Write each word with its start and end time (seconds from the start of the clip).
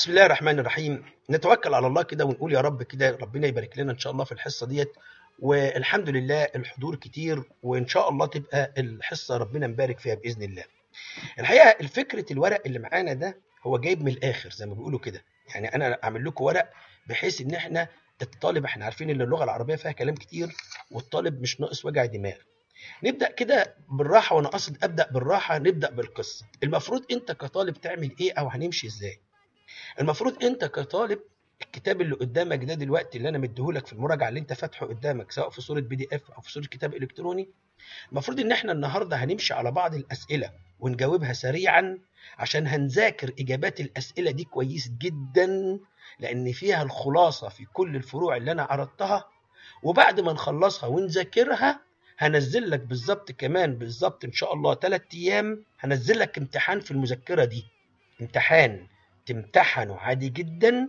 بسم 0.00 0.10
الله 0.10 0.26
الرحمن 0.26 0.58
الرحيم. 0.58 1.04
نتوكل 1.30 1.74
على 1.74 1.86
الله 1.86 2.02
كده 2.02 2.24
ونقول 2.24 2.52
يا 2.52 2.60
رب 2.60 2.82
كده 2.82 3.10
ربنا 3.20 3.46
يبارك 3.46 3.78
لنا 3.78 3.92
إن 3.92 3.98
شاء 3.98 4.12
الله 4.12 4.24
في 4.24 4.32
الحصة 4.32 4.66
ديت. 4.66 4.92
والحمد 5.38 6.08
لله 6.08 6.42
الحضور 6.42 6.96
كتير 6.96 7.42
وإن 7.62 7.86
شاء 7.86 8.08
الله 8.08 8.26
تبقى 8.26 8.72
الحصة 8.78 9.36
ربنا 9.36 9.66
مبارك 9.66 9.98
فيها 9.98 10.14
بإذن 10.14 10.42
الله. 10.42 10.64
الحقيقة 11.38 11.76
الفكرة 11.80 12.32
الورق 12.32 12.62
اللي 12.66 12.78
معانا 12.78 13.12
ده 13.12 13.36
هو 13.62 13.78
جايب 13.78 14.02
من 14.02 14.12
الآخر 14.12 14.50
زي 14.50 14.66
ما 14.66 14.74
بيقولوا 14.74 14.98
كده. 14.98 15.22
يعني 15.54 15.74
أنا 15.74 15.98
أعمل 16.04 16.24
لكم 16.24 16.44
ورق 16.44 16.70
بحيث 17.06 17.40
إن 17.40 17.54
إحنا 17.54 17.88
الطالب 18.22 18.64
إحنا 18.64 18.84
عارفين 18.84 19.10
إن 19.10 19.20
اللغة 19.20 19.44
العربية 19.44 19.76
فيها 19.76 19.92
كلام 19.92 20.14
كتير 20.14 20.52
والطالب 20.90 21.42
مش 21.42 21.60
ناقص 21.60 21.84
وجع 21.84 22.04
دماغ. 22.04 22.36
نبدأ 23.04 23.30
كده 23.30 23.74
بالراحة 23.88 24.36
وأنا 24.36 24.48
قصد 24.48 24.84
أبدأ 24.84 25.08
بالراحة 25.10 25.58
نبدأ 25.58 25.90
بالقصة. 25.90 26.46
المفروض 26.62 27.04
أنت 27.12 27.32
كطالب 27.32 27.80
تعمل 27.80 28.10
إيه 28.20 28.32
أو 28.32 28.48
هنمشي 28.48 28.86
إزاي؟ 28.86 29.18
المفروض 30.00 30.44
انت 30.44 30.64
كطالب 30.64 31.20
الكتاب 31.62 32.00
اللي 32.00 32.14
قدامك 32.14 32.64
ده 32.64 32.74
دلوقتي 32.74 33.18
اللي 33.18 33.28
أنا 33.28 33.38
مديهولك 33.38 33.86
في 33.86 33.92
المراجعة 33.92 34.28
اللي 34.28 34.40
انت 34.40 34.52
فاتحه 34.52 34.86
قدامك 34.86 35.32
سواء 35.32 35.50
في 35.50 35.60
صورة 35.60 35.80
بي 35.80 35.96
دي 35.96 36.08
اف 36.12 36.30
أو 36.30 36.40
في 36.40 36.52
صورة 36.52 36.64
كتاب 36.64 36.94
إلكتروني 36.94 37.48
المفروض 38.12 38.40
إن 38.40 38.52
إحنا 38.52 38.72
النهارده 38.72 39.16
هنمشي 39.16 39.54
على 39.54 39.70
بعض 39.70 39.94
الأسئلة 39.94 40.50
ونجاوبها 40.80 41.32
سريعا 41.32 41.98
عشان 42.38 42.66
هنذاكر 42.66 43.32
إجابات 43.40 43.80
الأسئلة 43.80 44.30
دي 44.30 44.44
كويس 44.44 44.88
جدا 44.98 45.78
لأن 46.18 46.52
فيها 46.52 46.82
الخلاصة 46.82 47.48
في 47.48 47.64
كل 47.64 47.96
الفروع 47.96 48.36
اللي 48.36 48.52
أنا 48.52 48.62
عرضتها. 48.62 49.24
وبعد 49.82 50.20
ما 50.20 50.32
نخلصها 50.32 50.86
ونذاكرها 50.88 51.80
هنزل 52.18 52.70
لك 52.70 52.80
بالظبط 52.80 53.32
كمان 53.32 53.74
بالظبط 53.74 54.24
إن 54.24 54.32
شاء 54.32 54.54
الله 54.54 54.74
ثلاث 54.74 55.02
أيام 55.14 55.64
هنزل 55.80 56.18
لك 56.18 56.38
امتحان 56.38 56.80
في 56.80 56.90
المذكرة 56.90 57.44
دي. 57.44 57.64
امتحان. 58.20 58.86
تمتحنه 59.34 59.96
عادي 59.98 60.28
جدا 60.28 60.88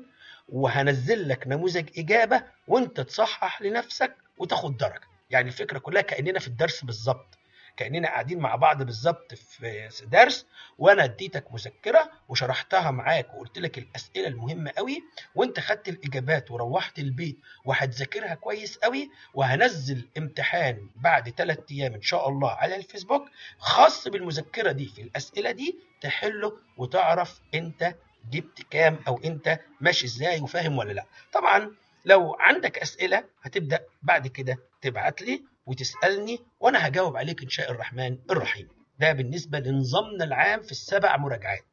وهنزل 0.50 1.30
لك 1.30 1.48
نموذج 1.48 1.90
إجابة 2.00 2.44
وأنت 2.68 3.00
تصحح 3.02 3.62
لنفسك 3.62 4.16
وتاخد 4.38 4.78
درجة. 4.78 5.02
يعني 5.30 5.48
الفكرة 5.48 5.80
كلها 5.80 6.02
كأننا 6.02 6.40
في 6.40 6.48
الدرس 6.48 6.84
بالظبط. 6.86 7.38
كأننا 7.78 8.08
قاعدين 8.08 8.40
مع 8.40 8.56
بعض 8.56 8.84
بالظبط 8.84 9.34
في 9.34 9.90
درس 10.12 10.46
وأنا 10.78 11.04
اديتك 11.04 11.54
مذكرة 11.54 12.10
وشرحتها 12.30 12.92
معاك 12.92 13.34
وقلت 13.36 13.58
لك 13.60 13.78
الأسئلة 13.78 14.28
المهمة 14.28 14.72
قوي 14.78 15.04
وأنت 15.36 15.60
خدت 15.60 15.90
الإجابات 15.90 16.52
وروحت 16.52 17.00
البيت 17.00 17.40
وهتذاكرها 17.66 18.34
كويس 18.36 18.78
قوي 18.78 19.10
وهنزل 19.34 20.08
امتحان 20.18 20.90
بعد 20.96 21.30
ثلاث 21.30 21.60
أيام 21.72 21.94
إن 21.94 22.02
شاء 22.02 22.30
الله 22.30 22.50
على 22.52 22.76
الفيسبوك 22.76 23.30
خاص 23.58 24.08
بالمذكرة 24.08 24.72
دي 24.72 24.86
في 24.86 25.02
الأسئلة 25.02 25.52
دي 25.52 25.76
تحله 26.02 26.58
وتعرف 26.78 27.40
أنت 27.54 27.96
جبت 28.30 28.62
كام 28.70 29.00
أو 29.08 29.20
إنت 29.26 29.60
ماشي 29.82 30.06
إزاي 30.06 30.40
وفاهم 30.42 30.78
ولا 30.78 30.94
لأ. 30.94 31.06
طبعا 31.34 31.72
لو 32.06 32.36
عندك 32.40 32.78
أسئلة 32.78 33.24
هتبدأ 33.42 33.80
بعد 34.04 34.28
كده 34.28 34.58
تبعت 34.82 35.22
لي 35.22 35.44
وتسألني 35.66 36.40
وأنا 36.60 36.88
هجاوب 36.88 37.18
عليك 37.18 37.44
إن 37.44 37.50
شاء 37.50 37.72
الرحمن 37.72 38.18
الرحيم. 38.32 38.68
ده 39.00 39.12
بالنسبة 39.14 39.60
لنظامنا 39.60 40.24
العام 40.24 40.62
في 40.62 40.72
السبع 40.72 41.18
مراجعات. 41.18 41.66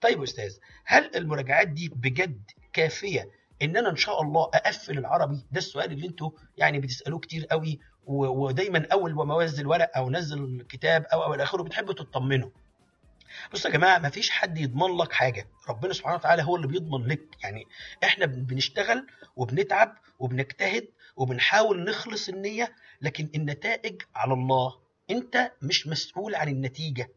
طيب 0.00 0.22
أستاذ 0.22 0.56
هل 0.84 1.16
المراجعات 1.16 1.68
دي 1.68 1.88
بجد 1.88 2.42
كافية 2.72 3.30
إن 3.62 3.76
أنا 3.76 3.90
إن 3.90 3.96
شاء 3.96 4.22
الله 4.22 4.42
أقفل 4.54 4.98
العربي؟ 4.98 5.44
ده 5.52 5.58
السؤال 5.58 5.92
اللي 5.92 6.06
أنتوا 6.06 6.30
يعني 6.56 6.80
بتسألوه 6.80 7.18
كتير 7.20 7.46
قوي 7.46 7.80
ودايما 8.06 8.86
أول 8.92 9.14
ما 9.14 9.42
انزل 9.42 9.66
ورق 9.66 9.90
أو 9.96 10.08
أنزل 10.08 10.66
كتاب 10.68 11.04
أو 11.12 11.22
أو 11.22 11.34
إلى 11.34 11.42
آخره 11.42 11.62
بتحبوا 11.62 11.94
تطمنوا. 11.94 12.50
بصوا 13.52 13.70
يا 13.70 13.76
جماعة 13.76 13.98
ما 13.98 14.10
فيش 14.10 14.30
حد 14.30 14.58
يضمن 14.58 14.96
لك 14.96 15.12
حاجة. 15.12 15.48
ربنا 15.68 15.92
سبحانه 15.92 16.16
وتعالى 16.16 16.42
هو 16.42 16.56
اللي 16.56 16.66
بيضمن 16.66 17.06
لك. 17.06 17.20
يعني 17.44 17.64
إحنا 18.04 18.26
بنشتغل 18.26 19.06
وبنتعب 19.36 19.96
وبنجتهد 20.18 20.88
وبنحاول 21.16 21.84
نخلص 21.84 22.28
النية 22.28 22.74
لكن 23.02 23.28
النتائج 23.34 24.02
على 24.14 24.32
الله. 24.34 24.74
أنت 25.10 25.52
مش 25.62 25.86
مسؤول 25.86 26.34
عن 26.34 26.48
النتيجة. 26.48 27.08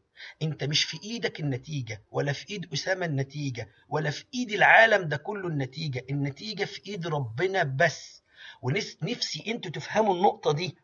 أنت 0.42 0.64
مش 0.64 0.84
في 0.84 1.00
إيدك 1.04 1.40
النتيجة 1.40 2.02
ولا 2.12 2.32
في 2.34 2.50
إيد 2.50 2.74
أسامة 2.74 3.06
النتيجة 3.06 3.70
ولا 3.90 4.10
في 4.10 4.26
إيد 4.34 4.52
العالم 4.52 5.08
ده 5.08 5.18
كله 5.18 5.48
النتيجة. 5.48 6.06
النتيجة 6.10 6.66
في 6.66 6.82
إيد 6.88 7.08
ربنا 7.08 7.64
بس. 7.64 8.24
ونفسي 8.62 9.44
أنتوا 9.48 9.72
تفهموا 9.72 10.16
النقطة 10.16 10.52
دي. 10.52 10.76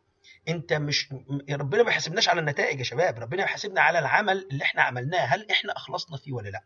انت 0.48 0.72
مش 0.72 1.08
ربنا 1.50 1.82
ما 1.82 1.90
يحاسبناش 1.90 2.28
على 2.28 2.40
النتائج 2.40 2.78
يا 2.78 2.84
شباب. 2.84 3.18
ربنا 3.18 3.42
يحاسبنا 3.42 3.80
على 3.80 3.98
العمل 3.98 4.46
اللي 4.52 4.64
إحنا 4.64 4.82
عملناه. 4.82 5.24
هل 5.24 5.50
إحنا 5.50 5.76
اخلصنا 5.76 6.16
فيه 6.16 6.32
ولا 6.32 6.48
لا؟ 6.48 6.62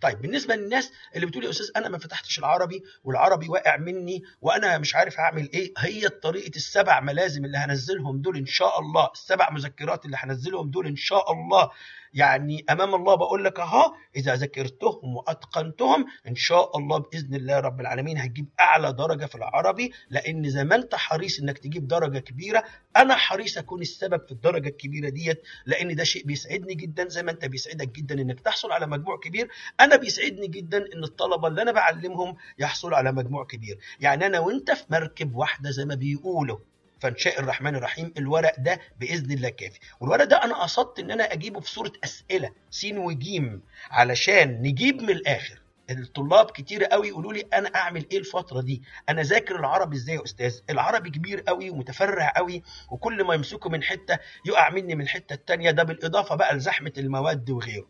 طيب 0.00 0.22
بالنسبة 0.22 0.54
للناس 0.56 0.92
اللي 1.14 1.26
بتقول 1.26 1.44
يا 1.44 1.50
أستاذ 1.50 1.66
أنا 1.76 1.88
ما 1.88 1.98
فتحتش 1.98 2.38
العربي 2.38 2.82
والعربي 3.04 3.48
واقع 3.48 3.76
مني 3.76 4.22
وأنا 4.40 4.78
مش 4.78 4.94
عارف 4.94 5.20
هعمل 5.20 5.50
إيه 5.54 5.72
هي 5.78 6.08
طريقة 6.08 6.56
السبع 6.56 7.00
ملازم 7.00 7.44
اللي 7.44 7.58
هنزلهم 7.58 8.20
دول 8.22 8.36
إن 8.36 8.46
شاء 8.46 8.80
الله 8.80 9.10
السبع 9.12 9.50
مذكرات 9.50 10.04
اللي 10.04 10.16
هنزلهم 10.20 10.70
دول 10.70 10.86
إن 10.86 10.96
شاء 10.96 11.32
الله 11.32 11.70
يعني 12.14 12.64
أمام 12.70 12.94
الله 12.94 13.14
بقول 13.14 13.44
لك 13.44 13.60
أهو 13.60 13.92
إذا 14.16 14.34
ذاكرتهم 14.34 15.16
وأتقنتهم 15.16 16.06
إن 16.28 16.34
شاء 16.34 16.78
الله 16.78 16.98
بإذن 16.98 17.34
الله 17.34 17.60
رب 17.60 17.80
العالمين 17.80 18.18
هتجيب 18.18 18.46
أعلى 18.60 18.92
درجة 18.92 19.24
في 19.26 19.34
العربي 19.34 19.92
لأن 20.10 20.50
زي 20.50 20.64
ما 20.64 20.74
انت 20.76 20.94
حريص 20.94 21.40
إنك 21.40 21.58
تجيب 21.58 21.88
درجة 21.88 22.18
كبيرة. 22.18 22.64
أنا 22.96 23.14
حريص 23.16 23.58
أكون 23.58 23.80
السبب 23.80 24.26
في 24.26 24.32
الدرجة 24.32 24.68
الكبيرة 24.68 25.08
ديت 25.08 25.42
لأن 25.66 25.94
ده 25.94 26.04
شيء 26.04 26.26
بيسعدني 26.26 26.74
جدا 26.74 27.08
زي 27.08 27.22
ما 27.22 27.30
أنت 27.30 27.44
بيسعدك 27.44 27.88
جدا 27.88 28.14
إنك 28.14 28.40
تحصل 28.40 28.72
على 28.72 28.86
مجموع 28.86 29.18
كبير. 29.18 29.48
أنا 29.80 29.96
بيسعدني 29.96 30.46
جدا 30.46 30.78
إن 30.78 31.04
الطلبة 31.04 31.48
اللي 31.48 31.62
أنا 31.62 31.72
بعلمهم 31.72 32.36
يحصلوا 32.58 32.96
على 32.96 33.12
مجموع 33.12 33.44
كبير. 33.44 33.78
يعني 34.00 34.26
أنا 34.26 34.40
وأنت 34.40 34.70
في 34.70 34.84
مركب 34.90 35.34
واحدة 35.34 35.70
زي 35.70 35.84
ما 35.84 35.94
بيقولوا. 35.94 36.58
فان 37.00 37.16
شاء 37.16 37.40
الرحمن 37.40 37.76
الرحيم 37.76 38.12
الورق 38.18 38.54
ده 38.58 38.80
بإذن 39.00 39.32
الله 39.32 39.48
كافي. 39.48 39.78
والورق 40.00 40.24
ده 40.24 40.44
أنا 40.44 40.62
قصدت 40.62 40.98
إن 40.98 41.10
أنا 41.10 41.32
أجيبه 41.32 41.60
في 41.60 41.70
صورة 41.70 41.92
أسئلة 42.04 42.50
س 42.70 42.86
وجيم 42.94 43.62
علشان 43.90 44.62
نجيب 44.62 45.02
من 45.02 45.10
الآخر. 45.10 45.60
الطلاب 45.90 46.50
كتير 46.50 46.84
قوي 46.84 47.08
يقولوا 47.08 47.32
لي 47.32 47.40
أنا 47.54 47.68
أعمل 47.74 48.06
إيه 48.12 48.18
الفترة 48.18 48.60
دي؟ 48.60 48.82
أنا 49.08 49.22
ذاكر 49.22 49.56
العربي 49.56 49.96
إزاي 49.96 50.16
يا 50.16 50.24
أستاذ؟ 50.24 50.60
العربي 50.70 51.10
كبير 51.10 51.40
قوي 51.40 51.70
ومتفرع 51.70 52.32
قوي 52.36 52.62
وكل 52.90 53.24
ما 53.24 53.34
يمسكه 53.34 53.70
من 53.70 53.82
حتة 53.82 54.18
يقع 54.46 54.70
مني 54.70 54.94
من 54.94 55.00
الحته 55.00 55.34
الثانية 55.34 55.70
ده 55.70 55.82
بالإضافة 55.82 56.34
بقى 56.34 56.56
لزحمة 56.56 56.92
المواد 56.98 57.50
وغيره. 57.50 57.86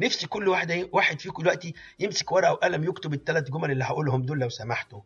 نفسي 0.00 0.26
كل 0.26 0.48
واحد 0.48 0.88
واحد 0.92 1.20
فيكم 1.20 1.42
دلوقتي 1.42 1.74
يمسك 1.98 2.32
ورقة 2.32 2.52
وقلم 2.52 2.84
يكتب 2.84 3.14
الثلاث 3.14 3.50
جمل 3.50 3.70
اللي 3.70 3.84
هقولهم 3.84 4.22
دول 4.22 4.38
لو 4.38 4.48
سمحتوا. 4.48 5.00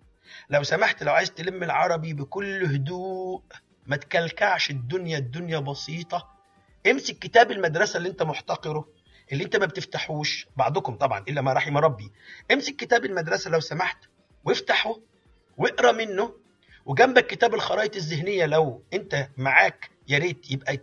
لو 0.51 0.63
سمحت 0.63 1.03
لو 1.03 1.13
عايز 1.13 1.31
تلم 1.31 1.63
العربي 1.63 2.13
بكل 2.13 2.65
هدوء 2.65 3.43
ما 3.87 3.97
تكلكعش 3.97 4.71
الدنيا 4.71 5.19
الدنيا 5.19 5.59
بسيطة. 5.59 6.29
امسك 6.91 7.19
كتاب 7.19 7.51
المدرسة 7.51 7.97
اللي 7.97 8.09
انت 8.09 8.23
محتقره 8.23 8.89
اللي 9.33 9.45
انت 9.45 9.57
ما 9.57 9.67
بتفتحوش. 9.67 10.47
بعضكم 10.57 10.95
طبعا 10.97 11.25
إلا 11.29 11.41
ما 11.41 11.53
رحم 11.53 11.79
ربي. 11.79 12.13
امسك 12.53 12.77
كتاب 12.77 13.05
المدرسة 13.05 13.51
لو 13.51 13.61
سمحت 13.61 13.99
وافتحه 14.45 14.97
واقرأ 15.57 15.93
منه. 15.93 16.35
وجنبك 16.87 17.27
كتاب 17.27 17.55
الخرائط 17.55 17.97
الذهنية 17.97 18.47
لو 18.47 18.83
انت 18.93 19.29
معاك 19.37 19.91
يا 20.09 20.19
ريت 20.19 20.51
يبقى 20.51 20.77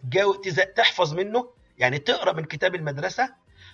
تحفظ 0.75 1.13
منه. 1.13 1.49
يعني 1.77 1.99
تقرأ 1.99 2.33
من 2.33 2.43
كتاب 2.45 2.75
المدرسة 2.75 3.33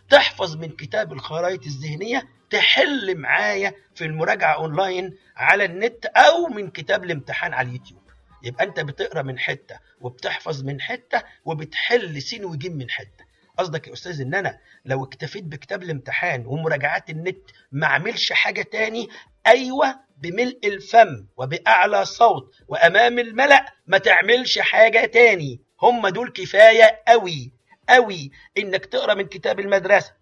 تحفظ 0.10 0.56
من 0.58 0.70
كتاب 0.70 1.14
الخرائط 1.14 1.66
الذهنية 1.66 2.28
تحل 2.50 3.18
معايا 3.18 3.74
في 3.96 4.06
المراجعة 4.06 4.54
أونلاين 4.56 5.18
على 5.36 5.66
النت 5.66 6.06
أو 6.06 6.48
من 6.48 6.70
كتاب 6.70 7.04
الامتحان 7.04 7.54
على 7.54 7.68
اليوتيوب. 7.68 8.02
يبقى 8.44 8.64
أنت 8.66 8.80
بتقرأ 8.80 9.22
من 9.22 9.40
حتة 9.40 9.80
وبتحفظ 10.02 10.64
من 10.64 10.82
حتة 10.82 11.24
وبتحل 11.46 12.22
سين 12.22 12.46
وجيم 12.46 12.78
من 12.78 12.90
حتة. 12.90 13.26
قصدك 13.58 13.88
يا 13.88 13.94
أستاذ 13.94 14.22
إن 14.22 14.36
أنا 14.36 14.58
لو 14.86 15.04
اكتفيت 15.04 15.44
بكتاب 15.44 15.84
الامتحان 15.84 16.46
ومراجعات 16.46 17.10
النت 17.10 17.38
ما 17.72 17.88
أعملش 17.88 18.32
حاجة 18.34 18.62
تاني؟ 18.62 19.10
أيوة 19.48 20.00
بملء 20.18 20.60
الفم 20.64 21.26
وبأعلى 21.38 22.06
صوت 22.06 22.56
وأمام 22.68 23.20
الملأ 23.20 23.74
ما 23.88 23.98
تعملش 23.98 24.60
حاجة 24.60 25.06
تاني. 25.06 25.62
هم 25.82 26.08
دول 26.08 26.32
كفاية 26.32 27.02
قوي 27.08 27.52
قوي 27.90 28.32
إنك 28.58 28.86
تقرأ 28.86 29.14
من 29.14 29.26
كتاب 29.28 29.60
المدرسة 29.60 30.14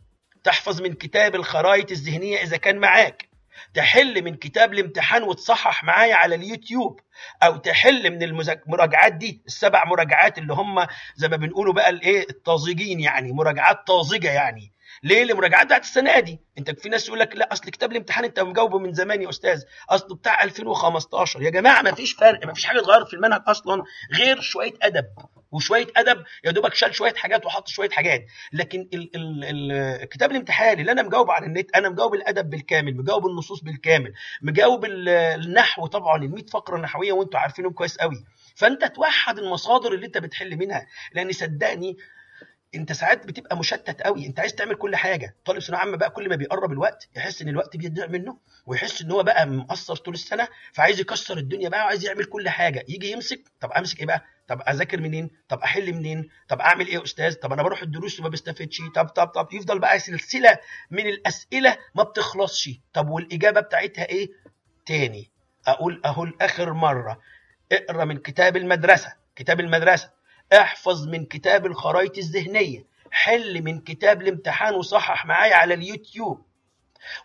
تحفظ 0.44 0.82
من 0.82 0.94
كتاب 0.94 1.36
الخرائط 1.36 1.92
الذهنية 1.92 2.38
إذا 2.44 2.58
كان 2.58 2.78
معاك 2.78 3.30
تحل 3.74 4.22
من 4.24 4.36
كتاب 4.36 4.74
الامتحان 4.74 5.24
وتصحح 5.24 5.84
معايا 5.84 6.16
على 6.16 6.36
اليوتيوب 6.36 7.00
أو 7.44 7.58
تحل 7.58 8.12
من 8.12 8.24
المراجعات 8.24 9.14
دي 9.14 9.42
السبع 9.48 9.86
مراجعات 9.86 10.38
اللي 10.38 10.54
هم 10.54 10.88
زي 11.16 11.28
ما 11.28 11.38
بنقولوا 11.38 11.74
بقى 11.74 11.90
الإيه 11.90 12.26
الطازجين 12.30 13.00
يعني 13.00 13.32
مراجعات 13.32 13.88
طازجة 13.88 14.32
يعني. 14.32 14.74
ليه؟ 15.04 15.24
لمراجعات 15.24 15.66
بتاعت 15.66 15.82
السنة 15.84 16.20
دي. 16.20 16.40
أنت 16.58 16.80
في 16.80 16.90
ناس 16.90 17.08
يقول 17.08 17.20
لك 17.20 17.36
لا 17.36 17.54
أصل 17.54 17.64
كتاب 17.72 17.92
الامتحان 17.92 18.24
أنت 18.24 18.40
مجاوبه 18.40 18.80
من 18.80 18.94
زمان 18.94 19.22
يا 19.22 19.30
أستاذ 19.30 19.64
أصله 19.90 20.16
بتاع 20.16 20.44
2015 20.44 21.42
يا 21.42 21.50
جماعة 21.50 21.82
ما 21.82 21.92
فيش 21.96 22.14
فرق 22.14 22.46
ما 22.46 22.54
فيش 22.54 22.66
حاجة 22.66 22.80
اتغيرت 22.80 23.08
في 23.08 23.14
المنهج 23.14 23.42
أصلا 23.48 23.84
غير 24.14 24.42
شوية 24.42 24.74
أدب. 24.82 25.06
وشوية 25.54 25.88
أدب 25.98 26.24
يا 26.44 26.52
دوبك 26.52 26.74
شال 26.74 26.96
شوية 26.96 27.14
حاجات 27.14 27.46
وحط 27.46 27.68
شوية 27.68 27.90
حاجات. 27.90 28.26
لكن 28.54 28.90
ال 28.94 29.16
ال 29.16 29.72
ال 29.72 30.10
كتاب 30.10 30.32
الامتحان 30.32 30.80
اللي 30.80 30.92
أنا 30.92 31.02
مجاوبه 31.02 31.34
على 31.34 31.46
النت 31.46 31.76
أنا 31.76 31.90
مجاوب 31.90 32.16
الأدب 32.16 32.50
بالكامل 32.50 32.98
مجاوب 32.98 33.26
النصوص 33.28 33.64
بالكامل 33.64 34.14
مجاوب 34.42 34.86
النحو 34.86 35.88
طبعا 35.88 36.24
ال 36.24 36.32
100 36.32 36.46
فقرة 36.46 36.78
نحوية 36.78 37.12
وأنتم 37.12 37.38
عارفينهم 37.38 37.72
كويس 37.74 37.98
قوي 37.98 38.26
فأنت 38.56 38.86
توحد 38.86 39.40
المصادر 39.40 39.94
اللي 39.94 40.06
أنت 40.06 40.18
بتحل 40.18 40.58
منها. 40.58 40.88
لأن 41.14 41.32
صدقني 41.32 41.98
انت 42.76 42.92
ساعات 42.94 43.26
بتبقى 43.26 43.58
مشتت 43.58 44.02
قوي. 44.02 44.26
انت 44.26 44.40
عايز 44.40 44.56
تعمل 44.56 44.76
كل 44.76 44.96
حاجة. 44.96 45.36
طالب 45.46 45.60
ثانوية 45.60 45.80
عامة 45.82 45.98
بقى 45.98 46.10
كل 46.10 46.30
ما 46.30 46.36
بيقرب 46.36 46.72
الوقت 46.72 47.10
يحس 47.16 47.42
ان 47.42 47.50
الوقت 47.50 47.78
بيضيع 47.78 48.08
منه 48.08 48.38
ويحس 48.66 49.02
ان 49.02 49.12
هو 49.12 49.24
بقى 49.24 49.48
مقصر 49.48 49.96
طول 49.96 50.14
السنة 50.14 50.48
فعايز 50.74 51.00
يكسر 51.00 51.38
الدنيا 51.38 51.70
بقى 51.70 51.80
وعايز 51.86 52.06
يعمل 52.06 52.26
كل 52.26 52.50
حاجة. 52.50 52.86
يجي 52.90 53.12
يمسك 53.12 53.42
طب 53.60 53.72
امسك 53.72 54.00
إيه 54.00 54.06
بقى؟ 54.06 54.26
طب 54.48 54.62
اذاكر 54.70 55.02
منين؟ 55.02 55.30
طب 55.50 55.60
احل 55.60 55.94
منين؟ 55.94 56.30
طب 56.48 56.60
اعمل 56.60 56.88
إيه 56.88 56.94
يا 56.96 57.04
أستاذ؟ 57.04 57.34
طب 57.34 57.54
أنا 57.54 57.64
بروح 57.64 57.82
الدروس 57.82 58.20
وما 58.20 58.30
بستفدش. 58.30 58.82
طب 58.96 59.08
طب 59.08 59.28
طب. 59.28 59.54
يفضل 59.54 59.80
بقى 59.80 60.00
سلسلة 60.00 60.58
من 60.92 61.08
الأسئلة 61.08 61.78
ما 61.96 62.04
بتخلصش. 62.04 62.70
طب 62.94 63.10
والإجابة 63.10 63.62
بتاعتها 63.62 64.10
إيه؟ 64.10 64.30
تاني. 64.86 65.32
أقول 65.68 66.02
أهو 66.06 66.26
لآخر 66.26 66.74
مرة. 66.74 67.20
اقرأ 67.72 68.06
من 68.06 68.18
كتاب 68.18 68.58
المدرسة. 68.58 69.14
كتاب 69.36 69.60
المدرسة. 69.60 70.12
احفظ 70.54 71.08
من 71.08 71.26
كتاب 71.26 71.66
الخرائط 71.66 72.18
الذهنية. 72.18 72.86
حل 73.12 73.62
من 73.62 73.80
كتاب 73.80 74.22
الامتحان 74.22 74.74
وصحح 74.76 75.26
معايا 75.26 75.56
على 75.56 75.74
اليوتيوب. 75.74 76.46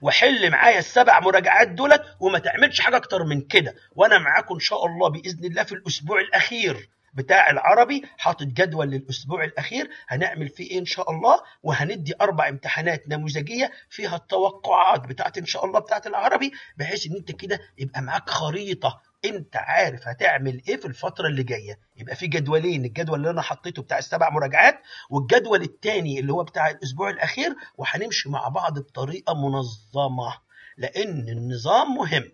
وحل 0.02 0.50
معايا 0.50 0.78
السبع 0.78 1.20
مراجعات 1.20 1.68
دولت 1.68 2.02
وما 2.20 2.38
تعملش 2.38 2.80
حاجة 2.80 2.96
أكتر 2.96 3.24
من 3.24 3.40
كده. 3.40 3.74
وأنا 3.96 4.18
معاكم 4.18 4.54
إن 4.54 4.60
شاء 4.60 4.86
الله 4.86 5.08
بإذن 5.08 5.44
الله 5.44 5.62
في 5.62 5.72
الأسبوع 5.72 6.20
الأخير. 6.20 6.88
بتاع 7.14 7.50
العربي 7.50 8.02
حاطط 8.18 8.42
جدول 8.46 8.90
للأسبوع 8.90 9.44
الأخير. 9.44 9.90
هنعمل 10.08 10.48
فيه 10.48 10.70
إيه 10.70 10.78
إن 10.78 10.84
شاء 10.84 11.10
الله؟ 11.10 11.40
وهندي 11.62 12.14
أربع 12.20 12.48
امتحانات 12.48 13.08
نموذجية 13.08 13.70
فيها 13.90 14.16
التوقعات 14.16 15.00
بتاعت 15.00 15.38
إن 15.38 15.46
شاء 15.46 15.64
الله 15.64 15.78
بتاعت 15.80 16.06
العربي 16.06 16.52
بحيث 16.76 17.06
إن 17.06 17.16
أنت 17.16 17.32
كده 17.32 17.60
يبقى 17.78 18.02
معاك 18.02 18.30
خريطة 18.30 19.00
انت 19.24 19.56
عارف 19.56 20.08
هتعمل 20.08 20.62
إيه 20.68 20.76
في 20.76 20.86
الفترة 20.86 21.26
اللي 21.28 21.42
جاية؟ 21.42 21.78
يبقى 21.96 22.16
في 22.16 22.26
جدولين 22.26 22.84
الجدول 22.84 23.18
اللي 23.18 23.30
أنا 23.30 23.42
حطيته 23.42 23.82
بتاع 23.82 23.98
السبع 23.98 24.30
مراجعات 24.30 24.80
والجدول 25.10 25.62
الثاني 25.62 26.20
اللي 26.20 26.32
هو 26.32 26.44
بتاع 26.44 26.70
الأسبوع 26.70 27.10
الأخير 27.10 27.54
وهنمشي 27.76 28.28
مع 28.28 28.48
بعض 28.48 28.78
بطريقة 28.78 29.34
منظمة 29.34 30.34
لأن 30.76 31.28
النظام 31.28 31.94
مهم. 31.94 32.32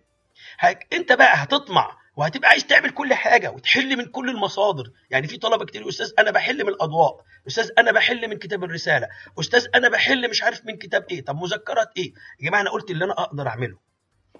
هك 0.59 0.87
أنت 0.93 1.11
بقى 1.13 1.33
هتطمع 1.43 1.97
وهتبقى 2.15 2.49
عايز 2.49 2.65
تعمل 2.65 2.89
كل 2.89 3.13
حاجة 3.13 3.51
وتحل 3.51 3.97
من 3.97 4.05
كل 4.05 4.29
المصادر. 4.29 4.91
يعني 5.09 5.27
في 5.27 5.37
طلبة 5.37 5.65
كتير 5.65 5.89
أستاذ 5.89 6.11
أنا 6.19 6.31
بحل 6.31 6.63
من 6.63 6.69
الأضواء. 6.69 7.21
أستاذ 7.47 7.69
أنا 7.77 7.91
بحل 7.91 8.27
من 8.29 8.37
كتاب 8.37 8.63
الرسالة. 8.63 9.07
أستاذ 9.39 9.65
أنا 9.75 9.89
بحل 9.89 10.29
مش 10.29 10.43
عارف 10.43 10.65
من 10.65 10.77
كتاب 10.77 11.05
إيه. 11.11 11.25
طب 11.25 11.35
مذكرات 11.35 11.87
إيه؟ 11.97 12.13
يا 12.39 12.45
جماعة 12.49 12.61
أنا 12.61 12.69
قلت 12.69 12.91
اللي 12.91 13.05
أنا 13.05 13.13
أقدر 13.13 13.47
أعمله. 13.47 13.77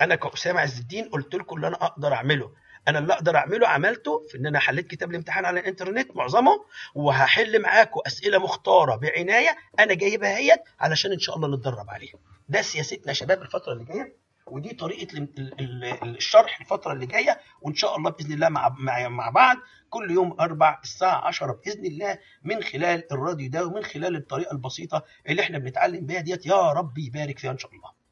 أنا 0.02 0.16
كاسامه 0.16 0.62
عز 0.62 0.80
الدين 0.80 1.10
قلت 1.10 1.36
لكم 1.36 1.56
اللي 1.56 1.68
أنا 1.68 1.76
أقدر 1.76 2.14
أعمله. 2.14 2.52
أنا 2.88 3.00
اللي 3.00 3.14
أقدر 3.14 3.36
أعمله 3.38 3.68
عملته 3.68 4.22
في 4.32 4.38
إن 4.38 4.46
أنا 4.46 4.60
حليت 4.60 4.88
كتاب 4.88 5.10
الامتحان 5.10 5.46
على 5.46 5.60
الإنترنت 5.60 6.16
معظمه 6.16 6.52
وهحل 6.96 7.62
معاكم 7.62 8.00
أسئلة 8.08 8.38
مختارة 8.40 8.96
بعناية 8.96 9.58
أنا 9.80 9.94
جايبها 9.94 10.38
هيت 10.38 10.60
علشان 10.80 11.12
إن 11.12 11.20
شاء 11.20 11.36
الله 11.36 11.48
نتدرب 11.58 11.90
عليها. 11.90 12.14
ده 12.50 12.62
سياستنا 12.62 13.08
يا 13.08 13.14
شباب 13.14 13.42
الفترة 13.42 13.74
اللي 13.74 13.86
جاية 13.86 14.16
ودي 14.48 14.74
طريقة 14.74 15.28
الشرح 16.04 16.60
الفترة 16.62 16.94
اللي 16.94 17.06
جاية 17.06 17.40
وإن 17.62 17.76
شاء 17.76 17.98
الله 17.98 18.10
بإذن 18.12 18.34
الله 18.34 18.50
مع, 18.50 18.70
مع 19.08 19.30
بعض 19.30 19.58
كل 19.90 20.12
يوم 20.12 20.38
أربع 20.40 20.80
الساعة 20.84 21.28
10 21.28 21.60
بإذن 21.66 21.86
الله 21.86 22.18
من 22.44 22.64
خلال 22.64 23.12
الراديو 23.14 23.50
ده 23.50 23.66
ومن 23.66 23.84
خلال 23.84 24.16
الطريقة 24.16 24.52
البسيطة 24.52 25.04
اللي 25.30 25.42
إحنا 25.42 25.58
بنتعلم 25.58 26.06
بيها 26.06 26.22
ديت. 26.22 26.46
يا 26.46 26.72
رب 26.72 26.98
يبارك 26.98 27.40
فيها 27.40 27.52
إن 27.52 27.58
شاء 27.58 27.72
الله. 27.72 28.05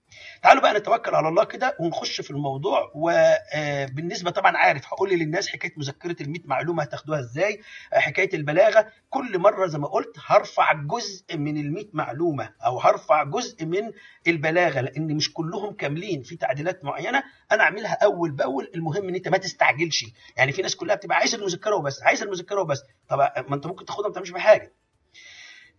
تعالوا 0.44 0.62
بقى 0.62 0.74
نتوكل 0.74 1.15
على 1.15 1.27
الله 1.27 1.44
كده 1.44 1.77
ونخش 1.80 2.21
في 2.21 2.31
الموضوع. 2.31 2.92
وبالنسبه 2.95 4.31
طبعا 4.31 4.57
عارف 4.57 4.86
هقول 4.88 5.10
للناس 5.10 5.48
حكاية 5.50 5.74
مذكرة 5.77 6.15
ال 6.24 6.30
100 6.30 6.42
معلومة 6.45 6.83
هتاخدوها 6.83 7.19
إزاي 7.19 7.62
حكاية 7.94 8.30
البلاغة. 8.33 8.88
كل 9.10 9.39
مرة 9.39 9.68
زي 9.68 9.77
ما 9.77 9.88
قلت 9.88 10.15
هرفع 10.25 10.74
جزء 10.74 11.38
من 11.38 11.57
ال 11.57 11.74
100 11.74 11.86
معلومة 11.94 12.50
أو 12.65 12.80
هرفع 12.80 13.24
جزء 13.24 13.65
من 13.65 13.92
البلاغة 14.27 14.81
لأن 14.81 15.15
مش 15.15 15.33
كلهم 15.33 15.74
كاملين 15.74 16.21
في 16.24 16.36
تعديلات 16.36 16.86
معينة 16.86 17.24
أنا 17.51 17.63
أعملها 17.63 17.98
أول 18.04 18.31
بأول. 18.31 18.71
المهم 18.75 19.07
إن 19.10 19.15
أنت 19.15 19.27
ما 19.27 19.38
تستعجلش. 19.38 20.06
يعني 20.38 20.51
في 20.51 20.62
ناس 20.62 20.75
كلها 20.75 20.95
بتبقى 20.95 21.18
عايزه 21.18 21.38
المذكرة 21.38 21.75
وبس 21.75 22.04
عايزه 22.04 22.25
المذكرة 22.25 22.62
وبس. 22.62 22.81
طب 23.10 23.18
ما 23.19 23.56
أنت 23.56 23.68
ممكن 23.68 23.86
تاخدها 23.86 24.07
ما 24.07 24.13
تعملش 24.13 24.30
بحاجة. 24.30 24.74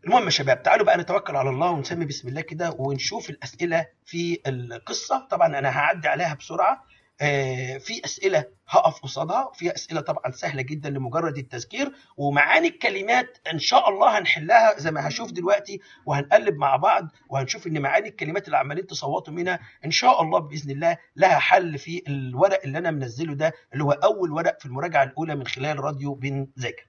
المهم 0.07 0.25
يا 0.25 0.31
شباب 0.31 0.63
تعالوا 0.63 0.87
بقى 0.87 0.99
نتوكل 0.99 1.37
على 1.37 1.51
الله 1.51 1.71
ونسمي 1.71 2.05
بسم 2.05 2.29
الله 2.29 2.41
كده 2.41 2.77
ونشوف 2.79 3.31
الأسئلة 3.31 3.87
في 4.05 4.41
القصة. 4.47 5.27
طبعا 5.31 5.59
أنا 5.59 5.69
هعدي 5.79 6.09
عليها 6.09 6.35
بسرعة. 6.35 6.85
آه 7.21 7.79
في 7.79 8.05
أسئلة 8.05 8.45
هقف 8.69 9.01
قصادها. 9.01 9.51
في 9.55 9.75
أسئلة 9.75 10.01
طبعا 10.01 10.31
سهلة 10.33 10.63
جدا 10.63 10.91
لمجرد 10.91 11.39
التذكير. 11.39 11.93
ومعاني 12.17 12.69
الكلمات 12.69 13.39
إن 13.53 13.59
شاء 13.59 13.89
الله 13.89 14.19
هنحلها 14.19 14.79
زي 14.79 14.91
ما 14.91 15.09
هشوف 15.09 15.33
دلوقتي 15.33 15.81
وهنقلب 16.07 16.57
مع 16.57 16.77
بعض 16.77 17.09
وهنشوف 17.29 17.67
إن 17.67 17.83
معاني 17.83 18.09
الكلمات 18.09 18.47
اللي 18.47 18.57
عمالين 18.59 18.87
تصوتوا 18.87 19.33
منها 19.35 19.61
إن 19.85 19.91
شاء 19.91 20.23
الله 20.23 20.39
بإذن 20.39 20.71
الله 20.71 20.99
لها 21.17 21.39
حل 21.39 21.79
في 21.79 22.03
الورق 22.09 22.61
اللي 22.65 22.79
أنا 22.79 22.91
منزله 22.91 23.35
ده 23.35 23.53
اللي 23.73 23.85
هو 23.85 23.91
أول 23.93 24.33
ورق 24.33 24.61
في 24.61 24.67
المراجعة 24.67 25.03
الأولى 25.05 25.35
من 25.37 25.47
خلال 25.47 25.81
راديو 25.81 26.15
بنذاكر 26.15 26.87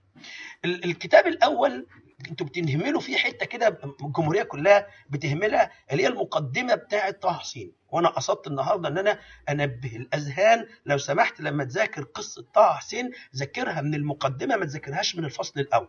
الكتاب 0.65 1.27
الأول 1.27 1.87
أنتوا 2.29 2.47
بتهملوا 2.47 3.01
فيه 3.01 3.17
حتة 3.17 3.45
كده 3.45 3.79
الجمهورية 4.03 4.43
كلها 4.43 4.87
بتهملها 5.09 5.71
اللي 5.91 6.03
هي 6.03 6.07
المقدمة 6.07 6.75
بتاعة 6.75 7.11
طه 7.11 7.33
حسين. 7.33 7.71
وأنا 7.91 8.09
قصدت 8.09 8.47
النهارده 8.47 8.89
إن 8.89 8.97
أنا 8.97 9.19
أنبه 9.49 9.95
الأذهان 9.95 10.65
لو 10.85 10.97
سمحت 10.97 11.41
لما 11.41 11.63
تذاكر 11.63 12.03
قصة 12.03 12.45
طه 12.53 12.73
حسين 12.73 13.11
ذاكرها 13.35 13.81
من 13.81 13.95
المقدمة 13.95 14.55
ما 14.55 14.65
تذاكرهاش 14.65 15.15
من 15.15 15.25
الفصل 15.25 15.59
الأول. 15.59 15.87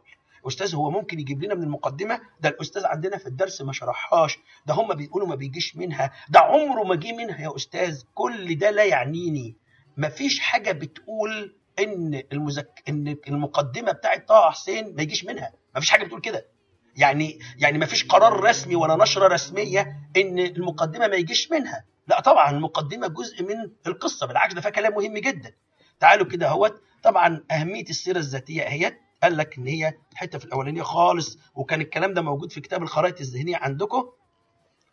أستاذ 0.48 0.74
هو 0.74 0.90
ممكن 0.90 1.20
يجيب 1.20 1.42
لنا 1.44 1.54
من 1.54 1.62
المقدمة؟ 1.62 2.20
ده 2.40 2.48
الأستاذ 2.48 2.84
عندنا 2.86 3.18
في 3.18 3.26
الدرس 3.26 3.62
ما 3.62 3.72
شرحهاش 3.72 4.38
ده 4.66 4.74
هم 4.74 4.94
بيقولوا 4.94 5.28
ما 5.28 5.34
بيجيش 5.34 5.76
منها 5.76 6.12
ده 6.28 6.40
عمره 6.40 6.82
ما 6.84 6.94
جه 6.94 7.12
منها 7.12 7.40
يا 7.40 7.56
أستاذ. 7.56 8.02
كل 8.14 8.58
ده 8.58 8.70
لا 8.70 8.84
يعنيني. 8.84 9.56
مفيش 9.96 10.40
حاجة 10.40 10.72
بتقول 10.72 11.56
إن 11.78 12.22
المزك... 12.32 12.82
إن 12.88 13.16
المقدمة 13.28 13.92
بتاعت 13.92 14.28
طه 14.28 14.50
حسين 14.50 14.94
ما 14.94 15.02
يجيش 15.02 15.24
منها. 15.24 15.52
ما 15.76 15.80
فيش 15.80 15.90
حاجة 15.90 16.04
بتقول 16.04 16.20
كده. 16.20 16.46
يعني 16.96 17.38
يعني 17.58 17.78
ما 17.78 17.86
فيش 17.86 18.04
قرار 18.04 18.40
رسمي 18.40 18.76
ولا 18.76 18.96
نشرة 18.96 19.26
رسمية 19.28 19.96
إن 20.16 20.38
المقدمة 20.38 21.06
ما 21.08 21.16
يجيش 21.16 21.50
منها. 21.50 21.84
لا 22.08 22.20
طبعا 22.20 22.50
المقدمة 22.50 23.06
جزء 23.06 23.42
من 23.42 23.70
القصة. 23.86 24.26
بالعكس 24.26 24.54
ده 24.54 24.60
فيها 24.60 24.70
كلام 24.70 24.92
مهم 24.94 25.18
جدا. 25.18 25.52
تعالوا 26.00 26.26
كده 26.26 26.48
أهوت. 26.48 26.82
طبعا 27.02 27.44
أهمية 27.50 27.82
السيرة 27.90 28.18
الذاتية 28.18 28.62
اهيت 28.62 28.98
قال 29.22 29.36
لك 29.36 29.58
إن 29.58 29.66
هي 29.66 29.94
الحتة 30.12 30.38
في 30.38 30.44
الأولانية 30.44 30.82
خالص 30.82 31.38
وكان 31.54 31.80
الكلام 31.80 32.14
ده 32.14 32.22
موجود 32.22 32.52
في 32.52 32.60
كتاب 32.60 32.82
الخرائط 32.82 33.20
الذهنية 33.20 33.56
عندكم. 33.56 34.04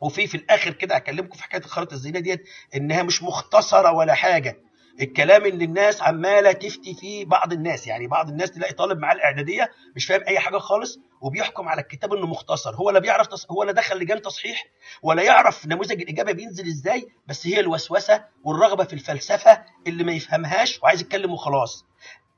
وفي 0.01 0.27
في 0.27 0.35
الآخر 0.37 0.71
كده 0.73 0.95
هكلمكم 0.95 1.37
في 1.37 1.43
حكاية 1.43 1.61
الخرائط 1.61 1.93
الذهنية 1.93 2.19
ديت 2.19 2.43
إنها 2.75 3.03
مش 3.03 3.23
مختصرة 3.23 3.91
ولا 3.91 4.13
حاجة. 4.13 4.57
الكلام 5.01 5.45
اللي 5.45 5.65
الناس 5.65 6.01
عمالة 6.01 6.51
تفتي 6.51 6.93
فيه 6.95 7.25
بعض 7.25 7.53
الناس. 7.53 7.87
يعني 7.87 8.07
بعض 8.07 8.29
الناس 8.29 8.51
تلاقي 8.51 8.73
طالب 8.73 8.99
معاه 8.99 9.13
الإعدادية 9.15 9.71
مش 9.95 10.05
فاهم 10.05 10.21
أي 10.27 10.39
حاجة 10.39 10.57
خالص 10.57 10.99
وبيحكم 11.21 11.67
على 11.69 11.81
الكتاب 11.81 12.13
إنه 12.13 12.27
مختصر. 12.27 12.75
هو 12.75 12.89
لا 12.89 12.99
بيعرف 12.99 13.27
تص... 13.27 13.51
هو 13.51 13.63
لا 13.63 13.71
دخل 13.71 13.97
لجان 13.99 14.21
تصحيح 14.21 14.65
ولا 15.03 15.23
يعرف 15.23 15.65
نموذج 15.67 16.01
الإجابة 16.01 16.31
بينزل 16.31 16.67
إزاي 16.67 17.07
بس 17.27 17.47
هي 17.47 17.59
الوسوسة 17.59 18.25
والرغبة 18.43 18.83
في 18.83 18.93
الفلسفة 18.93 19.63
اللي 19.87 20.03
ما 20.03 20.11
يفهمهاش 20.11 20.79
وعايز 20.83 21.01
يتكلم 21.01 21.31
وخلاص. 21.33 21.85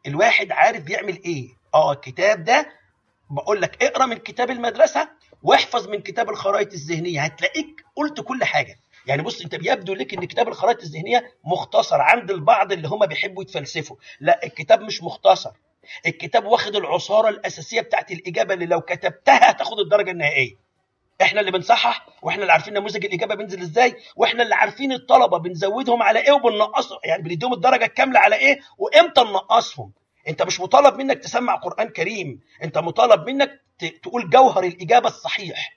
الواحد 0.08 0.52
عارف 0.52 0.84
بيعمل 0.84 1.24
إيه. 1.26 1.48
آه 1.74 1.92
الكتاب 1.92 2.44
ده 2.44 2.68
بقول 3.30 3.62
لك 3.62 3.84
اقرأ 3.84 4.06
من 4.06 4.18
كتاب 4.18 4.52
المدرسة 4.52 5.10
واحفظ 5.44 5.88
من 5.88 6.02
كتاب 6.02 6.30
الخرائط 6.30 6.74
الذهنية. 6.74 7.22
هتلاقيك 7.22 7.84
قلت 7.96 8.22
كل 8.22 8.44
حاجة. 8.44 8.76
يعني 9.08 9.22
بص 9.22 9.42
انت 9.42 9.56
بيبدو 9.56 9.94
لك 9.94 10.14
ان 10.14 10.26
كتاب 10.26 10.48
الخرائط 10.48 10.84
الذهنية 10.84 11.32
مختصر 11.44 12.02
عند 12.02 12.32
البعض 12.32 12.72
اللي 12.72 12.88
هم 12.88 13.06
بيحبوا 13.06 13.44
يتفلسفوا. 13.44 13.96
لا 14.20 14.44
الكتاب 14.46 14.82
مش 14.82 15.04
مختصر. 15.04 15.52
الكتاب 16.06 16.46
واخد 16.46 16.76
العصارة 16.76 17.30
الأساسية 17.30 17.82
بتاعت 17.82 18.12
الإجابة 18.12 18.54
اللي 18.54 18.66
لو 18.66 18.82
كتبتها 18.82 19.52
هتاخد 19.52 19.80
الدرجة 19.80 20.12
النهائية. 20.12 20.56
إحنا 21.22 21.40
اللي 21.40 21.52
بنصحح 21.52 22.08
وإحنا 22.22 22.42
اللي 22.42 22.54
عارفين 22.54 22.74
نموذج 22.74 23.06
الإجابة 23.06 23.36
بينزل 23.36 23.62
إزاي 23.62 23.96
وإحنا 24.16 24.44
اللي 24.44 24.56
عارفين 24.56 24.92
الطلبة 24.92 25.38
بنزودهم 25.38 26.04
على 26.04 26.20
إيه 26.20 26.32
وبننقصهم 26.32 27.00
يعني 27.04 27.24
بنديهم 27.24 27.54
الدرجة 27.54 27.86
الكاملة 27.86 28.20
على 28.20 28.36
إيه 28.36 28.60
وإمتى 28.78 29.22
ننقصهم 29.22 29.92
انت 30.28 30.42
مش 30.44 30.60
مطالب 30.60 30.96
منك 30.96 31.18
تسمع 31.20 31.56
قرآن 31.56 31.90
كريم 31.90 32.40
انت 32.64 32.78
مطالب 32.78 33.30
منك 33.30 33.62
تقول 34.04 34.30
جوهر 34.30 34.64
الإجابة 34.64 35.08
الصحيح. 35.08 35.75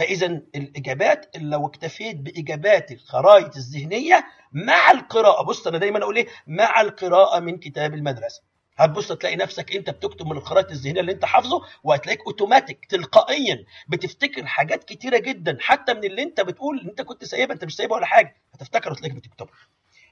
فإذا 0.00 0.26
الإجابات 0.54 1.36
لو 1.36 1.66
اكتفيت 1.66 2.16
بإجابات 2.16 2.92
الخرائط 2.92 3.56
الذهنية 3.56 4.24
مع 4.52 4.90
القراءة. 4.90 5.42
بص 5.42 5.66
أنا 5.66 5.78
دايما 5.78 6.02
أقول 6.02 6.16
إيه؟ 6.16 6.26
مع 6.46 6.80
القراءة 6.80 7.40
من 7.40 7.58
كتاب 7.58 7.94
المدرسة. 7.94 8.42
هتبص 8.76 9.12
تلاقي 9.12 9.36
نفسك 9.36 9.76
أنت 9.76 9.90
بتكتب 9.90 10.26
من 10.26 10.36
الخرائط 10.36 10.70
الذهنية 10.70 11.00
اللي 11.00 11.12
أنت 11.12 11.24
حافظه 11.24 11.62
وهتلاقيك 11.84 12.20
اوتوماتيك 12.26 12.86
تلقائيا 12.86 13.64
بتفتكر 13.88 14.46
حاجات 14.46 14.84
كتيرة 14.84 15.18
جدا 15.18 15.56
حتى 15.60 15.94
من 15.94 16.04
اللي 16.04 16.22
أنت 16.22 16.40
بتقول 16.40 16.80
أنت 16.88 17.02
كنت 17.02 17.24
سايبها 17.24 17.54
أنت 17.54 17.64
مش 17.64 17.76
سايبها 17.76 17.96
ولا 17.96 18.06
حاجة. 18.06 18.36
هتفتكر 18.54 18.92
وتلاقيك 18.92 19.14
بتكتبها. 19.14 19.54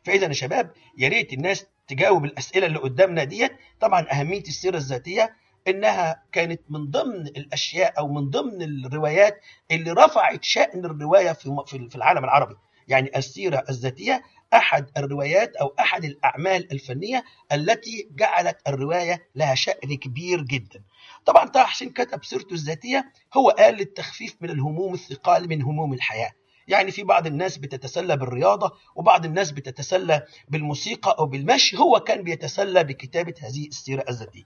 فإذا 0.04 0.26
يا 0.26 0.32
شباب 0.32 0.70
يا 0.98 1.08
ريت 1.08 1.32
الناس 1.32 1.66
تجاوب 1.88 2.24
الأسئلة 2.24 2.66
اللي 2.66 2.78
قدامنا 2.78 3.24
ديت. 3.24 3.52
طبعا 3.80 4.06
أهمية 4.12 4.40
السيرة 4.42 4.76
الذاتية 4.76 5.36
إنها 5.68 6.22
كانت 6.32 6.60
من 6.68 6.90
ضمن 6.90 7.26
الأشياء 7.26 7.98
أو 7.98 8.08
من 8.08 8.30
ضمن 8.30 8.62
الروايات 8.62 9.40
اللي 9.70 9.92
رفعت 9.92 10.44
شأن 10.44 10.84
الرواية 10.84 11.32
في 11.32 11.64
في 11.90 11.96
العالم 11.96 12.24
العربي. 12.24 12.54
يعني 12.88 13.18
السيرة 13.18 13.64
الذاتية 13.68 14.22
أحد 14.54 14.90
الروايات 14.96 15.56
أو 15.56 15.74
أحد 15.80 16.04
الأعمال 16.04 16.72
الفنية 16.72 17.24
التي 17.52 18.08
جعلت 18.10 18.56
الرواية 18.68 19.28
لها 19.34 19.54
شأن 19.54 19.96
كبير 19.96 20.42
جدا. 20.42 20.82
طبعا 21.24 21.48
طه 21.48 21.64
حسين 21.64 21.90
كتب 21.90 22.24
سيرته 22.24 22.54
الذاتية 22.54 23.12
هو 23.36 23.50
قال 23.50 23.74
للتخفيف 23.74 24.36
من 24.40 24.50
الهموم 24.50 24.94
الثقال 24.94 25.48
من 25.48 25.62
هموم 25.62 25.92
الحياة. 25.92 26.32
يعني 26.68 26.90
في 26.90 27.02
بعض 27.02 27.26
الناس 27.26 27.58
بتتسلى 27.58 28.16
بالرياضة 28.16 28.72
وبعض 28.94 29.24
الناس 29.24 29.50
بتتسلى 29.50 30.22
بالموسيقى 30.48 31.16
أو 31.18 31.26
بالمشي 31.26 31.78
هو 31.78 32.00
كان 32.00 32.22
بيتسلى 32.22 32.84
بكتابة 32.84 33.34
هذه 33.40 33.66
السيرة 33.66 34.04
الذاتية. 34.08 34.44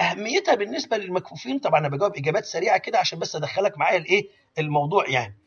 أهميتها 0.00 0.54
بالنسبة 0.54 0.96
للمكفوفين 0.96 1.58
طبعا 1.58 1.80
أنا 1.80 1.88
بجاوب 1.88 2.16
إجابات 2.16 2.44
سريعة 2.44 2.78
كده 2.78 2.98
عشان 2.98 3.18
بس 3.18 3.36
أدخلك 3.36 3.78
معايا 3.78 3.98
الإيه 3.98 4.28
الموضوع 4.58 5.08
يعني. 5.08 5.41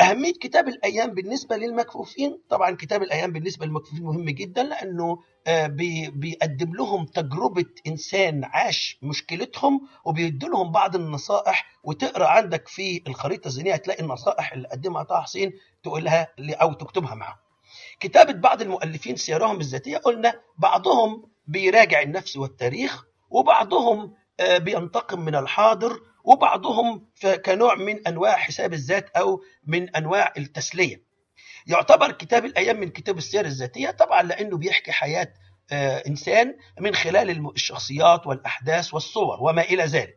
أهمية 0.00 0.32
كتاب 0.32 0.68
الأيام 0.68 1.10
بالنسبة 1.10 1.56
للمكفوفين 1.56 2.38
طبعا 2.50 2.70
كتاب 2.70 3.02
الأيام 3.02 3.32
بالنسبة 3.32 3.66
للمكفوفين 3.66 4.04
مهم 4.04 4.24
جدا 4.30 4.62
لأنه 4.62 5.18
بيقدم 6.10 6.74
لهم 6.74 7.04
تجربة 7.06 7.64
إنسان 7.86 8.44
عاش 8.44 8.98
مشكلتهم 9.02 9.88
وبيدي 10.04 10.46
لهم 10.46 10.72
بعض 10.72 10.94
النصائح. 10.96 11.66
وتقرأ 11.84 12.26
عندك 12.26 12.68
في 12.68 13.02
الخريطة 13.06 13.48
الذهنية 13.48 13.74
هتلاقي 13.74 14.02
النصائح 14.02 14.52
اللي 14.52 14.68
قدمها 14.68 15.02
طه 15.02 15.20
حسين 15.20 15.52
تقولها 15.82 16.28
أو 16.40 16.72
تكتبها 16.72 17.14
معه. 17.14 17.38
كتابة 18.00 18.32
بعض 18.32 18.62
المؤلفين 18.62 19.16
سيرهم 19.16 19.60
الذاتية 19.60 19.96
قلنا 19.98 20.40
بعضهم 20.58 21.22
بيراجع 21.46 22.02
النفس 22.02 22.36
والتاريخ 22.36 23.04
وبعضهم 23.30 24.14
بينتقم 24.56 25.20
من 25.20 25.34
الحاضر 25.34 26.00
وبعضهم 26.24 27.08
كنوع 27.44 27.74
من 27.74 28.06
أنواع 28.06 28.36
حساب 28.36 28.72
الذات 28.72 29.10
أو 29.16 29.42
من 29.66 29.96
أنواع 29.96 30.32
التسلية. 30.38 31.02
يعتبر 31.66 32.12
كتاب 32.12 32.44
الأيام 32.44 32.80
من 32.80 32.88
كتاب 32.90 33.18
السير 33.18 33.44
الذاتية 33.44 33.90
طبعا 33.90 34.22
لأنه 34.22 34.56
بيحكي 34.56 34.92
حياة 34.92 35.34
إنسان 36.06 36.56
من 36.80 36.94
خلال 36.94 37.50
الشخصيات 37.54 38.26
والأحداث 38.26 38.94
والصور 38.94 39.38
وما 39.40 39.62
إلى 39.62 39.84
ذلك. 39.84 40.16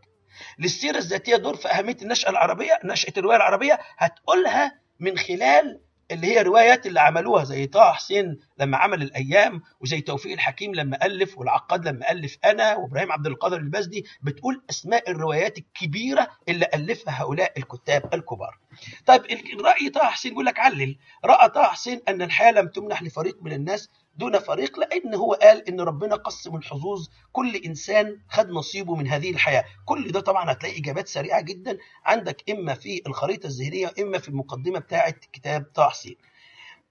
للسيرة 0.60 0.98
الذاتية 0.98 1.36
دور 1.36 1.56
في 1.56 1.68
أهمية 1.68 1.98
النشأة 2.02 2.30
العربية، 2.30 2.80
نشأة 2.84 3.14
الرواية 3.18 3.38
العربية 3.38 3.80
هتقولها 3.98 4.80
من 5.00 5.18
خلال 5.18 5.82
اللي 6.12 6.28
هي 6.28 6.42
روايات 6.42 6.86
اللي 6.86 7.00
عملوها 7.00 7.44
زي 7.44 7.68
طه 7.68 7.92
حسين 7.94 8.40
لما 8.60 8.78
عمل 8.78 9.02
الأيام 9.02 9.62
وزي 9.80 10.02
توفيق 10.02 10.32
الحكيم 10.34 10.76
لما 10.76 11.06
ألف 11.06 11.38
والعقاد 11.38 11.88
لما 11.88 12.12
ألف 12.12 12.38
أنا 12.46 12.76
وإبراهيم 12.76 13.12
عبد 13.12 13.28
القادر 13.28 13.58
البزدي 13.58 14.06
بتقول 14.22 14.64
أسماء 14.70 15.12
الروايات 15.12 15.58
الكبيرة 15.58 16.28
اللي 16.50 16.68
ألفها 16.74 17.22
هؤلاء 17.22 17.54
الكتاب 17.58 18.14
الكبار. 18.14 18.58
طيب 19.06 19.22
الراي 19.60 19.90
طه 19.90 20.04
حسين 20.04 20.32
بيقول 20.32 20.46
لك 20.46 20.60
علل 20.60 20.98
رأى 21.26 21.50
طه 21.50 21.64
حسين 21.64 22.02
أن 22.08 22.22
الحياة 22.22 22.52
لم 22.52 22.68
تمنح 22.68 23.04
لفريق 23.04 23.38
من 23.42 23.54
الناس 23.54 23.90
دون 24.18 24.40
فريق 24.40 24.80
لأن 24.80 25.16
هو 25.16 25.34
قال 25.34 25.68
إن 25.70 25.82
ربنا 25.82 26.16
قسم 26.16 26.56
الحظوظ 26.56 27.08
كل 27.32 27.56
إنسان 27.56 28.20
خد 28.30 28.50
نصيبه 28.50 28.96
من 28.96 29.08
هذه 29.08 29.32
الحياة. 29.32 29.66
كل 29.86 30.12
ده 30.12 30.20
طبعا 30.20 30.52
هتلاقي 30.52 30.78
إجابات 30.80 31.08
سريعة 31.08 31.42
جدا 31.42 31.78
عندك 32.06 32.50
إما 32.50 32.74
في 32.74 33.02
الخريطة 33.08 33.48
الذهنية 33.48 33.92
اما 34.00 34.18
في 34.20 34.30
المقدمة 34.30 34.80
بتاعه 34.80 35.12
كتاب 35.34 35.66
طه 35.76 35.90
حسين 35.90 36.16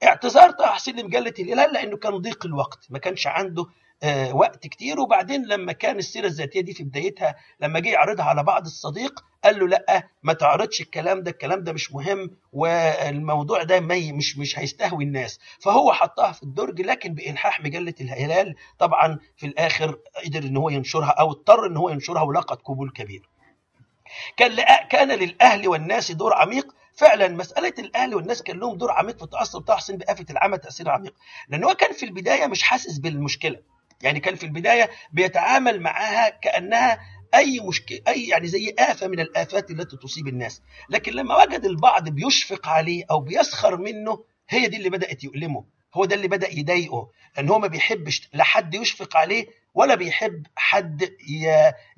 اعتذار 0.03 0.51
طه 0.51 0.67
حسين 0.67 1.01
لمجلة 1.01 1.35
الهلال 1.39 1.73
لأنه 1.73 1.97
كان 1.97 2.17
ضيق 2.19 2.47
الوقت 2.47 2.87
ما 2.91 2.99
كانش 2.99 3.27
عنده 3.27 3.67
وقت 4.33 4.67
كتير. 4.67 5.01
وبعدين 5.01 5.47
لما 5.47 5.73
كان 5.73 5.97
السيرة 5.99 6.27
الذاتية 6.27 6.61
دي 6.61 6.75
في 6.75 6.85
بدايتها 6.85 7.35
لما 7.61 7.79
جه 7.81 7.89
يعرضها 7.89 8.25
على 8.25 8.43
بعض 8.43 8.65
الصديق 8.67 9.25
قال 9.45 9.59
له 9.59 9.69
لأ 9.69 10.09
ما 10.23 10.33
تعرضش 10.33 10.81
الكلام 10.81 11.23
ده 11.23 11.31
الكلام 11.31 11.65
ده 11.65 11.73
مش 11.73 11.93
مهم 11.93 12.31
والموضوع 12.53 13.63
ده 13.63 13.81
مش 13.81 14.39
مش 14.39 14.59
هيستهوي 14.59 15.05
الناس. 15.05 15.39
فهو 15.61 15.93
حطها 15.93 16.33
في 16.33 16.43
الدرج 16.43 16.81
لكن 16.81 17.15
بإلحاح 17.15 17.61
مجلة 17.61 17.95
الهلال 18.01 18.55
طبعا 18.79 19.19
في 19.37 19.47
الآخر 19.47 19.99
قدر 20.25 20.43
إن 20.43 20.57
هو 20.57 20.69
ينشرها 20.69 21.11
أو 21.11 21.31
اضطر 21.31 21.67
إن 21.67 21.77
هو 21.77 21.91
ينشرها 21.91 22.23
ولقت 22.23 22.63
قبول 22.63 22.91
كبير. 22.91 23.29
كان 24.37 24.57
كان 24.91 25.09
للأهل 25.13 25.69
والناس 25.69 26.13
دور 26.13 26.35
عميق. 26.35 26.75
فعلا 26.95 27.29
مسألة 27.29 27.73
الأهل 27.79 28.15
والناس 28.15 28.43
كان 28.43 28.59
لهم 28.59 28.77
دور 28.77 28.91
عميق 28.93 29.19
في 29.19 29.27
تأثر 29.27 29.61
طه 29.61 29.77
حسين 29.77 29.97
بآفة 29.97 30.27
العمى 30.31 30.59
تأثير 30.59 30.89
عميق. 30.91 31.15
لأن 31.49 31.65
هو 31.65 31.75
كان 31.75 31.93
في 31.93 32.07
البداية 32.07 32.47
مش 32.47 32.63
حاسس 32.63 32.99
بالمشكلة. 32.99 33.59
يعني 34.03 34.21
كان 34.21 34.35
في 34.35 34.47
البداية 34.47 34.91
بيتعامل 35.13 35.81
معاها 35.81 36.29
كأنها 36.29 36.99
أي 37.35 37.61
مشكله 37.61 38.01
أي 38.09 38.29
يعني 38.29 38.47
زي 38.47 38.75
آفة 38.79 39.09
من 39.09 39.21
الآفات 39.21 39.71
التي 39.71 39.97
تصيب 39.97 40.29
الناس. 40.29 40.63
لكن 40.91 41.13
لما 41.13 41.43
وجد 41.43 41.65
البعض 41.65 42.09
بيشفق 42.09 42.69
عليه 42.69 43.05
أو 43.11 43.21
بيسخر 43.21 43.77
منه 43.77 44.25
هي 44.49 44.67
دي 44.67 44.77
اللي 44.77 44.91
بدأت 44.91 45.25
يؤلمه. 45.25 45.65
هو 45.95 46.05
ده 46.05 46.15
اللي 46.17 46.29
بدأ 46.29 46.49
يضايقه 46.59 47.11
لأن 47.37 47.49
هو 47.49 47.59
ما 47.59 47.67
بيحبش 47.67 48.29
لا 48.33 48.45
حد 48.45 48.75
يشفق 48.75 49.17
عليه 49.17 49.47
ولا 49.75 49.95
بيحب 49.95 50.47
حد 50.57 51.11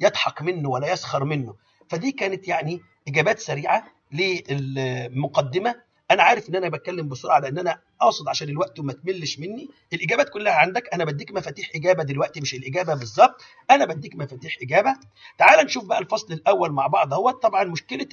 يضحك 0.00 0.42
منه 0.42 0.68
ولا 0.68 0.92
يسخر 0.92 1.24
منه. 1.24 1.54
فدي 1.90 2.12
كانت 2.12 2.48
يعني 2.48 2.80
إجابات 3.08 3.38
سريعة 3.38 3.84
للمقدمة. 4.12 5.87
أنا 6.10 6.22
عارف 6.22 6.48
إن 6.48 6.56
أنا 6.56 6.68
بتكلم 6.68 7.08
بسرعة 7.08 7.38
لأن 7.38 7.58
أنا 7.58 7.80
اقصد 8.00 8.28
عشان 8.28 8.48
الوقت 8.48 8.78
وما 8.78 8.92
تملش 8.92 9.38
مني. 9.38 9.68
الإجابات 9.92 10.28
كلها 10.28 10.52
عندك. 10.52 10.94
أنا 10.94 11.04
بديك 11.04 11.30
مفاتيح 11.32 11.70
إجابة 11.74 12.02
دلوقتي 12.02 12.40
مش 12.40 12.54
الإجابة 12.54 12.94
بالظبط. 12.94 13.42
أنا 13.70 13.84
بديك 13.84 14.16
مفاتيح 14.16 14.56
إجابة. 14.62 14.96
تعال 15.38 15.64
نشوف 15.66 15.84
بقى 15.84 15.98
الفصل 15.98 16.32
الأول 16.32 16.72
مع 16.72 16.86
بعض 16.86 17.14
اهو 17.14 17.30
طبعا 17.30 17.64
مشكلة 17.64 18.08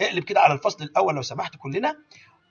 اقلب 0.00 0.24
كده 0.24 0.40
على 0.40 0.54
الفصل 0.54 0.84
الأول 0.84 1.14
لو 1.14 1.22
سمحت 1.22 1.56
كلنا. 1.56 1.96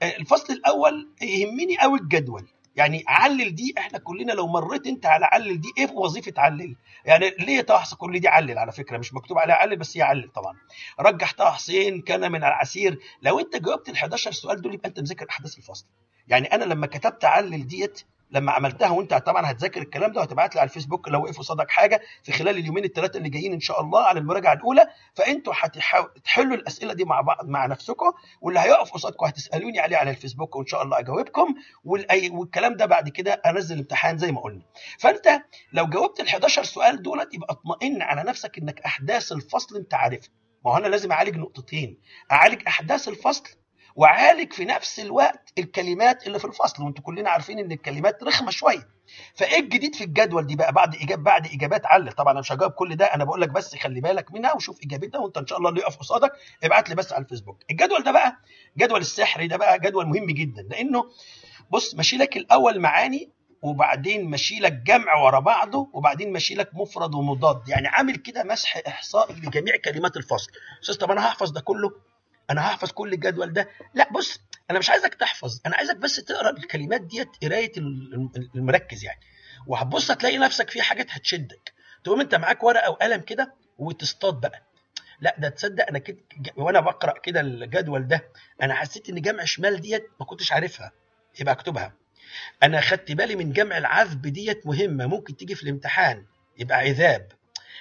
الفصل 0.03 0.53
الأول 0.53 1.09
يهمني 1.21 1.77
قوي 1.81 1.99
الجدول. 1.99 2.47
يعني 2.75 3.03
علل 3.07 3.55
دي 3.55 3.73
إحنا 3.77 3.99
كلنا 3.99 4.31
لو 4.31 4.47
مريت 4.47 4.87
أنت 4.87 5.05
على 5.05 5.25
علل 5.25 5.61
دي 5.61 5.67
إيه 5.77 5.91
وظيفة 5.91 6.33
علل؟ 6.37 6.75
يعني 7.05 7.29
ليه 7.29 7.61
طه 7.61 7.77
حسين 7.77 7.97
كل 7.97 8.19
دي 8.19 8.27
علل 8.27 8.57
على 8.57 8.71
فكرة؟ 8.71 8.97
مش 8.97 9.13
مكتوب 9.13 9.37
عليها 9.37 9.55
علل 9.55 9.75
بس 9.75 9.97
هي 9.97 10.01
علل 10.01 10.29
طبعا. 10.35 10.57
رجح 10.99 11.33
طه 11.33 11.51
حسين 11.51 12.01
كان 12.01 12.31
من 12.31 12.43
العسير. 12.43 12.99
لو 13.21 13.39
أنت 13.39 13.55
جاوبت 13.55 13.89
ال 13.89 13.95
11 13.95 14.31
سؤال 14.31 14.61
دول 14.61 14.73
يبقى 14.73 14.89
أنت 14.89 14.99
مذاكر 14.99 15.25
أحداث 15.29 15.57
الفصل. 15.57 15.85
يعني 16.27 16.47
أنا 16.47 16.63
لما 16.63 16.87
كتبت 16.87 17.25
علل 17.25 17.67
ديت 17.67 18.01
لما 18.33 18.51
عملتها 18.51 18.89
وانت 18.89 19.13
طبعا 19.13 19.51
هتذاكر 19.51 19.81
الكلام 19.81 20.11
ده 20.11 20.21
وهتبعت 20.21 20.55
لي 20.55 20.61
على 20.61 20.67
الفيسبوك 20.67 21.07
لو 21.09 21.23
وقف 21.23 21.37
قصادك 21.39 21.71
حاجة 21.71 22.01
في 22.23 22.31
خلال 22.31 22.57
اليومين 22.57 22.83
الثلاثه 22.83 23.17
اللي 23.17 23.29
جايين 23.29 23.53
إن 23.53 23.59
شاء 23.59 23.81
الله 23.81 24.01
على 24.03 24.19
المراجعة 24.19 24.53
الأولى 24.53 24.87
فأنتوا 25.13 25.53
هتحلوا 25.57 26.55
الأسئلة 26.55 26.93
دي 26.93 27.05
مع 27.05 27.21
بعض 27.21 27.45
مع 27.49 27.65
نفسكم 27.65 28.11
واللي 28.41 28.59
هيقف 28.59 28.91
قصادكم 28.91 29.25
هتسألوني 29.25 29.79
عليه 29.79 29.97
على 29.97 30.09
الفيسبوك 30.11 30.55
وإن 30.55 30.65
شاء 30.65 30.83
الله 30.83 30.99
أجاوبكم 30.99 31.55
والكلام 31.83 32.73
ده 32.75 32.85
بعد 32.85 33.09
كده 33.09 33.33
أنزل 33.33 33.77
امتحان 33.77 34.17
زي 34.17 34.31
ما 34.31 34.41
قلنا. 34.41 34.61
فأنت 34.99 35.41
لو 35.73 35.85
جاوبت 35.87 36.19
ال 36.19 36.27
11 36.27 36.63
سؤال 36.63 37.01
دولت 37.01 37.33
يبقى 37.33 37.47
اطمئن 37.53 38.01
على 38.01 38.23
نفسك 38.23 38.57
إنك 38.57 38.79
أحداث 38.81 39.31
الفصل 39.31 39.75
أنت 39.77 39.93
عارفها. 39.93 40.29
ما 40.65 40.71
هو 40.71 40.77
أنا 40.77 40.87
لازم 40.87 41.11
أعالج 41.11 41.37
نقطتين 41.37 41.97
أعالج 42.31 42.61
أحداث 42.67 43.07
الفصل 43.07 43.43
وعالج 43.95 44.53
في 44.53 44.65
نفس 44.65 44.99
الوقت 44.99 45.53
الكلمات 45.57 46.27
اللي 46.27 46.39
في 46.39 46.45
الفصل 46.45 46.83
وانتوا 46.83 47.03
كلنا 47.03 47.29
عارفين 47.29 47.59
إن 47.59 47.71
الكلمات 47.71 48.23
رخمة 48.23 48.51
شوية. 48.51 48.87
فإيه 49.35 49.59
الجديد 49.59 49.95
في 49.95 50.03
الجدول 50.03 50.47
دي 50.47 50.55
بقى؟ 50.55 50.73
بعد 50.73 50.95
اجاب 50.95 51.23
بعد 51.23 51.47
اجابات 51.47 51.85
علل. 51.85 52.11
طبعا 52.11 52.31
أنا 52.31 52.39
مش 52.39 52.51
هجاوب 52.51 52.71
كل 52.71 52.95
ده 52.95 53.05
أنا 53.05 53.23
بقول 53.23 53.41
لك 53.41 53.49
بس 53.49 53.75
خلي 53.75 54.01
بالك 54.01 54.31
منها 54.31 54.53
وشوف 54.53 54.79
اجابتها 54.83 55.19
وأنت 55.19 55.37
إن 55.37 55.47
شاء 55.47 55.57
الله 55.57 55.69
اللي 55.69 55.81
يقف 55.81 55.97
قصادك. 55.97 56.31
ابعت 56.63 56.89
لي 56.89 56.95
بس 56.95 57.13
على 57.13 57.23
الفيسبوك. 57.23 57.63
الجدول 57.71 58.03
ده 58.03 58.11
بقى 58.11 58.37
جدول 58.77 58.99
السحري 59.01 59.47
ده 59.47 59.57
بقى 59.57 59.79
جدول 59.79 60.05
مهم 60.05 60.25
جدا 60.25 60.61
لأنه 60.61 61.03
بص 61.69 61.95
ماشي 61.95 62.17
لك 62.17 62.37
الأول 62.37 62.79
معاني 62.79 63.31
وبعدين 63.61 64.29
ماشي 64.29 64.59
لك 64.59 64.73
جمع 64.73 65.15
ورا 65.15 65.39
بعضه 65.39 65.89
وبعدين 65.93 66.31
ماشي 66.33 66.55
لك 66.55 66.69
مفرد 66.73 67.15
ومضاد. 67.15 67.69
يعني 67.69 67.87
عامل 67.87 68.15
كده 68.15 68.43
مسح 68.43 68.77
إحصائي 68.87 69.35
لجميع 69.35 69.73
كلمات 69.85 70.17
الفصل. 70.17 70.51
أستاذ 70.81 70.95
طب 70.95 71.11
أنا 71.11 71.27
هحفظ 71.27 71.51
ده 71.51 71.61
كله؟ 71.61 71.91
أنا 72.49 72.61
هحفظ 72.61 72.91
كل 72.91 73.13
الجدول 73.13 73.53
ده. 73.53 73.69
لا 73.93 74.09
بص 74.13 74.39
أنا 74.71 74.79
مش 74.79 74.89
عايزك 74.89 75.13
تحفظ 75.13 75.61
أنا 75.65 75.75
عايزك 75.75 75.95
بس 75.95 76.15
تقرأ 76.15 76.49
الكلمات 76.49 77.01
ديت 77.01 77.29
قراية 77.43 77.71
المركز 78.55 79.03
يعني. 79.03 79.19
وهتبص 79.67 80.11
هتلاقي 80.11 80.37
نفسك 80.37 80.69
في 80.69 80.81
حاجات 80.81 81.07
هتشدك. 81.11 81.73
تقوم 82.03 82.19
أنت 82.21 82.35
معاك 82.35 82.63
ورقة 82.63 82.89
وقلم 82.91 83.21
كده 83.21 83.53
وتصطاد 83.77 84.33
بقى. 84.33 84.63
لا 85.21 85.35
ده 85.37 85.49
تصدق 85.49 85.87
أنا 85.87 85.99
كده 85.99 86.17
وأنا 86.55 86.79
بقرأ 86.79 87.19
كده 87.19 87.41
الجدول 87.41 88.07
ده 88.07 88.23
أنا 88.61 88.73
حسيت 88.73 89.09
إن 89.09 89.21
جمع 89.21 89.43
شمال 89.45 89.81
ديت 89.81 90.07
ما 90.19 90.25
كنتش 90.25 90.51
عارفها. 90.51 90.91
يبقى 91.39 91.53
اكتبها. 91.53 91.93
أنا 92.63 92.81
خدت 92.81 93.11
بالي 93.11 93.35
من 93.35 93.51
جمع 93.51 93.77
العذب 93.77 94.21
ديت 94.21 94.67
مهمة 94.67 95.05
ممكن 95.05 95.37
تيجي 95.37 95.55
في 95.55 95.63
الامتحان. 95.63 96.25
يبقى 96.57 96.77
عذاب. 96.77 97.31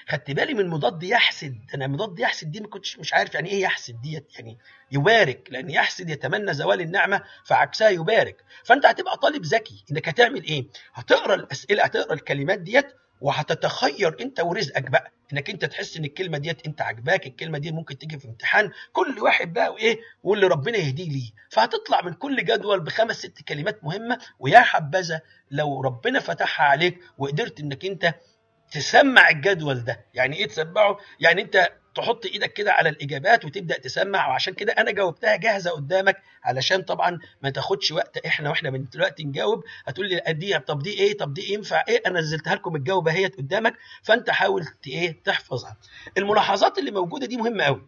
خدت 0.09 0.31
بالي 0.31 0.55
من 0.55 0.69
مضاد 0.69 1.03
يحسد. 1.03 1.57
أنا 1.75 1.87
مضاد 1.87 2.19
يحسد 2.19 2.51
دي 2.51 2.61
ما 2.61 2.69
كنتش 2.69 2.99
مش 2.99 3.15
عارف 3.15 3.35
يعني 3.35 3.51
إيه 3.51 3.63
يحسد 3.63 4.01
ديت 4.03 4.39
يعني 4.39 4.59
يبارك 4.93 5.49
لأن 5.51 5.71
يحسد 5.71 6.11
يتمنى 6.11 6.55
زوال 6.55 6.81
النعمة 6.81 7.23
فعكسها 7.45 7.89
يبارك. 7.89 8.45
فأنت 8.65 8.87
هتبقى 8.87 9.17
طالب 9.17 9.45
ذكي. 9.45 9.85
إنك 9.93 10.09
هتعمل 10.09 10.45
إيه؟ 10.45 10.67
هتقرأ 10.95 11.35
الأسئلة 11.35 11.85
هتقرأ 11.85 12.13
الكلمات 12.15 12.59
ديت 12.59 12.87
وهتتخير 13.21 14.17
أنت 14.21 14.41
ورزقك 14.41 14.91
بقى. 14.91 15.13
إنك 15.33 15.51
أنت 15.51 15.65
تحس 15.65 15.97
إن 15.97 16.05
الكلمة 16.05 16.39
ديت 16.39 16.67
أنت 16.67 16.81
عجباك 16.83 17.27
الكلمة 17.27 17.59
دي 17.59 17.73
ممكن 17.73 17.99
تيجي 17.99 18.19
في 18.19 18.29
امتحان. 18.29 18.71
كل 18.93 19.19
واحد 19.19 19.53
بقى 19.53 19.73
وإيه؟ 19.73 19.99
واللي 20.23 20.47
ربنا 20.47 20.79
يهديه 20.79 21.09
ليه. 21.11 21.31
فهتطلع 21.51 22.03
من 22.03 22.13
كل 22.13 22.45
جدول 22.45 22.81
بخمس 22.81 23.17
ست 23.17 23.43
كلمات 23.49 23.85
مهمة. 23.85 24.19
ويا 24.39 24.61
حبذا 24.61 25.21
لو 25.51 25.81
ربنا 25.81 26.21
فتحها 26.21 26.67
عليك 26.67 26.99
وقدرت 27.19 27.61
إنك 27.61 27.85
أنت 27.85 28.15
تسمع 28.73 29.29
الجدول 29.31 29.85
ده. 29.85 30.05
يعني 30.15 30.37
إيه 30.37 30.47
تسمعه؟ 30.47 30.99
يعني 31.21 31.43
أنت 31.43 31.69
تحط 31.95 32.27
إيدك 32.27 32.53
كده 32.53 32.73
على 32.73 32.89
الإجابات 32.89 33.45
وتبدأ 33.45 33.79
تسمع 33.79 34.29
وعشان 34.29 34.55
كده 34.55 34.73
أنا 34.73 34.91
جاوبتها 34.91 35.37
جاهزة 35.37 35.71
قدامك 35.71 36.17
علشان 36.45 36.83
طبعا 36.83 37.19
ما 37.43 37.51
تاخدش 37.51 37.93
وقت 37.93 38.27
إحنا 38.27 38.51
وإحنا 38.51 38.71
من 38.71 38.85
دلوقتي 38.93 39.25
نجاوب. 39.25 39.65
هتقول 39.87 40.09
لي 40.09 40.23
دي 40.29 40.59
طب 40.59 40.83
دي 40.83 40.91
إيه؟ 40.91 41.17
طب 41.17 41.35
دي 41.35 41.53
ينفع 41.53 41.85
إيه؟ 41.89 42.03
أنا 42.07 42.21
نزلتها 42.21 42.55
لكم 42.55 42.77
الجاوبه 42.77 43.13
أهيت 43.13 43.37
قدامك. 43.37 43.75
فأنت 44.03 44.31
حاول 44.31 44.67
إيه؟ 44.87 45.23
تحفظها. 45.25 45.77
الملاحظات 46.19 46.79
اللي 46.79 46.91
موجودة 46.91 47.27
دي 47.27 47.37
مهمة 47.37 47.65
قوي 47.65 47.83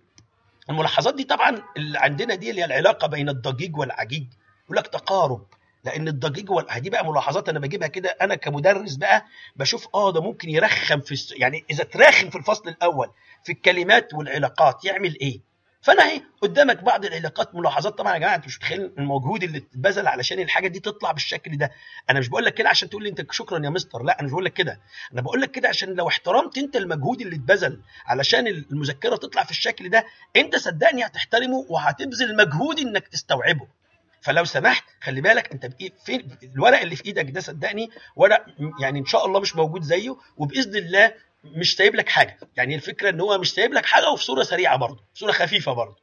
الملاحظات 0.71 1.15
دي 1.15 1.25
طبعا 1.25 1.63
اللي 1.77 1.99
عندنا 1.99 2.35
دي 2.35 2.51
اللي 2.51 2.61
هي 2.61 2.65
العلاقة 2.65 3.09
بين 3.09 3.29
الضجيج 3.29 3.77
والعجيج. 3.77 4.27
يقول 4.65 4.77
لك 4.77 4.87
تقارب. 4.87 5.47
لأن 5.85 6.09
الضجيج 6.09 6.51
وال... 6.51 6.67
دي 6.81 6.91
بقى 6.91 7.07
ملاحظات 7.07 7.49
أنا 7.49 7.59
بجيبها 7.59 7.89
كده 7.89 8.17
أنا 8.21 8.35
كمدرس 8.35 8.95
بقى 8.95 9.25
بشوف 9.57 9.89
آه 9.95 10.13
ده 10.13 10.21
ممكن 10.23 10.51
يرخم 10.51 11.01
في 11.01 11.13
الس... 11.13 11.33
يعني 11.37 11.65
إذا 11.71 11.85
تراخم 11.85 12.31
في 12.31 12.39
الفصل 12.39 12.69
الأول 12.69 13.11
في 13.45 13.53
الكلمات 13.53 14.15
والعلاقات 14.15 14.85
يعمل 14.85 15.21
إيه؟ 15.21 15.41
فأنا 15.83 16.03
اهي 16.03 16.23
قدامك 16.41 16.83
بعض 16.83 17.05
العلاقات 17.05 17.55
ملاحظات. 17.55 17.99
طبعا 17.99 18.15
يا 18.15 18.19
جماعة 18.19 18.35
أنتوا 18.35 18.47
مش 18.49 18.57
متخيلين 18.59 18.93
المجهود 18.99 19.43
اللي 19.43 19.59
اتبذل 19.59 20.07
علشان 20.07 20.39
الحاجة 20.41 20.69
دي 20.69 20.81
تطلع 20.81 21.13
بالشكل 21.13 21.59
ده. 21.59 21.71
أنا 22.11 22.19
مش 22.21 22.29
بقول 22.29 22.45
لك 22.45 22.55
كده 22.55 22.69
عشان 22.69 22.89
تقول 22.91 23.03
لي 23.03 23.09
أنت 23.09 23.33
شكرا 23.33 23.65
يا 23.65 23.71
مستر 23.71 24.03
لا 24.03 24.19
أنا 24.19 24.27
مش 24.27 24.33
بقول 24.33 24.45
لك 24.45 24.53
كده. 24.53 24.81
أنا 25.13 25.21
بقول 25.23 25.41
لك 25.41 25.51
كده 25.51 25.69
عشان 25.69 25.95
لو 25.95 26.09
احترمت 26.09 26.59
أنت 26.59 26.77
المجهود 26.77 27.21
اللي 27.21 27.37
اتبذل 27.37 27.81
علشان 28.07 28.47
المذكرة 28.47 29.17
تطلع 29.17 29.45
في 29.45 29.51
الشكل 29.51 29.89
ده 29.89 30.07
أنت 30.37 30.57
صدقني 30.57 31.07
هتحترمه 31.07 31.67
وهتبذل 31.69 32.37
مجهود 32.37 32.79
إنك 32.81 33.09
تستوعبه. 33.09 33.67
فلو 34.25 34.45
سمحت 34.45 34.85
خلي 35.03 35.21
بالك 35.21 35.53
انت 35.53 35.67
بإيه 35.67 35.93
فين 36.05 36.39
الورق 36.43 36.81
اللي 36.81 36.97
في 36.97 37.05
إيدك 37.07 37.31
ده 37.31 37.41
صدقني 37.41 37.91
ورق 38.17 38.45
يعني 38.81 38.99
إن 38.99 39.07
شاء 39.07 39.27
الله 39.27 39.41
مش 39.41 39.57
موجود 39.57 39.83
زيه 39.83 40.17
وبإذن 40.37 40.77
الله 40.77 41.15
مش 41.45 41.77
سايب 41.77 41.95
لك 41.95 42.09
حاجة. 42.09 42.39
يعني 42.57 42.75
الفكرة 42.75 43.11
إن 43.11 43.21
هو 43.21 43.39
مش 43.39 43.53
سايب 43.55 43.73
لك 43.73 43.87
حاجة 43.87 44.11
وفي 44.11 44.25
صورة 44.25 44.43
سريعة 44.43 44.77
برضه 44.77 45.05
صورة 45.15 45.33
خفيفة 45.33 45.73
برضه. 45.73 45.97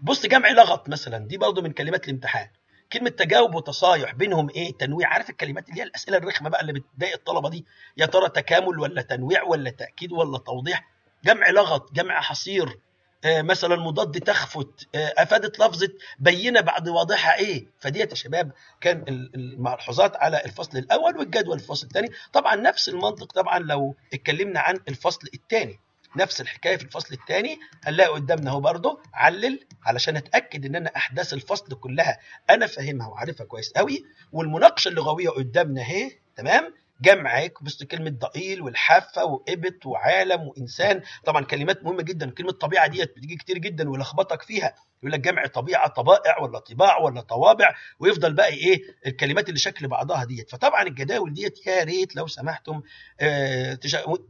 بص 0.00 0.26
جمع 0.26 0.50
لغط 0.50 0.88
مثلا 0.88 1.26
دي 1.28 1.36
برضه 1.36 1.62
من 1.62 1.72
كلمات 1.72 2.04
الامتحان. 2.08 2.48
كلمة 2.92 3.10
تجاوب 3.10 3.54
وتصايح 3.54 4.14
بينهم 4.14 4.50
إيه؟ 4.50 4.72
تنويع. 4.78 5.08
عارف 5.08 5.30
الكلمات 5.30 5.68
اللي 5.68 5.80
هي 5.80 5.84
الأسئلة 5.84 6.16
الرخمة 6.16 6.48
بقى 6.50 6.60
اللي 6.60 6.72
بتضايق 6.72 7.14
الطلبة 7.14 7.48
دي؟ 7.50 7.66
يا 7.96 8.06
ترى 8.06 8.28
تكامل 8.28 8.78
ولا 8.78 9.02
تنويع 9.02 9.42
ولا 9.42 9.70
تأكيد 9.70 10.12
ولا 10.12 10.38
توضيح؟ 10.38 10.84
جمع 11.24 11.50
لغط 11.50 11.92
جمع 11.92 12.20
حصير. 12.20 12.78
مثلا 13.26 13.76
مضاد 13.76 14.20
تخفت 14.20 14.88
آه 14.94 15.14
أفادت 15.18 15.58
لفظة 15.60 15.88
بينة 16.18 16.60
بعد 16.60 16.88
واضحة 16.88 17.34
إيه؟ 17.34 17.66
فديت 17.80 18.10
يا 18.10 18.14
شباب 18.16 18.52
كان 18.80 19.04
الملحوظات 19.34 20.16
على 20.16 20.44
الفصل 20.44 20.78
الأول 20.78 21.16
والجدول 21.18 21.54
الفصل 21.56 21.86
الثاني. 21.86 22.08
طبعا 22.32 22.56
نفس 22.56 22.88
المنطق 22.88 23.32
طبعا 23.32 23.58
لو 23.58 23.96
اتكلمنا 24.14 24.60
عن 24.60 24.78
الفصل 24.88 25.28
الثاني 25.34 25.78
نفس 26.16 26.40
الحكاية 26.40 26.76
في 26.76 26.84
الفصل 26.84 27.14
الثاني 27.14 27.58
هنلاقي 27.84 28.10
قدامنا 28.10 28.50
أهو 28.50 28.60
برضه 28.60 29.00
علل 29.14 29.60
علشان 29.86 30.16
أتأكد 30.16 30.66
إن 30.66 30.76
أنا 30.76 30.90
أحداث 30.96 31.32
الفصل 31.34 31.74
كلها 31.80 32.18
أنا 32.50 32.66
فاهمها 32.66 33.06
وعارفها 33.08 33.46
كويس 33.46 33.72
قوي 33.72 34.04
والمناقشة 34.32 34.88
اللغوية 34.88 35.28
قدامنا 35.28 35.80
أهي 35.82 36.12
تمام؟ 36.36 36.74
جمع 37.00 37.48
بص 37.62 37.82
كلمة 37.82 38.10
ضئيل 38.10 38.62
والحافة 38.62 39.24
وإبت 39.24 39.86
وعالم 39.86 40.42
وإنسان. 40.42 41.02
طبعا 41.24 41.44
كلمات 41.44 41.84
مهمة 41.84 42.02
جدا 42.02 42.30
كلمة 42.30 42.52
طبيعة 42.52 42.86
ديت 42.86 43.16
بتيجي 43.16 43.36
كتير 43.36 43.58
جدا 43.58 43.90
ويلخبطك 43.90 44.42
فيها. 44.42 44.74
يقول 45.04 45.12
لك 45.12 45.20
جمع 45.20 45.46
طبيعة 45.46 45.88
طبائع 45.88 46.38
ولا 46.38 46.58
طباع 46.58 46.98
ولا 46.98 47.20
طوابع 47.20 47.74
ويفضل 47.98 48.32
بقى 48.32 48.48
إيه 48.48 48.82
الكلمات 49.06 49.48
اللي 49.48 49.58
شكل 49.58 49.88
بعضها 49.88 50.24
ديت. 50.24 50.50
فطبعا 50.50 50.82
الجداول 50.82 51.32
ديت 51.34 51.66
يا 51.66 51.84
ريت 51.84 52.16
لو 52.16 52.26
سمحتم 52.26 52.82
آه 53.20 53.78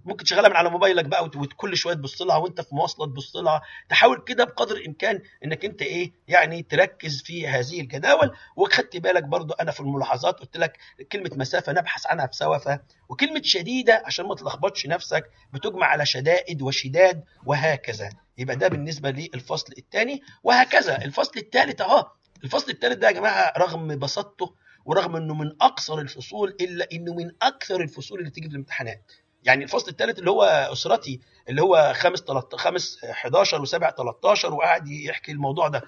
ممكن 0.04 0.24
تشغلها 0.24 0.48
من 0.48 0.56
على 0.56 0.70
موبايلك 0.70 1.04
بقى 1.04 1.24
وكل 1.24 1.76
شوية 1.76 1.94
تبص 1.94 2.22
لها 2.22 2.36
وأنت 2.36 2.60
في 2.60 2.74
مواصلة 2.74 3.06
تبص 3.06 3.36
لها. 3.36 3.62
تحاول 3.88 4.22
كده 4.26 4.44
بقدر 4.44 4.76
الإمكان 4.76 5.20
إنك 5.44 5.64
أنت 5.64 5.82
إيه 5.82 6.12
يعني 6.28 6.62
تركز 6.62 7.22
في 7.22 7.48
هذه 7.48 7.80
الجداول. 7.80 8.36
وخدت 8.56 8.96
بالك 8.96 9.22
برضو 9.24 9.54
أنا 9.54 9.70
في 9.70 9.80
الملاحظات 9.80 10.40
قلت 10.40 10.56
لك 10.56 10.76
كلمة 11.12 11.30
مسافة 11.36 11.72
نبحث 11.72 12.06
عنها 12.06 12.26
بسوفة 12.26 12.80
وكلمة 13.08 13.42
شديدة 13.44 14.02
عشان 14.06 14.26
ما 14.26 14.34
تلخبطش 14.34 14.86
نفسك 14.86 15.30
بتجمع 15.52 15.86
على 15.86 16.06
شدائد 16.06 16.62
وشداد 16.62 17.24
وهكذا. 17.46 18.10
يبقى 18.38 18.56
ده 18.56 18.68
بالنسبة 18.68 19.10
للفصل 19.10 19.72
الثاني 19.78 20.22
وهكذا. 20.42 21.04
الفصل 21.04 21.32
الثالث 21.36 21.80
أهو. 21.80 22.06
الفصل 22.44 22.70
الثالث 22.70 22.96
ده 22.98 23.06
يا 23.06 23.12
جماعة 23.12 23.52
رغم 23.58 23.98
بساطته 23.98 24.54
ورغم 24.84 25.16
إنه 25.16 25.34
من 25.34 25.52
أقصر 25.60 25.98
الفصول 25.98 26.56
إلا 26.60 26.88
إنه 26.92 27.14
من 27.14 27.30
أكثر 27.42 27.80
الفصول 27.80 28.18
اللي 28.18 28.30
تيجي 28.30 28.46
في 28.48 28.52
الامتحانات. 28.52 29.12
يعني 29.44 29.64
الفصل 29.64 29.90
الثالث 29.90 30.18
اللي 30.18 30.30
هو 30.30 30.42
أسرتي 30.72 31.20
اللي 31.48 31.62
هو 31.62 31.92
خمس 31.96 32.20
13 32.20 32.56
خمس 32.58 33.04
11 33.04 33.62
وسبع 33.62 33.90
13 33.90 34.54
وقاعد 34.54 34.88
يحكي 34.88 35.32
الموضوع 35.32 35.68
ده. 35.68 35.82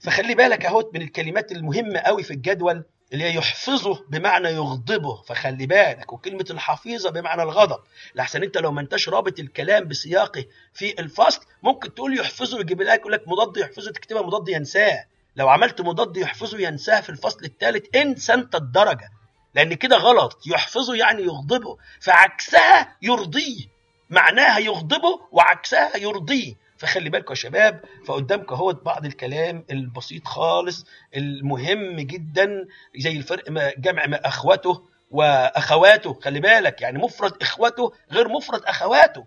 فخلي 0.00 0.34
بالك 0.34 0.64
أهوت 0.66 0.90
من 0.94 1.02
الكلمات 1.02 1.52
المهمة 1.52 1.98
قوي 1.98 2.22
في 2.22 2.30
الجدول. 2.30 2.84
اللي 3.14 3.24
هي 3.24 3.34
يحفظه 3.34 4.04
بمعنى 4.08 4.48
يغضبه 4.48 5.22
فخلي 5.22 5.66
بالك 5.66 6.12
وكلمة 6.12 6.44
الحفيظة 6.50 7.10
بمعنى 7.10 7.42
الغضب. 7.42 7.78
لحسن 8.14 8.42
انت 8.42 8.58
لو 8.58 8.72
ما 8.72 8.80
انتش 8.80 9.08
رابط 9.08 9.38
الكلام 9.38 9.88
بسياقه 9.88 10.44
في 10.72 11.00
الفصل 11.00 11.40
ممكن 11.62 11.94
تقول 11.94 12.18
يحفظه 12.18 12.60
يجيب 12.60 12.82
لك 12.82 13.00
يقول 13.00 13.12
لك 13.12 13.28
مضاد 13.28 13.56
يحفظه 13.56 13.92
تكتبها 13.92 14.22
مضاد 14.22 14.48
ينساه. 14.48 15.04
لو 15.36 15.48
عملت 15.48 15.80
مضاد 15.80 16.16
يحفظه 16.16 16.58
ينساه 16.58 17.00
في 17.00 17.10
الفصل 17.10 17.44
الثالث 17.44 17.96
انسى 17.96 18.34
انت 18.34 18.54
الدرجة. 18.54 19.10
لأن 19.54 19.74
كده 19.74 19.96
غلط. 19.96 20.40
يحفظه 20.46 20.94
يعني 20.94 21.22
يغضبه. 21.22 21.78
فعكسها 22.00 22.96
يرضيه. 23.02 23.66
معناها 24.10 24.58
يغضبه 24.58 25.20
وعكسها 25.32 25.96
يرضيه. 25.96 26.54
فخلي 26.78 27.10
بالكم 27.10 27.30
يا 27.30 27.34
شباب 27.34 27.80
فقدامك 28.06 28.52
اهو 28.52 28.72
بعض 28.72 29.04
الكلام 29.06 29.64
البسيط 29.70 30.26
خالص 30.26 30.86
المهم 31.16 32.00
جدا 32.00 32.66
زي 32.96 33.16
الفرق 33.16 33.50
ما 33.50 33.72
جمع 33.78 34.06
ما 34.06 34.26
أخوته 34.26 34.82
وأخواته 35.10 36.14
خلي 36.22 36.40
بالك 36.40 36.82
يعني 36.82 36.98
مفرد 36.98 37.32
إخوته 37.42 37.92
غير 38.12 38.28
مفرد 38.28 38.62
أخواته. 38.64 39.24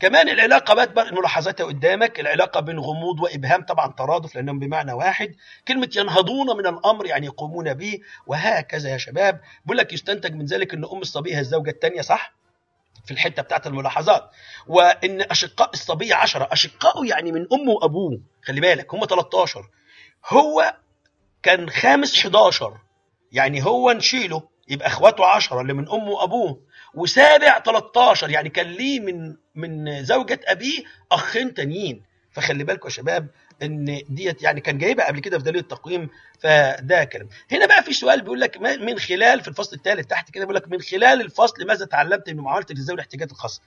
كمان 0.00 0.28
العلاقة 0.28 0.74
بقى 0.74 1.08
الملاحظات 1.08 1.62
قدامك 1.62 2.20
العلاقة 2.20 2.60
بين 2.60 2.78
غموض 2.78 3.20
وإبهام 3.20 3.62
طبعا 3.62 3.92
ترادف 3.92 4.34
لأنهم 4.34 4.58
بمعنى 4.58 4.92
واحد. 4.92 5.34
كلمة 5.68 5.90
ينهضون 5.96 6.56
من 6.56 6.66
الأمر 6.66 7.06
يعني 7.06 7.26
يقومون 7.26 7.74
به 7.74 7.98
وهكذا 8.26 8.90
يا 8.90 8.96
شباب. 8.98 9.40
بيقول 9.64 9.76
لك 9.78 9.92
يستنتج 9.92 10.34
من 10.34 10.44
ذلك 10.44 10.74
إن 10.74 10.84
أم 10.84 10.98
الصبي 10.98 11.34
هي 11.36 11.40
الزوجة 11.40 11.70
الثانية 11.70 12.00
صح؟ 12.00 12.34
في 13.06 13.10
الحتة 13.10 13.42
بتاعت 13.42 13.66
الملاحظات. 13.66 14.30
وإن 14.66 15.20
أشقاء 15.22 15.70
الصبي 15.74 16.12
عشرة. 16.12 16.48
اشقائه 16.52 17.08
يعني 17.08 17.32
من 17.32 17.46
أمه 17.52 17.70
وأبوه. 17.72 18.20
خلي 18.44 18.60
بالك 18.60 18.94
هم 18.94 19.04
13 19.06 19.70
هو 20.28 20.74
كان 21.42 21.70
خامس 21.70 22.18
11 22.18 22.78
يعني 23.32 23.64
هو 23.64 23.92
نشيله 23.92 24.42
يبقى 24.68 24.86
أخواته 24.88 25.26
10 25.26 25.60
اللي 25.60 25.72
من 25.72 25.88
أمه 25.88 26.08
وأبوه. 26.10 26.60
وسابع 26.94 27.58
13 27.60 28.30
يعني 28.30 28.48
كان 28.48 28.66
ليه 28.66 29.00
من 29.00 29.36
من 29.54 30.04
زوجة 30.04 30.40
أبيه 30.46 30.84
أخين 31.12 31.54
تانيين. 31.54 32.02
فخلي 32.36 32.64
بالكم 32.64 32.88
يا 32.88 32.92
شباب 32.92 33.28
إن 33.62 34.02
ديت 34.08 34.42
يعني 34.42 34.60
كان 34.60 34.78
جايبها 34.78 35.06
قبل 35.06 35.20
كده 35.20 35.38
في 35.38 35.44
دليل 35.44 35.60
التقويم 35.60 36.08
فده 36.40 37.04
كلام. 37.04 37.28
هنا 37.52 37.66
بقى 37.66 37.82
في 37.82 37.92
سؤال 37.92 38.22
بيقول 38.22 38.40
لك 38.40 38.56
من 38.60 38.98
خلال 38.98 39.40
في 39.40 39.48
الفصل 39.48 39.76
الثالث 39.76 40.06
تحت 40.06 40.30
كده 40.30 40.44
بيقول 40.44 40.56
لك 40.56 40.68
من 40.68 40.80
خلال 40.80 41.20
الفصل 41.20 41.66
ماذا 41.66 41.84
تعلمت 41.86 42.30
من 42.30 42.36
معاملة 42.36 42.66
ذوي 42.72 42.94
الاحتياجات 42.94 43.30
الخاصة؟ 43.32 43.60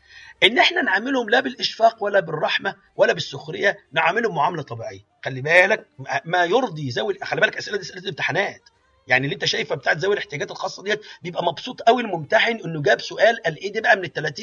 إن 0.43 0.59
إحنا 0.59 0.81
نعاملهم 0.81 1.29
لا 1.29 1.39
بالإشفاق 1.39 2.03
ولا 2.03 2.19
بالرحمة 2.19 2.75
ولا 2.95 3.13
بالسخرية 3.13 3.77
نعاملهم 3.91 4.35
معاملة 4.35 4.61
طبيعية. 4.61 4.99
خلي 5.25 5.41
بالك 5.41 5.85
ما 6.25 6.45
يرضي 6.45 6.89
ذوي 6.89 7.17
خلي 7.23 7.41
بالك 7.41 7.57
أسئلة 7.57 7.77
دي 7.77 7.83
أسئلة 7.83 8.01
الامتحانات 8.01 8.61
يعني 9.09 9.25
اللي 9.25 9.33
انت 9.33 9.45
شايفه 9.45 9.75
بتاعت 9.75 9.97
ذوي 9.97 10.13
الاحتياجات 10.13 10.51
الخاصة 10.51 10.83
ديت 10.83 11.01
بيبقى 11.21 11.43
مبسوط 11.43 11.81
قوي 11.81 12.01
الممتحن 12.01 12.59
انه 12.65 12.81
جاب 12.81 13.01
سؤال 13.01 13.43
قال 13.43 13.57
إيه 13.57 13.73
ده 13.73 13.81
بقى 13.81 13.95
من 13.97 14.03
ال 14.17 14.33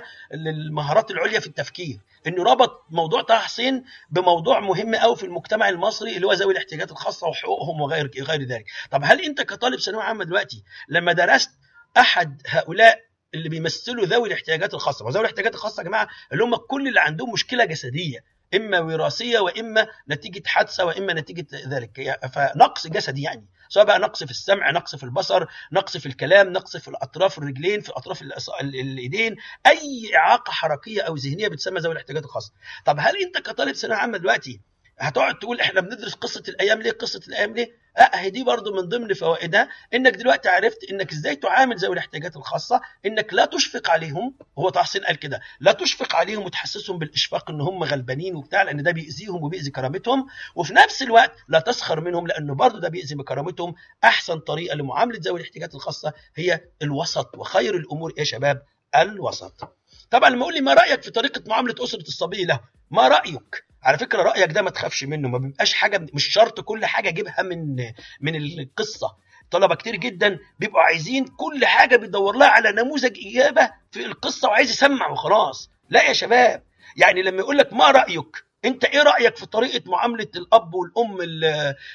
30% 0.00 0.02
للمهارات 0.34 1.10
العليا 1.10 1.40
في 1.40 1.46
التفكير. 1.46 1.98
انه 2.26 2.42
ربط 2.44 2.84
موضوع 2.90 3.22
طه 3.22 3.38
حسين 3.38 3.84
بموضوع 4.10 4.60
مهم 4.60 4.94
قوي 4.94 5.16
في 5.16 5.24
المجتمع 5.26 5.68
المصري 5.68 6.16
اللي 6.16 6.26
هو 6.26 6.32
ذوي 6.32 6.52
الاحتياجات 6.52 6.90
الخاصة 6.90 7.26
وحقوقهم 7.28 7.80
وغير 7.80 8.10
غير 8.20 8.42
ذلك. 8.42 8.64
طب 8.90 9.00
هل 9.04 9.20
انت 9.24 9.40
كطالب 9.42 9.80
ثانوية 9.80 10.02
عامة 10.02 10.24
دلوقتي 10.24 10.62
لما 10.88 11.12
درست 11.12 11.50
أحد 11.96 12.42
هؤلاء 12.46 13.00
اللي 13.34 13.48
بيمثلوا 13.48 14.06
ذوي 14.06 14.28
الاحتياجات 14.28 14.74
الخاصة 14.74 15.04
وذوي 15.06 15.20
الاحتياجات 15.20 15.54
الخاصة 15.54 15.80
يا 15.82 15.88
جماعة 15.88 16.08
اللي 16.32 16.44
هم 16.44 16.56
كل 16.56 16.88
اللي 16.88 17.00
عندهم 17.00 17.32
مشكلة 17.32 17.64
جسدية 17.64 18.24
إما 18.54 18.80
وراثية 18.80 19.38
وإما 19.38 19.86
نتيجة 20.10 20.42
حادثة 20.46 20.84
وإما 20.84 21.12
نتيجة 21.12 21.46
ذلك 21.68 22.18
فنقص 22.34 22.86
جسدي 22.86 23.22
يعني. 23.22 23.46
سواء 23.68 23.84
بقى 23.86 23.98
نقص 23.98 24.24
في 24.24 24.30
السمع 24.30 24.70
نقص 24.70 24.96
في 24.96 25.04
البصر 25.04 25.46
نقص 25.72 25.96
في 25.96 26.06
الكلام 26.06 26.52
نقص 26.52 26.76
في 26.76 26.88
الأطراف 26.88 27.38
الرجلين 27.38 27.80
في 27.80 27.92
أطراف 27.92 28.22
الإيدين 28.60 29.36
أي 29.66 30.16
إعاقة 30.16 30.50
حركية 30.50 31.02
أو 31.02 31.14
ذهنية 31.16 31.48
بتسمى 31.48 31.80
ذوي 31.80 31.92
الاحتياجات 31.92 32.24
الخاصة. 32.24 32.52
طب 32.84 32.96
هل 33.00 33.14
أنت 33.16 33.38
كطالب 33.38 33.74
ثانوية 33.74 33.98
عامة 33.98 34.18
دلوقتي 34.18 34.60
هتقعد 35.00 35.38
تقول 35.38 35.60
إحنا 35.60 35.80
بندرس 35.80 36.14
قصة 36.14 36.42
الأيام 36.48 36.82
ليه؟ 36.82 36.90
قصة 36.90 37.20
الأيام 37.28 37.54
ليه؟ 37.54 37.88
لا 37.98 38.20
هي 38.20 38.30
دي 38.30 38.44
برضو 38.44 38.74
من 38.74 38.88
ضمن 38.88 39.14
فوائدها 39.14 39.68
إنك 39.94 40.12
دلوقتي 40.16 40.48
عرفت 40.48 40.84
إنك 40.90 41.12
إزاي 41.12 41.36
تعامل 41.36 41.76
ذوي 41.76 41.92
الاحتياجات 41.92 42.36
الخاصة 42.36 42.80
إنك 43.06 43.34
لا 43.34 43.44
تشفق 43.44 43.90
عليهم 43.90 44.34
هو 44.58 44.68
تحسين 44.70 45.04
قال 45.04 45.16
كده 45.16 45.40
لا 45.60 45.72
تشفق 45.72 46.16
عليهم 46.16 46.44
وتحسسهم 46.44 46.98
بالإشفاق 46.98 47.50
إن 47.50 47.60
هم 47.60 47.84
غلبانين 47.84 48.34
وبتاع 48.36 48.62
لأن 48.62 48.82
ده 48.82 48.90
بيأذيهم 48.90 49.44
وبيأذي 49.44 49.70
كرامتهم 49.70 50.26
وفي 50.54 50.74
نفس 50.74 51.02
الوقت 51.02 51.32
لا 51.48 51.60
تسخر 51.60 52.00
منهم 52.00 52.26
لأنه 52.26 52.54
برضو 52.54 52.78
ده 52.78 52.88
بيأذي 52.88 53.14
بكرامتهم. 53.14 53.74
أحسن 54.04 54.38
طريقة 54.38 54.74
لمعاملة 54.76 55.18
ذوي 55.22 55.40
الاحتياجات 55.40 55.74
الخاصة 55.74 56.12
هي 56.36 56.60
الوسط 56.82 57.36
وخير 57.36 57.76
الأمور 57.76 58.10
إيه 58.10 58.18
يا 58.18 58.24
شباب؟ 58.24 58.62
الوسط. 58.96 59.74
طبعا 60.10 60.30
لما 60.30 60.40
يقول 60.40 60.54
لي 60.54 60.60
ما 60.60 60.74
رأيك 60.74 61.02
في 61.02 61.10
طريقة 61.10 61.42
معاملة 61.46 61.74
أسرة 61.84 62.00
الصبي 62.00 62.44
له؟ 62.44 62.60
ما 62.90 63.08
رأيك؟ 63.08 63.67
على 63.82 63.98
فكرة 63.98 64.22
رأيك 64.22 64.52
ده 64.52 64.62
ما 64.62 64.70
تخافش 64.70 65.04
منه 65.04 65.28
ما 65.28 65.38
بيبقاش 65.38 65.74
حاجة 65.74 66.06
مش 66.14 66.24
شرط 66.24 66.60
كل 66.60 66.86
حاجة 66.86 67.08
اجيبها 67.08 67.42
من 67.42 67.76
من 68.20 68.36
القصة. 68.36 69.16
طلبة 69.50 69.74
كتير 69.74 69.96
جدا 69.96 70.38
بيبقوا 70.58 70.80
عايزين 70.82 71.24
كل 71.24 71.66
حاجة 71.66 71.96
بيدور 71.96 72.36
لها 72.36 72.48
على 72.48 72.72
نموذج 72.72 73.18
اجابه 73.26 73.70
في 73.90 74.06
القصة 74.06 74.48
وعايز 74.48 74.70
يسمع 74.70 75.08
وخلاص. 75.08 75.70
لا 75.90 76.02
يا 76.02 76.12
شباب 76.12 76.62
يعني 76.96 77.22
لما 77.22 77.38
يقول 77.38 77.58
لك 77.58 77.72
ما 77.72 77.90
رأيك 77.90 78.44
أنت 78.64 78.84
إيه 78.84 79.02
رأيك 79.02 79.36
في 79.36 79.46
طريقة 79.46 79.90
معاملة 79.90 80.28
الأب 80.36 80.74
والأم 80.74 81.18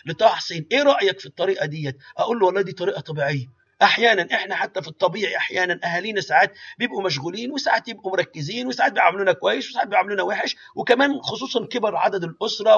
لطه 0.06 0.28
حسين؟ 0.28 0.68
إيه 0.72 0.84
رأيك 0.84 1.20
في 1.20 1.26
الطريقة 1.26 1.66
ديت؟ 1.66 1.98
أقول 2.18 2.40
له 2.40 2.46
والله 2.46 2.62
دي 2.62 2.72
طريقة 2.72 3.02
طبيعية. 3.02 3.48
أحيانا 3.82 4.28
إحنا 4.34 4.56
حتى 4.56 4.82
في 4.82 4.88
الطبيعي 4.88 5.38
أحيانا 5.38 5.80
أهالينا 5.84 6.22
ساعات 6.22 6.54
بيبقوا 6.80 7.04
مشغولين 7.04 7.52
وساعات 7.52 7.88
يبقوا 7.88 8.12
مركزين 8.12 8.68
وساعات 8.68 8.92
بيعاملونا 8.94 9.34
كويس 9.34 9.70
وساعات 9.70 9.88
بيعاملونا 9.88 10.24
وحش 10.24 10.56
وكمان 10.76 11.22
خصوصا 11.22 11.66
كبر 11.66 11.96
عدد 11.96 12.24
الأسرة. 12.24 12.78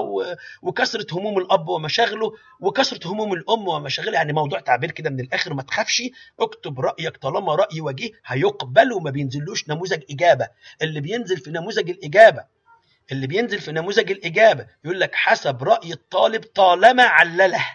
وكثرة 0.61 1.05
هموم 1.11 1.37
الأب 1.37 1.67
ومشاغله 1.67 2.31
وكثرة 2.59 3.07
هموم 3.07 3.33
الأم 3.33 3.67
ومشاغلها 3.67 4.13
يعني 4.13 4.33
موضوع 4.33 4.59
تعبير 4.59 4.91
كده 4.91 5.09
من 5.09 5.19
الآخر 5.19 5.53
ما 5.53 5.61
تخافش 5.63 6.03
اكتب 6.39 6.79
رأيك 6.79 7.17
طالما 7.17 7.55
رأي 7.55 7.81
وجيه 7.81 8.11
هيقبل 8.25 8.93
وما 8.93 9.11
بينزلوش 9.11 9.69
نموذج 9.69 10.03
إجابة. 10.11 10.47
اللي 10.81 11.01
بينزل 11.01 11.37
في 11.37 11.51
نموذج 11.51 11.89
الإجابة 11.89 12.43
اللي 13.11 13.27
بينزل 13.27 13.59
في 13.59 13.71
نموذج 13.71 14.11
الإجابة 14.11 14.67
يقول 14.85 14.99
لك 14.99 15.15
حسب 15.15 15.63
رأي 15.63 15.91
الطالب 15.93 16.43
طالما 16.43 17.03
علله. 17.03 17.65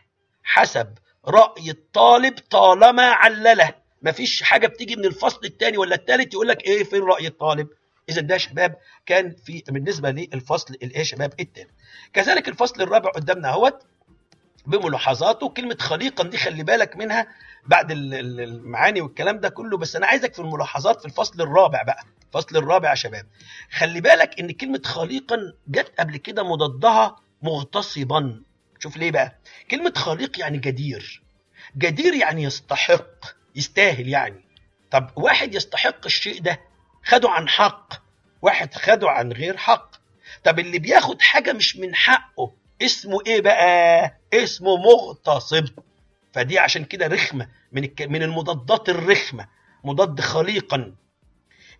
حسب. 0.42 0.94
رأي 1.28 1.70
الطالب 1.70 2.35
طالما 2.50 3.02
علله. 3.11 3.74
مفيش 4.02 4.42
حاجة 4.42 4.66
بتيجي 4.66 4.96
من 4.96 5.04
الفصل 5.04 5.40
الثاني 5.44 5.76
ولا 5.78 5.94
الثالث 5.94 6.35
يقول 6.35 6.48
لك 6.48 6.64
إيه 6.66 6.85
فين 6.85 7.02
رأي 7.02 7.26
الطالب؟ 7.26 7.68
إذا 8.09 8.20
ده 8.20 8.37
شباب 8.37 8.76
كان 9.06 9.35
في 9.44 9.62
بالنسبة 9.68 10.11
للفصل 10.11 10.74
الايه 10.74 11.02
شباب 11.02 11.33
الثاني 11.40 11.70
كذلك 12.12 12.48
الفصل 12.48 12.83
الرابع 12.83 13.11
قدامنا 13.11 13.48
أهوت 13.48 13.83
بملاحظاته 14.66 15.48
كلمة 15.48 15.76
خليقا 15.80 16.24
دي 16.24 16.37
خلي 16.37 16.62
بالك 16.62 16.96
منها 16.96 17.26
بعد 17.66 17.90
المعاني 17.90 19.00
والكلام 19.00 19.40
ده 19.40 19.48
كله 19.48 19.78
بس 19.78 19.96
أنا 19.96 20.06
عايزك 20.06 20.35
في 20.35 20.38
الملاحظات 20.38 21.00
في 21.00 21.06
الفصل 21.06 21.40
الرابع 21.40 21.83
بقى. 21.83 22.04
الفصل 22.26 22.56
الرابع 22.56 22.90
يا 22.90 22.94
شباب. 22.94 23.26
خلي 23.72 24.00
بالك 24.00 24.40
إن 24.40 24.50
كلمة 24.50 24.83
خليقا 24.85 25.37
جت 25.68 25.92
قبل 25.98 26.16
كده 26.16 26.42
مضادها 26.42 27.16
مغتصبا. 27.42 28.42
شوف 28.82 28.96
ليه 28.96 29.10
بقى؟ 29.10 29.38
كلمة 29.70 29.92
خليق 29.96 30.40
يعني 30.40 30.58
جدير. 30.58 31.22
جدير 31.78 32.14
يعني 32.14 32.42
يستحق 32.42 33.24
يستاهل 33.56 34.08
يعني. 34.08 34.44
طب 34.90 35.10
واحد 35.16 35.54
يستحق 35.54 36.04
الشيء 36.06 36.40
ده؟ 36.40 36.60
خده 37.04 37.30
عن 37.30 37.48
حق. 37.48 37.92
واحد 38.42 38.74
خده 38.74 39.10
عن 39.10 39.32
غير 39.32 39.56
حق. 39.56 39.90
طب 40.44 40.58
اللي 40.58 40.78
بياخد 40.78 41.22
حاجة 41.22 41.52
مش 41.52 41.76
من 41.76 41.94
حقه 41.94 42.52
اسمه 42.82 43.18
إيه 43.26 43.40
بقى؟ 43.40 44.18
اسمه 44.34 44.76
مغتصب. 44.76 45.68
فدي 46.32 46.58
عشان 46.58 46.84
كده 46.84 47.06
رخمة 47.06 47.48
من 47.72 47.84
الك... 47.84 48.02
من 48.02 48.22
المضادات 48.22 48.88
الرخمة 48.88 49.48
مضاد 49.84 50.20
خليقا. 50.20 50.94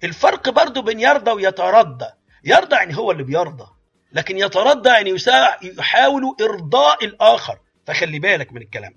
الفرق 0.05 0.49
برضو 0.49 0.83
بين 0.83 1.01
يرضى 1.01 1.31
ويتردى 1.31 2.07
يرضى 2.45 2.77
يعني 2.77 2.97
هو 2.97 3.11
اللي 3.11 3.23
بيرضى. 3.23 3.67
لكن 4.13 4.39
يتردى 4.39 4.89
يعني 4.89 5.17
يحاول 5.63 6.37
إرضاء 6.41 7.05
الآخر 7.05 7.59
فخلي 7.87 8.19
بالك 8.19 8.53
من 8.53 8.63
الكلام 8.63 8.95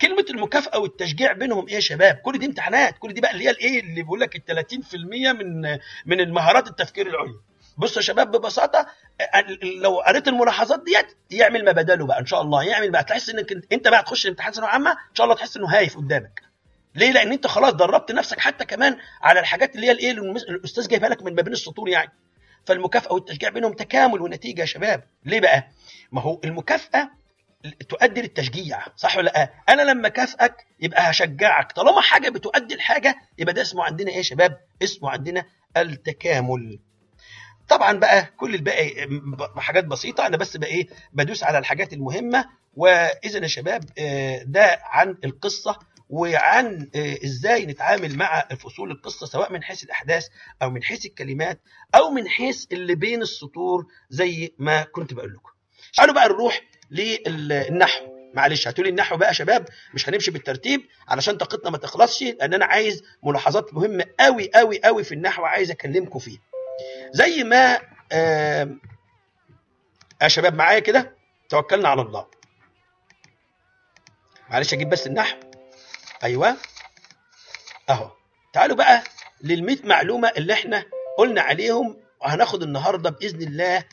كلمة 0.00 0.24
المكافأة 0.30 0.78
والتشجيع 0.78 1.32
بينهم 1.32 1.68
إيه 1.68 1.74
يا 1.74 1.80
شباب؟ 1.80 2.14
كل 2.16 2.38
دي 2.38 2.46
امتحانات، 2.46 2.98
كل 2.98 3.12
دي 3.14 3.20
بقى 3.20 3.30
اللي 3.30 3.44
هي 3.44 3.50
الايه 3.50 3.80
اللي 3.80 4.02
بيقول 4.02 4.20
لك 4.20 4.36
ال 4.36 4.42
30% 4.44 5.32
من 5.32 5.78
من 6.06 6.20
المهارات 6.20 6.68
التفكير 6.68 7.06
العليا. 7.06 7.40
بصوا 7.78 7.96
يا 7.96 8.06
شباب 8.06 8.30
ببساطة 8.30 8.86
لو 9.82 10.00
قريت 10.00 10.28
الملاحظات 10.28 10.82
ديت 10.84 11.06
يعمل 11.30 11.64
ما 11.64 11.72
بداله 11.72 12.06
بقى 12.06 12.20
إن 12.20 12.26
شاء 12.26 12.42
الله، 12.42 12.62
يعمل 12.64 12.90
بقى 12.90 13.04
تحس 13.04 13.30
إنك 13.30 13.52
أنت 13.72 13.88
بقى 13.88 14.02
تخش 14.02 14.24
الامتحان 14.26 14.52
ثانوية 14.52 14.70
عامة 14.70 14.90
إن 14.90 15.14
شاء 15.14 15.24
الله 15.24 15.36
تحس 15.36 15.56
إنه 15.56 15.66
هايف 15.68 15.96
قدامك. 15.96 16.42
ليه؟ 16.94 17.12
لأن 17.12 17.32
أنت 17.32 17.46
خلاص 17.46 17.72
دربت 17.72 18.12
نفسك 18.12 18.40
حتى 18.40 18.64
كمان 18.64 18.96
على 19.22 19.40
الحاجات 19.40 19.74
اللي 19.76 19.86
هي 19.86 19.90
الايه 19.90 20.10
الأستاذ 20.10 20.88
جايبها 20.88 21.08
لك 21.08 21.22
من 21.22 21.34
ما 21.34 21.42
بين 21.42 21.52
السطور 21.52 21.88
يعني. 21.88 22.12
فالمكافأة 22.66 23.12
والتشجيع 23.12 23.48
بينهم 23.50 23.72
تكامل 23.72 24.22
ونتيجة 24.22 24.60
يا 24.60 24.66
شباب 24.66 25.04
ليه 25.24 25.40
بقى؟ 25.40 25.68
ما 26.12 26.20
هو 26.20 26.40
المكافأة 26.44 27.10
تؤدي 27.88 28.22
للتشجيع 28.22 28.78
صح 28.96 29.16
ولا 29.16 29.24
لأ؟ 29.30 29.50
أنا 29.68 29.82
لما 29.82 30.08
كافئك 30.08 30.54
يبقى 30.80 31.10
هشجعك 31.10 31.72
طالما 31.72 32.00
حاجة 32.00 32.28
بتؤدي 32.28 32.74
الحاجة 32.74 33.16
يبقى 33.38 33.54
ده 33.54 33.62
اسمه 33.62 33.84
عندنا 33.84 34.10
إيه 34.10 34.16
يا 34.16 34.22
شباب؟ 34.22 34.60
اسمه 34.82 35.10
عندنا 35.10 35.44
التكامل 35.76 36.78
طبعا 37.68 37.92
بقى 37.92 38.26
كل 38.36 38.54
الباقي 38.54 39.08
حاجات 39.56 39.84
بسيطة 39.84 40.26
أنا 40.26 40.36
بس 40.36 40.56
بقى 40.56 40.68
إيه 40.70 40.88
بدوس 41.12 41.42
على 41.44 41.58
الحاجات 41.58 41.92
المهمة 41.92 42.44
وإذا 42.74 43.38
يا 43.42 43.46
شباب 43.46 43.84
ده 44.46 44.78
عن 44.82 45.16
القصة 45.24 45.78
وعن 46.10 46.90
إزاي 47.24 47.66
نتعامل 47.66 48.16
مع 48.16 48.40
فصول 48.40 48.90
القصة 48.90 49.26
سواء 49.26 49.52
من 49.52 49.62
حيث 49.62 49.84
الأحداث 49.84 50.26
أو 50.62 50.70
من 50.70 50.82
حيث 50.82 51.06
الكلمات 51.06 51.60
أو 51.94 52.10
من 52.10 52.28
حيث 52.28 52.66
اللي 52.72 52.94
بين 52.94 53.22
السطور 53.22 53.86
زي 54.10 54.52
ما 54.58 54.82
كنت 54.82 55.14
بقول 55.14 55.34
لكم. 55.34 55.50
تعالوا 55.96 56.14
بقى 56.14 56.28
نروح 56.28 56.60
للنحو 56.90 58.16
معلش 58.34 58.68
هاتوا 58.68 58.84
لي 58.84 58.90
النحو 58.90 59.16
بقى 59.16 59.28
يا 59.28 59.32
شباب 59.32 59.68
مش 59.94 60.08
هنمشي 60.08 60.30
بالترتيب 60.30 60.80
علشان 61.08 61.36
طاقتنا 61.36 61.70
ما 61.70 61.78
تخلصش 61.78 62.22
لأن 62.22 62.54
أنا 62.54 62.64
عايز 62.64 63.02
ملاحظات 63.22 63.74
مهمة 63.74 64.04
قوي 64.20 64.50
قوي 64.54 64.80
قوي 64.84 65.04
في 65.04 65.12
النحو 65.14 65.44
عايز 65.44 65.70
أكلمكم 65.70 66.18
فيه. 66.18 66.38
زي 67.12 67.44
ما 67.44 67.80
آه 68.12 68.76
شباب 70.26 70.54
معايا 70.54 70.78
كده 70.78 71.16
توكلنا 71.48 71.88
على 71.88 72.02
الله. 72.02 72.26
معلش 74.50 74.74
أجيب 74.74 74.88
بس 74.90 75.06
النحو 75.06 75.36
أيوه. 76.24 76.56
أهو. 77.90 78.10
تعالوا 78.52 78.76
بقى 78.76 79.04
لل 79.42 79.78
معلومة 79.84 80.28
اللي 80.36 80.52
إحنا 80.52 80.84
قلنا 81.18 81.40
عليهم 81.40 81.96
وهناخد 82.20 82.62
النهارده 82.62 83.10
بإذن 83.10 83.42
الله 83.42 83.84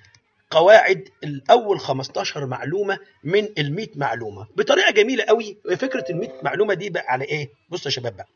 قواعد 0.52 1.10
الأول 1.24 1.80
15 1.80 2.46
معلومة 2.46 3.00
من 3.24 3.44
ال 3.58 3.90
معلومة. 3.96 4.48
بطريقة 4.56 4.92
جميلة 4.92 5.24
قوي 5.24 5.58
فكرة 5.78 6.06
ال 6.10 6.32
معلومة 6.44 6.74
دي 6.74 6.90
بقى 6.90 7.06
على 7.08 7.26
إيه؟ 7.26 7.50
بصوا 7.70 7.86
يا 7.86 7.96
شباب 7.96 8.16
بقى. 8.16 8.28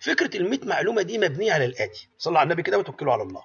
فكرة 0.00 0.36
ال 0.36 0.68
معلومة 0.68 1.02
دي 1.02 1.18
مبنية 1.18 1.52
على 1.52 1.64
الآتي. 1.64 2.08
صلوا 2.18 2.38
على 2.38 2.46
النبي 2.46 2.62
كده 2.62 2.78
وتوكلوا 2.78 3.12
على 3.12 3.22
الله. 3.22 3.42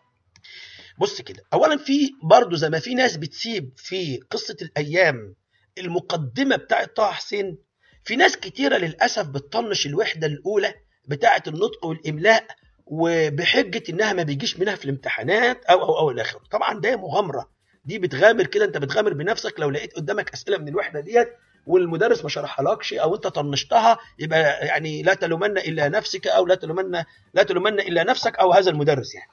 بص 0.97 1.21
كده. 1.21 1.43
اولا 1.53 1.77
في 1.77 2.11
برضه 2.23 2.57
زي 2.57 2.69
ما 2.69 2.79
في 2.79 2.93
ناس 2.93 3.17
بتسيب 3.17 3.73
في 3.77 4.19
قصة 4.31 4.57
الأيام 4.61 5.35
المقدمة 5.77 6.55
بتاعة 6.55 6.85
طه 6.85 7.11
حسين 7.11 7.57
في 8.05 8.15
ناس 8.15 8.37
كتيرة 8.37 8.77
للأسف 8.77 9.27
بتطنش 9.27 9.85
الوحدة 9.85 10.27
الأولى 10.27 10.73
بتاعة 11.05 11.43
النطق 11.47 11.85
والإملاء 11.85 12.45
وبحجة 12.85 13.83
إنها 13.89 14.13
ما 14.13 14.23
بيجيش 14.23 14.59
منها 14.59 14.75
في 14.75 14.85
الامتحانات 14.85 15.65
أو 15.65 15.81
أو 15.83 15.97
أو 15.99 16.11
الآخر. 16.11 16.39
طبعا 16.51 16.79
ده 16.79 16.95
مغامرة. 16.97 17.49
دي 17.85 17.99
بتغامر 17.99 18.47
كده 18.47 18.65
أنت 18.65 18.77
بتغامر 18.77 19.13
بنفسك. 19.13 19.59
لو 19.59 19.69
لقيت 19.69 19.93
قدامك 19.93 20.33
أسئلة 20.33 20.57
من 20.57 20.67
الوحدة 20.67 20.99
ديت 20.99 21.29
والمدرس 21.67 22.23
ما 22.23 22.29
شرحهالكش 22.29 22.93
أو 22.93 23.15
أنت 23.15 23.27
طنشتها 23.27 23.97
يبقى 24.19 24.65
يعني 24.65 25.01
لا 25.03 25.13
تلومن 25.13 25.57
إلا 25.57 25.89
نفسك 25.89 26.27
أو 26.27 26.45
لا 26.47 26.55
تلومن 26.55 27.03
لا 27.33 27.43
تلومن 27.43 27.79
إلا 27.79 28.03
نفسك 28.03 28.35
أو 28.39 28.51
هذا 28.53 28.69
المدرس 28.71 29.15
يعني. 29.15 29.31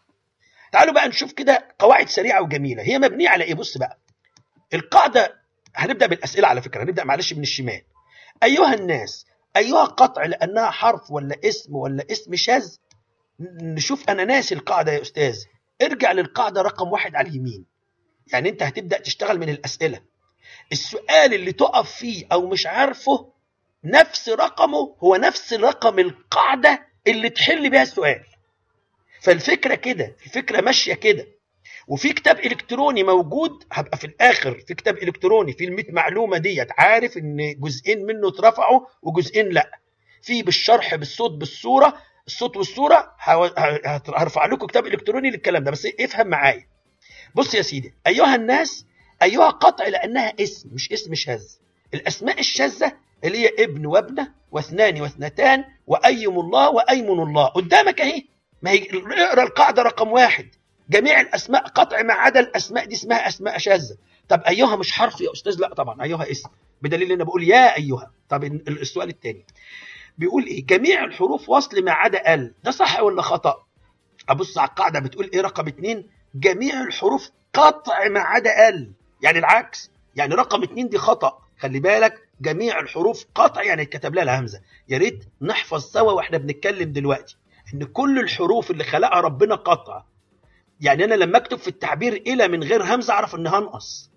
تعالوا 0.73 0.95
بقى 0.95 1.09
نشوف 1.09 1.33
كده 1.33 1.69
قواعد 1.79 2.09
سريعة 2.09 2.43
وجميلة. 2.43 2.83
هي 2.83 2.99
مبنية 2.99 3.29
على 3.29 3.45
إيه؟ 3.45 3.55
بص 3.55 3.79
بقى. 3.79 3.99
القاعدة 4.75 5.35
هنبدأ 5.75 6.07
بالأسئلة 6.07 6.49
على 6.49 6.63
فكرة. 6.63 6.83
هنبدأ 6.83 7.05
معلش 7.05 7.33
من 7.33 7.43
الشمال. 7.43 7.81
أيها 8.43 8.75
الناس 8.75 9.27
أيها 9.57 9.85
قطع 9.85 10.25
لأنها 10.25 10.71
حرف 10.71 11.11
ولا 11.11 11.37
اسم 11.45 11.77
ولا 11.77 12.05
اسم 12.11 12.37
شاذ 12.37 12.77
نشوف 13.41 14.11
أنا 14.11 14.25
ناسي 14.25 14.55
القاعدة 14.55 14.93
يا 14.93 15.03
أستاذ. 15.03 15.45
ارجع 15.83 16.13
للقاعدة 16.13 16.63
رقم 16.63 16.93
واحد 16.93 17.15
على 17.15 17.29
اليمين. 17.29 17.65
يعني 18.33 18.49
أنت 18.49 18.63
هتبدأ 18.63 18.99
تشتغل 18.99 19.39
من 19.39 19.49
الأسئلة. 19.49 20.01
السؤال 20.73 21.35
اللي 21.35 21.53
تقف 21.53 21.91
فيه 21.93 22.27
أو 22.33 22.47
مش 22.49 22.67
عارفه 22.67 23.33
نفس 23.85 24.29
رقمه 24.29 24.97
هو 25.05 25.17
نفس 25.17 25.53
رقم 25.53 25.99
القاعدة 25.99 26.87
اللي 27.07 27.31
تحل 27.31 27.71
بيها 27.71 27.83
السؤال. 27.83 28.25
فالفكرة 29.23 29.75
كده 29.75 30.17
الفكرة 30.27 30.61
ماشية 30.61 30.95
كده. 30.95 31.27
وفي 31.89 32.13
كتاب 32.13 32.39
إلكتروني 32.39 33.03
موجود 33.03 33.65
هبقى 33.73 33.99
في 33.99 34.05
الآخر 34.07 34.59
في 34.67 34.75
كتاب 34.75 34.99
إلكتروني 34.99 35.53
في 35.53 35.65
ال 35.65 35.95
معلومة 35.95 36.39
ديت 36.39 36.69
عارف 36.79 37.17
إن 37.19 37.55
جزئين 37.61 38.07
منه 38.07 38.29
اترفعوا 38.29 38.81
وجزئين 39.03 39.49
لأ. 39.49 39.71
في 40.23 40.43
بالشرح 40.43 40.95
بالصوت 40.95 41.31
بالصورة 41.31 41.97
الصوت 42.27 42.57
والصورة 42.57 43.13
هرفع 44.17 44.47
لكم 44.47 44.67
كتاب 44.67 44.87
إلكتروني 44.87 45.31
للكلام 45.31 45.65
ده 45.65 45.71
بس 45.71 45.89
افهم 46.01 46.27
معايا. 46.27 46.67
بص 47.35 47.55
يا 47.55 47.63
سيدي 47.63 47.95
أيها 48.07 48.35
الناس 48.35 48.87
أيها 49.23 49.49
قطع 49.49 49.89
لأنها 49.89 50.33
اسم 50.41 50.69
مش 50.73 50.93
اسم 50.93 51.15
شاذ. 51.15 51.45
الأسماء 51.95 52.41
الشاذة 52.41 52.93
اللي 53.25 53.39
هي 53.39 53.51
ابن 53.59 53.87
وابنة 53.87 54.33
واثنان 54.51 55.01
واثنتان 55.01 55.65
وأيم 55.87 56.41
الله 56.41 56.71
وأيمن 56.71 57.23
الله. 57.23 57.47
قدامك 57.47 58.01
أهي 58.01 58.25
ما 58.63 58.71
هي 58.71 58.87
اقرأ 59.07 59.43
القاعدة 59.43 59.83
رقم 59.83 60.09
واحد. 60.13 60.49
جميع 60.91 61.21
الأسماء 61.21 61.63
قطع 61.67 62.03
ما 62.03 62.15
عدا 62.15 62.41
الأسماء 62.41 62.85
دي 62.85 62.95
اسمها 62.95 63.29
أسماء 63.29 63.59
شاذه 63.59 63.97
طب 64.29 64.41
أيها 64.49 64.77
مش 64.77 64.93
حرف 64.93 65.21
يا 65.21 65.33
أستاذ؟ 65.33 65.61
لا 65.61 65.75
طبعا 65.75 66.03
أيها 66.03 66.31
اسم. 66.31 66.49
بدليل 66.83 67.13
إن 67.13 67.25
بقول 67.25 67.45
يا 67.45 67.77
أيها. 67.77 68.11
طب 68.29 68.45
السؤال 68.45 69.09
الثاني 69.09 69.45
بيقول 70.19 70.45
إيه؟ 70.47 70.67
جميع 70.67 71.05
الحروف 71.05 71.49
وصل 71.49 71.85
ما 71.85 71.93
عدا 71.93 72.35
ال. 72.35 72.55
ده 72.65 72.71
صح 72.71 73.01
ولا 73.01 73.23
خطأ؟ 73.23 73.65
أبص 74.29 74.59
على 74.59 74.69
القاعدة 74.69 75.01
بتقول 75.01 75.31
إيه 75.35 75.41
رقم 75.41 75.67
اتنين؟ 75.69 76.07
جميع 76.35 76.83
الحروف 76.83 77.31
قطع 77.55 78.09
ما 78.09 78.21
عدا 78.21 78.69
ال. 78.69 78.93
يعني 79.23 79.39
العكس. 79.39 79.91
يعني 80.17 80.35
رقم 80.35 80.63
اتنين 80.63 80.89
دي 80.89 80.99
خطأ. 80.99 81.39
خلي 81.59 81.81
بالك 81.81 82.29
جميع 82.41 82.81
الحروف 82.81 83.25
قطع 83.35 83.63
يعني 83.63 83.83
اتكتب 83.83 84.15
لها 84.15 84.23
الهمزة. 84.25 84.61
يا 84.89 84.99
ريت 84.99 85.25
نحفظ 85.43 85.83
سوا 85.85 86.13
وإحنا 86.13 86.39
بنتكلم 86.39 86.93
دلوقتي 86.93 87.37
إن 87.75 87.85
كل 87.85 88.19
الحروف 88.19 88.71
اللي 88.71 88.85
خلقها 88.85 89.21
ربنا 89.21 89.55
قطع. 89.55 90.03
يعني 90.81 91.05
أنا 91.05 91.15
لما 91.15 91.37
أكتب 91.39 91.59
في 91.59 91.69
التعبير 91.69 92.13
إلى 92.13 92.49
من 92.49 92.63
غير 92.63 92.83
همزة 92.95 93.13
أعرف 93.15 93.35
انها 93.35 93.59
انقص 93.59 94.11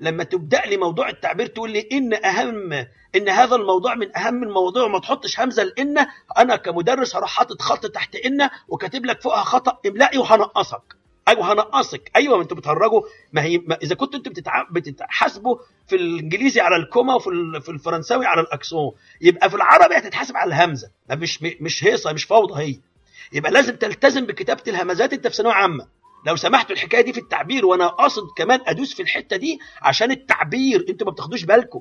لما 0.00 0.24
تبدأ 0.24 0.60
لي 0.66 0.76
موضوع 0.76 1.08
التعبير 1.08 1.46
تقول 1.46 1.70
لي 1.70 1.88
إن 1.92 2.24
أهم 2.24 2.72
إن 3.16 3.28
هذا 3.28 3.56
الموضوع 3.56 3.94
من 3.94 4.16
أهم 4.16 4.42
المواضيع 4.42 4.82
وما 4.82 4.98
تحطش 4.98 5.40
همزة 5.40 5.62
لأن 5.62 6.06
أنا 6.38 6.56
كمدرس 6.56 7.16
هروح 7.16 7.30
حاطط 7.30 7.62
خط 7.62 7.86
تحت 7.86 8.16
ان 8.16 8.50
وكاتب 8.68 9.06
لك 9.06 9.20
فوقها 9.22 9.44
خطأ 9.44 9.78
املائي 9.86 10.18
وهنقصك. 10.18 10.96
أيوه 11.28 11.52
هنقصك. 11.52 12.10
أيوه 12.16 12.42
أنتوا 12.42 12.56
بتهرجوا. 12.56 13.02
ما 13.32 13.42
هي 13.42 13.58
ما 13.58 13.78
إذا 13.82 13.94
كنتوا 13.94 14.18
أنتوا 14.18 14.32
بتتع... 14.32 14.62
بتتحاسبوا 14.70 15.56
في 15.86 15.96
الإنجليزي 15.96 16.60
على 16.60 16.76
الكوما 16.76 17.14
وفي 17.14 17.26
ال... 17.30 17.62
في 17.62 17.68
الفرنساوي 17.68 18.26
على 18.26 18.40
الأكسون. 18.40 18.92
يبقى 19.20 19.50
في 19.50 19.56
العربي 19.56 19.96
هتتحاسب 19.98 20.36
على 20.36 20.48
الهمزة. 20.48 20.90
مش 21.10 21.42
مش 21.60 21.84
هيصة 21.84 22.12
مش 22.12 22.24
فوضى 22.24 22.62
هي. 22.62 22.80
يبقى 23.32 23.52
لازم 23.52 23.76
تلتزم 23.76 24.26
بكتابة 24.26 24.62
الهمزات 24.68 25.12
أنت 25.12 25.26
في 25.26 25.34
ثانوية 25.36 25.54
عامة. 25.54 25.86
لو 26.26 26.36
سمحتوا 26.36 26.76
الحكاية 26.76 27.00
دي 27.00 27.12
في 27.12 27.20
التعبير 27.20 27.66
وأنا 27.66 27.86
قاصد 27.86 28.22
كمان 28.36 28.60
أدوس 28.66 28.94
في 28.94 29.02
الحتة 29.02 29.36
دي 29.36 29.58
عشان 29.82 30.10
التعبير. 30.10 30.86
أنتوا 30.88 31.06
ما 31.06 31.12
بتاخدوش 31.12 31.44
بالكم. 31.44 31.80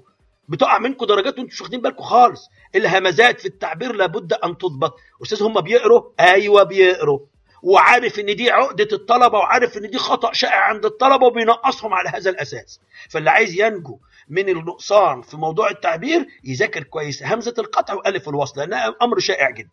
بتقع 0.49 0.79
منكم 0.79 1.05
درجات 1.05 1.37
وأنتوا 1.37 1.53
مش 1.53 1.61
واخدين 1.61 1.81
بالكم 1.81 2.03
خالص. 2.03 2.49
الهمزات 2.75 3.39
في 3.39 3.45
التعبير 3.45 3.93
لابد 3.95 4.33
أن 4.33 4.57
تضبط. 4.57 4.95
أستاذ 5.23 5.43
هم 5.43 5.61
بيقروا؟ 5.61 6.01
أيوه 6.19 6.63
بيقروا. 6.63 7.19
وعارف 7.63 8.19
إن 8.19 8.35
دي 8.35 8.51
عقدة 8.51 8.87
الطلبة 8.93 9.37
وعارف 9.37 9.77
إن 9.77 9.89
دي 9.89 9.97
خطأ 9.97 10.33
شائع 10.33 10.61
عند 10.61 10.85
الطلبة 10.85 11.25
وبينقصهم 11.25 11.93
على 11.93 12.09
هذا 12.09 12.29
الأساس. 12.29 12.79
فاللي 13.09 13.29
عايز 13.29 13.59
ينجو 13.59 13.99
من 14.29 14.49
النقصان 14.49 15.21
في 15.21 15.37
موضوع 15.37 15.69
التعبير 15.69 16.27
يذاكر 16.43 16.83
كويس. 16.83 17.23
همزة 17.23 17.53
القطع 17.57 17.93
وألف 17.93 18.29
الوصل 18.29 18.59
لأنها 18.59 18.95
أمر 19.01 19.19
شائع 19.19 19.49
جدا. 19.49 19.69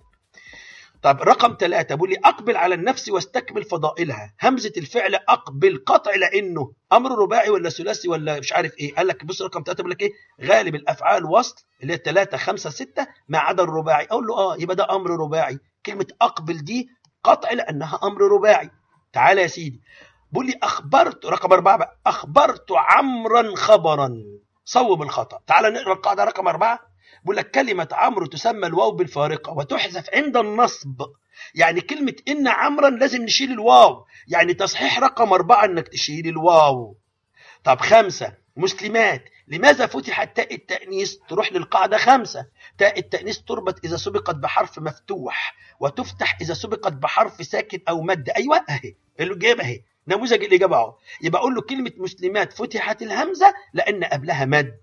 طب 1.02 1.22
رقم 1.22 1.56
ثلاثة 1.60 1.94
بيقول 1.94 2.10
لي 2.10 2.16
أقبل 2.24 2.56
على 2.56 2.74
النفس 2.74 3.08
واستكمل 3.08 3.64
فضائلها. 3.64 4.34
همزة 4.42 4.72
الفعل 4.76 5.14
أقبل 5.14 5.82
قطع 5.86 6.14
لأنه. 6.14 6.72
أمر 6.92 7.18
رباعي 7.18 7.50
ولا 7.50 7.70
ثلاثي 7.70 8.08
ولا 8.08 8.38
مش 8.40 8.52
عارف 8.52 8.78
إيه. 8.78 8.94
قال 8.94 9.06
لك 9.06 9.24
بص 9.24 9.42
رقم 9.42 9.62
ثلاثة 9.66 9.76
بيقول 9.76 9.90
لك 9.90 10.02
إيه؟ 10.02 10.12
غالب 10.42 10.74
الأفعال 10.74 11.24
وصل 11.24 11.56
اللي 11.82 11.92
هي 11.92 11.96
ثلاثة 11.96 12.36
خمسة 12.36 12.70
ستة 12.70 13.06
ما 13.28 13.38
عدا 13.38 13.62
الرباعي. 13.62 14.04
أقول 14.04 14.26
له 14.26 14.34
آه 14.38 14.56
يبقى 14.58 14.76
ده 14.76 14.86
أمر 14.96 15.10
رباعي. 15.10 15.58
كلمة 15.86 16.06
أقبل 16.22 16.58
دي 16.64 16.88
قطع 17.24 17.52
لأنها 17.52 18.00
أمر 18.02 18.20
رباعي. 18.22 18.70
تعالى 19.12 19.42
يا 19.42 19.46
سيدي. 19.46 19.80
بيقول 20.32 20.46
لي 20.46 20.54
أخبرت 20.62 21.26
رقم 21.26 21.52
أربعة 21.52 21.76
بقى 21.76 22.00
أخبرت 22.06 22.66
عمرا 22.72 23.56
خبرا. 23.56 24.22
صوب 24.64 25.02
الخطأ. 25.02 25.38
تعالى 25.46 25.70
نقرأ 25.70 25.92
القاعدة 25.92 26.24
رقم 26.24 26.48
أربعة. 26.48 26.91
بيقول 27.22 27.36
لك 27.36 27.50
كلمة 27.50 27.88
عمرو 27.92 28.26
تسمى 28.26 28.66
الواو 28.66 28.90
بالفارقة 28.90 29.52
وتحذف 29.52 30.10
عند 30.14 30.36
النصب. 30.36 31.02
يعني 31.54 31.80
كلمة 31.80 32.14
إن 32.28 32.48
عمرا 32.48 32.90
لازم 32.90 33.22
نشيل 33.22 33.52
الواو. 33.52 34.04
يعني 34.28 34.54
تصحيح 34.54 34.98
رقم 34.98 35.32
أربعة 35.32 35.64
إنك 35.64 35.88
تشيل 35.88 36.28
الواو. 36.28 36.96
طب 37.64 37.80
خمسة 37.80 38.34
مسلمات 38.56 39.24
لماذا 39.48 39.86
فتحت 39.86 40.36
تاء 40.36 40.54
التأنيث 40.54 41.16
تروح 41.28 41.52
للقاعدة 41.52 41.98
خمسة؟ 41.98 42.46
تاء 42.78 42.98
التأنيث 42.98 43.38
تربط 43.38 43.84
إذا 43.84 43.96
سبقت 43.96 44.34
بحرف 44.34 44.78
مفتوح 44.78 45.54
وتفتح 45.80 46.38
إذا 46.40 46.54
سبقت 46.54 46.92
بحرف 46.92 47.46
ساكن 47.46 47.78
أو 47.88 48.02
مد. 48.02 48.30
أيوة 48.30 48.64
أهي 48.70 48.94
اللي 49.20 49.34
جايبها 49.34 49.66
أهي 49.66 49.82
نموذج 50.08 50.44
الإجابة 50.44 50.76
أهو. 50.76 50.94
يبقى 51.22 51.40
أقول 51.40 51.54
له 51.54 51.60
كلمة 51.60 51.92
مسلمات 51.96 52.52
فتحت 52.52 53.02
الهمزة 53.02 53.54
لأن 53.72 54.04
قبلها 54.04 54.44
مد. 54.44 54.78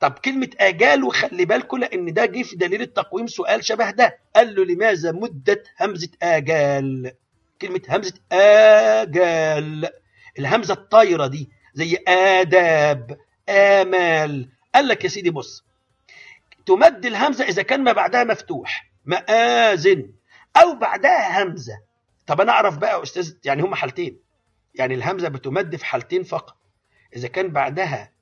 طب 0.00 0.12
كلمة 0.12 0.50
آجال 0.60 1.04
وخلي 1.04 1.44
بالكم 1.44 1.78
لأن 1.78 2.12
ده 2.12 2.26
جه 2.26 2.42
في 2.42 2.56
دليل 2.56 2.82
التقويم 2.82 3.26
سؤال 3.26 3.64
شبه 3.64 3.90
ده. 3.90 4.18
قال 4.36 4.54
له 4.54 4.64
لماذا 4.64 5.12
مدت 5.12 5.66
همزة 5.80 6.08
آجال؟ 6.22 7.12
كلمة 7.62 7.80
همزة 7.88 8.14
آجال. 8.32 9.88
الهمزة 10.38 10.74
الطايرة 10.74 11.26
دي 11.26 11.50
زي 11.74 11.98
آداب 12.08 13.18
آمال. 13.48 14.48
قال 14.74 14.88
لك 14.88 15.04
يا 15.04 15.08
سيدي 15.08 15.30
بص 15.30 15.64
تمد 16.66 17.06
الهمزة 17.06 17.44
إذا 17.44 17.62
كان 17.62 17.84
ما 17.84 17.92
بعدها 17.92 18.24
مفتوح 18.24 18.90
مآذن 19.04 20.12
أو 20.56 20.74
بعدها 20.74 21.42
همزة. 21.42 21.78
طب 22.26 22.40
أنا 22.40 22.52
أعرف 22.52 22.78
بقى 22.78 22.98
يا 22.98 23.02
أستاذ 23.02 23.32
يعني 23.44 23.62
هما 23.62 23.76
حالتين. 23.76 24.18
يعني 24.74 24.94
الهمزة 24.94 25.28
بتمد 25.28 25.76
في 25.76 25.84
حالتين 25.84 26.22
فقط. 26.22 26.56
إذا 27.16 27.28
كان 27.28 27.48
بعدها 27.48 28.12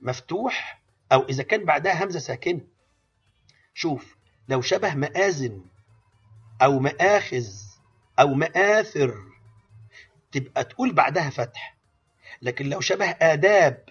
مفتوح 0.00 0.77
أو 1.12 1.22
إذا 1.28 1.42
كان 1.42 1.64
بعدها 1.64 2.04
همزة 2.04 2.18
ساكنة. 2.18 2.60
شوف 3.74 4.16
لو 4.48 4.60
شبه 4.60 4.94
مآذن 4.94 5.64
أو 6.62 6.78
مآخذ 6.78 7.46
أو 8.20 8.34
مآثر 8.34 9.14
تبقى 10.32 10.64
تقول 10.64 10.92
بعدها 10.92 11.30
فتح. 11.30 11.76
لكن 12.42 12.68
لو 12.68 12.80
شبه 12.80 13.06
آداب 13.10 13.84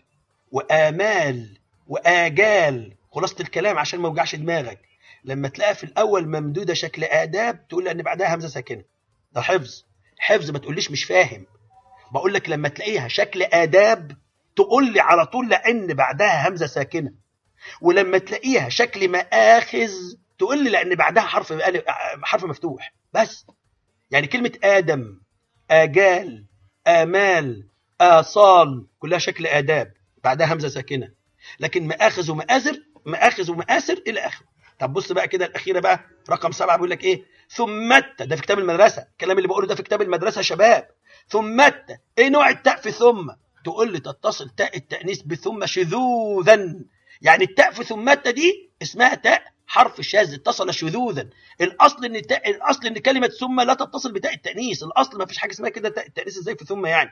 وآمال 0.52 1.58
وآجال 1.88 2.96
خلاصة 3.12 3.36
الكلام 3.40 3.78
عشان 3.78 4.00
ما 4.00 4.08
يوجعش 4.08 4.36
دماغك. 4.36 4.80
لما 5.24 5.48
تلاقيها 5.48 5.74
في 5.74 5.84
الأول 5.84 6.28
ممدودة 6.28 6.74
شكل 6.74 7.04
آداب 7.04 7.68
تقول 7.68 7.86
لأن 7.86 8.02
بعدها 8.02 8.36
همزة 8.36 8.48
ساكنة. 8.48 8.84
ده 9.32 9.42
حفظ. 9.42 9.84
حفظ 10.20 10.52
ما 10.52 10.60
تقوليش 10.60 10.92
مش 10.92 11.04
فاهم. 11.04 11.46
بقول 12.12 12.34
لك 12.34 12.50
لما 12.50 12.70
تلاقيها 12.70 13.08
شكل 13.08 13.44
آداب 13.44 14.18
تقول 14.58 14.94
لي 14.94 15.00
على 15.00 15.26
طول 15.26 15.50
لأن 15.50 15.94
بعدها 15.94 16.48
همزة 16.50 16.66
ساكنة. 16.68 17.12
ولما 17.82 18.18
تلاقيها 18.18 18.70
شكل 18.70 19.10
مآخذ 19.10 19.92
تقول 20.38 20.64
لي 20.64 20.70
لأن 20.70 20.96
بعدها 20.96 21.24
حرف 21.24 21.54
حرف 22.24 22.44
مفتوح. 22.46 22.94
بس. 23.14 23.46
يعني 24.12 24.28
كلمة 24.28 24.52
آدم 24.64 25.20
آجال 25.72 26.46
آمال 26.88 27.68
آصال 28.02 28.88
كلها 29.00 29.20
شكل 29.20 29.48
آداب. 29.48 29.94
بعدها 30.24 30.54
همزة 30.54 30.68
ساكنة. 30.68 31.12
لكن 31.60 31.88
مآخذ 31.88 32.32
ومآزر 32.32 32.80
مآخذ 33.06 33.52
ومآسر 33.52 34.02
إلى 34.08 34.20
آخره. 34.20 34.48
طب 34.80 34.94
بص 34.94 35.12
بقى 35.12 35.28
كده 35.28 35.46
الأخيرة 35.46 35.80
بقى 35.80 36.00
رقم 36.30 36.52
سبعة 36.52 36.76
بيقول 36.76 36.90
لك 36.90 37.04
إيه؟ 37.04 37.24
ثمت 37.50 38.22
ده 38.22 38.36
في 38.36 38.42
كتاب 38.42 38.60
المدرسة. 38.60 39.02
الكلام 39.12 39.38
اللي 39.38 39.48
بقوله 39.48 39.68
ده 39.68 39.76
في 39.76 39.84
كتاب 39.84 40.02
المدرسة 40.02 40.42
شباب. 40.42 40.88
ثمت 41.30 42.00
إيه 42.18 42.30
نوع 42.30 42.50
التاء 42.50 42.82
في 42.82 42.92
ثم؟ 42.92 43.30
تقول 43.68 43.92
لي 43.92 44.00
تتصل 44.00 44.50
تاء 44.50 44.78
التأنيث 44.78 45.22
بثم 45.22 45.66
شذوذا. 45.66 46.76
يعني 47.22 47.44
التاء 47.44 47.72
في 47.72 47.84
ثمات 47.84 48.28
دي 48.28 48.70
اسمها 48.82 49.16
تاء 49.16 49.44
حرف 49.68 50.02
شاذ 50.02 50.34
اتصل 50.34 50.74
شذوذا. 50.74 51.30
الأصل 51.62 52.06
إن 52.06 52.16
التاء 52.16 52.50
الأصل 52.50 52.88
إن 52.88 52.98
كلمة 52.98 53.28
ثم 53.28 53.62
لا 53.62 53.74
تتصل 53.74 54.14
بتاء 54.14 54.34
التأنيث. 54.34 54.84
الأصل 54.84 55.18
ما 55.18 55.26
فيش 55.26 55.38
حاجة 55.38 55.52
اسمها 55.52 55.70
كده 55.70 55.90
تاء 55.90 56.08
التأنيث 56.08 56.38
إزاي 56.38 56.56
في 56.56 56.66
ثم 56.66 56.86
يعني؟ 56.86 57.10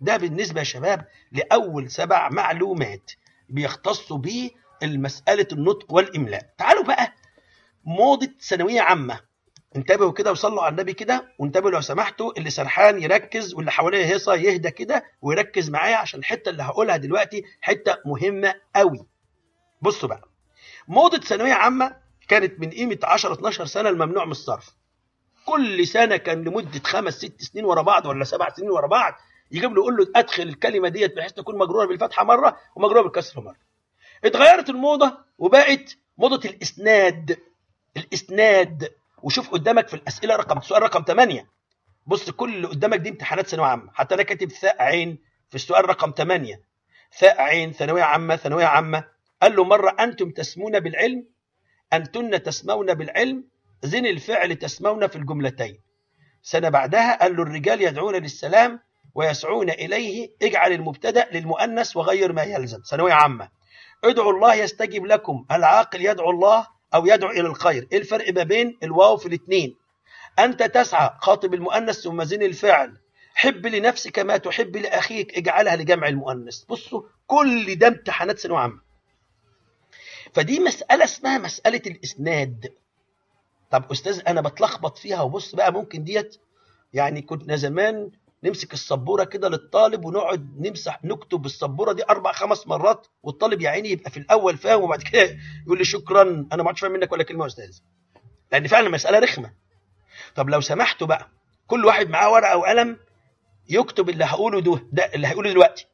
ده 0.00 0.16
بالنسبة 0.16 0.58
يا 0.60 0.64
شباب 0.64 1.06
لأول 1.32 1.90
سبع 1.90 2.28
معلومات 2.28 3.10
بيختصوا 3.48 4.18
بيه 4.18 4.50
المسألة 4.82 5.46
النطق 5.52 5.92
والإملاء. 5.92 6.46
تعالوا 6.58 6.84
بقى 6.84 7.12
موضة 7.84 8.28
ثانوية 8.40 8.80
عامة. 8.80 9.20
انتبهوا 9.76 10.12
كده 10.12 10.30
وصلوا 10.30 10.62
على 10.62 10.70
النبي 10.72 10.92
كده 10.92 11.28
وانتبهوا 11.38 11.70
لو 11.70 11.80
سمحتوا 11.80 12.32
اللي 12.38 12.50
سرحان 12.50 13.02
يركز 13.02 13.54
واللي 13.54 13.70
حواليه 13.70 14.04
هيصة 14.04 14.34
يهدى 14.34 14.70
كده 14.70 15.04
ويركز 15.22 15.70
معايا 15.70 15.96
عشان 15.96 16.20
الحتة 16.20 16.48
اللي 16.48 16.62
هقولها 16.62 16.96
دلوقتي 16.96 17.44
حتة 17.60 17.96
مهمة 18.06 18.54
قوي. 18.76 19.06
بصوا 19.82 20.08
بقى 20.08 20.22
موضة 20.88 21.18
ثانوية 21.20 21.52
عامة 21.52 21.96
كانت 22.28 22.60
من 22.60 22.70
قيمة 22.70 22.98
10 23.04 23.32
12 23.32 23.64
سنة 23.66 23.88
الممنوع 23.88 24.24
من 24.24 24.30
الصرف. 24.30 24.70
كل 25.46 25.86
سنة 25.86 26.16
كان 26.16 26.44
لمدة 26.44 26.80
خمس 26.84 27.14
ست 27.14 27.42
سنين 27.42 27.64
ورا 27.64 27.82
بعض 27.82 28.06
ولا 28.06 28.24
سبع 28.24 28.48
سنين 28.48 28.70
ورا 28.70 28.86
بعض 28.86 29.14
يجيب 29.50 29.70
له 29.72 29.80
يقول 29.80 29.96
له 29.96 30.06
أدخل 30.16 30.42
الكلمة 30.42 30.88
ديت 30.88 31.16
بحيث 31.16 31.32
تكون 31.32 31.58
مجروره 31.58 31.86
بالفتحة 31.86 32.24
مرة 32.24 32.56
ومجروره 32.76 33.02
بالكسر 33.02 33.40
مرة. 33.40 33.56
اتغيرت 34.24 34.70
الموضة 34.70 35.18
وبقت 35.38 35.96
موضة 36.18 36.48
الإسناد. 36.48 37.38
الإسناد 37.96 38.88
وشوف 39.22 39.50
قدامك 39.50 39.88
في 39.88 39.94
الأسئلة 39.94 40.36
رقم 40.36 40.60
سؤال 40.60 40.82
رقم 40.82 41.02
8 41.02 41.46
بص 42.06 42.30
كل 42.30 42.54
اللي 42.54 42.66
قدامك 42.66 42.98
دي 42.98 43.08
امتحانات 43.08 43.46
ثانوية 43.46 43.66
عامة. 43.66 43.90
حتى 43.94 44.14
أنا 44.14 44.22
كاتب 44.22 44.48
ثاء 44.48 44.82
عين 44.82 45.18
في 45.48 45.54
السؤال 45.54 45.88
رقم 45.88 46.10
8 46.16 46.60
ثاء 47.18 47.40
عين 47.40 47.72
ثانوية 47.72 48.02
عامة 48.02 48.36
ثانوية 48.36 48.64
عامة. 48.64 49.04
قال 49.42 49.56
له 49.56 49.64
مرة 49.64 49.96
أنتم 50.00 50.30
تسمون 50.30 50.80
بالعلم؟ 50.80 51.26
أنتن 51.92 52.42
تسمون 52.42 52.94
بالعلم؟ 52.94 53.44
زن 53.82 54.06
الفعل 54.06 54.56
تسمون 54.56 55.06
في 55.06 55.16
الجملتين. 55.16 55.80
سنة 56.42 56.68
بعدها 56.68 57.18
قال 57.22 57.36
له 57.36 57.42
الرجال 57.42 57.82
يدعون 57.82 58.14
للسلام 58.14 58.80
ويسعون 59.14 59.70
إليه. 59.70 60.28
اجعل 60.42 60.72
المبتدأ 60.72 61.28
للمؤنث 61.32 61.96
وغير 61.96 62.32
ما 62.32 62.42
يلزم. 62.42 62.78
ثانوية 62.90 63.12
عامة. 63.12 63.48
ادعوا 64.04 64.32
الله 64.32 64.54
يستجب 64.54 65.06
لكم. 65.06 65.46
العاقل 65.50 66.00
يدعو 66.00 66.30
الله 66.30 66.66
أو 66.94 67.06
يدعو 67.06 67.30
إلى 67.30 67.40
الخير. 67.40 67.88
إيه 67.92 67.98
الفرق 67.98 68.32
ما 68.34 68.42
بين 68.42 68.78
الواو 68.82 69.16
في 69.16 69.26
الاثنين؟ 69.26 69.76
أنت 70.38 70.62
تسعى 70.62 71.10
خاطب 71.20 71.54
المؤنث 71.54 72.00
ثم 72.00 72.24
زن 72.24 72.42
الفعل. 72.42 72.96
حب 73.34 73.66
لنفسك 73.66 74.18
ما 74.18 74.36
تحب 74.36 74.76
لأخيك 74.76 75.36
اجعلها 75.38 75.76
لجمع 75.76 76.08
المؤنث. 76.08 76.64
بصوا 76.64 77.02
كل 77.26 77.74
ده 77.74 77.88
امتحانات 77.88 78.38
ثانوية 78.38 78.58
عامة. 78.60 78.80
فدي 80.34 80.60
مسألة 80.60 81.04
اسمها 81.04 81.38
مسألة 81.38 81.82
الإسناد. 81.86 82.72
طب 83.70 83.90
أستاذ 83.92 84.22
أنا 84.28 84.40
بتلخبط 84.40 84.98
فيها 84.98 85.22
وبص 85.22 85.54
بقى 85.54 85.72
ممكن 85.72 86.04
ديت 86.04 86.36
يعني 86.92 87.22
كنا 87.22 87.56
زمان 87.56 88.10
نمسك 88.44 88.72
السبورة 88.72 89.24
كده 89.24 89.48
للطالب 89.48 90.04
ونقعد 90.04 90.60
نمسح 90.60 91.04
نكتب 91.04 91.46
السبورة 91.46 91.92
دي 91.92 92.04
أربع 92.10 92.32
خمس 92.32 92.66
مرات 92.66 93.06
والطالب 93.22 93.60
يا 93.62 93.70
عيني 93.70 93.90
يبقى 93.90 94.10
في 94.10 94.16
الأول 94.16 94.56
فاهم 94.58 94.80
وبعد 94.82 95.02
كده 95.02 95.36
يقول 95.66 95.78
لي 95.78 95.84
شكرا 95.84 96.22
أنا 96.52 96.62
ما 96.62 96.68
عادش 96.68 96.80
فاهم 96.80 96.92
منك 96.92 97.12
ولا 97.12 97.22
كلمة 97.22 97.42
يا 97.42 97.46
أستاذ. 97.46 97.78
لأن 98.52 98.66
فعلا 98.66 98.86
المساله 98.86 99.18
رخمة. 99.18 99.52
طب 100.34 100.50
لو 100.50 100.60
سمحتوا 100.60 101.06
بقى 101.06 101.28
كل 101.66 101.84
واحد 101.84 102.08
معاه 102.10 102.30
ورقة 102.32 102.56
وقلم 102.56 102.96
يكتب 103.68 104.08
اللي 104.08 104.24
هقوله 104.24 104.60
ده, 104.60 104.86
ده 104.92 105.04
اللي 105.14 105.26
هيقوله 105.26 105.50
دلوقتي. 105.50 105.86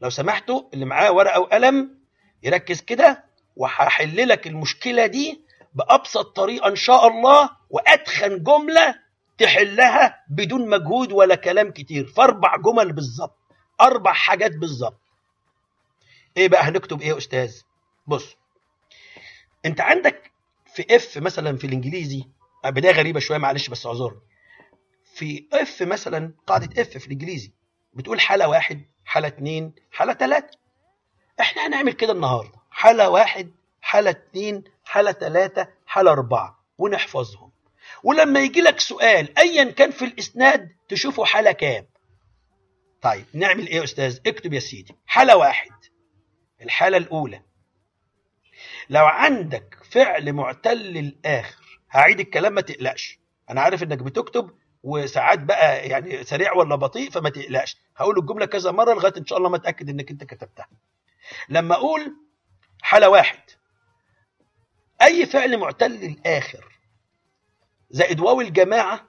لو 0.00 0.10
سمحتوا 0.10 0.62
اللي 0.74 0.84
معاه 0.84 1.12
ورقة 1.12 1.40
وقلم 1.40 1.98
يركز 2.42 2.80
كده 2.80 3.24
وهحل 3.56 4.28
لك 4.28 4.46
المشكلة 4.46 5.06
دي 5.06 5.40
بأبسط 5.74 6.36
طريقة 6.36 6.68
إن 6.68 6.76
شاء 6.76 7.06
الله 7.08 7.50
واتخن 7.70 8.42
جملة 8.42 8.94
تحلها 9.38 10.24
بدون 10.28 10.68
مجهود 10.70 11.12
ولا 11.12 11.34
كلام 11.34 11.70
كتير. 11.70 12.06
في 12.06 12.20
أربع 12.22 12.56
جمل 12.56 12.92
بالظبط. 12.92 13.38
أربع 13.80 14.12
حاجات 14.12 14.56
بالظبط. 14.56 15.00
إيه 16.36 16.48
بقى 16.48 16.62
هنكتب 16.62 17.00
إيه 17.02 17.08
يا 17.08 17.18
أستاذ؟ 17.18 17.60
بص. 18.06 18.36
أنت 19.66 19.80
عندك 19.80 20.30
في 20.74 20.96
إف 20.96 21.18
مثلا 21.18 21.56
في 21.56 21.66
الإنجليزي 21.66 22.24
بداية 22.64 22.92
غريبة 22.92 23.20
شوية 23.20 23.38
معلش 23.38 23.68
بس 23.68 23.86
اعذرني. 23.86 24.20
في 25.14 25.46
إف 25.52 25.82
مثلا 25.82 26.32
قاعدة 26.46 26.82
إف 26.82 26.88
في 26.98 27.06
الإنجليزي 27.06 27.52
بتقول 27.94 28.20
حالة 28.20 28.48
واحد 28.48 28.84
حالة 29.04 29.28
اتنين 29.28 29.74
حالة 29.92 30.12
تلاتة. 30.12 30.58
إحنا 31.40 31.66
هنعمل 31.66 31.92
كده 31.92 32.12
النهارده. 32.12 32.58
حالة 32.70 33.10
واحد 33.10 33.50
حالة 33.80 34.10
اتنين 34.10 34.64
حالة 34.84 35.10
تلاتة 35.12 35.66
حالة 35.86 36.10
أربعة 36.12 36.64
ونحفظهم. 36.78 37.50
ولما 38.02 38.40
يجي 38.40 38.60
لك 38.60 38.80
سؤال 38.80 39.38
ايا 39.38 39.64
كان 39.70 39.90
في 39.90 40.04
الإسناد 40.04 40.68
تشوفه 40.88 41.24
حالة 41.24 41.52
كام؟ 41.52 41.86
طيب 43.02 43.24
نعمل 43.34 43.66
إيه 43.66 43.76
يا 43.76 43.84
أستاذ؟ 43.84 44.18
اكتب 44.26 44.52
يا 44.52 44.60
سيدي 44.60 44.94
حالة 45.06 45.36
واحد. 45.36 45.70
الحالة 46.62 46.96
الأولى. 46.96 47.42
لو 48.90 49.06
عندك 49.06 49.78
فعل 49.90 50.32
معتل 50.32 50.96
الآخر 50.98 51.80
هعيد 51.90 52.20
الكلام 52.20 52.52
ما 52.52 52.60
تقلقش. 52.60 53.18
أنا 53.50 53.60
عارف 53.60 53.82
إنك 53.82 53.98
بتكتب 53.98 54.50
وساعات 54.82 55.38
بقى 55.38 55.88
يعني 55.88 56.24
سريع 56.24 56.52
ولا 56.52 56.76
بطيء 56.76 57.10
فما 57.10 57.28
تقلقش. 57.30 57.76
هقول 57.96 58.18
الجملة 58.18 58.46
كذا 58.46 58.70
مرة 58.70 58.94
لغاية 58.94 59.12
إن 59.16 59.26
شاء 59.26 59.38
الله 59.38 59.48
ما 59.50 59.56
أتأكد 59.56 59.88
إنك 59.88 60.10
أنت 60.10 60.24
كتبتها. 60.24 60.68
لما 61.48 61.74
أقول 61.74 62.16
حالة 62.82 63.08
واحد 63.08 63.38
أي 65.02 65.26
فعل 65.26 65.56
معتل 65.58 65.92
الآخر 66.04 66.75
زائد 67.90 68.20
واو 68.20 68.40
الجماعة 68.40 69.08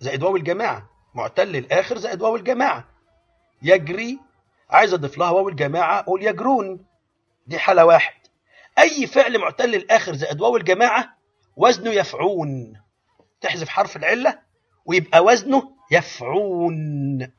زائد 0.00 0.22
واو 0.22 0.36
الجماعة. 0.36 0.90
معتل 1.14 1.56
الآخر 1.56 1.98
زائد 1.98 2.22
واو 2.22 2.36
الجماعة. 2.36 2.88
يجري 3.62 4.18
عايز 4.70 4.94
أضيف 4.94 5.18
لها 5.18 5.30
واو 5.30 5.48
الجماعة 5.48 5.98
أقول 5.98 6.26
يجرون. 6.26 6.86
دي 7.46 7.58
حالة 7.58 7.84
واحد. 7.84 8.14
أي 8.78 9.06
فعل 9.06 9.38
معتل 9.38 9.74
الآخر 9.74 10.14
زائد 10.14 10.40
واو 10.40 10.56
الجماعة 10.56 11.16
وزنه 11.56 11.90
يفعون. 11.90 12.80
تحذف 13.40 13.68
حرف 13.68 13.96
العلة 13.96 14.38
ويبقى 14.84 15.24
وزنه 15.24 15.76
يفعون. 15.90 17.32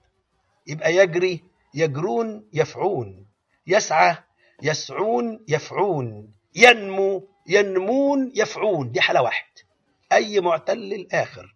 يبقى 0.67 0.95
يجري 0.95 1.43
يجرون 1.73 2.47
يفعون. 2.53 3.25
يسعى 3.67 4.17
يسعون 4.62 5.45
يفعون. 5.47 6.34
ينمو 6.55 7.27
ينمون 7.47 8.32
يفعون 8.36 8.91
دي 8.91 9.01
حالة 9.01 9.21
واحد. 9.21 9.49
أي 10.12 10.39
معتل 10.39 10.93
الآخر. 10.93 11.56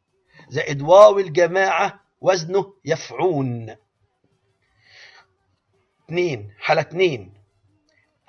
زائد 0.50 0.82
واو 0.82 1.20
الجماعة 1.20 2.00
وزنه 2.22 2.74
يفعون. 2.86 3.76
اثنين 6.06 6.54
حالة 6.60 6.82
اثنين. 6.82 7.34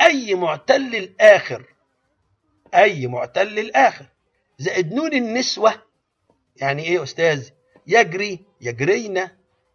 أي 0.01 0.35
معتل 0.35 0.97
الآخر. 0.97 1.75
أي 2.75 3.07
معتل 3.07 3.59
الآخر. 3.59 4.07
زائد 4.59 4.92
نون 4.95 5.14
النسوة. 5.14 5.83
يعني 6.57 6.83
إيه 6.83 6.95
يا 6.95 7.03
أستاذ؟ 7.03 7.51
يجري 7.87 8.45
يجرين 8.61 9.29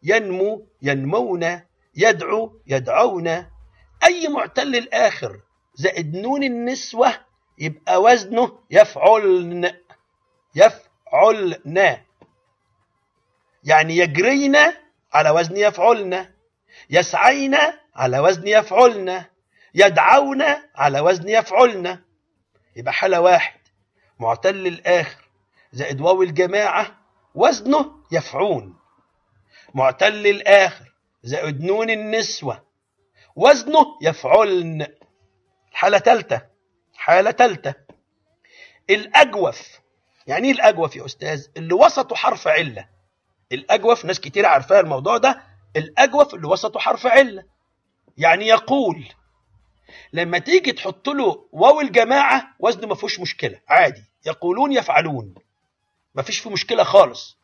ينمو 0.03 0.67
ينمون 0.81 1.61
يدعو 1.95 2.59
يدعون 2.67 3.27
أي 4.03 4.27
معتل 4.27 4.75
الآخر. 4.75 5.41
زائد 5.75 6.15
نون 6.15 6.43
النسوة. 6.43 7.30
يبقى 7.61 8.01
وزنه 8.01 8.59
يفعلن 8.71 9.73
يفعلن. 10.55 11.97
يعني 13.63 13.97
يجرين 13.97 14.57
على 15.13 15.29
وزن 15.29 15.57
يفعلن. 15.57 16.33
يسعين 16.89 17.57
على 17.95 18.19
وزن 18.19 18.47
يفعلن. 18.47 19.25
يدعون 19.75 20.43
على 20.75 20.99
وزن 20.99 21.29
يفعلن. 21.29 21.99
يبقى 22.75 22.93
حالة 22.93 23.21
واحد 23.21 23.59
معتل 24.19 24.67
الآخر 24.67 25.31
زائد 25.71 26.01
واو 26.01 26.21
الجماعة 26.21 26.97
وزنه 27.35 27.95
يفعون. 28.11 28.77
معتل 29.73 30.27
الآخر 30.27 30.93
زائد 31.23 31.61
نون 31.61 31.89
النسوة 31.89 32.63
وزنه 33.35 33.85
يفعلن. 34.01 34.87
حالة 35.71 35.97
تالتة 35.97 36.50
حالة 37.01 37.31
تالتة. 37.31 37.73
الأجوف 38.89 39.79
يعني 40.27 40.47
إيه 40.47 40.53
الأجوف 40.53 40.95
يا 40.95 41.05
أستاذ؟ 41.05 41.47
اللي 41.57 41.73
وسطه 41.73 42.15
حرف 42.15 42.47
علة. 42.47 42.89
الأجوف 43.51 44.05
ناس 44.05 44.19
كتير 44.19 44.45
عارفاها 44.45 44.79
الموضوع 44.79 45.17
ده. 45.17 45.43
الأجوف 45.75 46.33
اللي 46.33 46.47
وسطه 46.47 46.79
حرف 46.79 47.07
علة. 47.07 47.43
يعني 48.17 48.47
يقول 48.47 49.05
لما 50.13 50.37
تيجي 50.37 50.71
تحط 50.71 51.09
له 51.09 51.47
واو 51.51 51.81
الجماعة 51.81 52.47
وزنه 52.59 52.87
ما 52.87 52.95
فيهوش 52.95 53.19
مشكلة 53.19 53.59
عادي. 53.67 54.03
يقولون 54.25 54.71
يفعلون. 54.73 55.35
ما 56.15 56.21
فيش 56.21 56.39
فيه 56.39 56.49
مشكلة 56.49 56.83
خالص. 56.83 57.37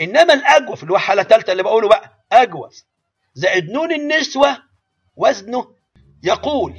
إنما 0.00 0.34
الأجوف 0.34 0.82
اللي 0.82 0.92
هو 0.94 0.98
حالة 0.98 1.22
تالتة 1.22 1.52
اللي 1.52 1.62
بقوله 1.62 1.88
بقى 1.88 2.24
أجوف. 2.32 2.82
زائد 3.34 3.70
نون 3.70 3.92
النسوة 3.92 4.62
وزنه 5.16 5.74
يقول. 6.22 6.74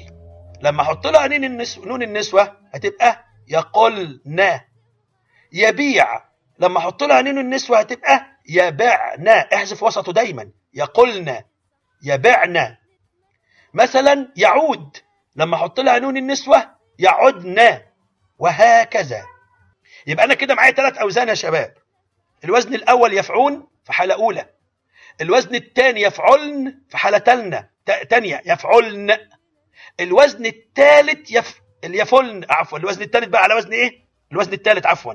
لما 0.62 0.82
أحط 0.82 1.07
لها 1.07 1.28
نون 1.28 1.43
النسوة 1.43 1.86
نون 1.86 2.03
النسوة 2.03 2.57
هتبقى 2.74 3.26
يقولنا 3.47 4.66
يبيع. 5.53 6.24
لما 6.59 6.78
أحط 6.78 7.03
لها 7.03 7.22
نون 7.22 7.38
النسوة 7.38 7.80
هتبقى 7.80 8.26
يبعنا 8.49 9.32
احذف 9.53 9.84
وسطه 9.84 10.14
دايما. 10.14 10.51
يقولنا 10.74 11.43
يبعنا 12.03 12.78
مثلا 13.74 14.32
يعود. 14.36 14.97
لما 15.36 15.55
أحط 15.55 15.80
لها 15.80 15.99
نون 15.99 16.18
النسوة 16.18 16.76
يعدنا 16.99 17.82
وهكذا. 18.39 19.26
يبقى 20.07 20.26
أنا 20.26 20.34
كده 20.34 20.55
معايا 20.55 20.72
ثلاث 20.72 20.97
أوزان 20.97 21.28
يا 21.30 21.34
شباب. 21.34 21.74
الوزن 22.43 22.76
الأول 22.76 23.14
يفعون 23.18 23.68
في 23.86 23.93
حالة 23.93 24.14
أولى. 24.14 24.49
الوزن 25.22 25.55
الثاني 25.55 26.01
يفعلن 26.01 26.82
في 26.89 26.97
حالة 26.97 27.18
تلنا 27.18 27.70
ثانية 28.09 28.41
يفعلن. 28.45 29.18
الوزن 30.02 30.45
الثالث 30.45 31.32
يف... 31.32 31.62
اليفلن 31.84 32.45
عفوا 32.49 32.78
الوزن 32.78 33.02
الثالث 33.02 33.28
بقى 33.28 33.43
على 33.43 33.54
وزن 33.54 33.74
إيه؟ 33.74 34.02
الوزن 34.32 34.54
الثالث 34.54 34.86
عفوا. 34.86 35.14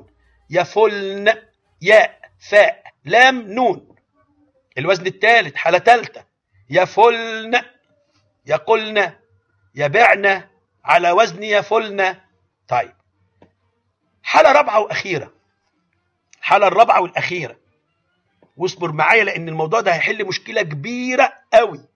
يفلن 0.51 1.43
ياء 1.83 2.21
فاء 2.51 2.83
لام 3.05 3.53
نون. 3.53 3.97
الوزن 4.79 5.07
الثالث 5.07 5.55
حالة 5.55 5.79
ثالثه 5.79 6.25
يفلن 6.71 7.63
يقولن 8.47 9.13
يبعن 9.75 10.45
على 10.85 11.11
وزن 11.11 11.43
يفلن 11.43 12.17
طيب. 12.69 12.93
حالة 14.23 14.53
رابعة 14.53 14.81
وأخيرة. 14.81 15.33
الحاله 16.39 16.67
الرابعة 16.67 17.01
والأخيرة. 17.01 17.57
واصبر 18.57 18.93
معايا 18.93 19.25
لأن 19.25 19.49
الموضوع 19.49 19.81
ده 19.81 19.93
هيحل 19.95 20.25
مشكلة 20.25 20.63
كبيرة 20.63 21.33
قوي 21.53 21.89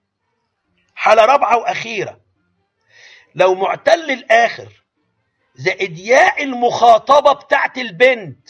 حالة 0.95 1.25
رابعة 1.25 1.57
وأخيرة. 1.57 2.19
لو 3.35 3.55
معتل 3.55 4.11
الآخر 4.11 4.83
زائد 5.55 5.97
ياء 5.99 6.43
المخاطبة 6.43 7.33
بتاعت 7.33 7.77
البنت. 7.77 8.49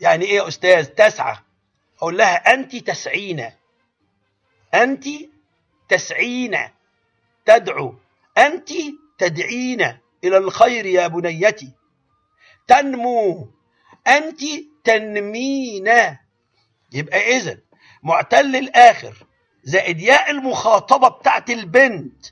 يعني 0.00 0.24
إيه 0.24 0.36
يا 0.36 0.48
أستاذ؟ 0.48 0.84
تسعى 0.84 1.36
أقول 1.98 2.18
لها 2.18 2.54
أنت 2.54 2.76
تسعين. 2.76 3.50
أنت 4.74 5.04
تسعين. 5.88 6.58
تدعو. 7.44 7.94
أنت 8.38 8.68
تدعين 9.18 9.80
إلى 10.24 10.36
الخير 10.36 10.86
يا 10.86 11.06
بنيتي. 11.06 11.72
تنمو. 12.66 13.50
أنت 14.06 14.40
تنمين. 14.84 15.88
يبقى 16.92 17.36
اذا 17.36 17.58
معتل 18.02 18.56
الآخر 18.56 19.26
زائد 19.64 20.00
ياء 20.00 20.30
المخاطبة 20.30 21.08
بتاعت 21.08 21.50
البنت. 21.50 22.26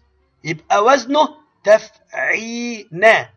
يبقى 0.45 0.85
وزنه 0.85 1.29
تفعينا. 1.65 3.31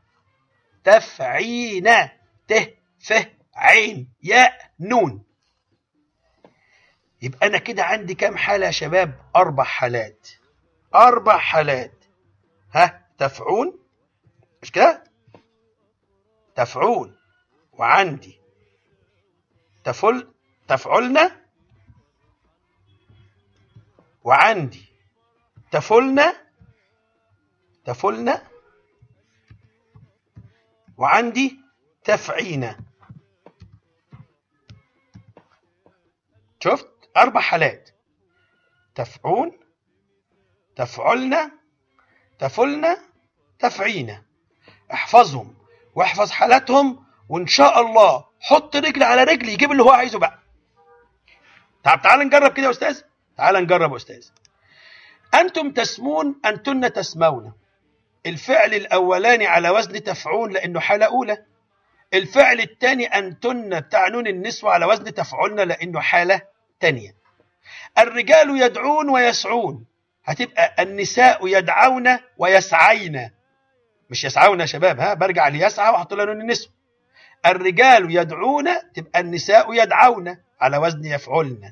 تفعينا. 0.83 2.11
ت 2.47 2.53
ف 2.99 3.13
عين 3.55 4.13
ياء 4.23 4.71
نون. 4.79 5.23
يبقى 7.21 7.47
أنا 7.47 7.57
كده 7.57 7.83
عندي 7.83 8.15
كام 8.15 8.37
حالة 8.37 8.65
يا 8.65 8.71
شباب؟ 8.71 9.21
أربع 9.35 9.63
حالات. 9.63 10.27
أربع 10.95 11.37
حالات. 11.37 12.05
ها؟ 12.73 13.07
تفعون. 13.17 13.79
مش 14.61 14.71
كده؟ 14.71 15.03
تفعون. 16.55 17.17
وعندي. 17.73 18.39
تفل 19.83 20.33
تفعلنا. 20.67 21.41
وعندي. 24.23 24.85
تفلنا 25.71 26.46
تفلنا 27.87 28.43
وعندي 30.97 31.59
تفعينا 32.03 32.79
شفت؟ 36.59 36.87
أربع 37.17 37.41
حالات. 37.41 37.89
تفعون 38.95 39.59
تفعلنا 40.75 41.51
تفلنا 42.39 42.97
تفعينا. 43.59 44.23
احفظهم 44.93 45.55
واحفظ 45.95 46.31
حالاتهم 46.31 47.05
وإن 47.29 47.47
شاء 47.47 47.81
الله 47.81 48.25
حط 48.39 48.75
رجل 48.75 49.03
على 49.03 49.23
رجل 49.23 49.49
يجيب 49.49 49.71
اللي 49.71 49.83
هو 49.83 49.91
عايزه 49.91 50.19
بقى. 50.19 50.39
طب 51.83 52.01
تعال 52.03 52.19
نجرب 52.19 52.53
كده 52.53 52.65
يا 52.65 52.71
أستاذ. 52.71 53.01
تعال 53.37 53.55
نجرب 53.55 53.91
يا 53.91 53.97
أستاذ. 53.97 54.29
أنتم 55.33 55.71
تسمون 55.71 56.41
أنتن 56.45 56.93
تسمون. 56.93 57.53
الفعل 58.27 58.73
الأولاني 58.73 59.47
على 59.47 59.69
وزن 59.69 60.03
تفعون 60.03 60.51
لأنه 60.51 60.79
حالة 60.79 61.05
أولى. 61.05 61.37
الفعل 62.13 62.59
الثاني 62.61 63.05
أنتن 63.05 63.79
بتاع 63.79 64.07
نون 64.07 64.27
النسوة 64.27 64.71
على 64.71 64.85
وزن 64.85 65.13
تفعلن 65.13 65.59
لأنه 65.59 65.99
حالة 65.99 66.41
تانية 66.79 67.15
الرجال 67.97 68.61
يدعون 68.61 69.09
ويسعون. 69.09 69.85
هتبقى 70.25 70.75
النساء 70.83 71.47
يدعون 71.47 72.17
ويسعين. 72.37 73.29
مش 74.09 74.23
يسعون 74.23 74.59
يا 74.59 74.65
شباب 74.65 74.99
ها 74.99 75.13
برجع 75.13 75.47
ليسعى 75.47 75.91
وأحط 75.91 76.13
له 76.13 76.25
نون 76.25 76.41
النسوة 76.41 76.71
الرجال 77.45 78.15
يدعون 78.15 78.65
تبقى 78.95 79.19
النساء 79.19 79.73
يدعون 79.73 80.37
على 80.61 80.77
وزن 80.77 81.05
يفعلن 81.05 81.71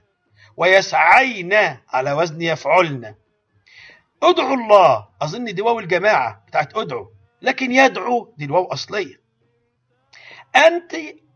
ويسعين 0.58 1.54
على 1.90 2.12
وزن 2.12 2.42
يفعلن 2.42 3.16
ادعوا 4.24 4.56
الله. 4.56 5.08
أظن 5.22 5.54
دي 5.54 5.62
واو 5.62 5.80
الجماعة 5.80 6.44
بتاعت 6.48 6.78
ادعوا 6.78 7.08
لكن 7.42 7.72
يدعو 7.72 8.34
دي 8.38 8.46
الواو 8.46 8.66
أصلية. 8.66 9.22
أنت 10.56 10.96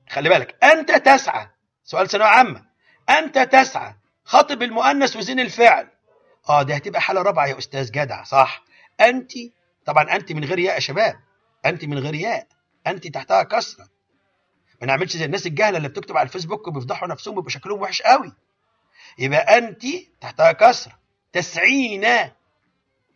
خلي 0.09 0.29
بالك 0.29 0.63
أنت 0.63 0.91
تسعى. 0.91 1.47
سؤال 1.83 2.09
ثانوية 2.09 2.27
عامة. 2.27 2.65
أنت 3.09 3.39
تسعى. 3.39 3.95
خاطب 4.23 4.61
المؤنث 4.63 5.15
وزين 5.15 5.39
الفعل. 5.39 5.87
آه 6.49 6.63
دي 6.63 6.77
هتبقى 6.77 7.01
حالة 7.01 7.21
رابعة 7.21 7.45
يا 7.45 7.57
أستاذ 7.57 7.91
جدع 7.91 8.23
صح؟ 8.23 8.63
أنت 9.01 9.31
طبعا 9.85 10.15
أنت 10.15 10.31
من 10.31 10.43
غير 10.43 10.59
ياء 10.59 10.75
يا 10.75 10.79
شباب. 10.79 11.19
أنت 11.65 11.85
من 11.85 11.99
غير 11.99 12.15
ياء. 12.15 12.47
أنت 12.87 13.07
تحتها 13.07 13.43
كسرة. 13.43 13.87
ما 14.81 14.87
نعملش 14.87 15.17
زي 15.17 15.25
الناس 15.25 15.47
الجهله 15.47 15.77
اللي 15.77 15.89
بتكتب 15.89 16.17
على 16.17 16.25
الفيسبوك 16.25 16.67
وبيفضحوا 16.67 17.07
نفسهم 17.07 17.35
ويبقى 17.35 17.51
شكلهم 17.51 17.81
وحش 17.81 18.01
قوي. 18.01 18.33
يبقى 19.17 19.57
أنت 19.57 19.81
تحتها 20.21 20.51
كسرة. 20.51 20.99
تسعين 21.33 22.05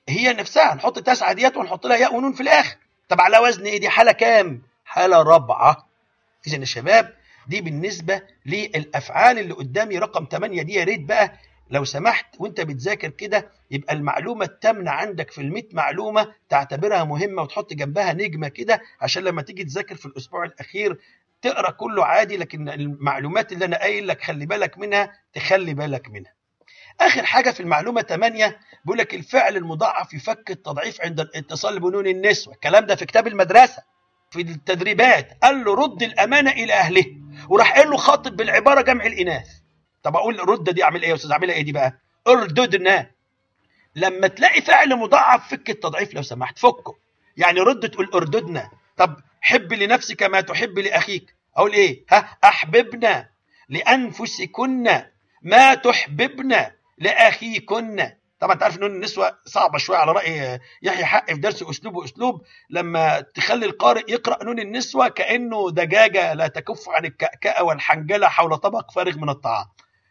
هي 0.09 0.33
نفسها 0.33 0.75
نحط 0.75 0.99
تسعة 0.99 1.33
ديت 1.33 1.57
ونحط 1.57 1.87
لها 1.87 1.97
ياء 1.97 2.15
ونون 2.15 2.33
في 2.33 2.41
الآخر. 2.41 2.77
طب 3.09 3.21
على 3.21 3.37
وزن 3.37 3.65
إيه 3.65 3.79
دي؟ 3.79 3.89
حالة 3.89 4.11
كام؟ 4.11 4.61
حالة 4.85 5.21
رابعة. 5.23 5.87
اذا 6.47 6.57
يا 6.57 6.65
شباب 6.65 7.13
دي 7.47 7.61
بالنسبة 7.61 8.21
للأفعال 8.45 9.39
اللي 9.39 9.53
قدامي. 9.53 9.97
رقم 9.97 10.27
8 10.31 10.61
دي 10.63 10.73
يا 10.73 10.83
ريت 10.83 11.01
بقى 11.01 11.33
لو 11.69 11.85
سمحت 11.85 12.25
وأنت 12.39 12.61
بتذاكر 12.61 13.09
كده 13.09 13.49
يبقى 13.71 13.93
المعلومة 13.93 14.45
التامنة 14.45 14.91
عندك 14.91 15.31
في 15.31 15.41
الميت 15.41 15.75
معلومة 15.75 16.33
تعتبرها 16.49 17.03
مهمة 17.03 17.41
وتحط 17.41 17.73
جنبها 17.73 18.13
نجمة 18.13 18.47
كده 18.47 18.81
عشان 19.01 19.23
لما 19.23 19.41
تيجي 19.41 19.63
تذاكر 19.63 19.95
في 19.95 20.05
الأسبوع 20.05 20.43
الأخير 20.43 20.97
تقرأ 21.41 21.71
كله 21.71 22.05
عادي 22.05 22.37
لكن 22.37 22.69
المعلومات 22.69 23.51
اللي 23.51 23.65
أنا 23.65 23.77
قايل 23.77 24.07
لك 24.07 24.21
خلي 24.23 24.45
بالك 24.45 24.77
منها 24.77 25.13
تخلي 25.33 25.73
بالك 25.73 26.09
منها. 26.09 26.33
آخر 27.01 27.25
حاجة 27.25 27.51
في 27.51 27.59
المعلومة 27.59 28.01
8 28.01 28.59
بيقول 28.85 28.97
لك 28.97 29.13
الفعل 29.13 29.57
المضاعف 29.57 30.13
يفك 30.13 30.51
التضعيف 30.51 31.01
عند 31.01 31.19
الاتصال 31.19 31.79
بنون 31.79 32.07
النسوة. 32.07 32.53
الكلام 32.53 32.85
ده 32.85 32.95
في 32.95 33.05
كتاب 33.05 33.27
المدرسة 33.27 33.83
في 34.31 34.41
التدريبات. 34.41 35.37
قال 35.43 35.63
له 35.63 35.75
رد 35.75 36.03
الأمانة 36.03 36.51
إلى 36.51 36.73
أهله 36.73 37.05
وراح 37.49 37.77
قال 37.77 37.89
له 37.89 37.97
خاطب 37.97 38.35
بالعبارة 38.35 38.81
جمع 38.81 39.05
الإناث. 39.05 39.47
طب 40.03 40.15
أقول 40.15 40.49
رد 40.49 40.69
دي 40.69 40.83
أعمل 40.83 41.01
إيه 41.03 41.09
يا 41.09 41.15
أستاذ؟ 41.15 41.31
أعملها 41.31 41.55
إيه 41.55 41.61
دي 41.63 41.71
بقى؟ 41.71 41.99
ارددنا 42.27 43.11
لما 43.95 44.27
تلاقي 44.27 44.61
فعل 44.61 44.95
مضاعف 44.95 45.49
فك 45.51 45.69
التضعيف 45.69 46.13
لو 46.13 46.21
سمحت 46.21 46.59
فكه. 46.59 46.95
يعني 47.37 47.59
رد 47.59 47.89
تقول 47.89 48.09
ارددنا. 48.13 48.69
طب 48.97 49.15
حب 49.41 49.73
لنفسك 49.73 50.23
ما 50.23 50.41
تحب 50.41 50.79
لأخيك. 50.79 51.35
أقول 51.57 51.73
إيه؟ 51.73 52.03
ها؟ 52.11 52.37
أحببنا 52.43 53.29
لأنفسكن 53.69 55.01
ما 55.41 55.73
تحببن 55.73 56.55
لاخيكن 56.97 58.09
طبعا 58.39 58.53
انت 58.53 58.63
عارف 58.63 58.77
ان 58.77 58.83
النسوة 58.83 59.37
صعبة 59.45 59.77
شوية 59.77 59.97
على 59.97 60.11
رأي 60.11 60.59
يحيى 60.81 61.05
حق 61.05 61.25
في 61.33 61.39
درس 61.39 61.63
أسلوب 61.63 61.95
وأسلوب. 61.95 62.41
لما 62.69 63.19
تخلي 63.21 63.65
القارئ 63.65 64.11
يقرأ 64.11 64.43
نون 64.43 64.59
النسوة 64.59 65.07
كأنه 65.07 65.71
دجاجة 65.71 66.33
لا 66.33 66.47
تكف 66.47 66.89
عن 66.89 67.05
الكأكأة 67.05 67.63
والحنجلة 67.63 68.27
حول 68.27 68.57
طبق 68.57 68.91
فارغ 68.91 69.17
من 69.17 69.29
الطعام. 69.29 69.65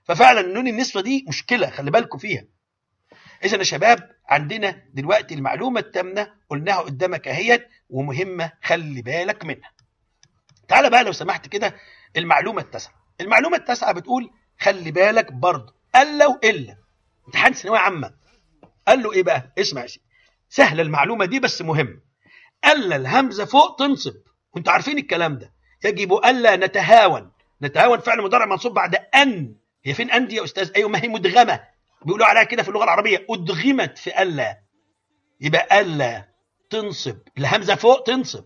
ففعلا 0.04 0.42
نون 0.42 0.68
النسوة 0.68 1.02
دي 1.02 1.24
مشكلة 1.28 1.70
خلي 1.70 1.90
بالكم 1.90 2.18
فيها. 2.18 2.44
اذا 3.44 3.56
يا 3.58 3.62
شباب 3.62 4.10
عندنا 4.28 4.82
دلوقتي 4.94 5.34
المعلومة 5.34 5.80
التامنة 5.80 6.32
قلناها 6.50 6.80
قدامك 6.80 7.28
أهيت 7.28 7.68
ومهمة 7.90 8.52
خلي 8.62 9.02
بالك 9.02 9.44
منها. 9.44 9.70
تعال 10.68 10.90
بقى 10.90 11.04
لو 11.04 11.12
سمحت 11.12 11.48
كده 11.48 11.74
المعلومة 12.16 12.62
التاسعة. 12.62 12.94
المعلومة 13.20 13.56
التاسعة 13.56 13.92
بتقول 13.92 14.30
خلي 14.60 14.90
بالك 14.90 15.32
برضه 15.32 15.81
قال 15.94 16.18
لو 16.18 16.38
إلا. 16.44 16.76
امتحان 17.26 17.52
ثانوية 17.52 17.78
عامة. 17.78 18.14
قال 18.88 19.02
له 19.02 19.12
إيه 19.12 19.22
بقى؟ 19.22 19.52
اسمع 19.58 19.82
يا 19.82 19.86
سيدي. 19.86 20.04
سهله 20.48 20.82
المعلومة 20.82 21.24
دي 21.24 21.40
بس 21.40 21.62
مهم. 21.62 22.00
الا 22.64 22.96
الهمزة 22.96 23.44
فوق 23.44 23.76
تنصب. 23.78 24.14
وانتوا 24.54 24.72
عارفين 24.72 24.98
الكلام 24.98 25.38
ده. 25.38 25.52
يجب 25.84 26.12
الا 26.12 26.56
نتهاون. 26.56 27.32
نتهاون 27.62 27.98
فعل 27.98 28.22
مضارع 28.22 28.46
منصوب 28.46 28.74
بعد 28.74 28.94
أن. 29.14 29.54
هي 29.84 29.94
فين 29.94 30.10
أن 30.10 30.26
دي 30.26 30.36
يا 30.36 30.44
أستاذ؟ 30.44 30.70
أيوه 30.76 30.88
ما 30.88 31.02
هي 31.02 31.08
مدغمة. 31.08 31.60
بيقولوا 32.04 32.26
عليها 32.26 32.42
كده 32.44 32.62
في 32.62 32.68
اللغة 32.68 32.84
العربية. 32.84 33.26
أدغمت 33.30 33.98
في 33.98 34.22
الا 34.22 34.58
يبقى 35.40 35.80
الا 35.80 36.28
تنصب. 36.70 37.18
الهمزة 37.38 37.74
فوق 37.74 38.02
تنصب. 38.02 38.44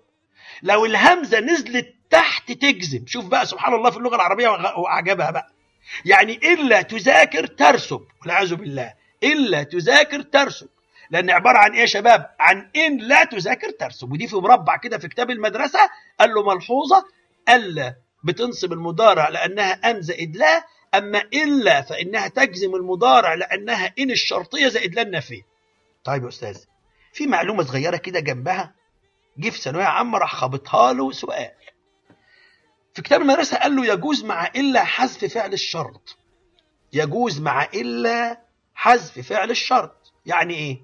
لو 0.63 0.85
الهمزة 0.87 1.41
نزلت 1.41 1.95
تحت 2.11 2.53
تجزم. 2.53 3.07
شوف 3.07 3.25
بقى 3.25 3.47
سبحان 3.47 3.75
الله 3.75 3.91
في 3.91 3.97
اللغة 3.97 4.17
العربية 4.17 4.49
وعجبها 4.79 5.31
بقى. 5.31 5.56
يعني 6.05 6.35
إلا 6.37 6.83
تذاكر 6.83 7.47
ترسب 7.47 8.01
والعياذ 8.23 8.55
بالله 8.55 8.95
إلا 9.23 9.63
تذاكر 9.63 10.23
ترسب. 10.23 10.69
لأن 11.11 11.31
عبارة 11.31 11.59
عن 11.59 11.73
إيه 11.73 11.81
يا 11.81 11.87
شباب؟ 11.87 12.31
عن 12.41 12.71
إن 12.77 12.99
لا 12.99 13.25
تذاكر 13.25 13.71
ترسب. 13.71 14.13
ودي 14.13 14.27
في 14.29 14.37
مربع 14.37 14.77
كده 14.77 14.99
في 14.99 15.09
كتاب 15.09 15.31
المدرسة 15.31 15.79
قال 16.21 16.31
له 16.35 16.55
ملحوظة 16.55 17.05
الا 17.49 17.97
بتنصب 18.25 18.73
المضارع 18.73 19.29
لأنها 19.29 19.91
ان 19.91 20.03
زائد 20.03 20.37
لا 20.37 20.65
أما 20.95 21.23
الا 21.35 21.83
فإنها 21.83 22.29
تجزم 22.29 22.75
المضارع 22.75 23.35
لأنها 23.35 23.93
إن 23.99 24.11
الشرطية 24.11 24.69
زائد 24.69 24.95
لا 24.95 25.03
النافيه 25.03 25.43
طيب 26.05 26.23
يا 26.23 26.29
أستاذ 26.29 26.59
في 27.13 27.27
معلومة 27.27 27.63
صغيرة 27.65 27.97
كده 27.97 28.21
جنبها؟ 28.21 28.75
جه 29.39 29.51
في 29.51 29.61
ثانوية 29.61 29.85
عامة 29.85 30.19
راح 30.19 30.35
خابطها 30.35 30.93
له 30.93 31.13
سؤال. 31.13 31.51
في 32.97 33.03
كتاب 33.03 33.21
المدرسة 33.23 33.57
قال 33.59 33.77
له 33.77 33.87
يجوز 33.87 34.25
مع 34.25 34.47
إلا 34.47 34.85
حذف 34.85 35.25
فعل 35.25 35.53
الشرط. 35.53 36.19
يجوز 36.93 37.41
مع 37.41 37.65
إلا 37.65 38.41
حذف 38.75 39.19
فعل 39.19 39.51
الشرط. 39.51 40.13
يعني 40.27 40.55
إيه؟ 40.55 40.83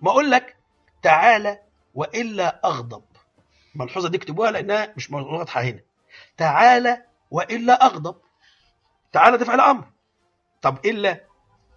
ما 0.00 0.10
أقول 0.10 0.30
لك 0.30 0.56
تعالى 1.02 1.58
وإلا 1.94 2.60
أغضب. 2.64 3.04
الملحوظه 3.74 4.08
دي 4.08 4.16
اكتبوها 4.16 4.50
لأنها 4.50 4.92
مش 4.96 5.10
واضحة 5.10 5.62
هنا. 5.62 5.80
تعالى 6.36 7.02
وإلا 7.30 7.86
أغضب. 7.86 8.16
تعالى 9.12 9.38
ده 9.38 9.44
فعل 9.44 9.60
أمر. 9.60 9.84
طب 10.62 10.86
إلا 10.86 11.24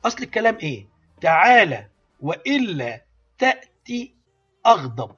أصل 0.06 0.24
الكلام 0.24 0.58
إيه؟ 0.58 0.88
تعالى 1.22 1.90
وإلا 2.20 3.02
تأتي 3.38 4.16
أغضب. 4.66 5.16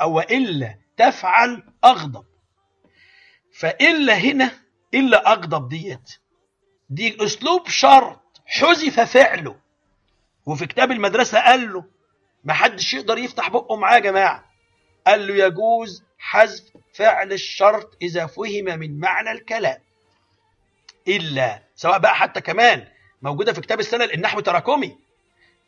أو 0.00 0.12
وإلا 0.12 0.78
تفعل 0.96 1.62
أغضب. 1.84 2.24
فإلا 3.58 4.14
هنا 4.14 4.50
إلا 4.94 5.32
أغضب 5.32 5.68
ديت. 5.68 6.10
دي 6.90 7.24
اسلوب 7.24 7.68
شرط. 7.68 8.20
حذف 8.46 9.00
فعله. 9.00 9.56
وفي 10.46 10.66
كتاب 10.66 10.92
المدرسة 10.92 11.40
قال 11.40 11.72
له 11.72 11.84
ما 12.44 12.52
حدش 12.52 12.94
يقدر 12.94 13.18
يفتح 13.18 13.48
بقه 13.50 13.76
معاه 13.76 13.94
يا 13.94 13.98
جماعة. 13.98 14.44
قال 15.06 15.26
له 15.26 15.34
يجوز 15.46 16.02
حذف 16.18 16.62
فعل 16.94 17.32
الشرط 17.32 17.96
إذا 18.02 18.26
فهم 18.26 18.64
من 18.64 19.00
معنى 19.00 19.32
الكلام. 19.32 19.78
إلا 21.08 21.62
سواء 21.74 21.98
بقى 21.98 22.14
حتى 22.14 22.40
كمان 22.40 22.86
موجودة 23.22 23.52
في 23.52 23.60
كتاب 23.60 23.80
السنة 23.80 24.04
النحو 24.04 24.40
تراكمي 24.40 24.98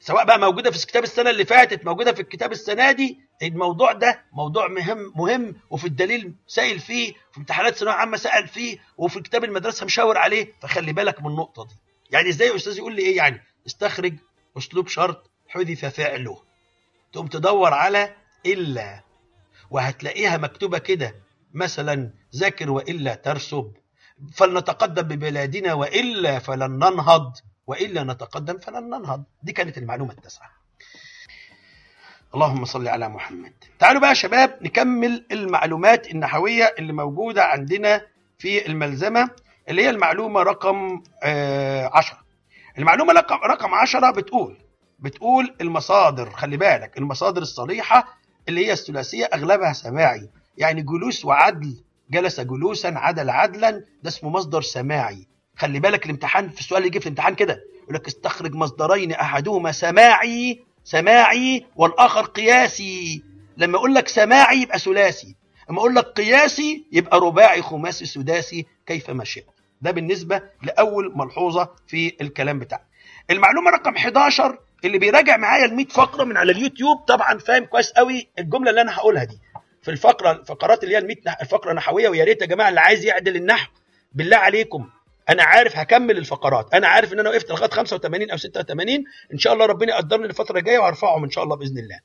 سواء 0.01 0.25
بقى 0.25 0.39
موجودة 0.39 0.71
في 0.71 0.87
كتاب 0.87 1.03
السنة 1.03 1.31
اللي 1.31 1.45
فاتت 1.45 1.85
موجودة 1.85 2.13
في 2.13 2.21
الكتاب 2.23 2.53
السنة 2.53 2.93
دي 2.93 3.21
الموضوع 3.43 3.93
ده 3.93 4.23
موضوع 4.33 4.69
مهم 4.69 5.13
مهم 5.17 5.57
وفي 5.71 5.85
الدليل 5.85 6.35
سائل 6.47 6.81
فيه 6.81 7.13
في 7.33 7.39
امتحانات 7.39 7.75
ثانوية 7.77 7.95
عامة 7.95 8.17
سال 8.17 8.49
فيه 8.49 8.79
وفي 8.97 9.21
كتاب 9.21 9.45
المدرسة 9.45 9.87
مشاور 9.87 10.19
عليه 10.19 10.53
فخلي 10.61 10.93
بالك 10.93 11.21
من 11.23 11.27
النقطة 11.31 11.65
دي. 11.67 11.75
يعني 12.11 12.29
إزاي 12.29 12.57
أستاذ 12.57 12.79
يقول 12.79 12.95
لي 12.97 13.03
إيه 13.03 13.17
يعني؟ 13.17 13.43
استخرج 13.67 14.15
أسلوب 14.59 14.89
شرط 14.89 15.31
حذف 15.49 15.85
فعله. 15.85 16.43
تقوم 17.13 17.27
تدور 17.27 17.75
على 17.75 18.15
إلا 18.47 19.01
وهتلاقيها 19.71 20.37
مكتوبة 20.37 20.79
كده 20.79 21.15
مثلا 21.55 22.11
ذاكر 22.37 22.71
وإلا 22.71 23.15
ترسب 23.15 23.73
فلنتقدم 24.33 25.03
ببلادنا 25.03 25.75
وإلا 25.75 26.39
فلن 26.39 26.71
ننهض 26.71 27.37
وإلا 27.67 28.05
نتقدم 28.05 28.59
فلن 28.59 28.85
ننهض. 28.85 29.25
دي 29.43 29.53
كانت 29.53 29.79
المعلومة 29.79 30.13
التاسعة. 30.13 30.60
اللهم 32.35 32.65
صل 32.65 32.89
على 32.89 33.09
محمد. 33.09 33.53
تعالوا 33.79 34.01
بقى 34.01 34.09
يا 34.09 34.15
شباب 34.15 34.59
نكمل 34.63 35.27
المعلومات 35.33 36.11
النحوية 36.11 36.75
اللي 36.79 36.93
موجودة 36.93 37.45
عندنا 37.45 38.03
في 38.39 38.67
الملزمة 38.67 39.31
اللي 39.69 39.83
هي 39.85 39.91
المعلومة 39.91 40.43
رقم 40.43 41.03
آه 41.23 41.91
عشرة. 41.95 42.19
المعلومة 42.79 43.13
رقم 43.47 43.75
عشرة 43.75 44.11
بتقول 44.11 44.57
بتقول 44.99 45.55
المصادر 45.61 46.31
خلي 46.31 46.57
بالك 46.57 46.99
المصادر 46.99 47.43
الصريحة 47.43 48.19
اللي 48.49 48.67
هي 48.67 48.73
الثلاثية 48.73 49.25
أغلبها 49.25 49.73
سماعي. 49.73 50.29
يعني 50.59 50.83
جلوس 50.83 51.25
وعدل 51.25 51.83
جلس 52.11 52.41
جلوسا 52.41 52.89
عدل 52.97 53.31
عدلا 53.31 53.71
ده 54.03 54.09
اسمه 54.09 54.31
مصدر 54.31 54.63
سماعي. 54.63 55.27
خلي 55.57 55.81
بالك 55.81 56.05
الامتحان 56.05 56.49
في 56.49 56.61
السؤال 56.61 56.79
اللي 56.79 56.89
يجي 56.89 57.01
في 57.01 57.07
الامتحان 57.07 57.35
كده 57.35 57.61
يقول 57.83 57.95
لك 57.95 58.07
استخرج 58.07 58.55
مصدرين 58.55 59.13
أحدهما 59.13 59.73
سماعي 59.73 60.65
سماعي 60.95 61.67
والآخر 61.77 62.23
قياسي. 62.25 63.23
لما 63.57 63.79
أقول 63.79 63.95
لك 63.95 64.09
سماعي 64.09 64.63
يبقى 64.63 64.79
ثلاثي. 64.79 65.37
أما 65.71 65.79
أقول 65.79 65.95
لك 65.95 66.05
قياسي 66.05 66.85
يبقى 66.93 67.21
رباعي 67.21 67.63
خماسي 67.63 68.07
سداسي 68.07 68.67
كيفما 68.87 69.25
شئت. 69.25 69.47
ده 69.83 69.91
بالنسبة 69.91 70.43
لأول 70.63 71.13
ملحوظة 71.17 71.69
في 71.87 72.17
الكلام 72.21 72.59
بتاعنا 72.59 72.85
المعلومة 73.31 73.71
رقم 73.71 73.95
11 73.97 74.59
اللي 74.85 74.99
بيراجع 74.99 75.37
معايا 75.37 75.65
ال 75.65 75.75
100 75.77 75.87
فقرة 75.87 76.25
من 76.25 76.37
على 76.37 76.53
اليوتيوب 76.53 76.99
طبعا 76.99 77.39
فاهم 77.39 77.65
كويس 77.65 77.91
قوي 77.93 78.29
الجملة 78.39 78.71
اللي 78.71 78.81
أنا 78.81 78.95
هقولها 78.97 79.25
دي. 79.25 79.39
في 79.83 79.91
الفقرة 79.91 80.31
الفقرات 80.33 80.85
اللي 80.85 80.95
هي 80.95 80.99
ال 80.99 81.07
100 81.07 81.17
فقره 81.51 81.73
نحوية 81.73 82.09
ويا 82.09 82.25
ريت 82.25 82.43
يا 82.43 82.47
جماعة 82.47 82.69
اللي 82.69 82.81
عايز 82.81 83.05
يعدل 83.05 83.37
النحو 83.37 83.71
بالله 84.13 84.37
عليكم. 84.37 84.89
أنا 85.29 85.43
عارف 85.43 85.77
هكمل 85.77 86.19
الفقرات. 86.19 86.75
أنا 86.75 86.87
عارف 86.89 87.13
إن 87.13 87.21
أنا 87.21 87.31
وقفت 87.31 87.51
لغاية 87.51 87.71
85 87.71 88.31
أو 88.31 88.37
86 88.37 89.05
إن 89.33 89.39
شاء 89.39 89.53
الله 89.53 89.67
ربنا 89.67 89.93
يقدرني 89.93 90.25
الفترة 90.27 90.59
الجاية 90.59 90.79
وهرفعهم 90.79 91.25
إن 91.25 91.31
شاء 91.31 91.45
الله 91.45 91.57
بإذن 91.57 91.79
الله. 91.79 92.01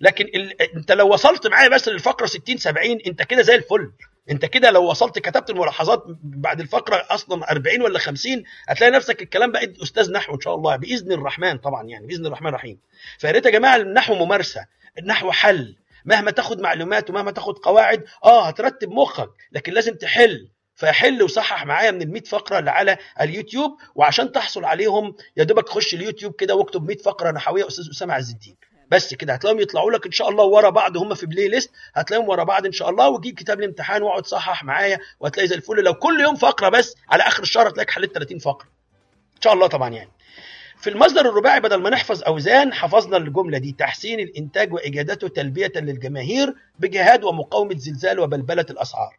لكن 0.00 0.24
ال... 0.24 0.62
أنت 0.76 0.92
لو 0.92 1.12
وصلت 1.12 1.46
معايا 1.46 1.68
بس 1.68 1.88
للفقرة 1.88 2.26
60 2.26 2.56
70 2.56 2.98
أنت 3.06 3.22
كده 3.22 3.42
زي 3.42 3.54
الفل. 3.54 3.92
أنت 4.30 4.44
كده 4.44 4.70
لو 4.70 4.84
وصلت 4.90 5.18
كتبت 5.18 5.50
الملاحظات 5.50 6.02
بعد 6.22 6.60
الفقرة 6.60 7.06
أصلا 7.10 7.50
40 7.50 7.82
ولا 7.82 7.98
50 7.98 8.42
هتلاقي 8.68 8.90
نفسك 8.90 9.22
الكلام 9.22 9.52
بقى 9.52 9.72
أستاذ 9.82 10.12
نحو 10.12 10.34
إن 10.34 10.40
شاء 10.40 10.54
الله 10.54 10.76
بإذن 10.76 11.12
الرحمن 11.12 11.58
طبعا 11.58 11.82
يعني 11.84 12.06
بإذن 12.06 12.26
الرحمن 12.26 12.48
الرحيم. 12.48 12.78
فيا 13.18 13.30
ريت 13.30 13.46
يا 13.46 13.50
جماعة 13.50 13.76
النحو 13.76 14.14
ممارسة 14.14 14.66
النحو 14.98 15.32
حل. 15.32 15.76
مهما 16.04 16.30
تاخد 16.30 16.60
معلومات 16.60 17.10
ومهما 17.10 17.30
تاخد 17.30 17.58
قواعد 17.58 18.04
آه 18.24 18.48
هترتب 18.48 18.88
مخك 18.90 19.30
لكن 19.52 19.72
لازم 19.72 19.94
تحل. 19.94 20.48
فحل 20.80 21.22
وصحح 21.22 21.66
معايا 21.66 21.90
من 21.90 22.02
ال 22.02 22.12
100 22.12 22.22
فقرة 22.22 22.58
اللي 22.58 22.70
على 22.70 22.98
اليوتيوب 23.20 23.78
وعشان 23.94 24.32
تحصل 24.32 24.64
عليهم 24.64 25.14
يا 25.36 25.44
دوبك 25.44 25.68
خش 25.68 25.94
اليوتيوب 25.94 26.34
كده 26.34 26.54
واكتب 26.54 26.86
100 26.88 26.96
فقرة 26.98 27.30
نحويه 27.30 27.66
أستاذ 27.66 27.88
أسامة 27.90 28.14
عز 28.14 28.30
الدين. 28.30 28.56
بس 28.90 29.14
كده 29.14 29.32
هتلاقيهم 29.34 29.60
يطلعوا 29.60 29.90
لك 29.90 30.06
إن 30.06 30.12
شاء 30.12 30.28
الله 30.28 30.44
ورا 30.44 30.70
بعض 30.70 30.96
هم 30.96 31.14
في 31.14 31.26
playlist 31.26 31.70
هتلاقيهم 31.94 32.28
ورا 32.28 32.44
بعض 32.44 32.66
إن 32.66 32.72
شاء 32.72 32.90
الله 32.90 33.08
وجيب 33.08 33.34
كتاب 33.34 33.58
الامتحان 33.60 34.02
واقعد 34.02 34.26
صحح 34.26 34.64
معايا 34.64 34.98
وهتلاقي 35.20 35.46
زي 35.48 35.54
الفل. 35.54 35.74
لو 35.84 35.94
كل 35.94 36.20
يوم 36.20 36.34
فقرة 36.34 36.68
بس 36.68 36.94
على 37.08 37.22
آخر 37.22 37.42
الشهر 37.42 37.68
هتلاقيك 37.68 37.90
حليت 37.90 38.12
30 38.14 38.38
فقرة. 38.38 38.68
إن 39.36 39.40
شاء 39.42 39.52
الله 39.52 39.66
طبعا 39.66 39.88
يعني. 39.90 40.10
في 40.76 40.90
المصدر 40.90 41.20
الرباعي 41.20 41.60
بدل 41.60 41.76
ما 41.82 41.90
نحفظ 41.90 42.22
أوزان 42.22 42.72
حفظنا 42.74 43.16
الجملة 43.16 43.58
دي 43.58 43.72
تحسين 43.78 44.20
الإنتاج 44.20 44.72
واجادته 44.72 45.28
تلبية 45.28 45.72
للجماهير 45.76 46.54
بجهاد 46.78 47.24
ومقاومة 47.24 47.76
زلزال 47.78 48.20
وبلبلة 48.20 48.66
الأسعار. 48.70 49.16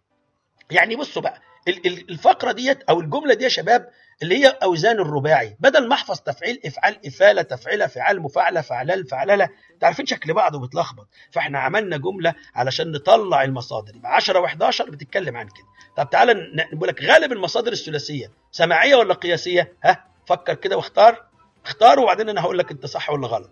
يعني 0.71 0.95
بصوا 0.95 1.21
بقى 1.21 1.41
الفقرة 1.67 2.51
ديت 2.51 2.83
أو 2.83 2.99
الجملة 3.01 3.33
دي 3.33 3.43
يا 3.43 3.49
شباب 3.49 3.89
اللي 4.23 4.37
هي 4.45 4.57
أوزان 4.63 4.99
الرباعي. 4.99 5.57
بدل 5.59 5.87
ما 5.87 5.93
أحفظ 5.95 6.19
تفعيل 6.19 6.61
افعال 6.65 7.07
إفالة 7.07 7.41
تفعيلة 7.41 7.87
فعال 7.87 8.21
مفاعلة 8.21 8.61
فعلال 8.61 9.07
فعلله 9.07 9.43
أنتوا 9.43 9.87
عارفين 9.87 10.05
شكل 10.05 10.33
بعض 10.33 10.55
وبتلخبط. 10.55 11.07
فإحنا 11.31 11.59
عملنا 11.59 11.97
جملة 11.97 12.33
علشان 12.55 12.91
نطلع 12.91 13.43
المصادر. 13.43 13.95
يبقى 13.95 14.15
10 14.15 14.47
و11 14.47 14.81
بتتكلم 14.89 15.37
عن 15.37 15.45
كده. 15.47 15.65
طب 15.97 16.09
تعالى 16.09 16.33
نقول 16.73 16.87
لك 16.89 17.03
غالب 17.03 17.31
المصادر 17.31 17.71
الثلاثية. 17.71 18.31
سماعية 18.51 18.95
ولا 18.95 19.13
قياسية؟ 19.13 19.73
ها 19.83 20.05
فكر 20.27 20.53
كده 20.53 20.77
واختار. 20.77 21.25
اختار 21.65 21.99
وبعدين 21.99 22.29
أنا 22.29 22.41
هقول 22.41 22.57
لك 22.57 22.71
أنت 22.71 22.85
صح 22.85 23.09
ولا 23.09 23.27
غلط. 23.27 23.51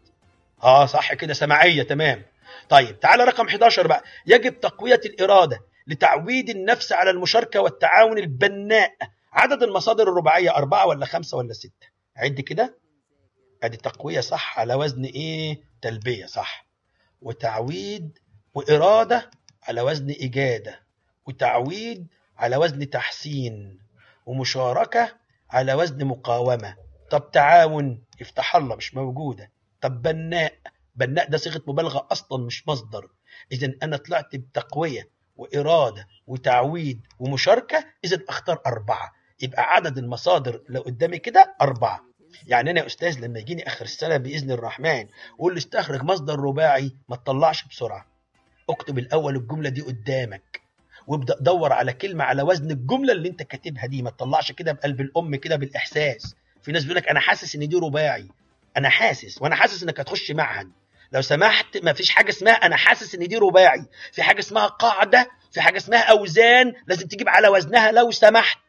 آه 0.63 0.85
صح 0.85 1.13
كده. 1.13 1.33
سماعية 1.33 1.83
تمام. 1.83 2.25
طيب 2.69 2.99
تعالى 2.99 3.23
رقم 3.23 3.47
11 3.47 3.87
بقى. 3.87 4.03
يجب 4.25 4.59
تقوية 4.59 5.01
الإرادة. 5.05 5.59
لتعويد 5.89 6.49
النفس 6.49 6.91
على 6.91 7.09
المشاركة 7.09 7.61
والتعاون 7.61 8.17
البناء. 8.17 8.95
عدد 9.33 9.63
المصادر 9.63 10.03
الرباعية 10.03 10.55
أربعة 10.55 10.87
ولا 10.87 11.05
خمسة 11.05 11.37
ولا 11.37 11.53
ستة؟ 11.53 11.87
عد 12.17 12.41
كده. 12.41 12.77
أدي 13.63 13.77
تقوية 13.77 14.19
صح 14.19 14.59
على 14.59 14.73
وزن 14.73 15.03
إيه؟ 15.03 15.61
تلبية 15.81 16.25
صح. 16.25 16.67
وتعويد 17.21 18.19
وإرادة 18.53 19.29
على 19.63 19.81
وزن 19.81 20.09
إجادة. 20.09 20.79
وتعويد 21.25 22.07
على 22.37 22.57
وزن 22.57 22.89
تحسين. 22.89 23.79
ومشاركة 24.25 25.17
على 25.49 25.73
وزن 25.73 26.05
مقاومة. 26.05 26.75
طب 27.11 27.31
تعاون 27.31 28.03
يفتح 28.21 28.55
الله 28.55 28.75
مش 28.75 28.95
موجودة. 28.95 29.51
طب 29.81 30.01
بناء. 30.01 30.53
بناء 30.95 31.29
ده 31.29 31.37
صيغة 31.37 31.61
مبالغة 31.67 32.07
أصلا 32.11 32.45
مش 32.45 32.67
مصدر. 32.67 33.09
اذا 33.51 33.73
أنا 33.83 33.97
طلعت 33.97 34.35
بتقوية. 34.35 35.18
وإرادة 35.39 36.07
وتعويد 36.27 37.01
ومشاركة 37.19 37.85
إذا 38.03 38.19
أختار 38.29 38.61
أربعة. 38.65 39.11
يبقى 39.41 39.63
عدد 39.75 39.97
المصادر 39.97 40.61
لو 40.69 40.81
قدامي 40.81 41.17
كده 41.19 41.55
أربعة. 41.61 41.99
يعني 42.47 42.71
أنا 42.71 42.81
يا 42.81 42.85
أستاذ 42.85 43.19
لما 43.19 43.39
يجيني 43.39 43.67
آخر 43.67 43.85
السنة 43.85 44.17
بإذن 44.17 44.51
الرحمن 44.51 45.05
ويقول 45.31 45.53
لي 45.53 45.57
استخرج 45.57 46.03
مصدر 46.03 46.39
رباعي 46.39 46.91
ما 47.09 47.15
تطلعش 47.15 47.65
بسرعة. 47.67 48.05
اكتب 48.69 48.97
الأول 48.99 49.35
الجملة 49.35 49.69
دي 49.69 49.81
قدامك 49.81 50.61
وابدأ 51.07 51.35
دور 51.41 51.73
على 51.73 51.93
كلمة 51.93 52.23
على 52.23 52.41
وزن 52.43 52.71
الجملة 52.71 53.13
اللي 53.13 53.29
أنت 53.29 53.43
كاتبها 53.43 53.85
دي. 53.85 54.01
ما 54.01 54.09
تطلعش 54.09 54.51
كده 54.51 54.71
بقلب 54.71 55.01
الأم 55.01 55.35
كده 55.35 55.55
بالإحساس. 55.55 56.35
في 56.61 56.71
ناس 56.71 56.83
بيقول 56.83 56.97
لك 56.97 57.07
أنا 57.09 57.19
حاسس 57.19 57.55
إن 57.55 57.67
دي 57.69 57.75
رباعي. 57.75 58.27
أنا 58.77 58.89
حاسس 58.89 59.41
وأنا 59.41 59.55
حاسس 59.55 59.83
إنك 59.83 59.99
هتخش 59.99 60.31
معهد. 60.31 60.71
لو 61.11 61.21
سمحت 61.21 61.77
ما 61.83 61.93
فيش 61.93 62.09
حاجة 62.09 62.29
اسمها 62.29 62.53
أنا 62.53 62.75
حاسس 62.75 63.15
إن 63.15 63.27
دي 63.27 63.37
رباعي. 63.37 63.85
في 64.11 64.23
حاجة 64.23 64.39
اسمها 64.39 64.67
قاعدة 64.67 65.29
في 65.51 65.61
حاجة 65.61 65.77
اسمها 65.77 65.99
أوزان 65.99 66.73
لازم 66.87 67.07
تجيب 67.07 67.29
على 67.29 67.47
وزنها 67.47 67.91
لو 67.91 68.11
سمحت. 68.11 68.59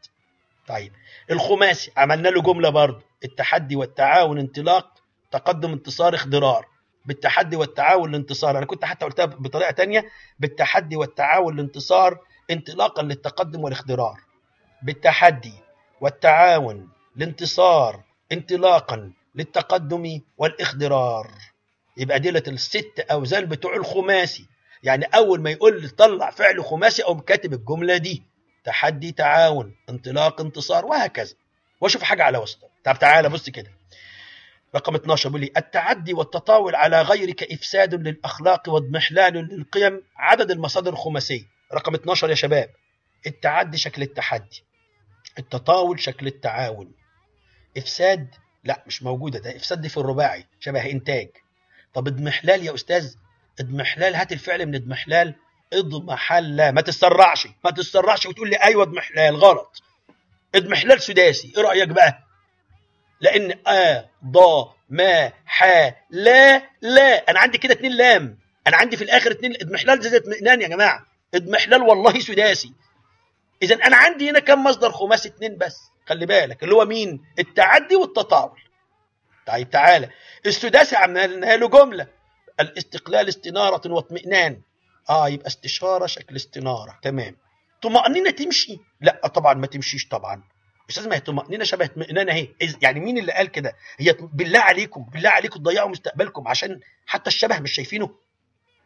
طيب 0.69 0.93
الخماسي 1.31 1.93
عملنا 1.97 2.29
له 2.29 2.43
جملة 2.43 2.69
برضه 2.71 3.03
التحدي 3.25 3.77
والتعاون 3.77 4.39
انطلاق 4.39 4.95
تقدم 5.31 5.73
انتصار 5.73 6.15
اخضرار 6.15 6.67
بالتحدي 7.07 7.57
والتعاون 7.57 8.13
لانتصار 8.13 8.59
أنا 8.59 8.67
كنت 8.67 8.85
حتى 8.85 9.05
قلتها 9.05 9.25
بطريقة 9.27 9.71
تانية 9.71 10.05
بالتحدي 10.39 10.97
والتعاون 10.97 11.57
لانتصار 11.57 12.19
انطلاقا 12.51 13.03
للتقدم 13.03 13.61
والاخضرار 13.61 14.21
بالتحدي 14.83 15.55
والتعاون 16.01 16.89
لانتصار 17.17 18.03
انطلاقا 18.33 19.13
للتقدم 19.35 20.21
والاخضرار 20.39 21.31
يبقى 21.97 22.21
ديلة 22.21 22.43
الست 22.49 23.01
اوزان 23.11 23.45
بتوع 23.45 23.77
الخماسي. 23.77 24.47
يعني 24.83 25.05
أول 25.05 25.41
ما 25.41 25.51
يقول 25.51 25.91
طلع 25.91 26.31
فعل 26.31 26.65
خماسي 26.65 27.03
أو 27.03 27.21
كاتب 27.21 27.53
الجملة 27.53 27.97
دي. 27.97 28.23
تحدي 28.65 29.13
تعاون 29.13 29.75
انطلاق 29.89 30.41
انتصار 30.41 30.87
وهكذا. 30.87 31.35
وأشوف 31.81 32.03
حاجة 32.03 32.23
على 32.23 32.39
وسطه. 32.39 32.69
طب 32.85 32.99
تعالى 32.99 33.29
بص 33.29 33.51
كده. 33.51 33.71
رقم 34.75 34.95
12 34.95 35.29
بيقول 35.29 35.41
لي 35.41 35.53
التعدي 35.57 36.15
والتطاول 36.15 36.75
على 36.75 37.03
غيرك 37.03 37.53
إفساد 37.53 37.95
للأخلاق 37.95 38.69
واضمحلال 38.69 39.35
للقيم 39.35 40.03
عدد 40.17 40.51
المصادر 40.51 40.93
الخماسية. 40.93 41.43
رقم 41.75 41.95
12 41.95 42.31
يا 42.31 42.35
شباب 42.35 42.71
التعدي 43.27 43.79
شكل 43.79 44.03
التحدي. 44.03 44.63
التطاول 45.39 46.01
شكل 46.01 46.27
التعاون. 46.27 46.93
إفساد 47.77 48.35
لا 48.65 48.85
مش 48.87 49.03
موجودة. 49.03 49.39
ده 49.39 49.57
إفساد 49.57 49.81
دي 49.81 49.89
في 49.89 49.97
الرباعي 49.97 50.47
شبه 50.61 50.91
إنتاج. 50.91 51.29
طب 51.95 52.07
اضمحلال 52.09 52.65
يا 52.67 52.75
أستاذ 52.75 53.15
اضمحلال 53.61 54.15
هات 54.15 54.33
الفعل 54.33 54.67
من 54.67 54.75
اضمحلال 54.75 55.35
اضمحل 55.73 56.69
ما 56.73 56.81
تسرعش 56.81 57.49
ما 57.65 57.71
تسرعش 57.71 58.27
وتقول 58.27 58.51
لي 58.51 58.57
أيوه 58.57 58.83
اضمحلال 58.83 59.37
غلط. 59.37 59.83
اضمحلال 60.55 61.03
سداسي 61.03 61.53
إيه 61.57 61.63
رأيك 61.63 61.89
بقى؟ 61.89 62.19
لأن 63.21 63.59
آ 63.67 64.05
ض 64.25 64.39
ما 64.89 65.33
ح 65.47 65.65
لا 66.11 66.63
لا 66.81 67.31
أنا 67.31 67.41
عندي 67.41 67.59
كده 67.59 67.75
اتنين 67.75 67.93
لام. 67.93 68.39
أنا 68.67 68.77
عندي 68.77 68.97
في 68.97 69.05
الآخر 69.05 69.31
اتنين 69.31 69.55
اضمحلال 69.55 70.01
زي 70.03 70.17
اطمئنان 70.17 70.61
يا 70.63 70.69
جماعة. 70.69 71.07
اضمحلال 71.35 71.83
والله 71.83 72.21
سداسي. 72.21 72.73
اذا 73.63 73.75
أنا 73.75 73.97
عندي 73.97 74.31
هنا 74.31 74.39
كم 74.39 74.65
مصدر 74.65 74.93
خماسي 74.93 75.29
اتنين 75.29 75.59
بس 75.59 75.81
خلي 76.07 76.27
بالك 76.27 76.63
اللي 76.63 76.75
هو 76.75 76.85
مين؟ 76.85 77.25
التعدي 77.39 77.97
والتطاول. 77.97 78.61
طيب 79.47 79.71
تعالى. 79.71 80.11
السداسي 80.47 80.97
عملنا 80.97 81.57
له 81.57 81.69
جملة. 81.69 82.07
الاستقلال 82.61 83.29
استنارة 83.29 83.93
واطمئنان. 83.93 84.61
آه 85.11 85.29
يبقى 85.29 85.47
استشارة 85.47 86.07
شكل 86.07 86.37
استنارة. 86.37 86.99
تمام. 87.03 87.37
طمأنينة 87.83 88.31
تمشي. 88.31 88.79
لا 89.01 89.27
طبعا 89.27 89.55
ما 89.55 89.67
تمشيش 89.67 90.09
طبعا. 90.09 90.43
أستاذ 90.91 91.09
ما 91.09 91.17
هي 91.17 91.21
طمأنينة 91.21 91.65
شبه 91.65 91.85
اطمئنان 91.85 92.29
أهي. 92.29 92.49
يعني 92.83 93.01
مين 93.01 93.19
اللي 93.19 93.33
قال 93.33 93.49
كده؟ 93.49 93.77
هي 93.99 94.17
بالله 94.33 94.61
عليكم 94.61 95.05
بالله 95.13 95.31
عليكم 95.31 95.59
تضيعوا 95.61 95.89
مستقبلكم 95.89 96.49
عشان 96.49 96.81
حتى 97.07 97.31
الشبه 97.31 97.59
مش 97.59 97.73
شايفينه. 97.73 98.11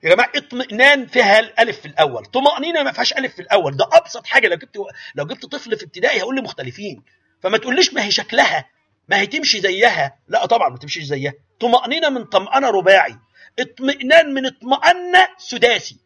يا 0.03 0.15
جماعة 0.15 0.33
اطمئنان 0.37 1.07
فيها 1.07 1.39
الألف 1.39 1.81
في 1.81 1.87
الأول. 1.87 2.25
طمأنينة 2.25 2.83
ما 2.83 2.93
فيهاش 2.93 3.13
ألف 3.13 3.35
في 3.35 3.43
الأول. 3.43 3.77
ده 3.77 3.89
أبسط 3.93 4.27
حاجة. 4.27 4.49
لو 4.49 4.57
جبت 4.57 4.77
لو 5.15 5.27
جبت 5.27 5.47
طفل 5.47 5.77
في 5.77 5.85
ابتدائي 5.85 6.19
هيقول 6.19 6.35
لي 6.35 6.43
مختلفين 6.43 7.03
فما 7.43 7.59
تقوليش 7.59 7.95
ما 7.95 8.05
هي 8.05 8.11
شكلها. 8.11 8.69
ما 9.09 9.21
هي 9.21 9.27
تمشي 9.27 9.61
زيها. 9.61 10.19
لا 10.29 10.47
طبعا 10.47 10.69
ما 10.69 10.79
تمشيش 10.79 11.05
زيها. 11.05 11.33
طمأنينة 11.61 12.09
من 12.09 12.25
طمأنة 12.25 12.71
رباعي. 12.71 13.17
اطمئنان 13.59 14.35
من 14.35 14.47
اطمأن 14.47 15.13
سداسي. 15.39 15.97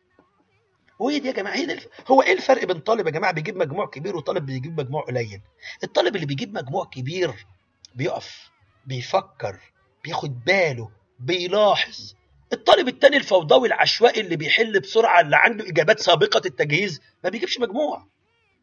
وهي 0.98 1.18
دي 1.18 1.28
يا 1.28 1.32
جماعة 1.32 1.54
هي. 1.54 1.78
هو 2.08 2.22
إيه 2.22 2.32
الفرق 2.32 2.64
بين 2.64 2.80
طالب 2.80 3.06
يا 3.06 3.12
جماعة 3.12 3.32
بيجيب 3.32 3.56
مجموع 3.56 3.86
كبير 3.86 4.16
وطالب 4.16 4.46
بيجيب 4.46 4.80
مجموع 4.80 5.02
قليل؟ 5.02 5.40
الطالب 5.84 6.14
اللي 6.16 6.26
بيجيب 6.26 6.54
مجموع 6.54 6.84
كبير 6.84 7.46
بيقف 7.94 8.50
بيفكر 8.86 9.58
بياخد 10.04 10.44
باله 10.44 10.90
بيلاحظ. 11.18 12.14
الطالب 12.52 12.88
التاني 12.88 13.16
الفوضوي 13.16 13.68
العشوائي 13.68 14.20
اللي 14.20 14.36
بيحل 14.36 14.80
بسرعة 14.80 15.20
اللي 15.20 15.36
عنده 15.36 15.68
إجابات 15.68 16.00
سابقة 16.00 16.42
التجهيز 16.46 17.00
ما 17.24 17.30
بيجيبش 17.30 17.58
مجموع. 17.60 18.06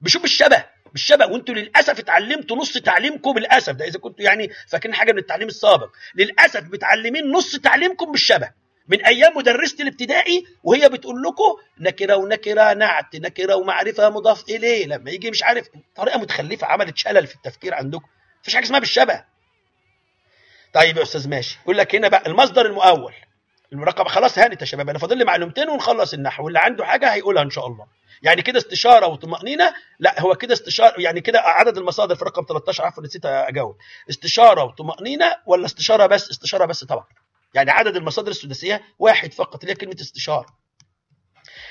بيشوف 0.06 0.24
الشبه 0.24 0.66
بالشبه. 0.92 1.26
وانتوا 1.26 1.56
للأسف 1.56 2.00
اتعلمتوا 2.00 2.58
نص 2.58 2.74
تعليمكم 2.74 3.34
بالأسف. 3.34 3.74
ده 3.74 3.86
إذا 3.86 4.00
كنتوا 4.00 4.26
يعني 4.26 4.50
فاكرين 4.68 4.96
حاجة 4.96 5.12
من 5.12 5.18
التعليم 5.18 5.48
السابق. 5.48 5.90
للأسف 6.16 6.64
متعلمين 6.64 7.32
نص 7.32 7.56
تعليمكم 7.56 8.12
بالشبه. 8.12 8.52
من 8.88 9.06
أيام 9.06 9.38
مدرسه 9.38 9.82
الابتدائي 9.82 10.46
وهي 10.64 10.90
بتقول 10.90 11.24
لكم 11.24 11.56
نكرة 11.80 12.16
ونكرة 12.16 12.74
نعت 12.74 13.16
نكرة 13.16 13.56
ومعرفة 13.56 14.10
مضاف 14.10 14.44
إليه. 14.50 14.86
لما 14.86 15.12
يجي 15.12 15.32
مش 15.32 15.44
عارف 15.44 15.70
طريقة 15.96 16.20
متخلفة 16.20 16.68
عملت 16.68 16.98
شلل 16.98 17.28
في 17.28 17.36
التفكير 17.36 17.74
عندكم. 17.74 18.08
مفيش 18.42 18.56
حاجة 18.56 18.66
اسمها 18.66 18.80
بالشبه. 18.80 19.24
طيب 20.74 20.98
يا 20.98 21.04
أستاذ 21.04 21.30
ماشي. 21.30 21.60
يقول 21.64 21.78
لك 21.78 21.96
هنا 21.96 22.08
بقى 22.08 22.24
المصدر 22.28 22.66
المؤول. 22.66 23.14
المراقبه 23.74 24.10
خلاص 24.10 24.40
هانت 24.40 24.62
يا 24.62 24.66
شباب 24.66 24.90
أنا 24.90 25.00
فاضل 25.00 25.18
لي 25.18 25.26
معلومتين 25.26 25.70
ونخلص 25.70 26.14
النحو 26.14 26.44
واللي 26.46 26.60
عنده 26.60 26.86
حاجة 26.86 27.14
هيقولها 27.14 27.44
إن 27.44 27.50
شاء 27.50 27.68
الله. 27.68 27.88
يعني 28.24 28.42
كده 28.42 28.58
استشارة 28.58 29.08
وطمأنينة؟ 29.08 29.74
لا 30.00 30.22
هو 30.22 30.36
كده 30.36 30.54
استشارة 30.54 31.02
يعني 31.02 31.22
كده 31.22 31.40
عدد 31.40 31.78
المصادر 31.78 32.16
في 32.16 32.26
رقم 32.26 32.46
13 32.50 32.86
عفوا 32.86 33.04
نسيت 33.04 33.26
أجاوب. 33.26 33.78
استشارة 34.10 34.64
وطمأنينة 34.64 35.36
ولا 35.46 35.66
استشارة 35.66 36.06
بس؟ 36.06 36.30
استشارة 36.30 36.66
بس 36.66 36.84
طبعا. 36.84 37.06
يعني 37.54 37.72
عدد 37.72 37.96
المصادر 37.96 38.32
السداسية 38.32 38.82
واحد 39.00 39.34
فقط 39.34 39.60
اللي 39.62 39.72
هي 39.72 39.76
كلمة 39.76 39.96
استشارة. 40.02 40.46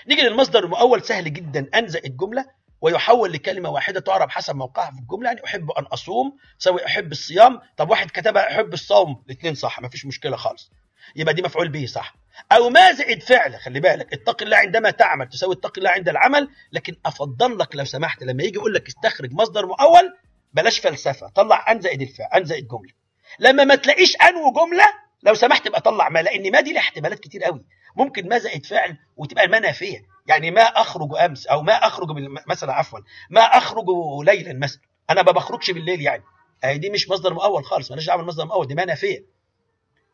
نيجي 0.09 0.23
للمصدر 0.23 0.65
المؤول 0.65 1.03
سهل 1.03 1.33
جدا 1.33 1.71
أنزل 1.75 2.01
الجملة. 2.05 2.47
ويحول 2.85 3.33
لكلمة 3.33 3.69
واحدة 3.69 4.01
تعرب 4.01 4.31
حسب 4.31 4.57
موقعها 4.57 4.91
في 4.91 4.99
الجملة 4.99 5.27
يعني 5.29 5.45
أحب 5.45 5.71
أن 5.71 5.85
أصوم 5.85 6.37
تساوي 6.59 6.87
أحب 6.87 7.13
الصيام. 7.13 7.61
طب 7.77 7.91
واحد 7.91 8.11
كتبها 8.11 8.51
أحب 8.55 8.73
الصوم 8.73 9.23
الاثنين 9.27 9.55
صح 9.55 9.81
ما 9.81 9.89
فيش 9.89 10.07
مشكلة 10.07 10.37
خالص. 10.37 10.71
يبقى 11.17 11.35
دي 11.35 11.43
مفعول 11.43 11.69
به 11.69 11.87
صح. 11.87 12.15
أو 12.53 12.71
ما 12.71 12.93
زائد 12.93 13.23
فعل 13.23 13.57
خلي 13.61 13.81
بالك 13.81 14.13
اتق 14.13 14.43
الله 14.43 14.57
عندما 14.57 14.91
تعمل 14.91 15.29
تساوي 15.29 15.55
اتق 15.55 15.79
الله 15.79 15.91
عند 15.91 16.09
العمل. 16.09 16.49
لكن 16.73 16.97
أفضل 17.07 17.59
لك 17.59 17.77
لو 17.77 17.85
سمحت 17.85 18.23
لما 18.23 18.43
يجي 18.43 18.55
يقول 18.59 18.75
لك 18.75 18.89
استخرج 18.89 19.33
مصدر 19.33 19.67
مؤول 19.67 20.17
بلاش 20.53 20.79
فلسفة 20.79 21.29
طلع 21.29 21.73
ان 21.73 21.81
زائد 21.81 22.03
الفعل 22.03 22.29
ان 22.37 22.45
زائد 22.45 22.69
جملة. 22.69 22.93
لما 23.39 23.65
ما 23.65 23.75
تلاقيش 23.75 24.17
ان 24.17 24.37
وجمله 24.37 24.87
لو 25.23 25.35
سمحت 25.35 25.67
ابقى 25.67 25.81
طلع 25.81 26.09
ما 26.09 26.23
لأن 26.23 26.53
ما 26.53 26.61
دي 26.61 26.73
لها 26.73 26.81
احتمالات 26.81 27.19
كتير 27.21 27.45
قوي. 27.45 27.65
ممكن 27.97 28.29
ما 28.29 28.39
زائد 28.39 28.67
فعل 28.67 28.97
وتبقى 29.17 29.45
الماء 29.45 29.61
نافيه 29.61 30.14
يعني 30.27 30.51
ما 30.51 30.63
أخرج 30.63 31.09
أمس 31.19 31.47
أو 31.47 31.63
ما 31.63 31.73
أخرج 31.73 32.09
مثلا 32.49 32.73
عفوا 32.73 32.99
ما 33.31 33.41
أخرج 33.41 33.85
ليلا 34.25 34.59
مثلا. 34.59 34.81
أنا 35.11 35.23
ما 35.23 35.33
بخرجش 35.33 35.71
بالليل 35.71 36.01
يعني. 36.01 36.23
اهي 36.65 36.79
دي 36.79 36.91
مش 36.91 37.09
مصدر 37.11 37.35
مؤول 37.35 37.65
خالص 37.65 37.91
مالهاش 37.91 38.07
دعوة 38.07 38.19
بالمصدر 38.19 38.43
المؤول 38.43 38.67
دي 38.67 38.75
ما 38.75 38.85
نافيه 38.85 39.25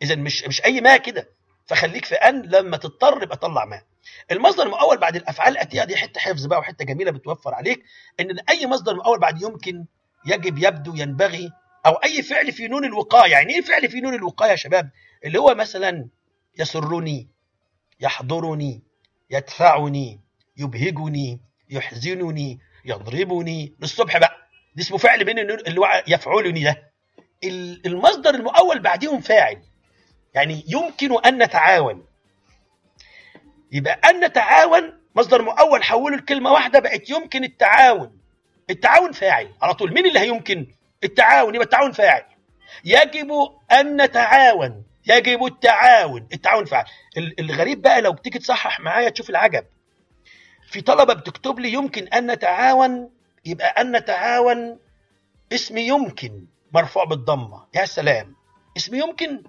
اذا 0.03 0.15
مش 0.15 0.45
مش 0.45 0.65
أي 0.65 0.81
ما 0.81 0.97
كده. 0.97 1.29
فخليك 1.67 2.05
في 2.05 2.15
أن 2.15 2.43
لما 2.43 2.77
تضطر 2.77 3.23
يبقى 3.23 3.37
طلع 3.37 3.65
ما. 3.65 3.83
المصدر 4.31 4.63
المؤول 4.63 4.99
بعد 4.99 5.17
الأفعال 5.17 5.53
الأتية 5.53 5.85
دي 5.85 5.97
حتة 5.97 6.21
حفظ 6.21 6.47
بقى 6.47 6.59
وحتة 6.59 6.85
جميلة 6.85 7.11
بتوفر 7.11 7.55
عليك 7.55 7.85
إن 8.21 8.39
أي 8.51 8.67
مصدر 8.67 8.95
مؤول 8.95 9.19
بعد 9.19 9.43
يمكن 9.43 9.85
يجب 10.27 10.59
يبدو 10.59 10.95
ينبغي 10.95 11.51
أو 11.87 11.93
أي 11.93 12.23
فعل 12.23 12.53
في 12.53 12.69
نون 12.69 12.85
الوقاية. 12.85 13.31
يعني 13.33 13.55
إيه 13.55 13.61
فعل 13.61 13.89
في 13.91 14.01
نون 14.01 14.15
الوقاية 14.15 14.51
يا 14.51 14.57
شباب؟ 14.57 14.91
اللي 15.25 15.39
هو 15.39 15.55
مثلا 15.55 16.09
يسرني 16.59 17.29
يحضرني 18.01 18.83
يدفعني 19.31 20.21
يبهجني 20.57 21.41
يحزنني 21.71 22.59
يضربني. 22.85 23.75
للصبح 23.81 24.19
بقى 24.19 24.37
دي 24.75 24.83
اسمه 24.83 24.99
فعل 24.99 25.25
بين 25.25 25.39
اللي 25.39 25.81
هو 25.81 26.03
يفعلني 26.07 26.65
ده. 26.65 26.91
المصدر 27.87 28.35
المؤول 28.35 28.79
بعديهم 28.79 29.21
فاعل. 29.21 29.63
يعني 30.35 30.65
يمكن 30.69 31.25
أن 31.25 31.43
نتعاون. 31.43 32.07
يبقى 33.73 34.01
أن 34.11 34.25
نتعاون 34.25 35.01
مصدر 35.15 35.43
مؤول 35.43 35.85
حوله 35.85 36.17
لكلمه 36.17 36.53
واحدة 36.53 36.79
بقت 36.79 37.11
يمكن 37.11 37.45
التعاون. 37.45 38.21
التعاون 38.71 39.13
فاعل. 39.13 39.49
على 39.63 39.75
طول 39.75 39.95
مين 39.95 40.07
اللي 40.07 40.21
هيمكن؟ 40.21 40.67
التعاون. 41.05 41.55
يبقى 41.55 41.65
التعاون 41.65 41.93
فاعل. 41.93 42.23
يجب 42.85 43.31
أن 43.73 44.03
نتعاون. 44.03 44.85
يجب 45.07 45.45
التعاون. 45.45 46.29
التعاون 46.33 46.65
فعل. 46.65 46.85
ال- 47.17 47.41
الغريب 47.41 47.83
بقى 47.83 48.01
لو 48.01 48.13
بتيجي 48.13 48.39
تصحح 48.39 48.81
معايا 48.81 49.09
تشوف 49.09 49.31
العجب. 49.31 49.65
في 50.71 50.81
طلبة 50.81 51.15
بتكتب 51.15 51.59
لي 51.59 51.73
يمكن 51.73 52.09
أن 52.09 52.31
نتعاون 52.31 53.11
يبقى 53.45 53.81
أن 53.81 53.97
نتعاون 53.97 54.79
اسم 55.53 55.77
يمكن 55.79 56.45
مرفوع 56.73 57.05
بالضمة. 57.05 57.67
يا 57.75 57.85
سلام. 57.85 58.35
اسم 58.77 58.95
يمكن. 58.95 59.43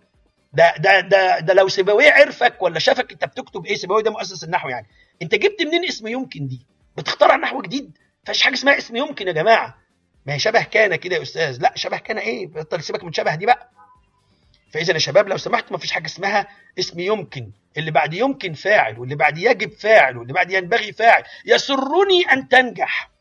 ده 0.53 0.73
ده 0.77 0.99
ده 0.99 1.39
ده 1.39 1.53
لو 1.53 1.67
سيبويه 1.67 2.11
عرفك 2.11 2.61
ولا 2.61 2.79
شافك 2.79 3.11
أنت 3.11 3.25
بتكتب 3.25 3.65
إيه 3.65 3.75
سيبويه 3.75 4.03
ده 4.03 4.11
مؤسس 4.11 4.43
النحو 4.43 4.69
يعني. 4.69 4.87
أنت 5.21 5.35
جبت 5.35 5.61
منين 5.61 5.85
اسم 5.85 6.07
يمكن 6.07 6.47
دي؟ 6.47 6.65
بتخترع 6.97 7.35
نحو 7.35 7.61
جديد. 7.61 7.97
فيش 8.25 8.41
حاجة 8.41 8.53
اسمها 8.53 8.77
اسم 8.77 8.95
يمكن 8.95 9.27
يا 9.27 9.31
جماعة. 9.31 9.77
ما 10.25 10.33
هي 10.33 10.39
شبه 10.39 10.63
كان 10.63 10.95
كده 10.95 11.15
يا 11.15 11.21
أستاذ. 11.21 11.61
لا 11.61 11.73
شبه 11.75 11.97
كان 11.97 12.17
إيه؟ 12.17 12.47
بطل 12.47 12.83
سيبك 12.83 13.03
من 13.03 13.13
شبه 13.13 13.35
دي 13.35 13.45
بقى. 13.45 13.69
فإذا 14.73 14.93
يا 14.93 14.99
شباب 14.99 15.27
لو 15.27 15.37
سمحت 15.37 15.71
ما 15.71 15.77
فيش 15.77 15.91
حاجة 15.91 16.05
اسمها 16.05 16.47
اسم 16.79 16.99
يمكن. 16.99 17.51
اللي 17.77 17.91
بعد 17.91 18.13
يمكن 18.13 18.53
فاعل 18.53 18.99
واللي 18.99 19.15
بعد 19.15 19.37
يجب 19.37 19.71
فاعل 19.71 20.17
واللي 20.17 20.33
بعد 20.33 20.51
ينبغي 20.51 20.91
فاعل. 20.91 21.23
يسرني 21.45 22.21
أن 22.31 22.47
تنجح. 22.49 23.11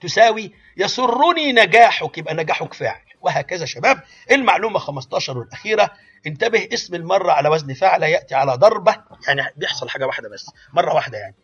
تساوي 0.00 0.52
يسرني 0.76 1.52
نجاحك 1.52 2.18
يبقى 2.18 2.34
نجاحك 2.34 2.74
فاعل. 2.74 3.00
وهكذا 3.20 3.64
شباب. 3.64 4.00
المعلومة 4.30 4.78
15 4.78 5.38
والأخيرة. 5.38 5.90
انتبه 6.26 6.68
اسم 6.72 6.94
المرة 6.94 7.32
على 7.32 7.48
وزن 7.48 7.74
فعل 7.74 8.02
يأتي 8.02 8.34
على 8.34 8.52
ضربة. 8.54 8.96
يعني 9.28 9.42
بيحصل 9.56 9.88
حاجة 9.88 10.06
واحدة 10.06 10.28
بس. 10.28 10.46
مرة 10.72 10.94
واحدة 10.94 11.18
يعني. 11.18 11.34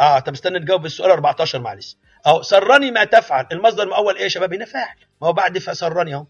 آه 0.00 0.18
طب 0.18 0.32
استنى 0.32 0.58
نجاوب 0.58 0.86
السؤال 0.86 1.10
14 1.10 1.58
معلش. 1.60 1.96
أهو 2.26 2.42
سرني 2.42 2.90
ما 2.90 3.04
تفعل. 3.04 3.46
المصدر 3.52 3.82
الأول 3.82 4.16
إيه 4.16 4.22
يا 4.22 4.28
شباب؟ 4.28 4.54
هنا 4.54 4.64
فاعل. 4.64 4.96
ما 5.22 5.28
هو 5.28 5.32
بعد 5.32 5.58
فسرني 5.58 6.14
أهو. 6.14 6.26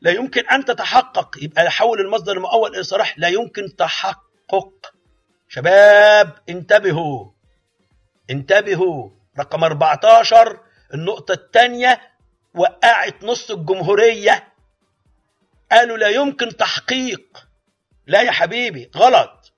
لا 0.00 0.10
يمكن 0.10 0.48
أن 0.48 0.64
تتحقق. 0.64 1.36
يبقى 1.42 1.70
حول 1.70 2.00
المصدر 2.00 2.32
المؤول 2.32 2.74
إلى 2.74 2.82
صراح 2.82 3.18
لا 3.18 3.28
يمكن 3.28 3.76
تحقق. 3.76 4.94
شباب 5.48 6.38
انتبهوا. 6.48 7.30
انتبهوا. 8.30 9.10
رقم 9.38 9.64
14 9.64 10.60
النقطة 10.94 11.32
الثانية 11.32 12.00
وقعت 12.54 13.24
نص 13.24 13.50
الجمهورية. 13.50 14.52
قالوا 15.72 15.96
لا 15.96 16.08
يمكن 16.08 16.56
تحقيق. 16.56 17.48
لا 18.06 18.22
يا 18.22 18.30
حبيبي 18.30 18.90
غلط. 18.96 19.52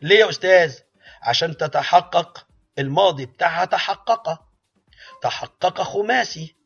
ليه 0.00 0.18
يا 0.18 0.28
أستاذ؟ 0.28 0.78
عشان 1.22 1.56
تتحقق. 1.56 2.46
الماضي 2.78 3.26
بتاعها 3.26 3.64
تحقق. 3.64 4.42
تحقق 5.22 5.82
خماسي. 5.82 6.56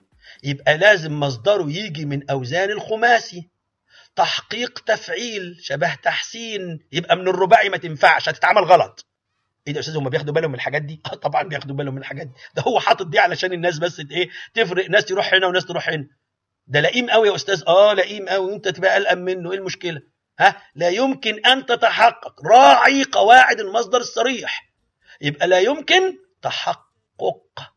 يبقى 0.46 0.78
لازم 0.78 1.20
مصدره 1.20 1.70
يجي 1.70 2.04
من 2.04 2.30
أوزان 2.30 2.70
الخماسي 2.70 3.50
تحقيق 4.16 4.78
تفعيل 4.78 5.56
شبه 5.60 5.94
تحسين 5.94 6.86
يبقى 6.92 7.16
من 7.16 7.28
الرباعي 7.28 7.68
ما 7.68 7.76
تنفعش 7.76 8.28
هتتعمل 8.28 8.64
غلط 8.64 9.06
إيه 9.66 9.72
ده 9.72 9.76
يا 9.76 9.80
أستاذ 9.80 9.96
هم 9.96 10.08
بياخدوا 10.08 10.34
بالهم 10.34 10.50
من 10.50 10.54
الحاجات 10.56 10.82
دي؟ 10.82 11.00
آه 11.06 11.14
طبعا 11.14 11.42
بياخدوا 11.42 11.76
بالهم 11.76 11.94
من 11.94 12.00
الحاجات 12.00 12.26
دي، 12.26 12.32
ده 12.54 12.62
هو 12.62 12.80
حاطط 12.80 13.06
دي 13.06 13.18
علشان 13.18 13.52
الناس 13.52 13.78
بس 13.78 14.00
إيه 14.10 14.28
تفرق 14.54 14.90
ناس 14.90 15.04
تروح 15.04 15.34
هنا 15.34 15.46
وناس 15.46 15.66
تروح 15.66 15.88
هنا. 15.88 16.06
ده 16.66 16.80
لئيم 16.80 17.10
قوي 17.10 17.28
يا 17.28 17.34
أستاذ 17.34 17.62
آه 17.68 17.92
لئيم 17.92 18.28
قوي 18.28 18.52
وأنت 18.52 18.68
تبقى 18.68 18.94
قلقان 18.94 19.24
منه 19.24 19.52
إيه 19.52 19.58
المشكلة؟ 19.58 20.00
ها 20.38 20.62
لا 20.74 20.88
يمكن 20.88 21.46
أن 21.46 21.66
تتحقق 21.66 22.46
راعي 22.46 23.04
قواعد 23.04 23.60
المصدر 23.60 23.98
الصريح. 23.98 24.72
يبقى 25.20 25.48
لا 25.48 25.58
يمكن 25.60 26.18
تحقق. 26.42 27.72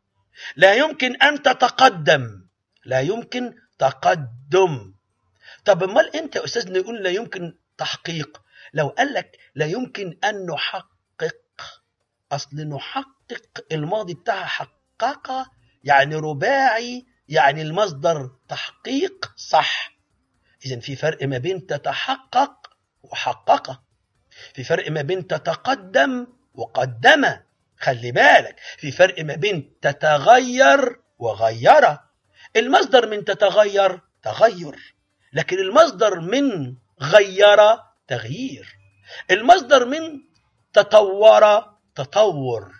لا 0.55 0.73
يمكن 0.73 1.15
أن 1.15 1.41
تتقدم. 1.41 2.48
لا 2.89 2.99
يمكن 2.99 3.55
تقدم. 3.79 4.93
طب 5.65 5.83
أمال 5.83 6.15
إمتى 6.15 6.39
يا 6.39 6.45
أستاذ 6.45 6.71
نقول 6.71 7.03
لا 7.03 7.09
يمكن 7.09 7.55
تحقيق؟ 7.77 8.41
لو 8.73 8.87
قال 8.87 9.13
لك 9.13 9.37
لا 9.55 9.65
يمكن 9.65 10.17
أن 10.23 10.45
نحقق 10.45 11.35
أصل 12.31 12.57
نحقق 12.57 13.65
الماضي 13.71 14.13
بتاعها 14.13 14.45
حقق 14.45 15.51
يعني 15.83 16.15
رباعي 16.15 17.05
يعني 17.29 17.61
المصدر 17.61 18.29
تحقيق 18.47 19.31
صح 19.37 19.91
اذا 20.65 20.79
في 20.79 20.95
فرق 20.95 21.23
ما 21.23 21.37
بين 21.37 21.67
تتحقق 21.67 22.69
وحقق 23.03 23.81
في 24.53 24.63
فرق 24.63 24.91
ما 24.91 25.01
بين 25.01 25.27
تتقدم 25.27 26.27
وقدم 26.53 27.25
خلي 27.77 28.11
بالك 28.11 28.59
في 28.77 28.91
فرق 28.91 29.25
ما 29.25 29.35
بين 29.35 29.79
تتغير 29.81 30.99
وغير 31.19 32.08
المصدر 32.55 33.09
من 33.09 33.25
تتغير 33.25 33.99
تغير. 34.23 34.95
لكن 35.33 35.57
المصدر 35.57 36.19
من 36.19 36.75
غير 37.01 37.57
تغيير. 38.07 38.77
المصدر 39.31 39.85
من 39.85 40.21
تطور 40.73 41.65
تطور. 41.95 42.71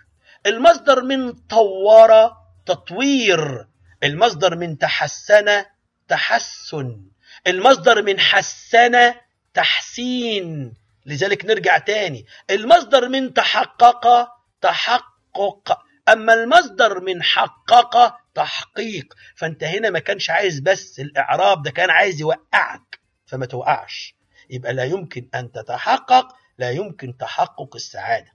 المصدر 0.46 1.02
من 1.02 1.32
طور 1.32 2.36
تطوير. 2.66 3.66
المصدر 4.04 4.56
من 4.56 4.78
تحسن 4.78 5.64
تحسن. 6.08 7.04
المصدر 7.46 8.02
من 8.02 8.20
حسن 8.20 9.14
تحسين. 9.54 10.74
لذلك 11.06 11.44
نرجع 11.44 11.78
تاني. 11.78 12.26
المصدر 12.50 13.08
من 13.08 13.34
تحقق 13.34 14.28
تحقق. 14.60 15.78
أما 16.12 16.34
المصدر 16.34 17.00
من 17.00 17.22
حقق 17.22 18.16
تحقيق. 18.34 19.14
فأنت 19.36 19.64
هنا 19.64 19.90
ما 19.90 19.98
كانش 19.98 20.30
عايز 20.30 20.60
بس 20.60 21.00
الإعراب 21.00 21.62
ده 21.62 21.70
كان 21.70 21.90
عايز 21.90 22.20
يوقعك 22.20 23.00
فما 23.26 23.46
توقعش. 23.46 24.14
يبقى 24.50 24.72
لا 24.72 24.84
يمكن 24.84 25.28
أن 25.34 25.52
تتحقق 25.52 26.36
لا 26.58 26.70
يمكن 26.70 27.16
تحقق 27.16 27.74
السعادة. 27.76 28.32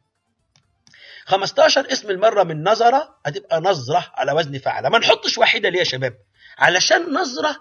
15 1.26 1.92
اسم 1.92 2.10
المرة 2.10 2.44
من 2.44 2.64
نظرة 2.64 3.18
هتبقى 3.26 3.62
نظرة 3.62 4.12
على 4.14 4.32
وزن 4.32 4.60
فعل 4.60 4.88
ما 4.88 4.98
نحطش 5.00 5.38
واحدة 5.38 5.70
ليه 5.70 5.80
يا 5.80 5.84
شباب؟ 5.84 6.18
علشان 6.58 7.14
نظرة 7.14 7.58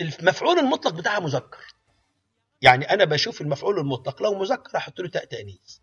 المفعول 0.00 0.58
المطلق 0.58 0.92
بتاعها 0.92 1.20
مذكر. 1.20 1.74
يعني 2.62 2.90
أنا 2.90 3.04
بشوف 3.04 3.40
المفعول 3.40 3.78
المطلق 3.78 4.22
لو 4.22 4.38
مذكر 4.38 4.76
أحط 4.78 5.00
له 5.00 5.08
تاء 5.08 5.24
تأنيث. 5.24 5.76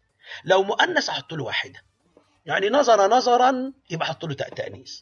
لو 0.45 0.63
مؤنث 0.63 1.09
أحط 1.09 1.33
له 1.33 1.43
واحدة. 1.43 1.81
يعني 2.49 2.69
نظر 2.69 3.09
نظرا 3.09 3.73
يبقى 3.89 4.05
أحط 4.05 4.25
له 4.25 4.33
تاء 4.33 4.49
تأنيث. 4.49 4.99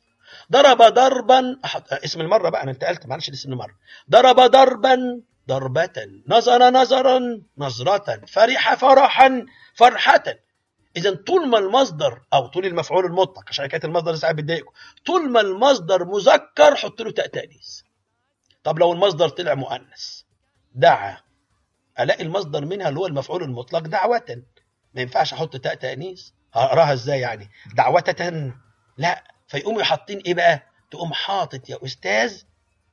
ضرب 0.51 0.77
ضربا 0.81 1.59
أحط 1.65 1.93
اسم 1.93 2.21
المرة 2.21 2.49
بقى 2.49 2.63
أنا 2.63 2.71
انتقلت 2.71 3.05
معلش 3.05 3.29
اسم 3.29 3.53
المرة. 3.53 3.75
ضرب 4.09 4.35
ضربا 4.35 5.21
ضربة 5.47 5.93
نظر 6.27 6.69
نظرا 6.69 7.41
نظرة 7.57 8.25
فرح 8.27 8.73
فرحا 8.73 9.45
فرحة. 9.75 10.23
إذا 10.97 11.15
طول 11.15 11.47
ما 11.47 11.57
المصدر 11.57 12.21
أو 12.33 12.47
طول 12.47 12.65
المفعول 12.65 13.05
المطلق 13.05 13.43
عشان 13.47 13.65
كانت 13.65 13.85
المصدر 13.85 14.15
ساعات 14.15 14.35
بتضايقكم 14.35 14.73
طول 15.05 15.31
ما 15.31 15.41
المصدر 15.41 16.05
مذكر 16.05 16.75
حط 16.75 17.01
له 17.01 17.11
تاء 17.11 17.27
تأنيث. 17.27 17.81
طب 18.63 18.79
لو 18.79 18.93
المصدر 18.93 19.29
طلع 19.29 19.53
مؤنث 19.53 20.21
دعا. 20.75 21.17
ألاقي 21.99 22.23
المصدر 22.23 22.65
منها 22.65 22.89
اللي 22.89 22.99
هو 22.99 23.07
المفعول 23.07 23.43
المطلق 23.43 23.79
دعوة. 23.79 24.43
ما 24.93 25.01
ينفعش 25.01 25.33
أحط 25.33 25.57
تاء 25.57 25.75
تأنيث. 25.75 26.29
هقراها 26.53 26.93
إزاي 26.93 27.19
يعني؟ 27.19 27.49
دعوة 27.75 28.03
لا. 28.97 29.23
فيقوموا 29.47 29.83
حاطين 29.83 30.17
إيه 30.19 30.33
بقى؟ 30.33 30.63
تقوم 30.91 31.13
حاطط 31.13 31.69
يا 31.69 31.77
أستاذ 31.85 32.41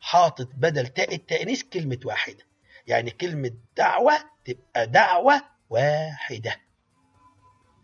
حاطط 0.01 0.49
بدل 0.55 0.87
تاء 0.87 1.15
التأنيث 1.15 1.63
كلمة 1.63 1.99
واحدة. 2.05 2.45
يعني 2.87 3.11
كلمة 3.11 3.51
دعوة 3.77 4.15
تبقى 4.45 4.87
دعوة 4.87 5.43
واحدة. 5.71 6.57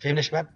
فهمنا 0.00 0.16
يا 0.18 0.22
شباب؟ 0.22 0.46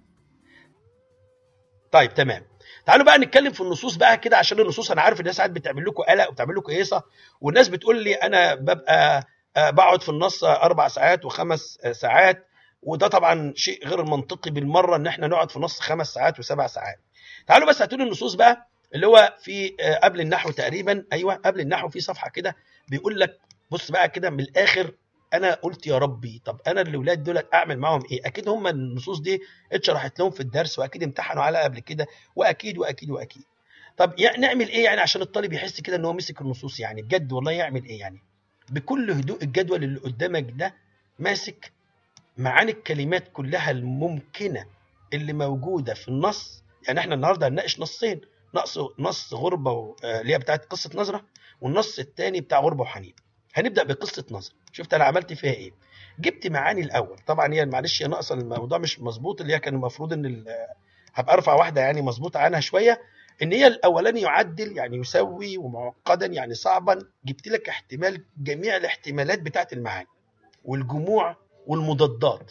طيب 1.93 2.15
تمام. 2.15 2.47
تعالوا 2.87 3.05
بقى 3.07 3.19
نتكلم 3.19 3.53
في 3.53 3.61
النصوص 3.61 3.97
بقى 3.97 4.17
كده 4.17 4.37
عشان 4.37 4.61
النصوص 4.61 4.91
أنا 4.91 5.03
عارف 5.03 5.21
الناس 5.21 5.37
ساعات 5.37 5.51
بتعمل 5.51 5.85
لكم 5.87 6.03
قلق 6.03 6.29
وبتعمل 6.29 6.55
لكم 6.57 6.73
هيصه 6.73 7.03
والناس 7.41 7.69
بتقول 7.69 8.05
لي 8.05 8.15
أنا 8.15 8.55
ببقى 8.55 9.27
بقعد 9.57 10.03
في 10.03 10.09
النص 10.09 10.45
أربع 10.45 10.89
ساعات 10.89 11.25
وخمس 11.25 11.79
ساعات. 11.93 12.47
وده 12.85 13.09
طبعا 13.09 13.53
شيء 13.57 13.89
غير 13.89 14.05
منطقي 14.05 14.51
بالمرة 14.51 14.97
إن 14.97 15.07
إحنا 15.07 15.27
نقعد 15.27 15.51
في 15.51 15.57
النص 15.57 15.81
خمس 15.81 16.09
ساعات 16.09 16.39
وسبع 16.39 16.67
ساعات. 16.67 17.01
تعالوا 17.47 17.69
بس 17.69 17.83
هاتوا 17.83 17.99
النصوص 17.99 18.35
بقى 18.35 18.69
اللي 18.95 19.07
هو 19.07 19.37
في 19.43 19.69
قبل 20.03 20.21
النحو 20.21 20.51
تقريبا 20.51 21.05
أيوه 21.13 21.35
قبل 21.35 21.61
النحو 21.61 21.89
في 21.89 22.01
صفحة 22.01 22.31
كده 22.31 22.57
بيقول 22.89 23.21
لك 23.21 23.39
بص 23.71 23.91
بقى 23.91 24.09
كده 24.09 24.31
من 24.31 24.41
الآخر 24.41 24.93
أنا 25.35 25.55
قلت 25.55 25.87
يا 25.87 25.99
ربي 25.99 26.43
طب 26.45 26.61
أنا 26.67 26.81
الأولاد 26.81 27.23
دول 27.25 27.43
أعمل 27.55 27.79
معاهم 27.79 28.03
إيه؟ 28.13 28.27
أكيد 28.27 28.49
هم 28.49 28.67
النصوص 28.67 29.19
دي 29.21 29.41
اتشرحت 29.73 30.19
لهم 30.21 30.31
في 30.31 30.41
الدرس 30.41 30.79
وأكيد 30.79 31.03
امتحنوا 31.03 31.43
على 31.43 31.59
قبل 31.59 31.79
كده 31.81 32.07
وأكيد 32.37 32.79
وأكيد 32.79 33.11
وأكيد. 33.11 33.43
طب 33.97 34.15
يعني 34.19 34.37
نعمل 34.39 34.69
إيه 34.69 34.85
يعني 34.85 35.01
عشان 35.01 35.23
الطالب 35.23 35.53
يحس 35.53 35.81
كده 35.81 35.97
إن 35.97 36.05
هو 36.05 36.13
مسك 36.13 36.41
النصوص 36.41 36.81
يعني؟ 36.81 37.03
بجد 37.03 37.33
والله 37.33 37.53
يعمل 37.53 37.85
إيه 37.85 38.01
يعني؟ 38.01 38.19
بكل 38.71 39.11
هدوء 39.11 39.43
الجدول 39.43 39.85
اللي 39.85 40.01
قدامك 40.01 40.47
ده 40.51 40.75
ماسك 41.19 41.73
معاني 42.37 42.73
الكلمات 42.73 43.29
كلها 43.33 43.71
الممكنة 43.71 44.67
اللي 45.13 45.33
موجودة 45.33 45.95
في 45.95 46.09
النص. 46.09 46.63
يعني 46.89 47.01
إحنا 47.01 47.15
النهارده 47.15 47.49
هنناقش 47.49 47.81
نصين 47.81 48.21
نص 48.55 48.79
نص 48.99 49.35
غربة 49.35 49.97
اللي 50.05 50.33
هي 50.35 50.39
بتاعت 50.39 50.65
قصة 50.65 50.91
نظرة 50.95 51.25
والنص 51.61 51.99
الثاني 51.99 52.41
بتاع 52.41 52.61
غربة 52.61 52.83
وحنين 52.83 53.15
هنبدأ 53.55 53.83
بقصة 53.83 54.25
نظر 54.31 54.53
شفت 54.73 54.95
أنا 54.95 55.05
عملت 55.05 55.33
فيها 55.33 55.53
إيه؟ 55.53 55.73
جبت 56.19 56.47
معاني 56.47 56.81
الأول. 56.81 57.19
طبعا 57.27 57.55
هي 57.55 57.67
معلش 57.67 58.03
هي 58.03 58.07
ناقصة 58.09 58.35
الموضوع 58.35 58.79
مش 58.79 59.01
مظبوط 59.01 59.41
اللي 59.41 59.53
هي 59.55 59.59
كان 59.59 59.75
المفروض 59.75 60.13
إن 60.13 60.45
هبقى 61.15 61.35
أرفع 61.35 61.55
واحدة 61.55 61.81
يعني 61.81 62.03
مظبوطة 62.03 62.41
عنها 62.41 62.61
شوية 62.61 63.01
إن 63.43 63.53
هي 63.53 63.67
الأولاني 63.67 64.21
يعدل 64.21 64.77
يعني 64.77 64.97
يسوي 64.97 65.59
ومعقدا 65.59 66.27
يعني 66.27 66.55
صعبا. 66.55 66.99
جبت 67.25 67.49
لك 67.49 67.69
احتمال 67.69 68.25
جميع 68.39 68.77
الاحتمالات 68.77 69.39
بتاعت 69.43 69.73
المعاني 69.73 70.09
والجموع 70.65 71.37
والمضادات. 71.67 72.51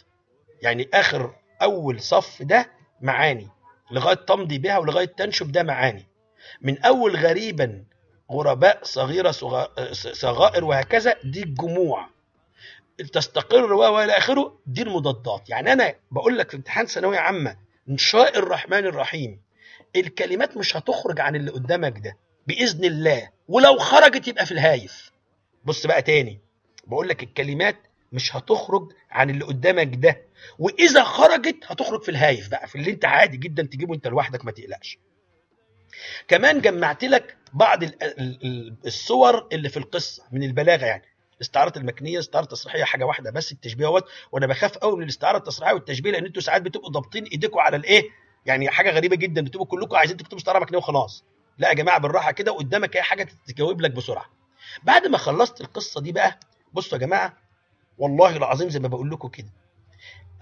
يعني 0.62 0.88
آخر 0.94 1.34
أول 1.62 2.00
صف 2.00 2.42
ده 2.42 2.70
معاني 3.00 3.48
لغاية 3.90 4.14
تمضي 4.14 4.58
بها 4.58 4.78
ولغاية 4.78 5.04
تنشب 5.06 5.52
ده 5.52 5.62
معاني. 5.62 6.06
من 6.62 6.82
أول 6.82 7.16
غريبا 7.16 7.84
غرباء 8.32 8.78
صغيرة 8.82 9.30
صغا- 9.30 9.92
صغائر 9.92 10.64
وهكذا 10.64 11.16
دي 11.24 11.42
الجموع. 11.42 12.08
تستقر 13.12 13.72
و 13.72 13.78
وإلى 13.94 14.12
آخره 14.12 14.58
دي 14.66 14.82
المضادات. 14.82 15.50
يعني 15.50 15.72
أنا 15.72 15.94
بقول 16.10 16.38
لك 16.38 16.50
في 16.50 16.56
امتحان 16.56 16.86
ثانوية 16.86 17.18
عامة 17.18 17.56
ان 17.88 17.98
شاء 17.98 18.38
الرحمن 18.38 18.86
الرحيم 18.86 19.40
الكلمات 19.96 20.56
مش 20.56 20.76
هتخرج 20.76 21.20
عن 21.20 21.36
اللي 21.36 21.50
قدامك 21.50 21.98
ده 21.98 22.16
بإذن 22.46 22.84
الله. 22.84 23.30
ولو 23.48 23.78
خرجت 23.78 24.28
يبقى 24.28 24.46
في 24.46 24.52
الهايف. 24.52 25.10
بص 25.64 25.86
بقى 25.86 26.02
تاني 26.02 26.40
بقول 26.86 27.08
لك 27.08 27.22
الكلمات 27.22 27.76
مش 28.14 28.36
هتخرج 28.36 28.92
عن 29.10 29.30
اللي 29.30 29.44
قدامك 29.44 29.94
ده. 29.94 30.22
وإذا 30.58 31.04
خرجت 31.04 31.56
هتخرج 31.66 32.02
في 32.02 32.10
الهايف 32.10 32.48
بقى 32.50 32.66
في 32.68 32.74
اللي 32.78 32.90
انت 32.90 33.04
عادي 33.04 33.36
جدا 33.36 33.62
تجيبه 33.62 33.94
انت 33.94 34.06
لوحدك 34.06 34.44
ما 34.44 34.50
تقلقش. 34.52 34.98
كمان 36.28 36.60
جمعت 36.60 37.04
لك 37.04 37.36
بعض 37.52 37.82
ال- 37.82 38.02
ال- 38.02 38.38
ال- 38.44 38.76
الصور 38.86 39.48
اللي 39.52 39.68
في 39.68 39.76
القصة 39.76 40.22
من 40.32 40.42
البلاغة 40.42 40.84
يعني. 40.84 41.02
الاستعارة 41.36 41.78
المكنية 41.78 42.14
الاستعاره 42.14 42.44
التصريحيه 42.44 42.84
حاجة 42.84 43.04
واحدة 43.04 43.30
بس 43.30 43.52
التشبيه 43.52 43.86
اهوت 43.86 44.04
وأنا 44.32 44.46
بخاف 44.46 44.78
قوي 44.78 44.96
من 44.96 45.02
الاستعارة 45.02 45.36
التصريحيه 45.38 45.74
والتشبيه 45.74 46.10
لأن 46.10 46.24
أنتوا 46.26 46.42
ساعات 46.42 46.62
بتبقوا 46.62 46.90
ضابطين 46.90 47.24
ايديكم 47.24 47.58
على 47.58 47.76
الإيه؟ 47.76 48.02
يعني 48.46 48.70
حاجة 48.70 48.90
غريبة 48.90 49.16
جدا 49.16 49.40
بتبقوا 49.42 49.66
كلكم 49.66 49.96
عايزين 49.96 50.16
تكتبوا 50.16 50.38
استعارة 50.38 50.58
مكنية 50.58 50.78
وخلاص. 50.78 51.24
لا 51.58 51.68
يا 51.68 51.74
جماعة 51.74 51.98
بالراحة 52.00 52.32
كده 52.32 52.52
قدامك 52.52 52.96
أي 52.96 53.02
حاجة 53.02 53.28
تجاوب 53.46 53.80
لك 53.80 53.90
بسرعة. 53.90 54.24
بعد 54.82 55.06
ما 55.06 55.18
خلصت 55.18 55.60
القصة 55.60 56.00
دي 56.00 56.12
بقى 56.12 56.40
بصوا 56.72 56.98
يا 56.98 57.06
جماعة 57.06 57.36
والله 57.98 58.36
العظيم 58.36 58.68
زي 58.68 58.78
ما 58.78 58.88
بقول 58.88 59.10
لكم 59.10 59.28
كده. 59.28 59.50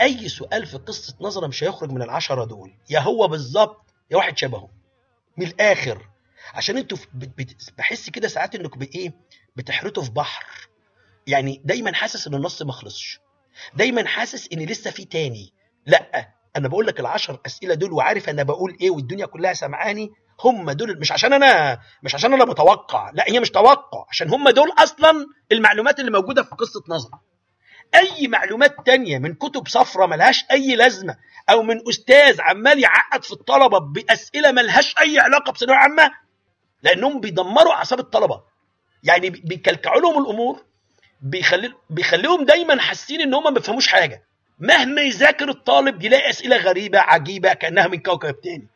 أي 0.01 0.29
سؤال 0.29 0.67
في 0.67 0.77
قصة 0.77 1.15
نظرة 1.21 1.47
مش 1.47 1.65
هيخرج 1.65 1.91
من 1.91 2.03
العشرة 2.03 2.45
دول. 2.45 2.73
يا 2.91 3.01
هو 3.01 3.29
بالظبط 3.29 3.85
يا 4.11 4.17
واحد 4.17 4.39
شبهه. 4.39 4.69
من 5.37 5.47
الآخر. 5.47 6.09
عشان 6.55 6.77
أنتوا 6.79 6.99
بحس 7.79 8.11
كده 8.11 8.29
ساعات 8.29 8.55
انكم 8.55 8.79
بايه 8.79 9.13
بتحرتوا 9.57 10.03
في 10.03 10.11
بحر. 10.11 10.45
يعني 11.27 11.63
دايما 11.65 11.93
حاسس 11.95 12.27
إن 12.27 12.35
النص 12.35 12.63
ما 12.63 12.73
خلصش. 12.73 13.21
دايما 13.75 14.07
حاسس 14.07 14.49
إن 14.53 14.59
لسه 14.59 14.91
في 14.91 15.05
تاني. 15.05 15.53
لأ 15.87 16.29
أنا 16.57 16.69
بقول 16.69 16.87
لك 16.87 17.01
العشر 17.01 17.41
أسئلة 17.47 17.75
دول 17.75 17.93
وعارف 17.93 18.29
أنا 18.29 18.43
بقول 18.43 18.77
إيه 18.81 18.91
والدنيا 18.91 19.27
كلها 19.27 19.53
سامعاني 19.53 20.11
هم 20.45 20.71
دول 20.71 20.99
مش 21.01 21.13
عشان 21.13 21.33
أنا 21.33 21.81
مش 22.03 22.15
عشان 22.15 22.33
أنا 22.35 22.45
متوقع. 22.45 23.11
لأ 23.15 23.25
هي 23.29 23.41
مش 23.41 23.51
توقع 23.51 24.07
عشان 24.09 24.31
هم 24.31 24.49
دول 24.49 24.73
أصلا 24.79 25.27
المعلومات 25.53 26.01
اللي 26.01 26.11
موجودة 26.11 26.43
في 26.43 26.51
قصة 26.51 26.83
نظر 26.89 27.11
أي 27.95 28.29
معلومات 28.29 28.87
تانية 28.87 29.19
من 29.19 29.35
كتب 29.35 29.69
صفرة 29.69 30.07
ملهاش 30.07 30.45
أي 30.51 30.77
لازمة 30.77 31.17
أو 31.51 31.63
من 31.63 31.89
أستاذ 31.89 32.41
عمال 32.41 32.79
يعقد 32.83 33.25
في 33.25 33.33
الطلبة 33.33 33.79
بأسئلة 33.79 34.53
ملهاش 34.53 34.95
أي 35.01 35.19
علاقة 35.19 35.53
بثانوية 35.53 35.77
عامة 35.77 36.11
لأنهم 36.83 37.21
بيدمروا 37.21 37.73
أعصاب 37.73 37.99
الطلبة. 38.01 38.41
يعني 39.05 39.31
بي- 39.31 39.43
بيكلكعوا 39.45 40.01
لهم 40.01 40.23
الأمور 40.25 40.65
بيخلي 41.21 41.73
بيخليهم 41.91 42.45
دايما 42.45 42.81
حاسين 42.81 43.21
إن 43.21 43.35
هم 43.35 43.45
ما 43.45 43.51
بيفهموش 43.51 43.89
حاجة. 43.89 44.23
مهما 44.59 45.03
يذاكر 45.03 45.49
الطالب 45.49 46.03
يلاقي 46.03 46.31
أسئلة 46.31 46.57
غريبة 46.57 46.99
عجيبة 46.99 47.53
كأنها 47.53 47.87
من 47.87 47.99
كوكب 47.99 48.41
تاني. 48.41 48.67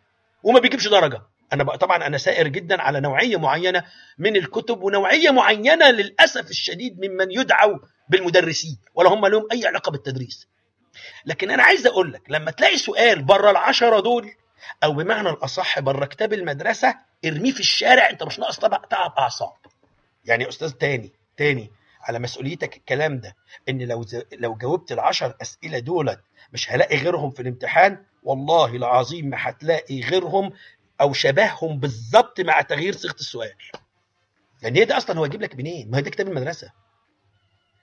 وما 0.42 0.60
بيجيبش 0.60 0.88
درجة. 0.88 1.22
أنا 1.52 1.64
بقى 1.64 1.78
طبعا 1.78 2.06
أنا 2.06 2.18
سائر 2.18 2.48
جدا 2.48 2.82
على 2.82 3.00
نوعية 3.00 3.36
معينة 3.36 3.84
من 4.18 4.36
الكتب 4.36 4.82
ونوعية 4.82 5.30
معينة 5.30 5.90
للأسف 5.90 6.50
الشديد 6.50 6.98
ممن 7.04 7.30
يدعوا 7.32 7.78
بالمدرسين 8.08 8.78
ولا 8.94 9.08
هم 9.10 9.26
لهم 9.26 9.46
أي 9.52 9.66
علاقة 9.66 9.90
بالتدريس. 9.90 10.48
لكن 11.26 11.50
أنا 11.50 11.62
عايز 11.62 11.86
أقول 11.86 12.12
لك 12.12 12.22
لما 12.28 12.50
تلاقي 12.50 12.76
سؤال 12.76 13.22
بره 13.22 13.50
العشرة 13.50 14.00
دول 14.00 14.30
أو 14.84 14.92
بمعنى 14.92 15.30
الأصح 15.30 15.80
بره 15.80 16.06
كتاب 16.06 16.32
المدرسة 16.32 16.94
ارميه 17.24 17.52
في 17.52 17.60
الشارع 17.60 18.10
أنت 18.10 18.22
مش 18.22 18.38
ناقص 18.38 18.58
طبع 18.58 18.76
تعب 18.90 19.12
أعصاب. 19.18 19.52
يعني 20.24 20.44
يا 20.44 20.48
أستاذ 20.48 20.70
تاني 20.70 21.12
تاني 21.36 21.70
على 22.02 22.18
مسؤوليتك 22.18 22.76
الكلام 22.76 23.20
ده 23.20 23.36
إن 23.68 23.82
لو 23.82 24.02
ز... 24.02 24.22
لو 24.32 24.54
جاوبت 24.54 24.92
العشر 24.92 25.34
أسئلة 25.42 25.78
دولت 25.78 26.20
مش 26.52 26.72
هلاقي 26.72 26.96
غيرهم 26.96 27.30
في 27.30 27.42
الامتحان؟ 27.42 28.04
والله 28.22 28.76
العظيم 28.76 29.26
ما 29.26 29.36
هتلاقي 29.40 30.00
غيرهم 30.00 30.52
أو 31.00 31.12
شبههم 31.12 31.78
بالظبط 31.80 32.40
مع 32.40 32.60
تغيير 32.60 32.96
صيغة 32.96 33.14
السؤال. 33.14 33.54
يعني 34.62 34.80
هي 34.80 34.84
ده 34.84 34.96
أصلا 34.96 35.18
هو 35.18 35.24
يجيب 35.24 35.42
لك 35.42 35.56
منين؟ 35.56 35.90
ما 35.90 35.98
هي 35.98 36.02
ده 36.02 36.10
كتاب 36.10 36.28
المدرسة. 36.28 36.72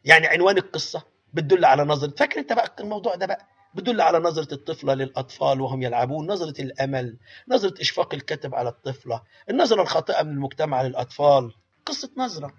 يعني 0.06 0.28
عنوان 0.28 0.58
القصة 0.58 1.04
بتدل 1.34 1.66
على 1.66 1.84
نظره 1.84 2.10
فاكر 2.18 2.39
انت 2.39 2.54
بقى 2.54 2.76
الموضوع 2.80 3.16
ده 3.16 3.26
بقى؟ 3.26 3.47
بتدل 3.76 4.01
على 4.01 4.20
نظرة 4.20 4.54
الطفلة 4.54 4.93
للأطفال 4.93 5.62
وهم 5.62 5.82
يلعبون 5.84 6.28
نظرة 6.32 6.62
الأمل 6.62 7.18
نظرة 7.47 7.82
إشفاق 7.82 8.14
الكاتب 8.14 8.56
على 8.56 8.70
الطفلة 8.70 9.22
النظرة 9.49 9.82
الخاطئة 9.82 10.24
من 10.24 10.32
المجتمع 10.32 10.82
للأطفال 10.82 11.54
قصة 11.86 12.10
نظرة. 12.18 12.54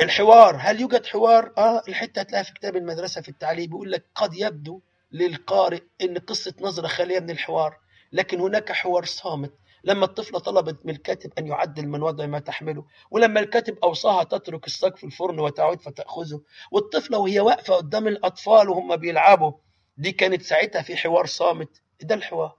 الحوار 0.00 0.56
هل 0.60 0.80
يوجد 0.80 1.06
حوار؟ 1.06 1.52
آه 1.58 1.82
الحتة 1.88 2.20
هتلاقيها 2.20 2.42
في 2.44 2.52
كتاب 2.52 2.76
المدرسة 2.76 3.20
في 3.20 3.28
التعليم 3.28 3.66
بيقول 3.66 3.92
لك 3.92 4.04
قد 4.14 4.34
يبدو 4.34 4.80
للقارئ 5.12 5.82
إن 6.02 6.18
قصة 6.18 6.54
نظرة 6.60 6.86
خالية 6.86 7.20
من 7.20 7.30
الحوار 7.30 7.76
لكن 8.12 8.40
هناك 8.40 8.72
حوار 8.72 9.04
صامت. 9.04 9.52
لما 9.86 10.04
الطفلة 10.04 10.38
طلبت 10.38 10.86
من 10.86 10.92
الكاتب 10.94 11.32
أن 11.38 11.46
يعدل 11.46 11.88
من 11.88 12.02
وضع 12.02 12.26
ما 12.26 12.38
تحمله 12.38 12.84
ولما 13.10 13.40
الكاتب 13.40 13.78
أوصاها 13.84 14.24
تترك 14.24 14.66
الصاج 14.66 14.96
في 14.96 15.04
الفرن 15.04 15.38
وتعود 15.40 15.80
فتأخذه 15.80 16.40
والطفلة 16.70 17.18
وهي 17.18 17.40
واقفة 17.40 17.74
قدام 17.74 18.08
الأطفال 18.08 18.68
وهم 18.68 18.96
بيلعبوا. 18.96 19.52
دي 19.96 20.12
كانت 20.12 20.42
ساعتها 20.42 20.82
في 20.82 20.96
حوار 20.96 21.26
صامت. 21.26 21.82
ده 22.02 22.14
الحوار. 22.14 22.56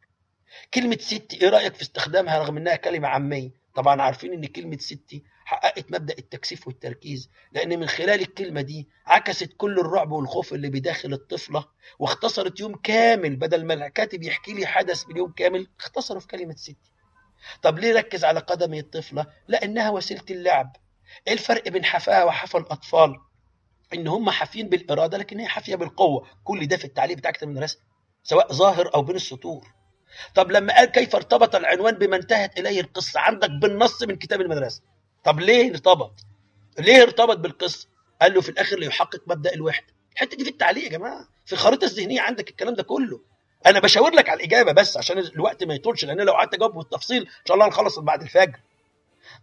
كلمة 0.74 0.98
ستي 1.02 1.42
إيه 1.42 1.50
رأيك 1.50 1.76
في 1.76 1.82
استخدامها 1.82 2.40
رغم 2.40 2.58
إنها 2.58 2.76
كلمة 2.76 3.08
عامية؟ 3.08 3.52
طبعا 3.76 4.02
عارفين 4.02 4.34
إن 4.34 4.46
كلمة 4.46 4.78
ستي 4.78 5.24
حققت 5.46 5.92
مبدأ 5.92 6.16
التكثيف 6.18 6.68
والتركيز 6.68 7.30
لأن 7.52 7.80
من 7.80 7.88
خلال 7.88 8.22
الكلمة 8.22 8.62
دي 8.62 8.90
عكست 9.06 9.54
كل 9.58 9.80
الرعب 9.80 10.12
والخوف 10.12 10.54
اللي 10.54 10.70
بداخل 10.70 11.14
الطفلة 11.14 11.66
واختصرت 12.00 12.60
يوم 12.60 12.76
كامل 12.76 13.36
بدل 13.36 13.66
ما 13.66 13.74
الكاتب 13.74 14.24
يحكي 14.24 14.54
لي 14.54 14.66
حدث 14.66 15.08
من 15.10 15.18
يوم 15.18 15.32
كامل 15.32 15.68
اختصروا 15.80 16.20
في 16.20 16.28
كلمة 16.28 16.56
ستي. 16.56 16.92
طب 17.62 17.80
ليه 17.80 17.94
ركز 17.94 18.26
على 18.26 18.40
قدم 18.40 18.74
الطفلة؟ 18.74 19.26
لأنها 19.48 19.90
وسيلة 19.90 20.24
اللعب. 20.30 20.76
إيه 21.28 21.34
الفرق 21.34 21.68
بين 21.70 21.86
حفاها 21.86 22.24
وحفا 22.24 22.60
الأطفال؟ 22.60 23.16
إن 23.94 24.08
هم 24.08 24.30
حافين 24.30 24.70
بالإرادة 24.70 25.18
لكن 25.18 25.40
هي 25.40 25.48
حافية 25.48 25.76
بالقوة. 25.76 26.28
كل 26.44 26.68
ده 26.68 26.78
في 26.78 26.86
التعليق 26.86 27.18
بتاع 27.18 27.32
كتاب 27.32 27.50
المدرسة 27.50 27.80
سواء 28.24 28.54
ظاهر 28.54 28.96
أو 28.96 29.02
بين 29.02 29.16
السطور. 29.16 29.68
طب 30.36 30.52
لما 30.52 30.76
قال 30.76 30.86
كيف 30.86 31.16
ارتبط 31.16 31.56
العنوان 31.56 31.96
بما 31.96 32.16
انتهت 32.16 32.60
إليه 32.60 32.82
القصة؟ 32.82 33.20
عندك 33.20 33.50
بالنص 33.50 34.04
من 34.04 34.16
كتاب 34.16 34.42
المدرسة. 34.42 34.82
طب 35.24 35.40
ليه 35.40 35.72
ارتبط؟ 35.72 36.14
ليه 36.80 37.02
ارتبط 37.04 37.38
بالقصة؟ 37.38 37.88
قال 38.22 38.34
له 38.34 38.42
في 38.42 38.50
الآخر 38.50 38.80
ليحقق 38.80 39.22
مبدأ 39.28 39.54
الوحدة. 39.54 39.88
الحتة 40.14 40.38
دي 40.38 40.44
في 40.44 40.50
التعليق 40.50 40.84
يا 40.84 40.90
جماعة. 40.90 41.28
في 41.46 41.54
الخريطه 41.54 41.86
الذهنية 41.86 42.22
عندك 42.22 42.50
الكلام 42.50 42.74
ده 42.74 42.84
كله. 42.84 43.22
أنا 43.66 43.80
بشاور 43.80 44.12
لك 44.14 44.30
على 44.30 44.38
الاجابه 44.38 44.72
بس 44.72 44.98
عشان 44.98 45.18
الوقت 45.18 45.64
ما 45.64 45.74
يطولش 45.74 46.06
لأن 46.06 46.22
لو 46.22 46.34
قعدت 46.34 46.54
اجاوب 46.54 46.74
بالتفصيل 46.78 47.22
ان 47.22 47.46
شاء 47.48 47.56
الله 47.56 47.68
نخلص 47.68 48.00
بعد 48.00 48.22
الفجر. 48.22 48.60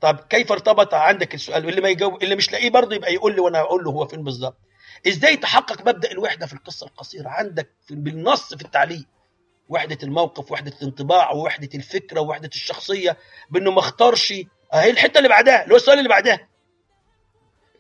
طب 0.01 0.17
كيف 0.31 0.53
ارتبط؟ 0.53 0.95
عندك 0.95 1.35
السؤال 1.35 1.67
واللي 1.67 1.81
ما 1.81 1.89
يجاوب 1.89 2.23
اللي 2.23 2.37
مش 2.37 2.53
لاقيه 2.53 2.71
برضه 2.71 2.97
يبقى 2.97 3.15
يقول 3.15 3.35
لي 3.35 3.41
وأنا 3.41 3.61
أقول 3.61 3.85
له 3.85 3.91
هو 3.91 4.07
فين 4.07 4.25
بالظبط. 4.25 4.57
إزاي 5.09 5.37
تحقق 5.37 5.81
مبدأ 5.89 6.11
الوحدة 6.11 6.47
في 6.47 6.53
القصة 6.53 6.87
القصيرة؟ 6.87 7.29
عندك 7.29 7.71
في 7.87 7.95
بالنص 7.95 8.55
في 8.55 8.63
التعليق 8.65 9.05
وحدة 9.69 9.99
الموقف 10.03 10.53
وحدة 10.53 10.73
الانطباع 10.83 11.33
ووحدة 11.33 11.69
الفكرة 11.75 12.21
ووحدة 12.21 12.51
الشخصية 12.55 13.17
بأنه 13.51 13.71
ما 13.71 13.79
اختارش. 13.79 14.35
أهي 14.75 14.91
الحتة 14.91 15.19
اللي 15.19 15.29
بعدها 15.29 15.63
اللي 15.63 15.73
هو 15.75 15.77
السؤال 15.77 15.99
اللي 15.99 16.09
بعدها. 16.09 16.49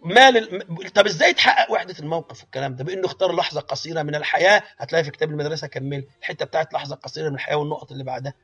مال 0.05 0.37
ال... 0.37 0.93
طب 0.93 1.07
إزاي 1.07 1.33
تحقق 1.33 1.73
وحدة 1.73 1.95
الموقف 2.01 2.43
والكلام 2.43 2.77
ده؟ 2.77 2.85
بإنه 2.85 3.07
اختار 3.07 3.33
لحظة 3.37 3.61
قصيرة 3.61 4.03
من 4.03 4.15
الحياة 4.15 4.63
هتلاقي 4.79 5.05
في 5.05 5.11
كتاب 5.11 5.31
المدرسة 5.31 5.67
كمل 5.67 6.05
الحتة 6.21 6.45
بتاعت 6.45 6.75
لحظة 6.75 6.95
قصيرة 6.97 7.29
من 7.29 7.35
الحياة 7.35 7.57
والنقط 7.57 7.93
اللي 7.93 8.05
بعدها. 8.05 8.35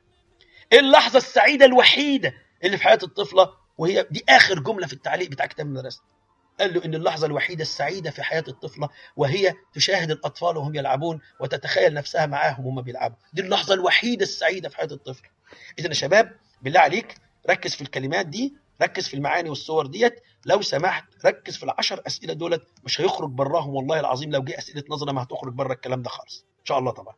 إيه 0.73 0.79
اللحظة 0.79 1.17
السعيدة 1.17 1.65
الوحيدة 1.65 2.33
اللي 2.63 2.77
في 2.77 2.83
حياة 2.83 2.99
الطفلة؟ 3.03 3.49
وهي 3.77 4.07
دي 4.11 4.23
آخر 4.29 4.59
جملة 4.59 4.87
في 4.87 4.93
التعليق 4.93 5.29
بتاع 5.29 5.45
كتاب 5.45 5.65
المدرسة. 5.65 6.01
قال 6.59 6.73
له 6.73 6.85
إن 6.85 6.95
اللحظة 6.95 7.27
الوحيدة 7.27 7.61
السعيدة 7.61 8.11
في 8.11 8.23
حياة 8.23 8.43
الطفلة 8.47 8.89
وهي 9.15 9.53
تشاهد 9.73 10.11
الأطفال 10.11 10.57
وهم 10.57 10.75
يلعبون 10.75 11.19
وتتخيل 11.39 11.93
نفسها 11.93 12.25
معاهم 12.25 12.65
وهم 12.65 12.81
بيلعبوا. 12.81 13.17
دي 13.33 13.41
اللحظة 13.41 13.73
الوحيدة 13.73 14.23
السعيدة 14.23 14.69
في 14.69 14.77
حياة 14.77 14.87
الطفل. 14.91 15.23
اذا 15.79 15.87
يا 15.87 15.93
شباب 15.93 16.31
بالله 16.61 16.79
عليك 16.79 17.15
ركز 17.49 17.75
في 17.75 17.81
الكلمات 17.81 18.25
دي 18.25 18.53
ركز 18.81 19.07
في 19.07 19.13
المعاني 19.13 19.49
والصور 19.49 19.85
ديت. 19.87 20.23
لو 20.45 20.61
سمحت 20.61 21.03
ركز 21.25 21.57
في 21.57 21.63
العشر 21.63 22.01
أسئلة 22.07 22.33
دولت 22.33 22.67
مش 22.83 23.01
هيخرج 23.01 23.29
براهم 23.29 23.75
والله 23.75 23.99
العظيم 23.99 24.31
لو 24.31 24.43
جه 24.43 24.57
أسئلة 24.57 24.83
نظرة 24.89 25.11
ما 25.11 25.23
هتخرج 25.23 25.53
بره 25.53 25.73
الكلام 25.73 26.01
ده 26.01 26.09
خالص. 26.09 26.45
إن 26.59 26.65
شاء 26.65 26.79
الله 26.79 26.91
طبعا. 26.91 27.15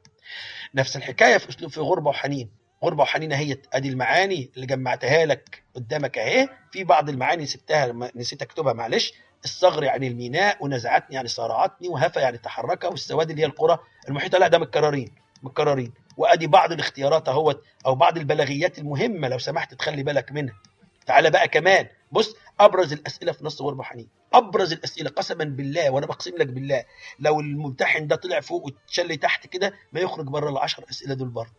نفس 0.76 0.98
الحكاية 0.98 1.38
في 1.38 1.50
أسلوب 1.50 1.72
في 1.72 1.80
غربة 1.80 2.10
وحنين. 2.10 2.50
غربة 2.84 3.02
وحنين 3.04 3.34
اهي 3.34 3.58
أدي 3.74 3.90
المعاني 3.90 4.52
اللي 4.56 4.66
جمعتها 4.66 5.26
لك 5.26 5.64
قدامك 5.76 6.18
أهي. 6.18 6.50
في 6.72 6.84
بعض 6.84 7.10
المعاني 7.10 7.46
سبتها 7.46 7.94
نسيت 8.16 8.42
أكتبها 8.42 8.74
معلش. 8.74 9.14
الصغر 9.44 9.84
يعني 9.84 10.08
الميناء 10.08 10.58
ونزعتني 10.64 11.16
يعني 11.16 11.28
صارعتني 11.28 11.88
وهفى 11.90 12.20
يعني 12.20 12.38
تحركه 12.38 12.90
والسواد 12.90 13.30
اللي 13.30 13.42
هي 13.42 13.46
القرى 13.46 13.80
المحيطة. 14.10 14.38
لا 14.38 14.48
ده 14.48 14.60
متكررين 14.60 15.16
متكررين. 15.44 15.94
وأدي 16.18 16.48
بعض 16.48 16.72
الاختيارات 16.72 17.30
أهوت 17.30 17.64
أو 17.86 17.96
بعض 17.96 18.18
البلاغيات 18.18 18.80
المهمة 18.80 19.28
لو 19.28 19.38
سمحت 19.38 19.74
تخلي 19.74 20.04
بالك 20.04 20.32
منها. 20.32 20.56
تعالى 21.06 21.30
بقى 21.30 21.48
كمان. 21.48 21.88
بص 22.12 22.36
أبرز 22.60 22.94
الأسئلة 22.94 23.32
في 23.32 23.46
نص 23.46 23.62
غربه 23.62 23.84
حنين. 23.84 24.08
أبرز 24.34 24.74
الأسئلة 24.74 25.10
قسما 25.10 25.44
بالله 25.44 25.90
وأنا 25.90 26.06
بقسم 26.06 26.32
لك 26.38 26.48
بالله. 26.48 26.84
لو 27.20 27.40
الممتحن 27.40 28.08
ده 28.08 28.16
طلع 28.16 28.40
فوق 28.40 28.66
وتشلي 28.66 29.18
تحت 29.18 29.48
كده 29.48 29.74
ما 29.94 30.00
يخرج 30.00 30.26
بره 30.26 30.50
العشر 30.50 30.86
أسئلة 30.90 31.14
دول 31.14 31.28
بره. 31.30 31.52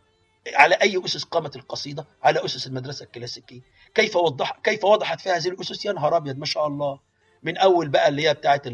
على 0.53 0.75
أي 0.75 1.05
أسس 1.05 1.23
قامت 1.23 1.55
القصيدة؟ 1.55 2.05
على 2.23 2.45
أسس 2.45 2.67
المدرسة 2.67 3.03
الكلاسيكية. 3.05 3.61
كيف 3.95 4.15
وضح 4.15 4.59
كيف 4.63 4.83
وضحت 4.85 5.21
فيها 5.21 5.35
هذه 5.37 5.47
الأسس؟ 5.47 5.85
يا 5.85 5.91
نهار 5.93 6.17
أبيض 6.17 6.37
ما 6.37 6.45
شاء 6.45 6.67
الله. 6.67 6.99
من 7.43 7.57
أول 7.57 7.89
بقى 7.89 8.07
اللي 8.07 8.27
هي 8.29 8.33
بتاعت 8.33 8.67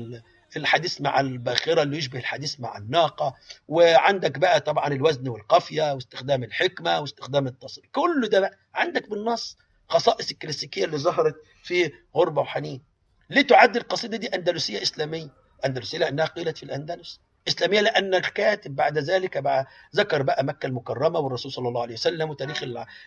الحديث 0.57 1.01
مع 1.01 1.19
الباخرة 1.19 1.81
اللي 1.81 1.97
يشبه 1.97 2.19
الحديث 2.19 2.59
مع 2.59 2.77
الناقة. 2.77 3.35
وعندك 3.67 4.37
بقى 4.39 4.59
طبعا 4.59 4.87
الوزن 4.87 5.27
والقافية 5.27 5.93
واستخدام 5.93 6.43
الحكمة 6.43 6.99
واستخدام 6.99 7.47
التصريف. 7.47 7.89
كل 7.91 8.29
ده 8.31 8.39
بقى 8.39 8.57
عندك 8.75 9.09
بالنص. 9.09 9.57
خصائص 9.91 10.31
الكلاسيكية 10.31 10.85
اللي 10.85 10.97
ظهرت 10.97 11.35
في 11.63 11.91
غربة 12.15 12.41
وحنين. 12.41 12.81
ليه 13.29 13.41
تعد 13.41 13.75
القصيدة 13.77 14.17
دي 14.17 14.27
أندلسية 14.27 14.81
إسلامية؟ 14.81 15.29
أندلسية 15.65 15.97
لأنها 15.97 16.25
قيلت 16.25 16.57
في 16.57 16.63
الأندلس. 16.63 17.19
إسلامية 17.47 17.81
لأن 17.81 18.15
الكاتب 18.15 18.75
بعد 18.75 18.97
ذلك 18.97 19.37
بقى 19.37 19.67
ذكر 19.95 20.21
بقى 20.21 20.43
مكة 20.43 20.67
المكرمة 20.67 21.19
والرسول 21.19 21.51
صلى 21.51 21.67
الله 21.67 21.81
عليه 21.81 21.93
وسلم 21.93 22.29
وتاريخ 22.29 22.63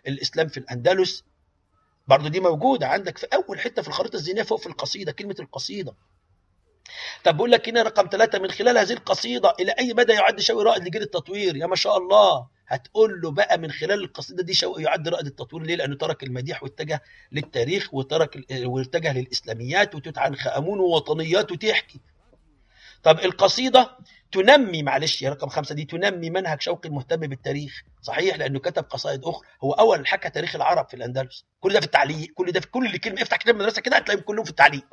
الإسلام 0.09 0.49
في 0.49 0.57
الأندلس. 0.57 1.25
برضه 2.09 2.29
دي 2.29 2.41
موجودة 2.41 2.89
عندك 2.89 3.19
في 3.19 3.27
أول 3.27 3.61
حتة 3.61 3.83
في 3.83 3.89
الخريطة 3.89 4.17
الذهنية 4.17 4.43
فوق 4.43 4.61
في 4.61 4.67
القصيدة 4.67 5.13
كلمة 5.13 5.37
القصيدة. 5.41 5.95
طب 7.25 7.37
بقول 7.37 7.51
لك 7.51 7.69
هنا 7.69 7.83
رقم 7.83 8.09
ثلاثة 8.13 8.39
من 8.39 8.51
خلال 8.51 8.79
هذه 8.79 8.93
القصيدة 8.93 9.55
إلى 9.61 9.73
أي 9.73 9.95
مدى 9.95 10.13
يعد 10.13 10.41
شوقي 10.41 10.65
رائد 10.65 10.85
لجيل 10.87 11.03
التطوير؟ 11.03 11.57
يا 11.57 11.67
ما 11.67 11.77
شاء 11.77 11.99
الله. 11.99 12.47
هتقول 12.69 13.21
له 13.21 13.31
بقى 13.31 13.59
من 13.59 13.71
خلال 13.71 14.05
القصيدة 14.05 14.43
دي 14.43 14.55
شوقي 14.55 14.83
يعد 14.83 15.09
رائد 15.09 15.27
التطوير. 15.27 15.63
ليه؟ 15.63 15.77
لأنه 15.77 15.97
ترك 15.97 16.23
المديح 16.23 16.63
واتجه 16.63 17.03
للتاريخ 17.33 17.95
وترك 17.95 18.39
واتجه 18.65 19.13
للإسلاميات 19.19 19.95
وتوت 19.95 20.19
عنخ 20.19 20.47
آمون 20.47 20.81
ووطنيات 20.81 21.53
وتحكي. 21.53 22.01
طب 23.03 23.19
القصيدة 23.21 23.91
تنمي 24.33 24.83
معلش 24.83 25.23
يا 25.23 25.31
رقم 25.31 25.49
خمسة 25.49 25.75
دي 25.75 25.85
تنمي 25.85 26.31
منهج 26.31 26.61
شوقي 26.61 26.89
المهتم 26.89 27.17
بالتاريخ. 27.17 27.83
صحيح 28.03 28.37
لأنه 28.37 28.59
كتب 28.59 28.85
قصائد 28.85 29.25
أخرى. 29.25 29.47
هو 29.65 29.73
أول 29.73 30.07
حكى 30.07 30.31
تاريخ 30.31 30.55
العرب 30.57 30.89
في 30.89 30.95
الأندلس. 30.95 31.45
كل 31.61 31.73
ده 31.73 31.81
في 31.81 31.87
التعليق 31.87 32.29
كل 32.35 32.53
ده 32.53 32.61
في 32.61 32.67
كل 32.67 32.97
كلمة. 32.99 33.23
افتح 33.23 33.37
كتاب 33.37 33.55
المدرسة 33.55 33.83
كده 33.83 33.97
هتلاقيهم 33.97 34.23
كلهم 34.23 34.45
في 34.45 34.51
التعليق. 34.51 34.85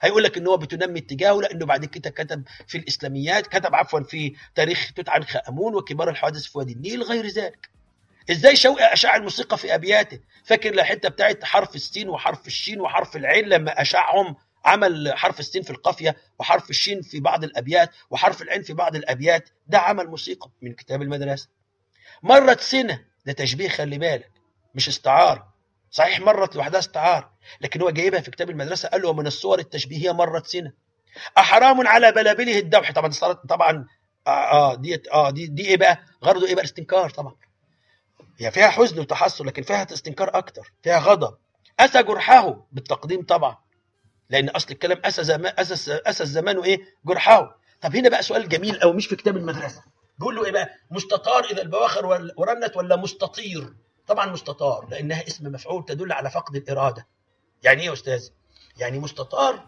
هيقول 0.00 0.22
لك 0.24 0.38
إن 0.38 0.46
هو 0.46 0.56
بتنمي 0.56 0.98
اتجاهه 0.98 1.40
لأنه 1.40 1.66
بعد 1.66 1.84
كده 1.84 2.10
كتب 2.10 2.42
في 2.66 2.78
الإسلاميات 2.78 3.46
كتب 3.46 3.74
عفوا 3.74 4.00
في 4.00 4.36
تاريخ 4.54 4.92
توت 4.96 5.08
عنخ 5.08 5.36
آمون 5.48 5.74
وكبار 5.74 6.10
الحوادث 6.10 6.44
في 6.44 6.58
وادي 6.58 6.72
النيل 6.72 7.02
غير 7.02 7.26
ذلك. 7.26 7.70
إزاي 8.30 8.56
شوقي 8.56 8.92
اشاع 8.92 9.16
الموسيقى 9.16 9.58
في 9.58 9.74
أبياته؟ 9.74 10.20
فاكر 10.44 10.74
الحته 10.74 11.08
بتاعت 11.08 11.44
حرف 11.44 11.74
السين 11.74 12.08
وحرف 12.08 12.46
الشين 12.46 12.80
وحرف 12.80 13.16
العين 13.16 13.48
لما 13.48 13.80
أشعهم 13.82 14.36
عمل 14.64 15.12
حرف 15.16 15.40
السين 15.40 15.62
في 15.62 15.70
القافية 15.70 16.16
وحرف 16.38 16.70
الشين 16.70 17.02
في 17.02 17.20
بعض 17.20 17.44
الأبيات 17.44 17.90
وحرف 18.10 18.42
العين 18.42 18.62
في 18.62 18.72
بعض 18.72 18.96
الأبيات. 18.96 19.48
ده 19.66 19.78
عمل 19.78 20.06
موسيقى 20.06 20.50
من 20.62 20.72
كتاب 20.72 21.02
المدرسة. 21.02 21.48
مرت 22.22 22.60
سنة 22.60 23.04
ده 23.26 23.32
تشبيه 23.32 23.68
خلي 23.68 23.98
بالك 23.98 24.30
مش 24.74 24.88
استعارة. 24.88 25.57
صحيح 25.90 26.20
مرت 26.20 26.56
لوحدها 26.56 26.78
استعار 26.78 27.30
لكن 27.60 27.82
هو 27.82 27.90
جايبها 27.90 28.20
في 28.20 28.30
كتاب 28.30 28.50
المدرسة 28.50 28.88
قال 28.88 29.02
له 29.02 29.08
ومن 29.08 29.26
الصور 29.26 29.58
التشبيهية 29.58 30.12
مرت 30.12 30.46
سنه 30.46 30.72
أحرام 31.38 31.86
على 31.86 32.12
بلابله 32.12 32.58
الدوح 32.58 32.92
طبعا 32.92 33.10
طبعا 33.48 33.86
آه, 34.26 34.30
آه 34.30 34.74
دي 34.74 35.02
آه 35.12 35.30
دي 35.30 35.46
دي 35.46 35.66
إيه 35.68 35.76
بقى؟ 35.76 36.00
غرضه 36.24 36.46
إيه 36.46 36.54
بقى؟ 36.54 36.64
الاستنكار 36.64 37.10
طبعا. 37.10 37.34
هي 38.38 38.50
فيها 38.50 38.68
حزن 38.68 39.00
وتحسر 39.00 39.44
لكن 39.44 39.62
فيها 39.62 39.86
استنكار 39.92 40.30
أكتر 40.38 40.72
فيها 40.82 40.98
غضب. 40.98 41.36
أسى 41.80 42.02
جرحه 42.02 42.66
بالتقديم 42.72 43.22
طبعا 43.26 43.56
لأن 44.30 44.48
أصل 44.48 44.66
الكلام 44.70 45.00
أسى 45.04 45.24
زمان 45.24 45.52
أسى 45.58 46.00
أسى 46.06 46.22
الزمان 46.22 46.58
وإيه؟ 46.58 46.78
جرحه. 47.06 47.58
طب 47.80 47.96
هنا 47.96 48.08
بقى 48.08 48.22
سؤال 48.22 48.48
جميل 48.48 48.80
قوي 48.80 48.92
مش 48.94 49.06
في 49.06 49.16
كتاب 49.16 49.36
المدرسة. 49.36 49.82
بيقول 50.18 50.36
له 50.36 50.44
إيه 50.44 50.52
بقى؟ 50.52 50.68
مستطار 50.90 51.44
إذا 51.44 51.62
البواخر 51.62 52.06
ورنت 52.36 52.76
ولا 52.76 52.96
مستطير؟ 52.96 53.74
طبعا 54.08 54.26
مستطار 54.26 54.88
لأنها 54.90 55.26
اسم 55.26 55.52
مفعول 55.52 55.84
تدل 55.84 56.12
على 56.12 56.30
فقد 56.30 56.56
الإرادة. 56.56 57.06
يعني 57.62 57.80
إيه 57.82 57.86
يا 57.88 57.92
أستاذ؟ 57.92 58.28
يعني 58.76 58.98
مستطار 58.98 59.66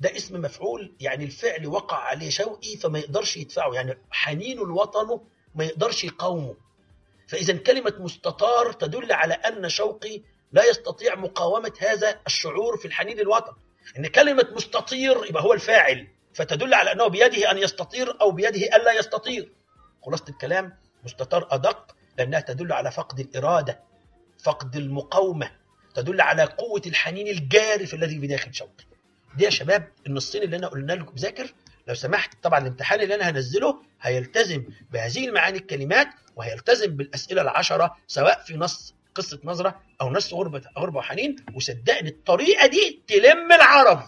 ده 0.00 0.16
اسم 0.16 0.40
مفعول 0.42 0.96
يعني 1.00 1.24
الفعل 1.24 1.66
وقع 1.66 1.96
عليه 1.96 2.30
شوقي 2.30 2.76
فما 2.76 2.98
يقدرش 2.98 3.36
يدفعه. 3.36 3.74
يعني 3.74 3.98
حنين 4.10 4.58
الوطن 4.58 5.20
ما 5.54 5.64
يقدرش 5.64 6.04
يقاومه. 6.04 6.54
فإذا 7.28 7.56
كلمة 7.56 7.94
مستطار 7.98 8.72
تدل 8.72 9.12
على 9.12 9.34
أن 9.34 9.68
شوقي 9.68 10.22
لا 10.52 10.64
يستطيع 10.64 11.14
مقاومة 11.14 11.72
هذا 11.78 12.20
الشعور 12.26 12.76
في 12.76 12.84
الحنين 12.84 13.20
الوطن. 13.20 13.52
إن 13.98 14.06
كلمة 14.06 14.48
مستطير 14.52 15.24
يبقى 15.26 15.42
هو 15.42 15.52
الفاعل 15.52 16.08
فتدل 16.34 16.74
على 16.74 16.92
أنه 16.92 17.06
بيده 17.08 17.50
أن 17.50 17.58
يستطير 17.58 18.20
أو 18.20 18.30
بيده 18.30 18.76
ألا 18.76 18.92
يستطير. 18.92 19.52
خلاصة 20.06 20.24
الكلام 20.28 20.76
مستطار 21.04 21.48
أدق 21.50 21.94
لأنها 22.18 22.40
تدل 22.40 22.72
على 22.72 22.90
فقد 22.90 23.20
الإرادة 23.20 23.80
فقد 24.42 24.76
المقاومة 24.76 25.50
تدل 25.94 26.20
على 26.20 26.42
قوة 26.44 26.82
الحنين 26.86 27.28
الجارف 27.28 27.94
الذي 27.94 28.18
بداخل 28.18 28.54
شوقي 28.54 28.84
دي 29.36 29.44
يا 29.44 29.50
شباب 29.50 29.88
النصين 30.06 30.42
اللي 30.42 30.56
أنا 30.56 30.66
قلنا 30.66 30.92
لكم 30.92 31.14
ذاكر 31.16 31.54
لو 31.88 31.94
سمحت 31.94 32.42
طبعا 32.42 32.58
الامتحان 32.58 33.00
اللي 33.00 33.14
أنا 33.14 33.30
هنزله 33.30 33.82
هيلتزم 34.00 34.64
بهذه 34.92 35.26
المعاني 35.28 35.58
الكلمات 35.58 36.08
وهيلتزم 36.36 36.96
بالأسئلة 36.96 37.42
العشرة 37.42 37.96
سواء 38.06 38.42
في 38.42 38.56
نص 38.56 38.94
قصة 39.14 39.40
نظرة 39.44 39.80
أو 40.00 40.10
نص 40.10 40.34
غربة 40.34 40.62
غربة 40.78 40.98
وحنين. 40.98 41.36
وصدقني 41.54 42.08
الطريقة 42.08 42.66
دي 42.66 43.02
تلم 43.08 43.52
العرب. 43.52 44.02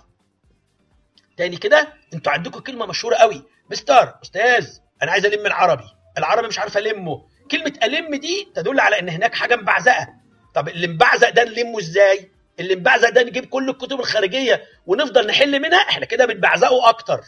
تاني 1.36 1.57
كده 1.57 1.92
أنتوا 2.14 2.32
عندكم 2.32 2.61
كلمة 2.61 2.86
مشهورة 2.86 3.14
قوي. 3.16 3.42
مستر 3.70 4.14
أستاذ 4.22 4.68
أنا 5.02 5.12
عايز 5.12 5.26
ألم 5.26 5.46
العربي. 5.46 5.84
العربي 6.18 6.48
مش 6.48 6.59
عارف 6.59 6.78
ألمه. 6.78 7.26
كلمة 7.51 7.72
ألم 7.84 8.14
دي 8.14 8.49
تدل 8.55 8.80
على 8.80 8.99
إن 8.99 9.09
هناك 9.09 9.34
حاجة 9.34 9.57
مبعزقة. 9.57 10.09
طب 10.55 10.68
اللي 10.68 10.86
مبعزق 10.86 11.30
ده 11.30 11.45
نلمه 11.45 11.78
إزاي؟ 11.78 12.30
اللي 12.61 12.76
مبعزق 12.76 13.09
ده 13.09 13.22
نجيب 13.22 13.45
كل 13.45 13.70
الكتب 13.70 14.01
الخارجية 14.01 14.62
ونفضل 14.86 15.26
نحل 15.26 15.62
منها؟ 15.62 15.78
إحنا 15.78 16.07
كده 16.07 16.26
بنبعزقه 16.26 16.88
أكتر. 16.88 17.20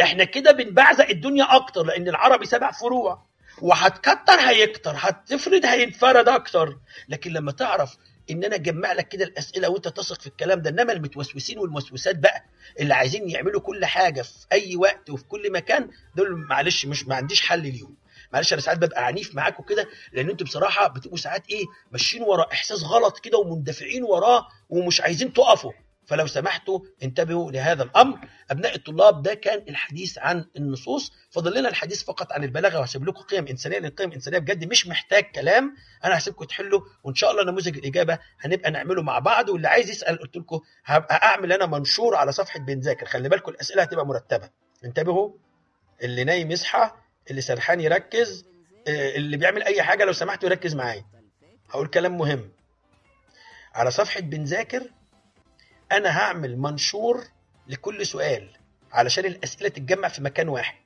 إحنا 0.00 0.24
كده 0.24 0.52
بنبعزق 0.52 1.08
الدنيا 1.08 1.56
أكتر 1.56 1.82
لأن 1.82 2.08
العربي 2.08 2.46
سبع 2.46 2.70
فروع. 2.70 3.26
وهتكتر 3.62 4.32
هيكتر 4.40 4.92
هتفرد 4.96 5.66
هينفرد 5.66 6.28
أكتر. 6.28 6.78
لكن 7.08 7.32
لما 7.32 7.52
تعرف 7.52 7.96
إن 8.30 8.44
أنا 8.44 8.54
أجمع 8.54 8.92
لك 8.92 9.08
كده 9.08 9.24
الأسئلة 9.24 9.68
وأنت 9.68 9.88
تثق 9.88 10.20
في 10.20 10.26
الكلام 10.26 10.62
ده 10.62 10.70
إنما 10.70 10.92
المتوسوسين 10.92 11.58
والموسوسات 11.58 12.16
بقى 12.16 12.44
اللي 12.80 12.94
عايزين 12.94 13.30
يعملوا 13.30 13.60
كل 13.60 13.84
حاجة 13.84 14.22
في 14.22 14.30
أي 14.52 14.76
وقت 14.76 15.10
وفي 15.10 15.24
كل 15.24 15.52
مكان 15.52 15.90
دول 16.16 16.36
معلش 16.36 16.86
مش 16.86 17.06
ما 17.08 17.14
عنديش 17.14 17.46
حل 17.46 17.62
ليهم. 17.62 17.96
معلش 18.36 18.52
أنا 18.52 18.60
ساعات 18.62 18.78
ببقى 18.78 19.06
عنيف 19.06 19.34
معاكم 19.34 19.62
كده 19.62 19.88
لأن 20.12 20.30
أنتوا 20.30 20.46
بصراحة 20.46 20.88
بتبقوا 20.88 21.16
ساعات 21.18 21.50
إيه 21.50 21.64
ماشيين 21.92 22.22
ورا 22.22 22.46
احساس 22.52 22.82
غلط 22.84 23.18
كده 23.18 23.38
ومندفعين 23.38 24.02
وراه 24.04 24.46
ومش 24.68 25.00
عايزين 25.00 25.32
تقفوا. 25.32 25.72
فلو 26.06 26.26
سمحتوا 26.26 26.80
انتبهوا 27.02 27.52
لهذا 27.52 27.82
الأمر. 27.82 28.18
أبناء 28.50 28.74
الطلاب 28.74 29.22
ده 29.22 29.34
كان 29.34 29.64
الحديث 29.68 30.18
عن 30.18 30.44
النصوص. 30.56 31.12
فضل 31.30 31.58
لنا 31.58 31.68
الحديث 31.68 32.04
فقط 32.04 32.32
عن 32.32 32.44
البلاغة 32.44 32.78
وهسيب 32.78 33.04
لكم 33.08 33.22
قيم 33.22 33.46
إنسانية 33.46 33.78
لأن 33.78 33.88
القيم 33.88 34.08
الإنسانية 34.08 34.38
بجد 34.38 34.64
مش 34.70 34.86
محتاج 34.86 35.24
كلام. 35.24 35.74
أنا 36.04 36.18
هسيبكم 36.18 36.44
تحلوا 36.44 36.80
وإن 37.04 37.14
شاء 37.14 37.30
الله 37.30 37.44
نموذج 37.44 37.78
الإجابة 37.78 38.18
هنبقى 38.40 38.70
نعمله 38.70 39.02
مع 39.02 39.18
بعض. 39.18 39.48
واللي 39.48 39.68
عايز 39.68 39.90
يسأل 39.90 40.18
قلت 40.18 40.36
لكم 40.36 40.60
هبقى 40.84 41.16
أعمل 41.26 41.52
أنا 41.52 41.66
منشور 41.66 42.16
على 42.16 42.32
صفحة 42.32 42.60
بنذاكر 42.60 43.06
خلي 43.06 43.28
بالكم 43.28 43.50
الأسئلة 43.52 43.82
هتبقى 43.82 44.06
مرتبة. 44.06 44.50
انتبهوا 44.84 45.32
اللي 46.02 46.24
نايم 46.24 46.50
يصحى 46.50 46.90
اللي 47.30 47.40
سرحان 47.40 47.80
يركز 47.80 48.46
اللي 48.88 49.36
بيعمل 49.36 49.62
أي 49.62 49.82
حاجة 49.82 50.04
لو 50.04 50.12
سمحت 50.12 50.44
يركز 50.44 50.74
معايا. 50.74 51.04
هقول 51.70 51.86
كلام 51.86 52.18
مهم. 52.18 52.50
على 53.74 53.90
صفحة 53.90 54.20
بنذاكر 54.20 54.90
أنا 55.92 56.18
هعمل 56.18 56.58
منشور 56.58 57.24
لكل 57.66 58.06
سؤال 58.06 58.50
علشان 58.92 59.24
الأسئلة 59.24 59.68
تتجمع 59.68 60.08
في 60.08 60.22
مكان 60.22 60.48
واحد. 60.48 60.76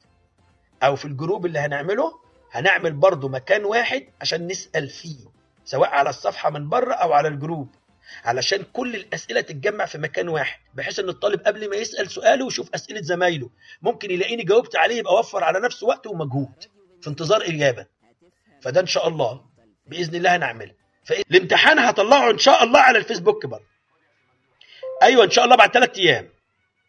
أو 0.83 0.97
في 0.97 1.05
الجروب 1.05 1.47
اللي 1.47 1.59
هنعمله 1.59 2.13
هنعمل 2.53 2.93
برضو 2.93 3.29
مكان 3.29 3.65
واحد 3.65 4.07
عشان 4.21 4.47
نسأل 4.47 4.89
فيه 4.89 5.19
سواء 5.65 5.89
على 5.91 6.11
الصفحة 6.11 6.51
من 6.51 6.69
بره 6.69 6.95
أو 6.95 7.13
على 7.13 7.29
الجروب. 7.29 7.69
علشان 8.25 8.63
كل 8.73 8.95
الأسئلة 8.95 9.41
تتجمع 9.41 9.87
في 9.87 9.99
مكان 9.99 10.29
واحد 10.29 10.59
بحيث 10.75 10.99
إن 10.99 11.09
الطالب 11.09 11.41
قبل 11.47 11.71
ما 11.71 11.77
يسأل 11.77 12.11
سؤاله 12.11 12.47
يشوف 12.47 12.75
أسئلة 12.75 13.01
زمايله. 13.01 13.51
ممكن 13.83 14.11
يلاقيني 14.11 14.43
جاوبت 14.43 14.77
عليه 14.77 14.97
يبقى 14.99 15.15
وفر 15.15 15.45
على 15.45 15.61
نفسه 15.61 15.87
وقت 15.87 16.07
ومجهود 16.07 16.65
في 17.03 17.09
انتظار 17.11 17.43
إجابة. 17.43 17.87
فده 18.63 18.81
إن 18.81 18.87
شاء 18.87 19.09
الله 19.09 19.41
بإذن 19.87 20.15
الله 20.15 20.37
هنعمله. 20.37 20.75
فالامتحان 21.05 21.79
هطلعه 21.79 22.31
إن 22.31 22.39
شاء 22.39 22.65
الله 22.65 22.81
على 22.81 22.99
الفيسبوك 22.99 23.47
برضه. 23.47 23.65
أيوه 25.03 25.25
إن 25.25 25.31
شاء 25.31 25.45
الله 25.45 25.57
بعد 25.57 25.73
ثلاث 25.73 25.99
أيام. 25.99 26.29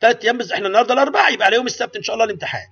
ثلاث 0.01 0.23
أيام 0.23 0.37
بس 0.37 0.51
إحنا 0.51 0.67
النهارده 0.67 0.93
الأربعاء 0.93 1.33
يبقى 1.33 1.45
على 1.45 1.55
يوم 1.55 1.65
السبت 1.65 1.95
إن 1.95 2.03
شاء 2.03 2.13
الله 2.13 2.25
الامتحان. 2.25 2.67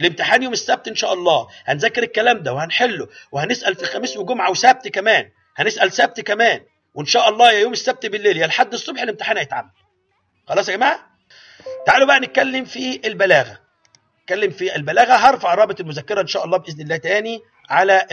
الامتحان 0.00 0.42
يوم 0.42 0.52
السبت 0.52 0.88
إن 0.88 0.94
شاء 0.94 1.12
الله. 1.12 1.48
هنذاكر 1.64 2.02
الكلام 2.02 2.42
ده 2.42 2.52
وهنحله 2.52 3.08
وهنسأل 3.32 3.74
في 3.74 3.84
خميس 3.84 4.16
وجمعة 4.16 4.50
وسبت 4.50 4.88
كمان. 4.88 5.30
هنسأل 5.56 5.92
سبت 5.92 6.20
كمان. 6.20 6.60
وإن 6.98 7.06
شاء 7.06 7.28
الله 7.28 7.52
يا 7.52 7.58
يوم 7.58 7.72
السبت 7.72 8.06
بالليل 8.06 8.36
يا 8.36 8.46
لحد 8.46 8.72
الصبح 8.72 9.02
الامتحان 9.02 9.36
هيتعمل. 9.36 9.70
خلاص 10.48 10.68
يا 10.68 10.76
جماعة؟ 10.76 11.10
تعالوا 11.86 12.06
بقى 12.06 12.20
نتكلم 12.20 12.64
في 12.64 13.00
البلاغة. 13.06 13.60
نتكلم 14.22 14.50
في 14.50 14.76
البلاغة 14.76 15.12
هرفع 15.12 15.54
رابط 15.54 15.80
المذكرة 15.80 16.20
إن 16.20 16.26
شاء 16.26 16.44
الله 16.44 16.58
بإذن 16.58 16.80
الله 16.80 16.96
تاني 16.96 17.40
على 17.70 18.06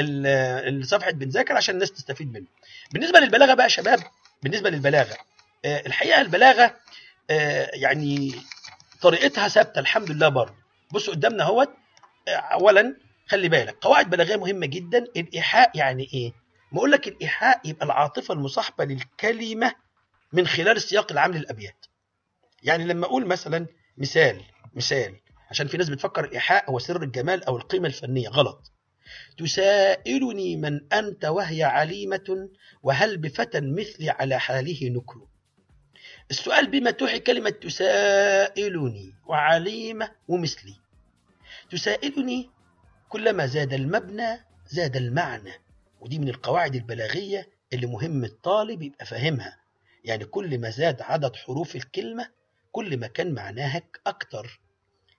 صفحة 0.84 1.12
بنذاكر 1.12 1.56
عشان 1.58 1.76
الناس 1.76 1.92
تستفيد 1.92 2.34
منه. 2.34 2.46
بالنسبة 2.94 3.20
للبلاغة 3.20 3.54
بقى 3.54 3.64
يا 3.64 3.70
شباب 3.70 4.00
بالنسبة 4.44 4.70
للبلاغة 4.70 5.18
الحقيقة 5.66 6.22
البلاغة 6.22 6.76
يعني 7.74 8.36
طريقتها 9.02 9.48
ثابتة 9.48 9.80
الحمد 9.80 10.12
لله 10.12 10.30
برضه. 10.30 10.56
بصوا 10.92 11.14
قدامنا 11.14 11.44
أهوت 11.44 11.70
اولا 12.28 12.96
خلي 13.28 13.50
بالك 13.50 13.76
قواعد 13.82 14.10
بلاغية 14.10 14.36
مهمة 14.36 14.66
جدا 14.66 14.98
الإيحاء 15.18 15.72
يعني 15.78 16.10
إيه؟ 16.14 16.45
ما 16.72 16.78
أقول 16.78 16.92
لك 16.92 17.08
الإيحاء 17.08 17.62
يبقى 17.66 17.86
العاطفة 17.86 18.34
المصاحبة 18.34 18.86
للكلمة 18.86 19.76
من 20.34 20.48
خلال 20.48 20.78
السياق 20.78 21.12
العام 21.12 21.32
للابيات 21.32 21.86
يعني 22.64 22.84
لما 22.84 23.06
أقول 23.06 23.26
مثلا 23.26 23.68
مثال 23.98 24.42
مثال 24.76 25.16
عشان 25.52 25.68
في 25.68 25.78
ناس 25.78 25.90
بتفكر 25.90 26.26
الإيحاء 26.26 26.72
هو 26.72 26.80
سر 26.80 27.04
الجمال 27.04 27.44
أو 27.44 27.58
القيمة 27.58 27.88
الفنية 27.88 28.30
غلط. 28.30 28.72
تسائلني 29.38 30.56
من 30.56 30.94
أنت 30.94 31.26
وهي 31.26 31.64
عليمة 31.64 32.50
وهل 32.84 33.18
بفتى 33.18 33.62
مثلي 33.62 34.10
على 34.10 34.40
حاله 34.40 34.90
نكر؟ 34.90 35.28
السؤال 36.32 36.68
بما 36.72 36.92
توحي 36.92 37.20
كلمة 37.20 37.50
تسائلني 37.50 39.14
وعليمة 39.26 40.12
ومثلي. 40.28 40.76
تسائلني 41.72 42.50
كلما 43.10 43.46
زاد 43.46 43.74
المبنى 43.74 44.46
زاد 44.68 44.96
المعنى. 44.96 45.54
ودي 46.06 46.20
من 46.20 46.30
القواعد 46.30 46.76
البلاغية 46.76 47.50
اللي 47.74 47.88
مهم 47.88 48.24
الطالب 48.26 48.82
يبقى 48.82 49.06
فاهمها. 49.06 49.60
يعني 50.04 50.26
كل 50.26 50.60
ما 50.60 50.70
زاد 50.70 51.02
عدد 51.02 51.36
حروف 51.36 51.76
الكلمة 51.76 52.32
كل 52.72 52.98
ما 52.98 53.08
كان 53.08 53.34
معناها 53.34 53.82
أكتر. 54.08 54.62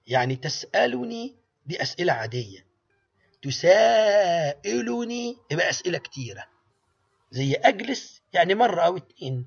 يعني 0.06 0.36
تسألني 0.36 1.36
دي 1.66 1.82
أسئلة 1.82 2.12
عادية. 2.12 2.66
تسائلني 3.42 5.36
يبقى 5.50 5.70
أسئلة 5.70 5.98
كتيرة. 5.98 6.44
زي 7.30 7.54
أجلس 7.54 8.22
يعني 8.32 8.54
مرة 8.54 8.80
أو 8.80 8.96
اتنين. 8.96 9.46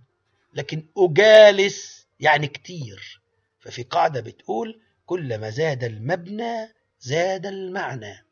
لكن 0.54 0.88
أجالس 0.98 2.08
يعني 2.20 2.48
كتير. 2.48 3.22
ففي 3.60 3.84
قاعدة 3.84 4.22
بتقول 4.22 4.82
كلما 5.06 5.50
زاد 5.50 5.84
المبنى 5.84 6.74
زاد 7.00 7.46
المعنى. 7.46 8.26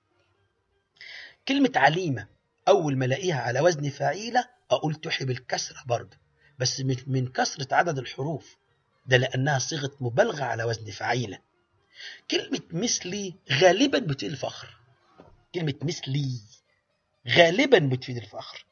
كلمة 1.48 1.72
عليمة. 1.76 2.37
أول 2.68 2.98
ما 2.98 3.06
ألاقيها 3.06 3.42
على 3.42 3.60
وزن 3.60 3.90
فعيلة 3.90 4.48
أقول 4.72 4.96
تحب 4.96 5.30
الكسرة 5.30 5.78
برضه. 5.86 6.18
بس 6.60 6.82
من 7.08 7.28
كسرة 7.28 7.76
عدد 7.76 7.98
الحروف 7.98 8.58
ده 9.06 9.18
لأنها 9.18 9.60
صيغة 9.60 9.92
مبالغة 10.00 10.44
على 10.44 10.64
وزن 10.64 10.92
فعيلة 10.92 11.40
كلمة 12.32 12.62
مثلي 12.72 13.34
غالبا 13.52 14.00
بتفيد 14.00 14.32
الفخر 14.32 14.78
كلمة 15.56 15.74
مثلي 15.84 16.40
غالبا 17.30 17.80
بتفيد 17.80 18.18
الفخر. 18.18 18.66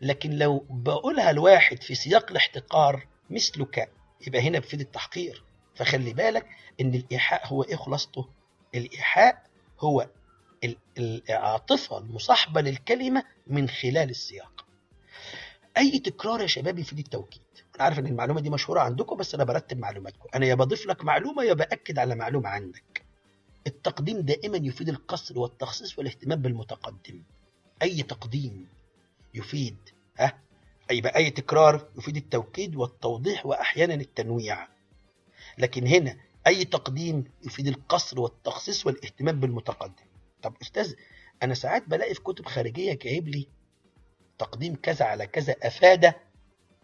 لكن 0.00 0.30
لو 0.38 0.66
بقولها 0.70 1.32
لواحد 1.32 1.82
في 1.82 1.94
سياق 1.94 2.30
الاحتقار 2.30 3.06
مثلك 3.30 3.92
يبقى 4.26 4.40
هنا 4.48 4.58
بفيد 4.58 4.80
التحقير. 4.80 5.44
فخلي 5.74 6.12
بالك 6.12 6.46
إن 6.80 6.94
الإيحاء 6.94 7.46
هو 7.46 7.62
إيه 7.62 7.76
خلاصته؟ 7.76 8.28
الإيحاء 8.74 9.42
هو 9.80 10.08
العاطفة 10.98 11.98
المصاحبة 11.98 12.60
للكلمة 12.60 13.24
من 13.46 13.68
خلال 13.68 14.10
السياق. 14.10 14.66
أي 15.78 15.98
تكرار 15.98 16.40
يا 16.40 16.46
شباب 16.46 16.78
يفيد 16.78 16.98
التوكيد؟ 16.98 17.42
أنا 17.76 17.84
عارف 17.84 17.98
إن 17.98 18.06
المعلومة 18.06 18.40
دي 18.40 18.50
مشهورة 18.50 18.80
عندكم 18.80 19.16
بس 19.16 19.34
أنا 19.34 19.44
برتب 19.44 19.78
معلوماتكم. 19.78 20.28
أنا 20.34 20.46
يا 20.46 20.54
بضيف 20.54 20.86
لك 20.86 21.04
معلومة 21.04 21.42
يا 21.44 21.52
بأكد 21.54 21.98
على 21.98 22.14
معلومة 22.14 22.48
عندك. 22.48 23.04
التقديم 23.66 24.20
دائما 24.20 24.56
يفيد 24.56 24.88
القصر 24.88 25.38
والتخصيص 25.38 25.98
والاهتمام 25.98 26.42
بالمتقدم. 26.42 27.22
أي 27.82 28.02
تقديم 28.02 28.68
يفيد 29.34 29.76
ها؟ 30.18 30.38
أي 30.90 31.30
تكرار 31.30 31.88
يفيد 31.98 32.16
التوكيد 32.16 32.76
والتوضيح 32.76 33.46
وأحيانا 33.46 33.94
التنويع. 33.94 34.68
لكن 35.58 35.86
هنا 35.86 36.16
أي 36.46 36.64
تقديم 36.64 37.24
يفيد 37.44 37.66
القصر 37.66 38.20
والتخصيص 38.20 38.86
والاهتمام 38.86 39.40
بالمتقدم. 39.40 40.04
طب 40.46 40.56
أستاذ 40.62 40.94
أنا 41.42 41.54
ساعات 41.54 41.88
بلاقي 41.88 42.14
في 42.14 42.20
كتب 42.20 42.46
خارجية 42.46 42.94
جايب 42.94 43.28
لي 43.28 43.48
تقديم 44.38 44.76
كذا 44.76 45.04
على 45.04 45.26
كذا 45.26 45.54
أفاد 45.62 46.14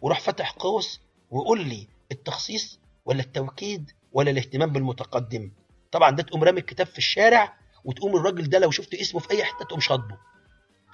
وراح 0.01 0.21
فتح 0.21 0.51
قوس 0.51 1.01
ويقول 1.31 1.69
لي 1.69 1.89
التخصيص 2.13 2.81
ولا 3.05 3.21
التوكيد 3.21 3.91
ولا 4.13 4.31
الاهتمام 4.31 4.73
بالمتقدم. 4.73 5.53
طبعا 5.93 6.11
ده 6.11 6.23
تقوم 6.23 6.45
رامي 6.45 6.61
الكتاب 6.61 6.87
في 6.87 6.99
الشارع 6.99 7.57
وتقوم 7.85 8.17
الراجل 8.17 8.49
ده 8.51 8.59
لو 8.59 8.71
شفت 8.71 8.95
اسمه 8.95 9.21
في 9.21 9.31
أي 9.31 9.45
حتة 9.45 9.65
تقوم 9.65 9.81
شاطبه. 9.81 10.19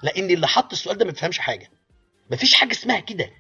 لأن 0.03 0.31
اللي 0.31 0.47
حط 0.49 0.73
السؤال 0.73 0.99
ده 0.99 1.05
ما 1.05 1.11
بيفهمش 1.11 1.39
حاجة. 1.39 1.71
مفيش 2.31 2.55
حاجة 2.55 2.73
اسمها 2.73 3.01
كده. 3.01 3.31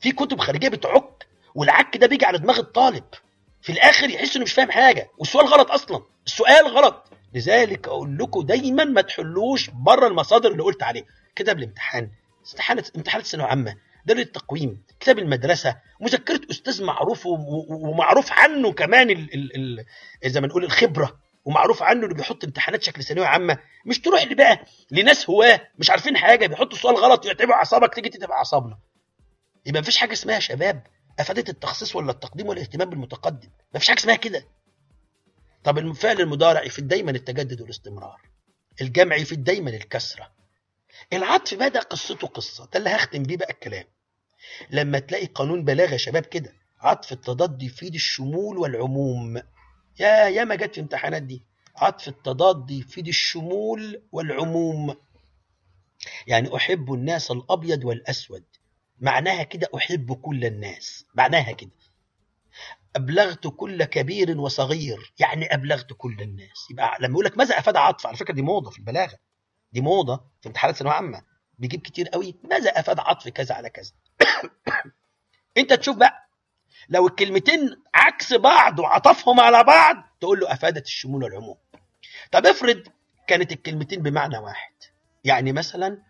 في 0.00 0.12
كتب 0.12 0.40
خارجية 0.40 0.68
بتعك 0.68 1.26
والعك 1.54 1.96
ده 1.96 2.06
بيجي 2.06 2.24
على 2.24 2.38
دماغ 2.38 2.58
الطالب. 2.58 3.04
في 3.62 3.72
الآخر 3.72 4.10
يحس 4.10 4.36
إنه 4.36 4.44
مش 4.44 4.52
فاهم 4.52 4.70
حاجة. 4.70 5.10
والسؤال 5.18 5.46
غلط 5.46 5.70
أصلا. 5.70 6.02
السؤال 6.26 6.66
غلط. 6.68 7.10
لذلك 7.34 7.88
أقول 7.88 8.18
لكم 8.18 8.40
دايما 8.42 8.84
ما 8.84 9.00
تحلوش 9.00 9.70
بره 9.70 10.06
المصادر 10.06 10.50
اللي 10.52 10.62
قلت 10.62 10.82
عليها. 10.82 11.04
كتاب 11.36 11.58
الامتحان 11.58 12.10
امتحانات 12.52 12.96
امتحانات 12.96 13.26
الثانوية 13.26 13.48
عامه 13.48 13.76
دار 14.06 14.16
التقويم 14.18 14.82
كتاب 15.00 15.18
المدرسة 15.18 15.76
مذكرة 16.00 16.40
أستاذ 16.50 16.84
معروف 16.84 17.26
ومعروف 17.70 18.32
عنه 18.32 18.72
كمان 18.72 19.10
ال 19.10 19.34
ال 19.34 19.80
ال 20.24 20.30
زي 20.30 20.40
ما 20.40 20.46
نقول 20.46 20.64
الخبرة 20.64 21.18
ومعروف 21.44 21.82
عنه 21.82 22.06
إنه 22.06 22.14
بيحط 22.14 22.44
امتحانات 22.44 22.82
شكل 22.82 23.02
ثانوية 23.04 23.26
عامة. 23.26 23.58
مش 23.86 24.00
تروح 24.00 24.22
لي 24.24 24.34
بقى 24.34 24.64
لناس 24.90 25.30
هواة 25.30 25.60
مش 25.78 25.90
عارفين 25.90 26.16
حاجة 26.16 26.46
بيحطوا 26.46 26.78
سؤال 26.78 26.96
غلط 26.96 27.26
يتعبوا 27.26 27.54
أعصابك 27.54 27.94
تيجي 27.94 28.08
تتعب 28.08 28.30
أعصابنا. 28.30 28.78
يبقى 29.66 29.80
مفيش 29.80 29.96
حاجة 29.96 30.12
اسمها 30.12 30.38
شباب. 30.38 30.82
أفادت 31.18 31.48
التخصيص 31.48 31.96
ولا 31.96 32.10
التقديم 32.10 32.46
ولا 32.48 32.58
الاهتمام 32.60 32.90
بالمتقدم. 32.90 33.48
مفيش 33.74 33.88
حاجة 33.88 33.98
اسمها 33.98 34.16
كده. 34.16 34.44
طب 35.64 35.78
الفعل 35.78 36.20
المضارع 36.20 36.62
يفيد 36.64 36.88
دايما 36.88 37.10
التجدد 37.10 37.60
والاستمرار. 37.60 38.20
الجمع 38.80 39.16
يفيد 39.16 39.44
دايما 39.44 39.70
الكسرة. 39.70 40.32
العطف 41.12 41.54
بدأ 41.54 41.80
قصته 41.80 42.26
قصة. 42.26 42.64
ده 42.72 42.78
اللي 42.78 42.90
هختم 42.90 43.22
بيه 43.22 43.36
بقى 43.36 43.50
الكلام. 43.50 43.84
لما 44.70 44.98
تلاقي 44.98 45.26
قانون 45.26 45.64
بلاغة 45.64 45.92
يا 45.92 45.96
شباب 45.96 46.22
كده 46.26 46.52
عطف 46.80 47.12
التضاد 47.12 47.62
يفيد 47.62 47.94
الشمول 47.94 48.58
والعموم. 48.58 49.36
يا 50.00 50.28
يا 50.28 50.44
ما 50.44 50.54
جت 50.54 50.74
في 50.74 50.80
امتحانات 50.80 51.22
دي. 51.22 51.42
عطف 51.76 52.08
التضاد 52.08 52.70
يفيد 52.70 53.08
الشمول 53.08 54.02
والعموم. 54.12 54.96
يعني 56.26 56.56
أحب 56.56 56.92
الناس 56.92 57.30
الأبيض 57.30 57.84
والأسود. 57.84 58.44
معناها 59.00 59.42
كده 59.42 59.68
أحب 59.76 60.12
كل 60.12 60.44
الناس. 60.44 61.04
معناها 61.14 61.52
كده. 61.52 61.70
أبلغت 62.96 63.46
كل 63.46 63.84
كبير 63.84 64.40
وصغير. 64.40 65.12
يعني 65.18 65.54
أبلغت 65.54 65.92
كل 65.92 66.20
الناس. 66.20 66.70
يبقى 66.70 66.96
لما 67.00 67.12
يقول 67.12 67.24
لك 67.24 67.38
ماذا 67.38 67.58
أفاد 67.58 67.76
عطف 67.76 68.06
على 68.06 68.16
فكرة 68.16 68.34
دي 68.34 68.42
موضة 68.42 68.70
في 68.70 68.78
البلاغة. 68.78 69.18
دي 69.72 69.80
موضة 69.80 70.24
في 70.40 70.48
امتحانات 70.48 70.76
ثانوية 70.76 70.94
عامة. 70.94 71.22
بيجيب 71.58 71.80
كتير 71.80 72.08
قوي. 72.08 72.36
ماذا 72.50 72.70
أفاد 72.70 72.98
عطف 73.00 73.28
كذا 73.28 73.54
على 73.54 73.70
كذا؟ 73.70 73.92
أنت 75.58 75.72
تشوف 75.72 75.96
بقى. 75.96 76.28
لو 76.88 77.06
الكلمتين 77.06 77.76
عكس 77.94 78.32
بعض 78.32 78.78
وعطفهم 78.78 79.40
على 79.40 79.64
بعض 79.64 79.96
تقول 80.20 80.40
له 80.40 80.52
أفادت 80.52 80.86
الشمول 80.86 81.24
والعموم. 81.24 81.56
طب 82.32 82.46
افرض 82.46 82.82
كانت 83.26 83.52
الكلمتين 83.52 84.02
بمعنى 84.02 84.38
واحد. 84.38 84.72
يعني 85.24 85.52
مثلا 85.52 86.02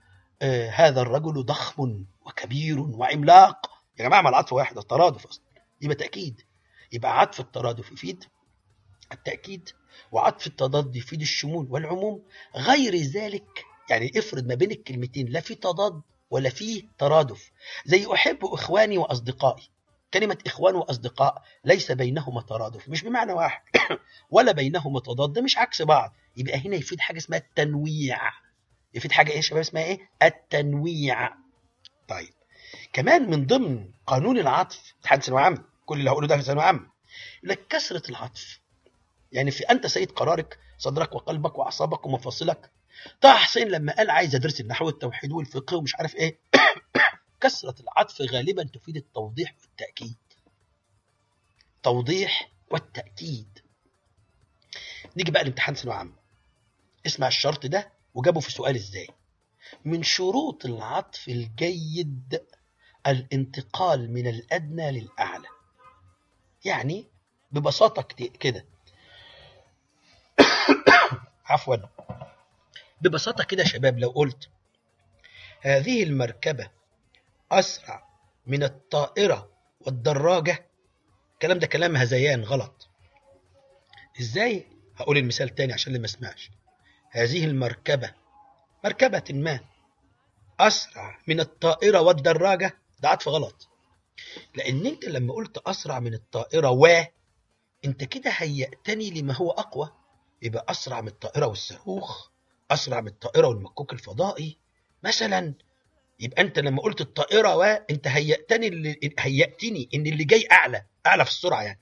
آه 0.43 0.71
هذا 0.71 1.01
الرجل 1.01 1.45
ضخم 1.45 2.05
وكبير 2.27 2.81
وعملاق. 2.81 3.71
يا 3.99 4.05
جماعة 4.05 4.23
ما 4.23 4.29
العطف 4.29 4.53
واحد 4.53 4.79
الترادف 4.79 5.27
أصلا. 5.27 5.45
يبقى 5.81 5.97
تأكيد. 5.97 6.43
يبقى 6.93 7.21
عطف 7.21 7.41
الترادف 7.41 7.93
يفيد 7.93 8.25
التأكيد 9.13 9.69
وعطف 10.13 10.47
التضاد 10.47 10.97
يفيد 10.97 11.21
الشمول 11.21 11.67
والعموم. 11.71 12.23
غير 12.57 12.97
ذلك 12.97 13.65
يعني 13.91 14.13
افرض 14.17 14.47
ما 14.47 14.55
بين 14.55 14.71
الكلمتين 14.71 15.29
لا 15.29 15.41
في 15.41 15.55
تضاد 15.55 16.03
ولا 16.31 16.51
فيه 16.51 16.83
ترادف. 16.99 17.51
زي 17.85 18.07
أحب 18.13 18.45
إخواني 18.45 18.99
وأصدقائي. 18.99 19.71
كلمة 20.15 20.39
إخوان 20.47 20.75
وأصدقاء 20.75 21.43
ليس 21.65 21.93
بينهما 21.93 22.41
ترادف 22.41 22.89
مش 22.89 23.03
بمعنى 23.03 23.33
واحد. 23.33 23.63
ولا 24.31 24.53
بينهما 24.53 25.01
تضاد 25.01 25.39
مش 25.39 25.59
عكس 25.59 25.83
بعض. 25.83 26.15
يبقى 26.37 26.59
هنا 26.67 26.77
يفيد 26.77 27.01
حاجة 27.01 27.19
اسمها 27.19 27.39
التنويع. 27.39 28.21
يفيد 28.95 29.13
حاجة 29.13 29.31
إيه 29.31 29.37
يا 29.37 29.41
شباب؟ 29.41 29.61
اسمها 29.61 29.85
إيه؟ 29.85 30.11
التنويع. 30.23 31.31
طيب. 32.09 32.35
كمان 32.93 33.31
من 33.31 33.47
ضمن 33.47 33.91
قانون 34.07 34.39
العطف 34.39 34.95
ثانوية 35.21 35.45
عامة 35.45 35.74
كل 35.87 35.99
اللي 35.99 36.11
هقوله 36.11 36.27
ده 36.27 36.37
في 36.37 36.43
ثانوية 36.43 36.65
عامة. 36.65 36.81
يقول 36.81 37.51
لك 37.51 37.67
كثرة 37.69 38.11
العطف. 38.11 38.61
يعني 39.33 39.51
في 39.51 39.65
أنت 39.65 39.87
سيد 39.87 40.11
قرارك 40.11 40.59
صدرك 40.79 41.15
وقلبك 41.15 41.59
وأعصابك 41.59 42.07
ومفاصلك. 42.07 42.71
طه 43.21 43.35
حسين 43.35 43.69
لما 43.69 43.97
قال 43.97 44.11
عايز 44.11 44.35
أدرس 44.35 44.61
النحو 44.61 44.87
والتوحيد 44.87 45.33
والفقه 45.33 45.77
ومش 45.77 45.95
عارف 45.95 46.15
إيه 46.15 46.39
كثرة 47.41 47.75
العطف 47.81 48.21
غالبا 48.21 48.63
تفيد 48.63 48.97
التوضيح 48.97 49.55
والتأكيد. 49.63 50.17
توضيح 51.83 52.51
والتأكيد. 52.71 53.59
نيجي 55.17 55.31
بقى 55.31 55.45
لامتحان 55.45 55.75
ثانوية 55.75 55.97
عامة. 55.97 56.13
اسمع 57.07 57.29
الشرط 57.29 57.67
ده 57.67 57.93
وجابه 58.15 58.41
في 58.41 58.53
سؤال 58.53 58.77
إزاي. 58.77 59.09
من 59.85 60.03
شروط 60.03 60.65
العطف 60.65 61.29
الجيد 61.29 62.41
الانتقال 63.07 64.13
من 64.13 64.27
الأدنى 64.27 64.91
للأعلى. 64.91 65.54
يعني 66.65 67.07
ببساطة 67.53 68.03
كده. 68.41 68.65
عفوا. 71.47 71.77
ببساطة 73.01 73.45
كده 73.45 73.63
يا 73.63 73.69
شباب 73.69 73.99
لو 73.99 74.09
قلت 74.09 74.49
هذه 75.61 76.03
المركبة 76.03 76.71
أسرع 77.53 78.09
من 78.47 78.63
الطائرة 78.63 79.51
والدراجة 79.81 80.67
الكلام 81.35 81.59
ده 81.59 81.67
كلام 81.67 81.97
هذيان 81.97 82.43
غلط. 82.45 82.89
إزاي؟ 84.21 84.67
هقول 84.97 85.19
المثال 85.19 85.55
تاني 85.55 85.73
عشان 85.73 85.89
اللي 85.89 86.01
ما 86.01 86.07
سمعش 86.07 86.51
هذه 87.11 87.45
المركبة 87.45 88.13
مركبة 88.85 89.25
ما 89.31 89.61
أسرع 90.61 91.19
من 91.29 91.41
الطائرة 91.41 92.01
والدراجة. 92.01 92.79
ده 93.01 93.09
عطف 93.09 93.29
غلط. 93.29 93.69
لأن 94.55 94.87
أنت 94.87 95.05
لما 95.05 95.35
قلت 95.35 95.59
أسرع 95.59 96.01
من 96.01 96.15
الطائرة 96.15 96.71
و 96.71 96.87
أنت 97.85 98.05
كده 98.05 98.31
هيأتني 98.31 99.11
لما 99.11 99.35
هو 99.35 99.51
أقوى. 99.51 99.93
يبقى 100.43 100.67
أسرع 100.69 101.01
من 101.01 101.09
الطائرة 101.09 101.47
والصاروخ 101.47 102.29
أسرع 102.71 103.01
من 103.01 103.09
الطائرة 103.09 103.47
والمكوك 103.49 103.93
الفضائي 103.93 104.59
مثلا. 105.03 105.55
يبقى 106.21 106.43
أنت 106.43 106.59
لما 106.59 106.83
قلت 106.83 107.01
الطائرة 107.01 107.57
و 107.57 107.63
أنت 107.63 108.07
هيأتني 108.09 108.67
اللي 108.69 109.15
هيأتني 109.19 109.89
إن 109.95 110.07
اللي 110.07 110.25
جاي 110.25 110.49
أعلى 110.53 110.85
أعلى 111.07 111.25
في 111.25 111.31
السرعة 111.31 111.63
يعني. 111.63 111.81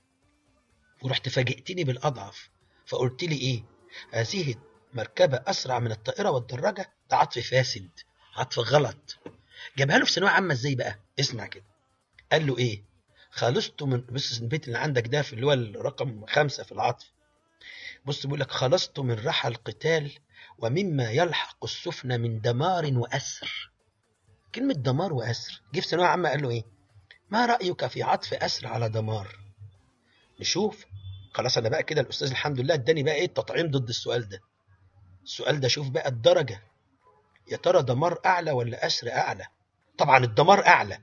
ورحت 1.01 1.29
فاجئتني 1.29 1.83
بالأضعف 1.83 2.49
فقلت 2.85 3.23
لي 3.23 3.35
إيه؟ 3.37 3.63
هذه 4.11 4.55
مركبة 4.93 5.43
أسرع 5.47 5.79
من 5.79 5.91
الطائرة 5.91 6.29
والدراجة. 6.29 6.93
ده 7.11 7.17
عطف 7.17 7.49
فاسد 7.49 7.89
عطف 8.35 8.59
غلط. 8.59 9.17
جابها 9.77 9.97
له 9.97 10.05
في 10.05 10.11
ثانوية 10.11 10.31
عامة 10.31 10.53
إزاي 10.53 10.75
بقى؟ 10.75 10.99
اسمع 11.19 11.45
كده. 11.45 11.63
قال 12.33 12.47
له 12.47 12.57
إيه؟ 12.57 12.83
خلصت 13.31 13.83
من 13.83 14.01
بص 14.01 14.39
البيت 14.39 14.67
اللي 14.67 14.77
عندك 14.79 15.07
ده 15.07 15.21
في 15.21 15.33
اللي 15.33 15.45
هو 15.45 15.53
الرقم 15.53 16.25
خمسة 16.25 16.63
في 16.63 16.71
العطف. 16.71 17.11
بص 18.05 18.25
بيقول 18.25 18.39
لك 18.39 18.51
خلصت 18.51 18.99
من 18.99 19.25
رحى 19.25 19.49
القتال 19.49 20.11
ومما 20.59 21.11
يلحق 21.11 21.63
السفن 21.63 22.21
من 22.21 22.41
دمار 22.41 22.85
وأسر. 22.97 23.71
كلمة 24.55 24.73
دمار 24.73 25.13
وأسر. 25.13 25.61
جه 25.73 25.79
في 25.79 25.87
ثانوية 25.87 26.07
عامة 26.07 26.29
قال 26.29 26.41
له 26.43 26.49
إيه؟ 26.49 26.63
ما 27.29 27.45
رأيك 27.45 27.87
في 27.87 28.03
عطف 28.03 28.33
أسر 28.33 28.67
على 28.67 28.89
دمار؟ 28.89 29.39
نشوف. 30.39 30.85
خلاص 31.33 31.57
أنا 31.57 31.69
بقى 31.69 31.83
كده 31.83 32.01
الأستاذ 32.01 32.29
الحمد 32.29 32.59
لله 32.59 32.73
اداني 32.73 33.03
بقى 33.03 33.13
إيه 33.15 33.25
التطعيم 33.25 33.71
ضد 33.71 33.89
السؤال 33.89 34.29
ده. 34.29 34.41
السؤال 35.23 35.59
ده 35.59 35.67
شوف 35.67 35.89
بقى 35.89 36.09
الدرجة. 36.09 36.63
يا 37.51 37.57
ترى 37.57 37.83
دمار 37.83 38.19
أعلى 38.25 38.51
ولا 38.51 38.85
أسر 38.85 39.11
أعلى؟ 39.11 39.45
طبعا 39.97 40.23
الدمار 40.23 40.67
أعلى. 40.67 40.99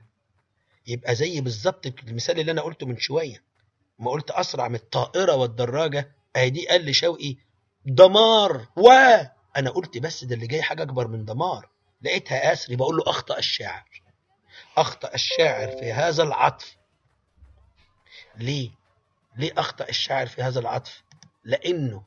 يبقى 0.87 1.15
زي 1.15 1.41
بالظبط 1.41 1.85
المثال 2.07 2.39
اللي 2.39 2.51
أنا 2.51 2.61
قلته 2.61 2.85
من 2.85 2.97
شوية. 2.97 3.43
ما 3.99 4.11
قلت 4.11 4.31
أسرع 4.31 4.67
من 4.67 4.75
الطائرة 4.75 5.35
والدراجة 5.35 6.15
أهي 6.35 6.49
دي 6.49 6.67
قال 6.67 6.85
لي 6.85 6.93
شوقي. 6.93 7.35
دمار 7.85 8.67
و! 8.75 8.89
أنا 9.57 9.69
قلت 9.69 9.97
بس 9.97 10.23
ده 10.23 10.35
اللي 10.35 10.47
جاي 10.47 10.61
حاجة 10.61 10.83
أكبر 10.83 11.07
من 11.07 11.25
دمار. 11.25 11.69
لقيتها 12.01 12.53
أسر 12.53 12.75
بقول 12.75 12.97
له 12.97 13.03
أخطأ 13.07 13.37
الشاعر. 13.37 14.01
أخطأ 14.77 15.13
الشاعر 15.13 15.67
في 15.67 15.93
هذا 15.93 16.23
العطف. 16.23 16.77
ليه؟ 18.35 18.71
ليه 19.37 19.51
أخطأ 19.57 19.89
الشاعر 19.89 20.27
في 20.27 20.41
هذا 20.41 20.59
العطف؟ 20.59 21.03
لأنه 21.43 22.03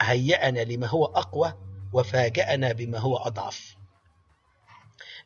هيأنا 0.00 0.60
لما 0.60 0.86
هو 0.86 1.04
أقوى 1.04 1.54
وفاجأنا 1.92 2.72
بما 2.72 2.98
هو 2.98 3.16
أضعف. 3.16 3.76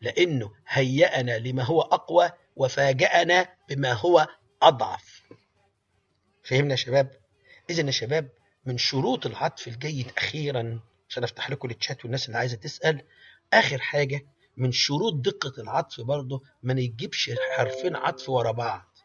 لأنه 0.01 0.53
هيأنا 0.69 1.39
لما 1.39 1.63
هو 1.63 1.81
أقوى 1.81 2.31
وفاجأنا 2.57 3.49
بما 3.69 3.93
هو 3.93 4.27
أضعف. 4.63 5.23
فهمنا 6.45 6.71
يا 6.71 6.77
شباب؟ 6.77 7.11
إذن 7.71 7.87
يا 7.87 7.93
شباب 7.93 8.29
من 8.67 8.79
شروط 8.79 9.27
العطف 9.27 9.69
الجيد 9.69 10.13
أخيرا 10.19 10.81
عشان 11.09 11.25
أفتح 11.25 11.51
لكم 11.51 11.71
التشات 11.71 12.05
والناس 12.05 12.27
اللي 12.27 12.39
عايزة 12.39 12.57
تسأل 12.57 13.03
آخر 13.53 13.79
حاجة 13.79 14.27
من 14.57 14.73
شروط 14.73 15.15
دقة 15.15 15.63
العطف 15.63 16.01
برضه 16.01 16.43
ما 16.63 16.75
نجيبش 16.75 17.31
حرفين 17.57 17.97
عطف 17.97 18.29
ورا 18.29 18.53
بعض. 18.53 18.99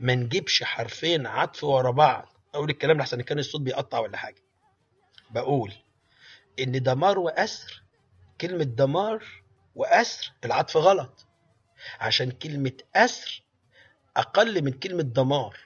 ما 0.00 0.14
نجيبش 0.14 0.62
حرفين 0.62 1.26
عطف 1.26 1.64
ورا 1.64 1.90
بعض. 1.90 2.28
أقول 2.54 2.70
الكلام 2.70 2.98
لحسن 2.98 3.22
كان 3.22 3.38
الصوت 3.38 3.60
بيقطع 3.60 3.98
ولا 3.98 4.16
حاجة. 4.16 4.42
بقول 5.30 5.72
إن 6.58 6.82
دمار 6.82 7.18
وأسر 7.18 7.82
كلمة 8.40 8.64
دمار 8.64 9.24
وأسر 9.74 10.32
العطف 10.44 10.76
غلط. 10.76 11.26
عشان 12.00 12.30
كلمة 12.30 12.72
أسر 12.96 13.42
أقل 14.16 14.64
من 14.64 14.72
كلمة 14.72 15.02
دمار. 15.02 15.56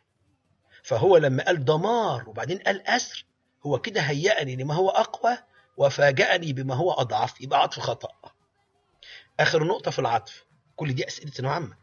فهو 0.82 1.16
لما 1.16 1.44
قال 1.44 1.64
دمار 1.64 2.28
وبعدين 2.28 2.58
قال 2.58 2.88
أسر 2.88 3.24
هو 3.66 3.78
كده 3.78 4.00
هيأني 4.00 4.56
لما 4.56 4.74
هو 4.74 4.90
أقوى 4.90 5.38
وفاجأني 5.76 6.52
بما 6.52 6.74
هو 6.74 6.92
أضعف 6.92 7.40
يبقى 7.40 7.62
عطف 7.62 7.80
خطأ. 7.80 8.32
آخر 9.40 9.64
نقطة 9.64 9.90
في 9.90 9.98
العطف 9.98 10.44
كل 10.76 10.94
دي 10.94 11.06
أسئلة 11.06 11.30
ثانوية 11.30 11.52
عامة. 11.52 11.76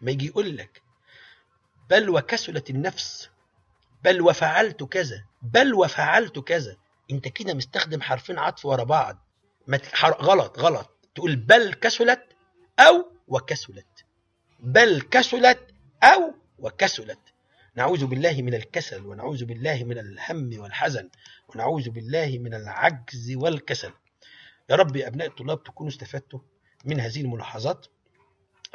ما 0.00 0.10
يجي 0.10 0.26
يقول 0.26 0.56
لك 0.56 0.82
بل 1.90 2.10
وكسلت 2.10 2.70
النفس 2.70 3.30
بل 4.04 4.22
وفعلت 4.22 4.82
كذا 4.82 5.24
بل 5.42 5.74
وفعلت 5.74 6.38
كذا. 6.38 6.76
انت 7.10 7.28
كده 7.28 7.54
مستخدم 7.54 8.02
حرفين 8.02 8.38
عطف 8.38 8.66
ورا 8.66 8.84
بعض. 8.84 9.18
ما. 9.66 9.80
غلط 10.04 10.58
غلط. 10.58 10.90
تقول 11.14 11.36
بل 11.36 11.74
كسلت 11.74 12.24
أو 12.80 13.12
وكسلت. 13.28 14.04
بل 14.60 15.00
كسلت 15.00 15.58
أو 16.02 16.34
وكسلت. 16.58 17.18
نعوذ 17.76 18.06
بالله 18.06 18.42
من 18.42 18.54
الكسل 18.54 19.06
ونعوذ 19.06 19.44
بالله 19.44 19.84
من 19.84 19.98
الهم 19.98 20.60
والحزن 20.60 21.08
ونعوذ 21.48 21.90
بالله 21.90 22.38
من 22.38 22.54
العجز 22.54 23.34
والكسل. 23.34 23.92
يا 24.70 24.76
رب 24.76 24.96
يا 24.96 25.06
أبناء 25.06 25.26
الطلاب 25.26 25.64
تكونوا 25.64 25.92
استفدتوا 25.92 26.40
من 26.84 27.00
هذه 27.00 27.20
الملاحظات. 27.20 27.86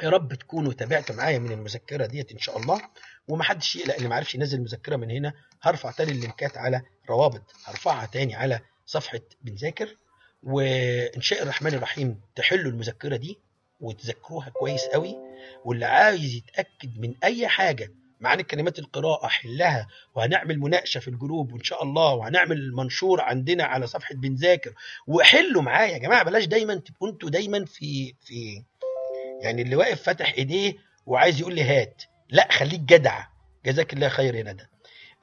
يا 0.02 0.08
رب 0.08 0.34
تكونوا 0.34 0.72
تابعتوا 0.72 1.16
معايا 1.16 1.38
من 1.38 1.52
المذكرة 1.52 2.06
ديت 2.06 2.32
إن 2.32 2.38
شاء 2.38 2.58
الله. 2.58 2.82
ومحدش 3.28 3.76
يقلق 3.76 3.94
اللي 3.94 4.08
ما 4.08 4.16
عرفش 4.16 4.34
ينزل 4.34 4.58
المذكرة 4.58 4.96
من 4.96 5.10
هنا. 5.10 5.34
هرفع 5.62 5.90
تاني 5.90 6.12
اللينكات 6.12 6.58
على 6.58 6.82
روابط. 7.10 7.42
هرفعها 7.64 8.06
تاني 8.06 8.34
على 8.34 8.60
صفحة 8.86 9.20
بنذاكر 9.42 9.96
وإن 10.42 11.20
شاء 11.20 11.42
الرحمن 11.42 11.74
الرحيم 11.74 12.20
تحلوا 12.36 12.72
المذكرة 12.72 13.16
دي. 13.16 13.38
وتذكروها 13.82 14.48
كويس 14.48 14.84
قوي 14.84 15.16
واللي 15.64 15.84
عايز 15.86 16.34
يتأكد 16.34 16.98
من 16.98 17.14
أي 17.24 17.48
حاجة 17.48 17.92
معاني 18.20 18.42
كلمات 18.42 18.78
القراءة 18.78 19.26
حلها 19.26 19.86
وهنعمل 20.14 20.58
مناقشة 20.58 20.98
في 21.00 21.08
الجروب 21.08 21.52
وإن 21.52 21.62
شاء 21.62 21.82
الله 21.82 22.14
وهنعمل 22.14 22.72
منشور 22.72 23.20
عندنا 23.20 23.64
على 23.64 23.86
صفحة 23.86 24.14
بنذاكر 24.14 24.74
وحلوا 25.06 25.62
معايا 25.62 25.92
يا 25.92 25.98
جماعة 25.98 26.24
بلاش 26.24 26.44
دايما 26.44 26.74
تبقوا 26.74 27.08
أنتوا 27.08 27.30
دايما 27.30 27.64
في 27.64 28.14
في 28.20 28.62
يعني 29.42 29.62
اللي 29.62 29.76
واقف 29.76 30.02
فاتح 30.02 30.34
إيديه 30.38 30.74
وعايز 31.06 31.40
يقول 31.40 31.54
لي 31.54 31.62
هات 31.62 32.02
لا 32.30 32.48
خليك 32.52 32.80
جدع 32.80 33.24
جزاك 33.66 33.92
الله 33.92 34.08
خير 34.08 34.34
يا 34.34 34.42
ندى. 34.42 34.64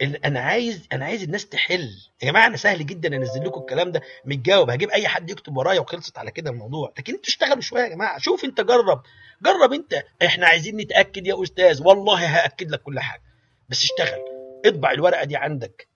أنا 0.01 0.39
عايز 0.39 0.87
أنا 0.91 1.05
عايز 1.05 1.23
الناس 1.23 1.49
تحل. 1.49 1.89
يا 2.23 2.31
جماعة 2.31 2.47
أنا 2.47 2.57
سهل 2.57 2.85
جدا 2.85 3.15
أنزل 3.15 3.45
لكم 3.45 3.61
الكلام 3.61 3.91
ده 3.91 4.01
متجاوب. 4.25 4.69
هجيب 4.69 4.89
أي 4.89 5.07
حد 5.07 5.29
يكتب 5.29 5.57
ورايا 5.57 5.79
وخلصت 5.79 6.17
على 6.17 6.31
كده 6.31 6.49
الموضوع. 6.49 6.93
لكن 6.97 7.13
أنتوا 7.13 7.29
اشتغلوا 7.29 7.61
شوية 7.61 7.83
يا 7.83 7.87
جماعة. 7.87 8.19
شوف 8.19 8.45
أنت 8.45 8.61
جرب. 8.61 9.03
جرب 9.41 9.73
أنت. 9.73 10.03
إحنا 10.25 10.47
عايزين 10.47 10.77
نتأكد 10.77 11.27
يا 11.27 11.43
أستاذ. 11.43 11.81
والله 11.83 12.25
هأكد 12.25 12.71
لك 12.71 12.81
كل 12.81 12.99
حاجة. 12.99 13.21
بس 13.69 13.83
اشتغل. 13.83 14.19
اطبع 14.65 14.91
الورقة 14.91 15.23
دي 15.23 15.35
عندك. 15.35 15.87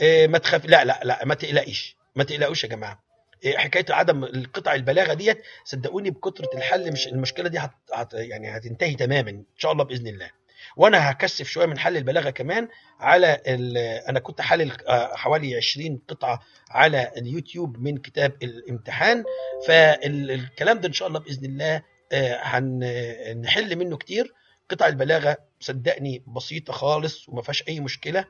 آه 0.00 0.26
ما 0.26 0.38
تخاف. 0.38 0.64
لا 0.64 0.84
لا 0.84 1.00
لا 1.04 1.24
ما 1.24 1.34
تقلقيش. 1.34 1.96
ما 2.16 2.24
تقلقوش 2.24 2.64
يا 2.64 2.68
جماعة. 2.68 3.08
إيه، 3.44 3.58
حكاية 3.58 3.84
عدم 3.90 4.24
القطع 4.24 4.74
البلاغة 4.74 5.14
ديت 5.14 5.42
صدقوني 5.64 6.10
بكثرة 6.10 6.48
الحل 6.54 6.92
مش 6.92 7.08
المشكلة 7.08 7.48
دي 7.48 7.58
هت 7.58 7.70
هت 7.94 8.14
يعني 8.14 8.56
هتنتهي 8.56 8.94
تماما. 8.94 9.30
إن 9.30 9.44
شاء 9.56 9.72
الله 9.72 9.84
بإذن 9.84 10.06
الله. 10.06 10.30
وأنا 10.76 11.10
هكثف 11.10 11.46
شوية 11.48 11.66
من 11.66 11.78
حل 11.78 11.96
البلاغة 11.96 12.30
كمان 12.30 12.68
على 13.00 13.40
أنا 14.08 14.20
كنت 14.20 14.40
حلل 14.40 14.72
آه، 14.88 15.14
حوالي 15.16 15.56
20 15.56 16.00
قطعة 16.08 16.40
على 16.70 17.12
اليوتيوب 17.16 17.78
من 17.78 17.96
كتاب 17.96 18.32
الامتحان. 18.42 19.24
فالكلام 19.66 20.78
ده 20.80 20.88
إن 20.88 20.92
شاء 20.92 21.08
الله 21.08 21.20
بإذن 21.20 21.44
الله 21.44 21.82
آه، 22.12 22.38
هنحل 22.42 23.76
منه 23.76 23.96
كتير. 23.96 24.34
قطع 24.70 24.86
البلاغة 24.86 25.36
صدقني 25.60 26.22
بسيطة 26.26 26.72
خالص 26.72 27.28
وما 27.28 27.42
فيهاش 27.42 27.64
أي 27.68 27.80
مشكلة. 27.80 28.24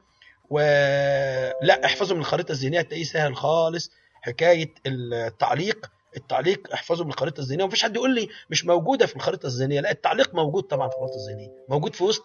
ولا 0.50 1.84
احفظوا 1.84 2.16
من 2.16 2.20
الخريطة 2.20 2.52
الذهنية 2.52 2.78
هتلاقيه 2.78 3.04
سهل 3.04 3.36
خالص. 3.36 3.90
حكاية 4.22 4.74
التعليق 4.86 5.90
التعليق 6.16 6.72
احفظه 6.72 7.04
من 7.04 7.10
الخريطه 7.10 7.40
الذهنية. 7.40 7.64
ومفيش 7.64 7.82
حد 7.82 7.96
يقول 7.96 8.14
لي 8.14 8.28
مش 8.50 8.64
موجودة 8.64 9.06
في 9.06 9.16
الخريطة 9.16 9.46
الذهنية. 9.46 9.80
لا 9.80 9.90
التعليق 9.90 10.34
موجود 10.34 10.62
طبعا 10.62 10.88
في 10.88 10.94
الخريطة 10.96 11.16
الذهنية. 11.16 11.64
موجود 11.68 11.94
في 11.94 12.04
وسط 12.04 12.24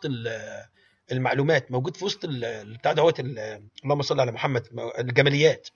المعلومات. 1.11 1.71
موجود 1.71 1.95
في 1.95 2.05
وسط 2.05 2.25
بتاع 2.25 2.93
دوت 2.93 3.19
اللهم 3.19 4.01
صل 4.01 4.19
على 4.19 4.31
محمد 4.31 4.67
الجماليات. 4.99 5.67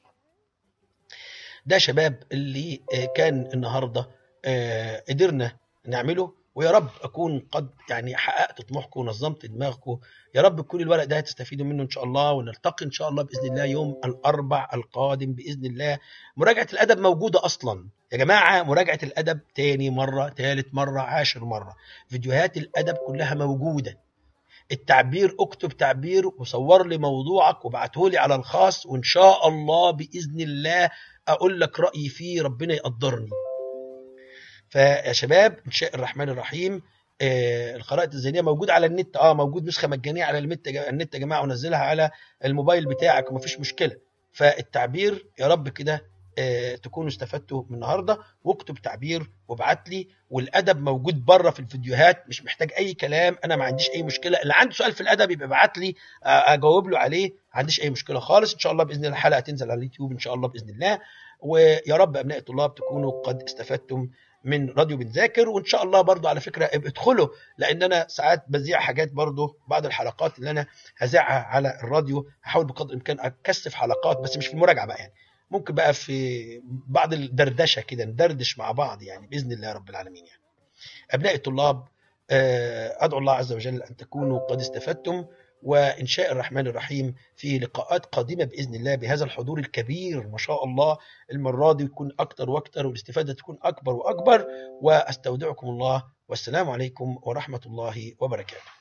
ده 1.66 1.78
شباب 1.78 2.24
اللي 2.32 2.82
كان 3.16 3.50
النهارده 3.54 4.10
آه، 4.46 5.04
قدرنا 5.10 5.58
نعمله 5.86 6.34
ويا 6.58 6.72
رب 6.72 6.90
أكون 7.02 7.40
قد 7.52 7.70
يعني 7.90 8.16
حققت 8.16 8.62
طموحكم 8.62 9.00
ونظمت 9.00 9.46
دماغكم. 9.46 10.00
يا 10.36 10.42
رب 10.42 10.62
كل 10.62 10.82
الورق 10.82 11.04
ده 11.04 11.18
هتستفيدوا 11.18 11.66
منه 11.66 11.84
إن 11.84 11.90
شاء 11.90 12.04
الله 12.04 12.32
ونلتقي 12.32 12.86
إن 12.86 12.92
شاء 12.92 13.10
الله 13.10 13.24
بإذن 13.24 13.48
الله 13.52 13.64
يوم 13.66 14.02
الأربع 14.06 14.70
القادم 14.74 15.34
بإذن 15.34 15.66
الله. 15.66 16.00
مراجعة 16.38 16.68
الأدب 16.74 17.00
موجودة 17.00 17.46
أصلا. 17.46 17.86
يا 18.12 18.18
جماعة 18.18 18.64
مراجعة 18.64 19.00
الأدب 19.04 19.40
تاني 19.56 19.90
مرة 19.90 20.30
ثالث 20.30 20.66
مرة 20.74 21.02
عاشر 21.02 21.46
مرة. 21.46 21.76
فيديوهات 22.10 22.58
الأدب 22.58 22.96
كلها 23.08 23.34
موجودة. 23.36 23.98
التعبير 24.72 25.36
اكتب 25.40 25.70
تعبير 25.70 26.28
وصور 26.28 26.88
لي 26.88 26.98
موضوعك 26.98 27.66
وابعته 27.66 28.10
لي 28.10 28.18
على 28.18 28.36
الخاص 28.36 28.86
وإن 28.86 29.04
شاء 29.04 29.48
الله 29.48 29.92
بإذن 29.92 30.42
الله 30.42 30.90
أقول 31.28 31.60
لك 31.62 31.80
رأيي 31.80 32.10
فيه 32.10 32.42
ربنا 32.42 32.74
يقدرني. 32.74 33.30
فيا 34.70 35.12
شباب 35.14 35.58
ان 35.66 35.72
شاء 35.72 35.96
الرحمن 35.96 36.30
الرحيم 36.30 36.82
آه 37.22 37.76
الخرائط 37.76 38.14
الذهنية 38.14 38.42
موجود 38.42 38.70
على 38.70 38.86
النت. 38.86 39.18
آه 39.18 39.34
موجود 39.34 39.66
نسخة 39.68 39.88
مجانية 39.88 40.24
على 40.24 40.38
النت 40.38 40.68
النت 40.68 41.14
يا 41.16 41.20
جماعة 41.20 41.42
ونزلها 41.42 41.80
على 41.80 42.12
الموبايل 42.46 42.86
بتاعك 42.86 43.32
ومفيش 43.32 43.60
مشكلة. 43.60 43.96
فالتعبير 44.34 45.26
يا 45.40 45.48
رب 45.48 45.70
كده 45.70 46.06
آه 46.40 46.76
تكونوا 46.76 47.10
استفدتوا 47.10 47.64
من 47.70 47.76
النهارده. 47.76 48.18
واكتب 48.44 48.76
تعبير 48.78 49.30
وابعت 49.48 49.90
لي 49.90 50.08
والأدب 50.30 50.80
موجود 50.82 51.26
بره 51.26 51.50
في 51.50 51.60
الفيديوهات 51.60 52.24
مش 52.28 52.44
محتاج 52.46 52.72
أي 52.78 52.94
كلام 52.94 53.38
أنا 53.46 53.56
ما 53.56 53.64
عنديش 53.64 53.90
أي 53.90 54.04
مشكلة. 54.04 54.38
اللي 54.42 54.54
عنده 54.56 54.74
سؤال 54.74 54.94
في 54.94 55.02
الأدب 55.02 55.32
يبقى 55.32 55.48
ابعت 55.48 55.78
لي 55.78 55.96
آه 56.26 56.54
أجاوب 56.54 56.88
له 56.90 56.98
عليه 57.00 57.30
ما 57.30 57.36
عنديش 57.54 57.82
أي 57.82 57.90
مشكلة 57.90 58.20
خالص. 58.20 58.54
إن 58.54 58.60
شاء 58.60 58.72
الله 58.72 58.84
بإذن 58.84 58.98
الله 59.06 59.10
الحلقة 59.18 59.40
تنزل 59.40 59.72
على 59.72 59.78
اليوتيوب 59.78 60.12
إن 60.12 60.20
شاء 60.20 60.34
الله 60.34 60.48
بإذن 60.48 60.70
الله. 60.70 61.00
ويا 61.40 61.96
رب 61.96 62.18
أبناء 62.18 62.38
الطلاب 62.38 62.76
تكونوا 62.76 63.22
قد 63.24 63.44
استفدتم 63.44 64.10
من 64.48 64.70
راديو 64.70 64.98
بنذاكر 64.98 65.50
وإن 65.50 65.66
شاء 65.66 65.84
الله 65.84 66.02
برضو 66.02 66.28
على 66.28 66.40
فكرة 66.40 66.70
ادخلوا 66.74 67.28
لأن 67.58 67.84
أنا 67.84 68.08
ساعات 68.08 68.44
بذيع 68.48 68.80
حاجات 68.80 69.12
برضو 69.12 69.58
بعض 69.68 69.86
الحلقات 69.86 70.40
اللي 70.40 70.50
أنا 70.50 70.66
هذاعها 70.98 71.44
على 71.44 71.80
الراديو. 71.84 72.28
هحاول 72.44 72.66
بقدر 72.66 72.90
الإمكان 72.90 73.20
أكثف 73.20 73.74
حلقات 73.74 74.18
بس 74.18 74.38
مش 74.38 74.48
في 74.48 74.54
المراجعة 74.54 74.86
بقى 74.88 74.98
يعني. 75.00 75.14
ممكن 75.52 75.74
بقى 75.74 75.94
في 75.94 76.62
بعض 76.88 77.14
الدردشة 77.14 77.82
كده 77.82 78.06
ندردش 78.06 78.58
مع 78.58 78.72
بعض 78.72 79.02
يعني 79.04 79.28
بإذن 79.28 79.52
الله 79.52 79.72
رب 79.72 79.90
العالمين 79.90 80.26
يعني. 80.26 80.42
ابناء 81.12 81.36
الطلاب 81.36 81.84
آه، 82.30 82.98
أدعو 83.06 83.20
الله 83.20 83.34
عز 83.34 83.54
وجل 83.54 83.84
أن 83.84 83.96
تكونوا 83.96 84.40
قد 84.40 84.60
استفدتم. 84.60 85.26
وإن 85.64 86.06
شاء 86.06 86.32
الرحمن 86.32 86.68
الرحيم 86.68 87.16
في 87.36 87.60
لقاءات 87.60 88.06
قادمة 88.06 88.44
بإذن 88.46 88.76
الله 88.76 88.96
بهذا 88.96 89.24
الحضور 89.26 89.60
الكبير. 89.60 90.28
ما 90.28 90.38
شاء 90.38 90.64
الله 90.64 90.98
المرة 91.32 91.74
دي 91.74 91.84
يكون 91.84 92.12
أكتر 92.20 92.50
وأكتر 92.50 92.88
والاستفادة 92.88 93.34
تكون 93.34 93.58
أكبر 93.62 93.94
وأكبر. 93.96 94.46
وأستودعكم 94.82 95.68
الله. 95.68 96.04
والسلام 96.30 96.70
عليكم 96.70 97.20
ورحمة 97.24 97.62
الله 97.66 98.14
وبركاته. 98.20 98.72